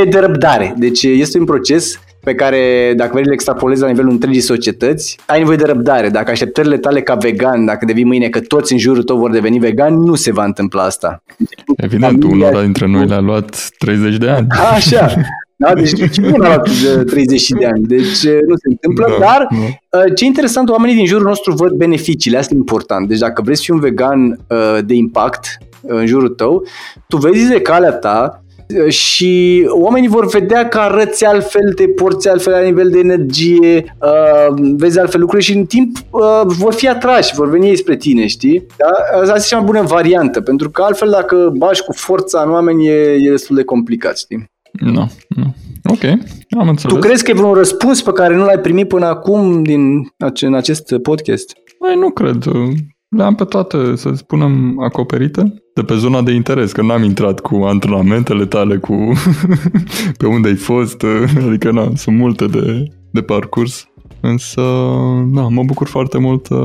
e 0.00 0.04
de 0.04 0.18
răbdare. 0.18 0.74
Deci 0.76 1.02
este 1.02 1.38
un 1.38 1.44
proces 1.44 2.00
pe 2.28 2.34
care, 2.34 2.92
dacă 2.96 3.10
vrei, 3.12 3.24
le 3.24 3.32
extrapolezi 3.32 3.80
la 3.80 3.86
nivelul 3.86 4.10
întregii 4.10 4.40
societăți, 4.40 5.18
ai 5.26 5.38
nevoie 5.38 5.56
de 5.56 5.64
răbdare. 5.64 6.08
Dacă 6.08 6.30
așteptările 6.30 6.78
tale 6.78 7.00
ca 7.00 7.14
vegan, 7.14 7.64
dacă 7.64 7.84
devii 7.84 8.04
mâine 8.04 8.28
că 8.28 8.40
toți 8.40 8.72
în 8.72 8.78
jurul 8.78 9.02
tău 9.02 9.16
vor 9.18 9.30
deveni 9.30 9.58
vegan, 9.58 9.94
nu 9.94 10.14
se 10.14 10.32
va 10.32 10.44
întâmpla 10.44 10.82
asta. 10.82 11.22
Evident, 11.76 12.22
Familia... 12.22 12.48
unul 12.48 12.62
dintre 12.62 12.86
noi 12.86 13.06
le-a 13.06 13.20
luat 13.20 13.68
30 13.78 14.16
de 14.16 14.28
ani. 14.28 14.46
Așa. 14.74 15.10
Da, 15.60 15.74
deci 15.74 16.16
nu 16.16 16.34
a 16.34 16.46
luat 16.46 16.68
30 17.06 17.48
de 17.48 17.66
ani, 17.66 17.84
deci 17.86 18.24
nu 18.24 18.54
se 18.54 18.68
întâmplă, 18.70 19.06
da, 19.08 19.24
dar 19.24 19.48
da. 19.90 20.08
ce 20.14 20.24
interesant, 20.24 20.68
oamenii 20.68 20.96
din 20.96 21.06
jurul 21.06 21.26
nostru 21.26 21.54
văd 21.54 21.72
beneficiile, 21.72 22.38
asta 22.38 22.54
e 22.54 22.56
important. 22.56 23.08
Deci 23.08 23.18
dacă 23.18 23.42
vrei 23.42 23.56
să 23.56 23.62
fii 23.64 23.74
un 23.74 23.80
vegan 23.80 24.40
de 24.84 24.94
impact 24.94 25.58
în 25.82 26.06
jurul 26.06 26.28
tău, 26.28 26.66
tu 27.08 27.16
vezi 27.16 27.48
de 27.48 27.60
calea 27.60 27.92
ta 27.92 28.42
și 28.88 29.64
oamenii 29.68 30.08
vor 30.08 30.26
vedea 30.26 30.68
că 30.68 30.78
arăți 30.78 31.24
altfel, 31.24 31.72
te 31.74 31.88
porți 31.88 32.28
altfel 32.28 32.52
la 32.52 32.60
nivel 32.60 32.90
de 32.90 32.98
energie, 32.98 33.96
uh, 34.00 34.74
vezi 34.76 34.98
altfel 34.98 35.20
lucruri 35.20 35.42
și 35.42 35.56
în 35.56 35.64
timp 35.64 35.96
uh, 36.10 36.42
vor 36.44 36.74
fi 36.74 36.88
atrași, 36.88 37.34
vor 37.34 37.50
veni 37.50 37.76
spre 37.76 37.96
tine, 37.96 38.26
știi? 38.26 38.66
Da? 38.76 39.20
Asta 39.20 39.36
e 39.36 39.40
cea 39.40 39.56
mai 39.56 39.66
bună 39.66 39.82
variantă, 39.82 40.40
pentru 40.40 40.70
că 40.70 40.82
altfel 40.82 41.10
dacă 41.10 41.52
bași 41.56 41.82
cu 41.82 41.92
forța 41.92 42.42
în 42.46 42.50
oameni 42.50 42.86
e, 42.86 43.16
e 43.24 43.30
destul 43.30 43.56
de 43.56 43.64
complicat, 43.64 44.18
știi? 44.18 44.44
Nu, 44.72 45.10
nu. 45.28 45.54
Ok, 45.84 46.04
am 46.58 46.68
înțeles. 46.68 46.94
Tu 46.94 46.98
crezi 46.98 47.24
că 47.24 47.30
e 47.30 47.34
vreun 47.34 47.54
răspuns 47.54 48.02
pe 48.02 48.12
care 48.12 48.34
nu 48.34 48.44
l-ai 48.44 48.58
primit 48.58 48.88
până 48.88 49.06
acum 49.06 49.62
din, 49.62 49.80
în 50.40 50.54
acest 50.54 50.98
podcast? 51.02 51.56
Mai 51.80 51.96
nu 51.96 52.10
cred. 52.10 52.44
Le-am 53.16 53.34
pe 53.34 53.44
toate, 53.44 53.96
să 53.96 54.12
spunem, 54.12 54.80
acoperite 54.80 55.62
de 55.78 55.84
pe 55.84 55.94
zona 55.94 56.22
de 56.22 56.32
interes, 56.32 56.72
că 56.72 56.82
n-am 56.82 57.02
intrat 57.02 57.40
cu 57.40 57.54
antrenamentele 57.54 58.46
tale, 58.46 58.76
cu 58.76 59.12
pe 60.18 60.26
unde 60.26 60.48
ai 60.48 60.54
fost, 60.54 61.04
adică 61.46 61.70
na, 61.70 61.90
sunt 61.94 62.16
multe 62.16 62.46
de, 62.46 62.84
de 63.10 63.22
parcurs. 63.22 63.88
Însă, 64.20 64.62
da, 65.26 65.48
mă 65.48 65.62
bucur 65.64 65.86
foarte 65.86 66.18
mult 66.18 66.48
uh, 66.48 66.58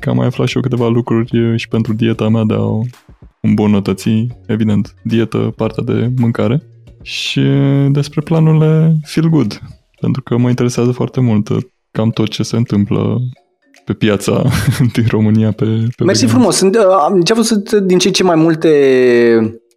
că 0.00 0.10
am 0.10 0.16
mai 0.16 0.26
aflat 0.26 0.48
și 0.48 0.56
eu 0.56 0.62
câteva 0.62 0.88
lucruri 0.88 1.40
uh, 1.40 1.58
și 1.58 1.68
pentru 1.68 1.92
dieta 1.92 2.28
mea 2.28 2.44
de 2.44 2.54
a 2.54 2.80
îmbunătăți, 3.40 4.26
evident, 4.46 4.94
dietă, 5.02 5.52
partea 5.56 5.82
de 5.82 6.12
mâncare 6.18 6.62
și 7.02 7.42
despre 7.90 8.20
planurile 8.20 8.96
Feel 9.02 9.28
Good, 9.28 9.60
pentru 10.00 10.22
că 10.22 10.36
mă 10.36 10.48
interesează 10.48 10.90
foarte 10.90 11.20
mult 11.20 11.48
uh, 11.48 11.62
cam 11.90 12.10
tot 12.10 12.28
ce 12.28 12.42
se 12.42 12.56
întâmplă 12.56 13.18
pe 13.86 13.92
piața 13.92 14.42
din 14.94 15.04
România 15.10 15.52
pe, 15.56 15.64
pe 15.96 16.04
Mersi 16.04 16.24
vegan. 16.24 16.36
frumos. 16.36 16.56
Sunt, 16.56 16.76
ce 17.24 17.32
uh, 17.32 17.38
sunt 17.42 17.72
din 17.72 17.98
ce 17.98 18.10
ce 18.10 18.22
mai 18.22 18.36
multe 18.36 18.70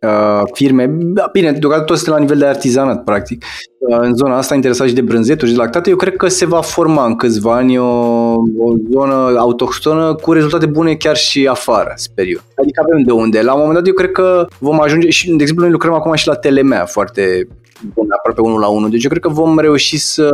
uh, 0.01 0.41
firme, 0.53 0.85
da, 0.89 1.29
bine, 1.31 1.51
deocamdată 1.51 1.83
toate 1.83 2.01
sunt 2.01 2.15
la 2.15 2.21
nivel 2.21 2.37
de 2.37 2.45
artizanat, 2.45 3.03
practic, 3.03 3.45
uh, 3.77 3.97
în 3.99 4.15
zona 4.15 4.37
asta 4.37 4.55
interesat 4.55 4.87
și 4.87 4.93
de 4.93 5.01
brânzeturi 5.01 5.49
și 5.49 5.55
de 5.55 5.61
lactate, 5.61 5.89
eu 5.89 5.95
cred 5.95 6.15
că 6.15 6.27
se 6.27 6.45
va 6.45 6.61
forma 6.61 7.05
în 7.05 7.15
câțiva 7.15 7.55
ani 7.55 7.77
o, 7.77 7.85
o 8.57 8.75
zonă 8.91 9.33
autohtonă 9.37 10.13
cu 10.13 10.31
rezultate 10.31 10.65
bune 10.65 10.93
chiar 10.93 11.15
și 11.15 11.47
afară, 11.47 11.93
sper 11.95 12.25
eu. 12.25 12.39
Adică 12.55 12.81
avem 12.85 13.03
de 13.03 13.11
unde. 13.11 13.41
La 13.41 13.53
un 13.53 13.59
moment 13.59 13.77
dat 13.77 13.87
eu 13.87 13.93
cred 13.93 14.11
că 14.11 14.47
vom 14.59 14.81
ajunge 14.81 15.09
și, 15.09 15.27
de 15.27 15.41
exemplu, 15.41 15.63
noi 15.63 15.73
lucrăm 15.73 15.93
acum 15.93 16.13
și 16.13 16.27
la 16.27 16.35
Telemea 16.35 16.85
foarte 16.85 17.47
bun, 17.93 18.07
aproape 18.17 18.41
unul 18.41 18.59
la 18.59 18.67
unul. 18.67 18.89
Deci 18.89 19.03
eu 19.03 19.09
cred 19.09 19.21
că 19.21 19.29
vom 19.29 19.59
reuși 19.59 19.97
să, 19.97 20.31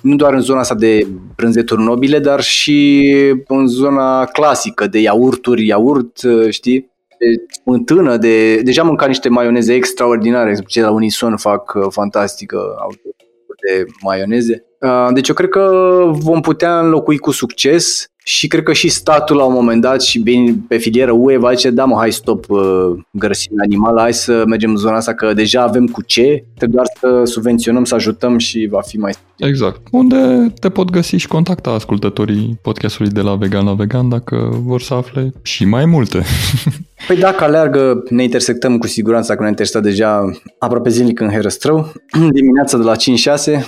nu 0.00 0.16
doar 0.16 0.32
în 0.32 0.40
zona 0.40 0.60
asta 0.60 0.74
de 0.74 1.06
brânzeturi 1.36 1.82
nobile, 1.82 2.18
dar 2.18 2.40
și 2.40 3.10
în 3.46 3.66
zona 3.66 4.24
clasică 4.24 4.86
de 4.86 4.98
iaurturi, 4.98 5.66
iaurt, 5.66 6.18
știi? 6.50 6.90
de 7.22 7.54
smântână, 7.62 8.16
de, 8.16 8.56
deja 8.56 8.80
am 8.80 8.86
mâncat 8.86 9.08
niște 9.08 9.28
maioneze 9.28 9.74
extraordinare, 9.74 10.54
cei 10.66 10.82
de 10.82 10.88
la 10.88 10.94
Unison 10.94 11.36
fac 11.36 11.74
uh, 11.74 11.86
fantastică 11.90 12.76
de 13.66 13.84
maioneze. 14.02 14.64
Uh, 14.80 15.08
deci 15.12 15.28
eu 15.28 15.34
cred 15.34 15.48
că 15.48 15.70
vom 16.12 16.40
putea 16.40 16.80
înlocui 16.80 17.18
cu 17.18 17.30
succes 17.30 18.06
și 18.24 18.48
cred 18.48 18.62
că 18.62 18.72
și 18.72 18.88
statul 18.88 19.36
la 19.36 19.44
un 19.44 19.52
moment 19.52 19.80
dat 19.80 20.02
și 20.02 20.18
bine 20.18 20.54
pe 20.68 20.76
filieră 20.76 21.12
UE 21.12 21.38
va 21.38 21.52
zice, 21.52 21.70
da 21.70 21.84
mă, 21.84 21.96
hai 21.96 22.12
stop 22.12 22.50
uh, 22.50 22.60
gărăsimea 23.10 23.64
animală, 23.64 24.00
hai 24.00 24.12
să 24.12 24.42
mergem 24.46 24.70
în 24.70 24.76
zona 24.76 24.96
asta 24.96 25.14
că 25.14 25.32
deja 25.32 25.62
avem 25.62 25.86
cu 25.86 26.02
ce, 26.02 26.44
trebuie 26.56 26.82
doar 26.82 26.86
să 27.00 27.32
subvenționăm, 27.32 27.84
să 27.84 27.94
ajutăm 27.94 28.38
și 28.38 28.68
va 28.70 28.80
fi 28.80 28.98
mai 28.98 29.12
Exact. 29.36 29.80
Unde 29.90 30.52
te 30.60 30.68
pot 30.68 30.90
găsi 30.90 31.16
și 31.16 31.28
contacta 31.28 31.70
ascultătorii 31.70 32.58
podcastului 32.62 33.10
de 33.10 33.20
la 33.20 33.34
Vegan 33.34 33.64
la 33.64 33.74
Vegan 33.74 34.08
dacă 34.08 34.60
vor 34.64 34.80
să 34.80 34.94
afle 34.94 35.32
și 35.42 35.64
mai 35.64 35.84
multe. 35.84 36.22
Păi 37.06 37.16
dacă 37.16 37.44
aleargă, 37.44 38.02
ne 38.08 38.22
intersectăm 38.22 38.78
cu 38.78 38.86
siguranță, 38.86 39.34
că 39.34 39.42
ne 39.42 39.48
intersectat 39.48 39.82
deja 39.82 40.30
aproape 40.58 40.88
zilnic 40.88 41.20
în 41.20 41.30
Herăstrău, 41.30 41.92
dimineața 42.38 42.76
de 42.78 42.82
la 42.82 42.94
5-6, 42.96 42.96
uh, 43.46 43.64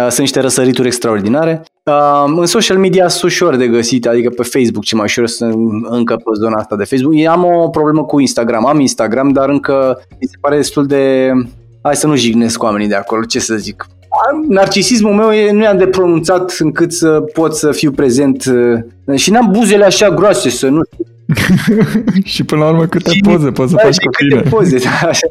sunt 0.00 0.18
niște 0.18 0.40
răsărituri 0.40 0.86
extraordinare. 0.86 1.62
Uh, 1.84 2.34
în 2.36 2.46
social 2.46 2.78
media 2.78 3.08
sunt 3.08 3.30
ușor 3.30 3.56
de 3.56 3.68
găsit, 3.68 4.06
adică 4.06 4.30
pe 4.30 4.42
Facebook 4.42 4.84
ce 4.84 4.94
mai 4.94 5.04
ușor 5.04 5.26
sunt 5.26 5.54
încă 5.90 6.14
pe 6.14 6.30
zona 6.38 6.56
asta 6.56 6.76
de 6.76 6.84
Facebook. 6.84 7.14
Eu 7.16 7.30
am 7.30 7.44
o 7.44 7.68
problemă 7.68 8.04
cu 8.04 8.20
Instagram, 8.20 8.66
am 8.66 8.80
Instagram, 8.80 9.32
dar 9.32 9.48
încă 9.48 10.00
mi 10.10 10.28
se 10.30 10.36
pare 10.40 10.56
destul 10.56 10.86
de... 10.86 11.30
Hai 11.82 11.96
să 11.96 12.06
nu 12.06 12.16
jignesc 12.16 12.62
oamenii 12.62 12.88
de 12.88 12.94
acolo, 12.94 13.24
ce 13.24 13.38
să 13.38 13.54
zic. 13.54 13.86
Narcisismul 14.48 15.14
meu 15.14 15.30
e, 15.30 15.52
nu 15.52 15.62
e 15.62 15.74
de 15.78 15.86
pronunțat 15.86 16.56
încât 16.58 16.92
să 16.92 17.24
pot 17.32 17.54
să 17.54 17.72
fiu 17.72 17.90
prezent 17.90 18.44
uh, 19.06 19.18
și 19.18 19.30
n-am 19.30 19.48
buzele 19.52 19.84
așa 19.84 20.10
groase 20.10 20.50
să 20.50 20.68
nu 20.68 20.80
și 22.24 22.44
până 22.44 22.60
la 22.60 22.68
urmă 22.68 22.86
câte 22.86 23.10
și, 23.10 23.20
poze 23.20 23.50
poți 23.50 23.70
să 23.70 23.76
da, 23.76 23.82
faci 23.82 23.96
cu 23.96 24.10
tine. 24.10 24.36
Câte 24.36 24.48
poze, 24.48 24.78
da, 24.78 25.08
așa. 25.08 25.26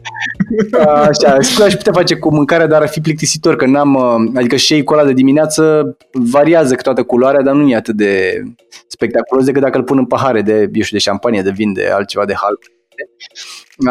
așa. 1.09 1.41
Știu 1.41 1.57
că 1.57 1.63
aș 1.63 1.73
putea 1.73 1.93
face 1.93 2.15
cu 2.15 2.33
mâncarea, 2.33 2.67
dar 2.67 2.81
ar 2.81 2.87
fi 2.87 3.01
plictisitor, 3.01 3.55
că 3.55 3.65
n-am, 3.65 3.93
uh, 3.93 4.31
adică 4.35 4.57
shake-ul 4.57 4.97
ăla 4.97 5.07
de 5.07 5.13
dimineață 5.13 5.95
variază 6.11 6.75
toată 6.75 7.03
culoarea, 7.03 7.41
dar 7.41 7.53
nu 7.53 7.69
e 7.69 7.75
atât 7.75 7.95
de 7.95 8.43
spectaculos 8.87 9.45
decât 9.45 9.61
dacă 9.61 9.77
îl 9.77 9.83
pun 9.83 9.97
în 9.97 10.05
pahare 10.05 10.41
de, 10.41 10.69
eu 10.73 10.81
știu, 10.81 10.97
de 10.97 11.03
șampanie, 11.03 11.41
de 11.41 11.51
vin, 11.51 11.73
de 11.73 11.89
altceva 11.93 12.25
de 12.25 12.33
hal. 12.33 12.59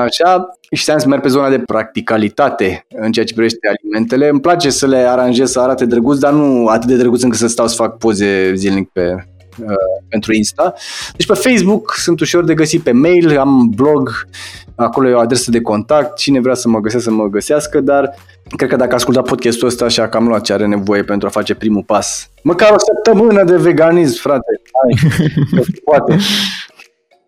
Așa, 0.05 0.59
și 0.71 0.85
să 0.85 1.05
merg 1.07 1.23
pe 1.23 1.29
zona 1.29 1.51
de 1.51 1.59
practicalitate 1.59 2.87
în 2.89 3.13
ceea 3.13 3.25
ce 3.25 3.35
privește 3.35 3.69
alimentele. 3.69 4.29
Îmi 4.29 4.41
place 4.41 4.71
să 4.71 4.87
le 4.87 4.97
aranjez 4.97 5.51
să 5.51 5.61
arate 5.61 5.85
drăguț, 5.87 6.19
dar 6.19 6.33
nu 6.33 6.67
atât 6.67 6.89
de 6.89 6.97
drăguț 6.97 7.23
încât 7.23 7.39
să 7.39 7.47
stau 7.47 7.67
să 7.67 7.75
fac 7.75 7.99
poze 7.99 8.55
zilnic 8.55 8.89
pe, 8.89 9.27
uh, 9.63 9.75
pentru 10.09 10.35
Insta. 10.35 10.75
Deci 11.17 11.27
pe 11.27 11.35
Facebook 11.35 11.95
sunt 11.95 12.21
ușor 12.21 12.45
de 12.45 12.55
găsit, 12.55 12.83
pe 12.83 12.93
mail 12.93 13.39
am 13.39 13.71
blog, 13.75 14.27
acolo 14.75 15.09
e 15.09 15.13
o 15.13 15.19
adresă 15.19 15.51
de 15.51 15.61
contact, 15.61 16.17
cine 16.17 16.41
vrea 16.41 16.55
să 16.55 16.69
mă 16.69 16.81
găsească 16.81 17.11
să 17.11 17.17
mă 17.17 17.27
găsească, 17.27 17.81
dar 17.81 18.15
cred 18.57 18.69
că 18.69 18.77
dacă 18.77 18.95
asculta 18.95 19.23
podcastul 19.23 19.69
ăsta 19.69 19.89
și 19.89 20.01
a 20.01 20.09
cam 20.09 20.27
luat 20.27 20.43
ce 20.43 20.53
are 20.53 20.67
nevoie 20.67 21.03
pentru 21.03 21.29
a 21.29 21.31
face 21.31 21.55
primul 21.55 21.83
pas. 21.83 22.31
Măcar 22.43 22.71
o 22.71 22.79
săptămână 22.79 23.45
de 23.45 23.57
veganism, 23.57 24.21
frate. 24.21 24.61
Hai, 24.73 25.11
poate. 25.85 26.17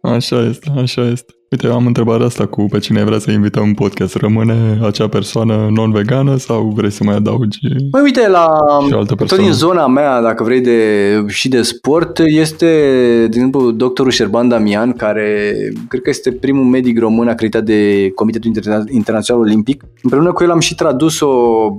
Așa 0.00 0.40
este, 0.40 0.72
așa 0.76 1.02
este. 1.02 1.32
Uite, 1.50 1.66
eu 1.66 1.74
am 1.74 1.86
întrebarea 1.86 2.26
asta 2.26 2.46
cu 2.46 2.66
pe 2.70 2.78
cine 2.78 3.04
vrea 3.04 3.18
să 3.18 3.30
invităm 3.30 3.62
în 3.62 3.74
podcast. 3.74 4.14
Rămâne 4.14 4.78
acea 4.82 5.08
persoană 5.08 5.68
non-vegană 5.70 6.36
sau 6.36 6.72
vrei 6.74 6.90
să 6.90 7.04
mai 7.04 7.14
adaugi 7.14 7.58
Păi 7.90 8.02
uite, 8.02 8.28
la, 8.28 8.48
tot 9.16 9.38
din 9.38 9.52
zona 9.52 9.86
mea, 9.86 10.20
dacă 10.20 10.42
vrei, 10.42 10.60
de, 10.60 11.24
și 11.26 11.48
de 11.48 11.62
sport, 11.62 12.18
este, 12.18 12.66
de 13.18 13.24
exemplu, 13.24 13.70
doctorul 13.70 14.10
Șerban 14.10 14.48
Damian, 14.48 14.92
care 14.92 15.54
cred 15.88 16.02
că 16.02 16.10
este 16.10 16.32
primul 16.32 16.64
medic 16.64 16.98
român 16.98 17.28
acreditat 17.28 17.64
de 17.64 18.10
Comitetul 18.14 18.52
Internațional 18.90 19.42
Olimpic. 19.42 19.84
Împreună 20.02 20.32
cu 20.32 20.42
el 20.42 20.50
am 20.50 20.60
și 20.60 20.74
tradus 20.74 21.20
o, 21.20 21.28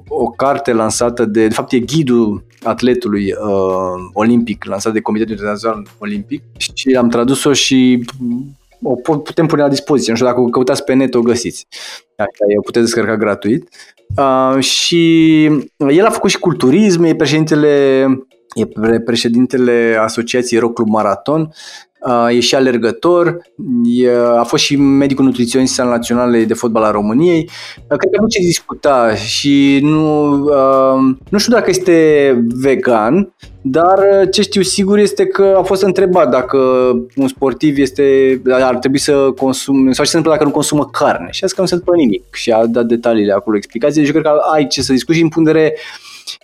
o 0.07 0.27
carte 0.35 0.73
lansată 0.73 1.25
de, 1.25 1.47
de 1.47 1.53
fapt 1.53 1.71
e 1.71 1.79
ghidul 1.79 2.45
atletului 2.63 3.23
uh, 3.23 4.09
olimpic 4.13 4.65
lansat 4.65 4.93
de 4.93 5.01
Comitetul 5.01 5.33
Internațional 5.33 5.87
Olimpic 5.97 6.43
și 6.57 6.95
am 6.97 7.09
tradus-o 7.09 7.53
și 7.53 8.05
o 8.81 8.95
putem 8.95 9.45
pune 9.45 9.61
la 9.61 9.69
dispoziție. 9.69 10.11
Nu 10.11 10.17
știu 10.17 10.29
dacă 10.29 10.41
o 10.41 10.45
căutați 10.45 10.83
pe 10.83 10.93
net, 10.93 11.13
o 11.13 11.21
găsiți. 11.21 11.67
Așa, 12.17 12.27
o 12.57 12.61
puteți 12.61 12.85
descărca 12.85 13.17
gratuit. 13.17 13.69
Uh, 14.17 14.63
și 14.63 15.43
el 15.77 16.05
a 16.05 16.09
făcut 16.09 16.29
și 16.29 16.39
culturism, 16.39 17.03
e 17.03 17.15
președintele, 17.15 18.05
e 18.55 18.99
președintele 18.99 19.97
Asociației 20.01 20.59
Rock 20.59 20.73
Club 20.73 20.87
Maraton 20.87 21.51
e 22.29 22.39
și 22.39 22.55
alergător, 22.55 23.41
e, 23.83 24.09
a 24.37 24.43
fost 24.43 24.63
și 24.63 24.75
medicul 24.75 25.25
nutriționist 25.25 25.79
al 25.79 25.89
Naționalei 25.89 26.45
de 26.45 26.53
Fotbal 26.53 26.83
a 26.83 26.91
României. 26.91 27.49
Cred 27.87 28.11
că 28.11 28.21
nu 28.21 28.27
ce 28.27 28.39
discuta 28.39 29.15
și 29.15 29.79
nu, 29.81 30.35
nu 31.29 31.37
știu 31.37 31.53
dacă 31.53 31.69
este 31.69 32.45
vegan, 32.55 33.33
dar 33.69 34.27
ce 34.31 34.41
știu 34.41 34.61
sigur 34.61 34.97
este 34.97 35.25
că 35.25 35.55
a 35.57 35.61
fost 35.61 35.83
întrebat 35.83 36.29
dacă 36.29 36.57
un 37.15 37.27
sportiv 37.27 37.77
este, 37.77 38.41
ar 38.49 38.77
trebui 38.77 38.99
să 38.99 39.31
consume, 39.37 39.91
sau 39.91 40.03
ce 40.03 40.11
se 40.11 40.17
întâmplă 40.17 40.31
dacă 40.31 40.43
nu 40.43 40.51
consumă 40.51 40.85
carne. 40.85 41.27
Și 41.31 41.43
a 41.43 41.47
zis 41.47 41.55
că 41.55 41.61
nu 41.61 41.67
se 41.67 41.73
întâmplă 41.73 42.01
nimic 42.01 42.23
și 42.33 42.51
a 42.51 42.65
dat 42.65 42.85
detaliile 42.85 43.33
acolo, 43.33 43.57
explicații. 43.57 44.01
Deci 44.01 44.13
eu 44.13 44.21
cred 44.21 44.33
că 44.33 44.39
ai 44.53 44.67
ce 44.67 44.81
să 44.81 44.91
discuți 44.93 45.21
în 45.21 45.29
punct 45.29 45.51
de 45.51 45.59
vedere 45.59 45.75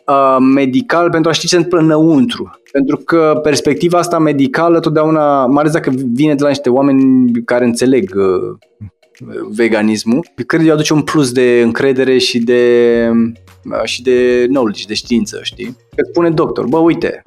uh, 0.08 0.38
medical 0.40 1.10
pentru 1.10 1.30
a 1.30 1.34
ști 1.34 1.48
ce 1.48 1.56
se 1.56 1.62
întâmplă 1.62 1.80
înăuntru. 1.80 2.60
Pentru 2.72 2.98
că 2.98 3.40
perspectiva 3.44 3.98
asta 3.98 4.20
medicală 4.20 4.80
totdeauna, 4.80 5.46
mai 5.46 5.60
ales 5.60 5.74
dacă 5.74 5.92
vine 6.14 6.36
de 6.36 6.44
la 6.44 6.50
niște 6.50 6.70
oameni 6.70 7.32
care 7.46 7.66
înțeleg 7.66 8.14
uh, 8.16 8.58
veganismul, 9.50 10.28
cred 10.46 10.66
că 10.66 10.72
aduce 10.72 10.94
un 10.94 11.02
plus 11.02 11.32
de 11.32 11.62
încredere 11.64 12.18
și 12.18 12.40
de, 12.40 13.10
uh, 13.66 13.84
și 13.84 14.02
de 14.02 14.46
knowledge, 14.48 14.84
de 14.88 14.94
știință, 14.94 15.40
știi? 15.42 15.78
Că 15.96 16.08
spune 16.10 16.30
doctor, 16.30 16.68
bă, 16.68 16.78
uite, 16.78 17.22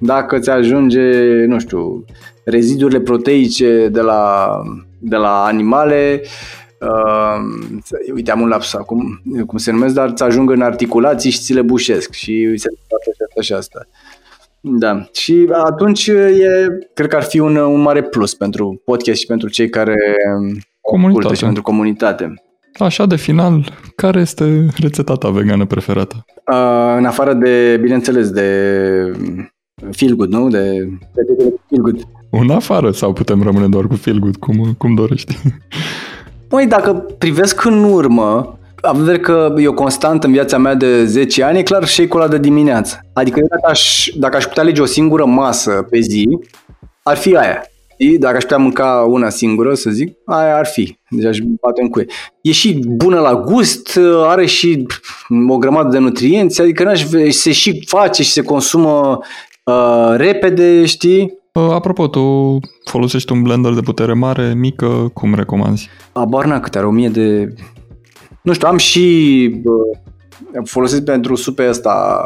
dacă 0.00 0.38
ți 0.38 0.50
ajunge, 0.50 1.00
nu 1.44 1.58
știu, 1.58 2.04
rezidurile 2.44 3.00
proteice 3.00 3.88
de 3.88 4.00
la, 4.00 4.50
de 4.98 5.16
la 5.16 5.44
animale, 5.44 6.22
Uh, 6.80 7.40
uite, 8.14 8.30
am 8.30 8.40
un 8.40 8.48
laps 8.48 8.74
acum, 8.74 9.22
cum 9.46 9.58
se 9.58 9.70
numesc, 9.70 9.94
dar 9.94 10.12
ți 10.12 10.22
ajung 10.22 10.50
în 10.50 10.62
articulații 10.62 11.30
și 11.30 11.40
ți 11.40 11.52
le 11.52 11.62
bușesc 11.62 12.12
și 12.12 12.56
se 12.56 12.68
întâmplă 12.68 12.98
și 13.12 13.22
asta 13.22 13.40
și 13.40 13.52
asta. 13.52 13.86
Da, 14.60 15.08
și 15.12 15.48
atunci 15.52 16.06
e, 16.06 16.66
cred 16.94 17.08
că 17.08 17.16
ar 17.16 17.22
fi 17.22 17.38
un, 17.38 17.56
un 17.56 17.80
mare 17.80 18.02
plus 18.02 18.34
pentru 18.34 18.82
podcast 18.84 19.20
și 19.20 19.26
pentru 19.26 19.48
cei 19.48 19.68
care 19.68 19.94
comunitate. 20.90 21.34
și 21.34 21.44
pentru 21.44 21.62
comunitate. 21.62 22.34
Așa 22.78 23.06
de 23.06 23.16
final, 23.16 23.72
care 23.96 24.20
este 24.20 24.66
rețeta 24.76 25.14
ta 25.14 25.28
vegană 25.28 25.66
preferată? 25.66 26.24
Uh, 26.46 26.94
în 26.96 27.04
afară 27.04 27.32
de, 27.32 27.78
bineînțeles, 27.80 28.30
de 28.30 28.48
feel 29.90 30.14
good, 30.14 30.30
nu? 30.30 30.48
De, 30.48 30.88
de 31.14 31.34
feel 31.68 31.82
good. 31.82 32.00
În 32.30 32.50
afară 32.50 32.90
sau 32.90 33.12
putem 33.12 33.42
rămâne 33.42 33.68
doar 33.68 33.86
cu 33.86 33.94
feel 33.94 34.18
good, 34.18 34.36
cum, 34.36 34.74
cum 34.78 34.94
dorești? 34.94 35.38
Păi, 36.48 36.66
dacă 36.66 36.92
privesc 37.18 37.64
în 37.64 37.84
urmă, 37.84 38.58
având 38.82 39.04
vedere 39.04 39.22
că 39.22 39.54
e 39.58 39.68
o 39.68 39.74
constantă 39.74 40.26
în 40.26 40.32
viața 40.32 40.58
mea 40.58 40.74
de 40.74 41.04
10 41.04 41.42
ani, 41.42 41.58
e 41.58 41.62
clar 41.62 41.84
shake-ul 41.84 42.20
ăla 42.20 42.30
de 42.30 42.38
dimineață. 42.38 43.00
Adică 43.12 43.38
eu 43.38 43.46
dacă 43.48 43.70
aș, 43.70 44.08
dacă 44.16 44.36
aș 44.36 44.44
putea 44.44 44.62
alege 44.62 44.82
o 44.82 44.84
singură 44.84 45.24
masă 45.24 45.86
pe 45.90 46.00
zi, 46.00 46.38
ar 47.02 47.16
fi 47.16 47.36
aia. 47.36 47.62
Dacă 48.18 48.36
aș 48.36 48.42
putea 48.42 48.56
mânca 48.56 49.06
una 49.08 49.28
singură, 49.28 49.74
să 49.74 49.90
zic, 49.90 50.16
aia 50.24 50.56
ar 50.56 50.66
fi. 50.66 50.98
Deci 51.10 51.24
aș 51.24 51.38
bate 51.60 51.82
în 51.82 51.88
cuie. 51.88 52.06
E 52.40 52.52
și 52.52 52.84
bună 52.86 53.20
la 53.20 53.34
gust, 53.34 53.98
are 54.26 54.46
și 54.46 54.86
o 55.48 55.56
grămadă 55.58 55.88
de 55.88 55.98
nutrienți, 55.98 56.60
adică 56.60 56.84
n-aș, 56.84 57.04
se 57.28 57.52
și 57.52 57.82
face 57.86 58.22
și 58.22 58.30
se 58.30 58.42
consumă 58.42 59.18
uh, 59.64 60.14
repede, 60.16 60.84
știi? 60.84 61.38
Uh, 61.52 61.70
apropo, 61.70 62.06
tu 62.06 62.58
folosești 62.84 63.32
un 63.32 63.42
blender 63.42 63.72
de 63.72 63.80
putere 63.80 64.12
mare, 64.12 64.54
mică, 64.54 65.10
cum 65.14 65.34
recomanzi? 65.34 65.88
Abar 66.12 66.60
câte 66.60 66.78
are, 66.78 66.86
o 66.86 66.90
mie 66.90 67.08
de... 67.08 67.54
Nu 68.42 68.52
știu, 68.52 68.68
am 68.68 68.76
și... 68.76 69.50
Uh, 69.64 69.98
folosesc 70.64 71.02
pentru 71.02 71.34
supe 71.34 71.62
asta 71.62 72.20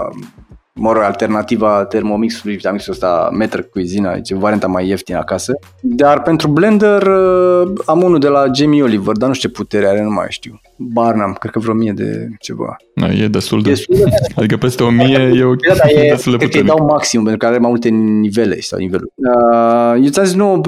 mă 0.75 0.93
rog, 0.93 1.03
alternativa 1.03 1.85
Thermomixului, 1.85 2.57
Vitamixul 2.57 2.93
ăsta 2.93 3.29
Metro 3.33 3.63
Cuisine, 3.71 4.13
deci 4.15 4.33
varianta 4.33 4.67
mai 4.67 4.89
ieftină 4.89 5.19
acasă. 5.19 5.53
Dar 5.81 6.23
pentru 6.23 6.49
blender 6.49 7.03
uh, 7.03 7.73
am 7.87 8.03
unul 8.03 8.19
de 8.19 8.29
la 8.29 8.45
Jamie 8.55 8.83
Oliver, 8.83 9.17
dar 9.17 9.29
nu 9.29 9.35
știu 9.35 9.49
ce 9.49 9.55
putere 9.55 9.87
are, 9.87 10.03
nu 10.03 10.11
mai 10.11 10.27
știu. 10.29 10.61
Barnum, 10.77 11.37
cred 11.39 11.53
că 11.53 11.59
vreo 11.59 11.75
mie 11.75 11.93
de 11.93 12.29
ceva. 12.41 12.77
Da, 12.95 13.07
e 13.13 13.29
destul 13.29 13.63
de... 13.63 13.69
Destul 13.69 13.97
de 13.97 14.05
Adică 14.37 14.57
peste 14.57 14.83
o 14.83 14.91
mie 14.91 15.33
e, 15.35 15.45
o, 15.45 15.55
Da, 15.55 15.75
dar 15.75 16.05
e, 16.05 16.09
destul 16.11 16.33
de 16.33 16.39
cred 16.39 16.51
că 16.51 16.57
îi 16.57 16.63
puternic. 16.63 16.75
dau 16.75 16.87
maxim, 16.87 17.21
pentru 17.21 17.39
că 17.39 17.47
are 17.47 17.59
mai 17.59 17.71
multe 17.71 17.89
nivele 17.89 18.61
sau 18.61 18.79
niveluri. 18.79 19.11
Uh, 19.15 20.03
eu 20.03 20.09
ți-am 20.09 20.25
zis, 20.25 20.35
nu, 20.35 20.61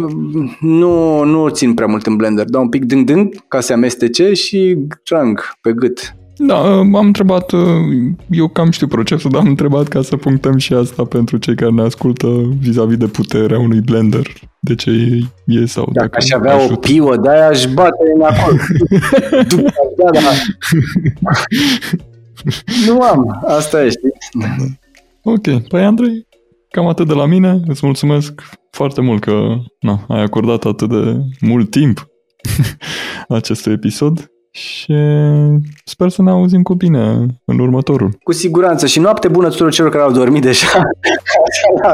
nu, 0.60 1.22
nu 1.24 1.48
țin 1.48 1.74
prea 1.74 1.86
mult 1.86 2.06
în 2.06 2.16
blender, 2.16 2.44
dau 2.44 2.62
un 2.62 2.68
pic 2.68 2.84
dâng-dâng 2.84 3.28
ca 3.48 3.60
să 3.60 3.72
amestece 3.72 4.32
și 4.32 4.76
trang 5.04 5.54
pe 5.60 5.72
gât. 5.72 6.14
Da, 6.36 6.78
am 6.78 6.94
întrebat, 6.94 7.52
eu 8.30 8.48
cam 8.48 8.70
știu 8.70 8.86
procesul, 8.86 9.30
dar 9.30 9.40
am 9.40 9.46
întrebat 9.46 9.88
ca 9.88 10.02
să 10.02 10.16
punctăm 10.16 10.56
și 10.56 10.72
asta 10.74 11.04
pentru 11.04 11.36
cei 11.36 11.54
care 11.54 11.70
ne 11.70 11.82
ascultă 11.82 12.26
vis-a-vis 12.58 12.96
de 12.96 13.06
puterea 13.06 13.58
unui 13.58 13.80
blender. 13.80 14.26
De 14.60 14.74
ce 14.74 14.90
e, 14.90 15.20
e 15.46 15.66
sau 15.66 15.90
Dacă 15.92 16.16
aș 16.16 16.30
avea 16.30 16.54
ajută. 16.54 16.72
o 16.72 16.76
piuă 16.76 17.16
de 17.16 17.28
aia, 17.28 17.46
aș 17.46 17.66
bate 17.66 18.12
în 18.14 18.22
acolo. 18.22 18.56
După 19.48 19.72
da, 19.96 20.10
da. 20.10 20.20
nu 22.86 23.00
am, 23.00 23.42
asta 23.46 23.84
e, 23.84 23.88
știi? 23.88 24.78
Ok, 25.22 25.68
păi 25.68 25.84
Andrei, 25.84 26.26
cam 26.70 26.86
atât 26.86 27.06
de 27.06 27.14
la 27.14 27.26
mine. 27.26 27.60
Îți 27.66 27.86
mulțumesc 27.86 28.42
foarte 28.70 29.00
mult 29.00 29.20
că 29.20 29.54
na, 29.80 30.04
ai 30.08 30.22
acordat 30.22 30.64
atât 30.64 30.88
de 30.88 31.16
mult 31.40 31.70
timp 31.70 32.08
acestui 33.28 33.72
episod 33.72 34.28
și 34.54 34.94
sper 35.84 36.08
să 36.08 36.22
ne 36.22 36.30
auzim 36.30 36.62
cu 36.62 36.74
bine 36.74 37.26
în 37.44 37.58
următorul. 37.58 38.18
Cu 38.22 38.32
siguranță 38.32 38.86
și 38.86 39.00
noapte 39.00 39.28
bună 39.28 39.48
tuturor 39.48 39.72
celor 39.72 39.90
care 39.90 40.02
au 40.02 40.12
dormit 40.12 40.42
deja 40.42 40.66
la, 41.82 41.88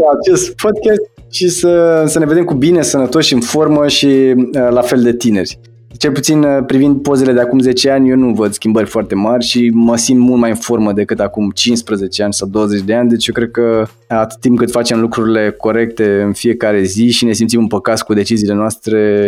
la 0.00 0.18
acest 0.20 0.54
podcast 0.54 1.00
și 1.30 1.48
să, 1.48 2.04
să 2.06 2.18
ne 2.18 2.26
vedem 2.26 2.44
cu 2.44 2.54
bine, 2.54 2.82
sănătoși, 2.82 3.34
în 3.34 3.40
formă 3.40 3.88
și 3.88 4.06
uh, 4.06 4.68
la 4.70 4.80
fel 4.80 5.02
de 5.02 5.12
tineri. 5.12 5.58
Cel 5.98 6.12
puțin 6.12 6.42
uh, 6.42 6.64
privind 6.66 7.02
pozele 7.02 7.32
de 7.32 7.40
acum 7.40 7.58
10 7.58 7.90
ani, 7.90 8.08
eu 8.08 8.16
nu 8.16 8.32
văd 8.32 8.52
schimbări 8.52 8.86
foarte 8.88 9.14
mari 9.14 9.44
și 9.44 9.70
mă 9.74 9.96
simt 9.96 10.20
mult 10.20 10.40
mai 10.40 10.50
în 10.50 10.56
formă 10.56 10.92
decât 10.92 11.20
acum 11.20 11.50
15 11.50 12.22
ani 12.22 12.34
sau 12.34 12.48
20 12.48 12.80
de 12.80 12.94
ani, 12.94 13.08
deci 13.08 13.26
eu 13.26 13.34
cred 13.34 13.50
că 13.50 13.86
atât 14.08 14.40
timp 14.40 14.58
cât 14.58 14.70
facem 14.70 15.00
lucrurile 15.00 15.50
corecte 15.50 16.22
în 16.22 16.32
fiecare 16.32 16.82
zi 16.82 17.10
și 17.10 17.24
ne 17.24 17.32
simțim 17.32 17.60
împăcați 17.60 18.04
cu 18.04 18.14
deciziile 18.14 18.54
noastre, 18.54 19.26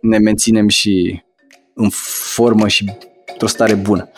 ne 0.00 0.18
menținem 0.18 0.68
și 0.68 1.22
în 1.78 1.90
formă 2.34 2.68
și 2.68 2.92
într-o 3.32 3.46
stare 3.46 3.74
bună. 3.74 4.08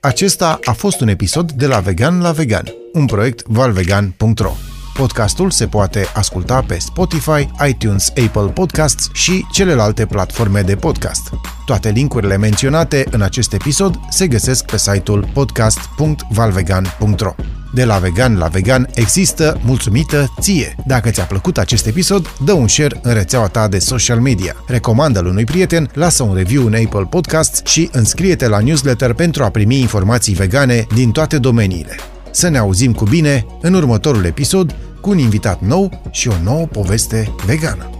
Acesta 0.00 0.58
a 0.64 0.72
fost 0.72 1.00
un 1.00 1.08
episod 1.08 1.52
de 1.52 1.66
la 1.66 1.78
Vegan 1.78 2.20
la 2.20 2.32
Vegan, 2.32 2.64
un 2.92 3.06
proiect 3.06 3.46
valvegan.ro. 3.46 4.52
Podcastul 4.94 5.50
se 5.50 5.66
poate 5.66 6.06
asculta 6.14 6.62
pe 6.62 6.78
Spotify, 6.78 7.48
iTunes, 7.68 8.08
Apple 8.08 8.52
Podcasts 8.54 9.10
și 9.12 9.46
celelalte 9.52 10.06
platforme 10.06 10.60
de 10.60 10.76
podcast. 10.76 11.30
Toate 11.66 11.90
linkurile 11.90 12.36
menționate 12.36 13.04
în 13.10 13.22
acest 13.22 13.52
episod 13.52 14.00
se 14.10 14.26
găsesc 14.26 14.64
pe 14.64 14.78
site-ul 14.78 15.28
podcast.valvegan.ro. 15.32 17.59
De 17.72 17.84
la 17.84 17.98
vegan 17.98 18.38
la 18.38 18.46
vegan 18.46 18.88
există 18.94 19.60
mulțumită 19.64 20.34
ție. 20.40 20.74
Dacă 20.86 21.10
ți-a 21.10 21.24
plăcut 21.24 21.58
acest 21.58 21.86
episod, 21.86 22.34
dă 22.44 22.52
un 22.52 22.68
share 22.68 23.00
în 23.02 23.12
rețeaua 23.12 23.46
ta 23.46 23.68
de 23.68 23.78
social 23.78 24.20
media. 24.20 24.56
Recomandă-l 24.66 25.26
unui 25.26 25.44
prieten, 25.44 25.90
lasă 25.94 26.22
un 26.22 26.34
review 26.34 26.66
în 26.66 26.74
Apple 26.74 27.06
Podcasts 27.10 27.70
și 27.70 27.88
înscrie-te 27.92 28.48
la 28.48 28.58
newsletter 28.58 29.12
pentru 29.12 29.44
a 29.44 29.48
primi 29.48 29.80
informații 29.80 30.34
vegane 30.34 30.86
din 30.94 31.10
toate 31.10 31.38
domeniile. 31.38 31.96
Să 32.30 32.48
ne 32.48 32.58
auzim 32.58 32.92
cu 32.92 33.04
bine 33.04 33.46
în 33.60 33.74
următorul 33.74 34.24
episod 34.24 34.74
cu 35.00 35.10
un 35.10 35.18
invitat 35.18 35.60
nou 35.60 36.02
și 36.10 36.28
o 36.28 36.34
nouă 36.42 36.66
poveste 36.66 37.34
vegană. 37.46 37.90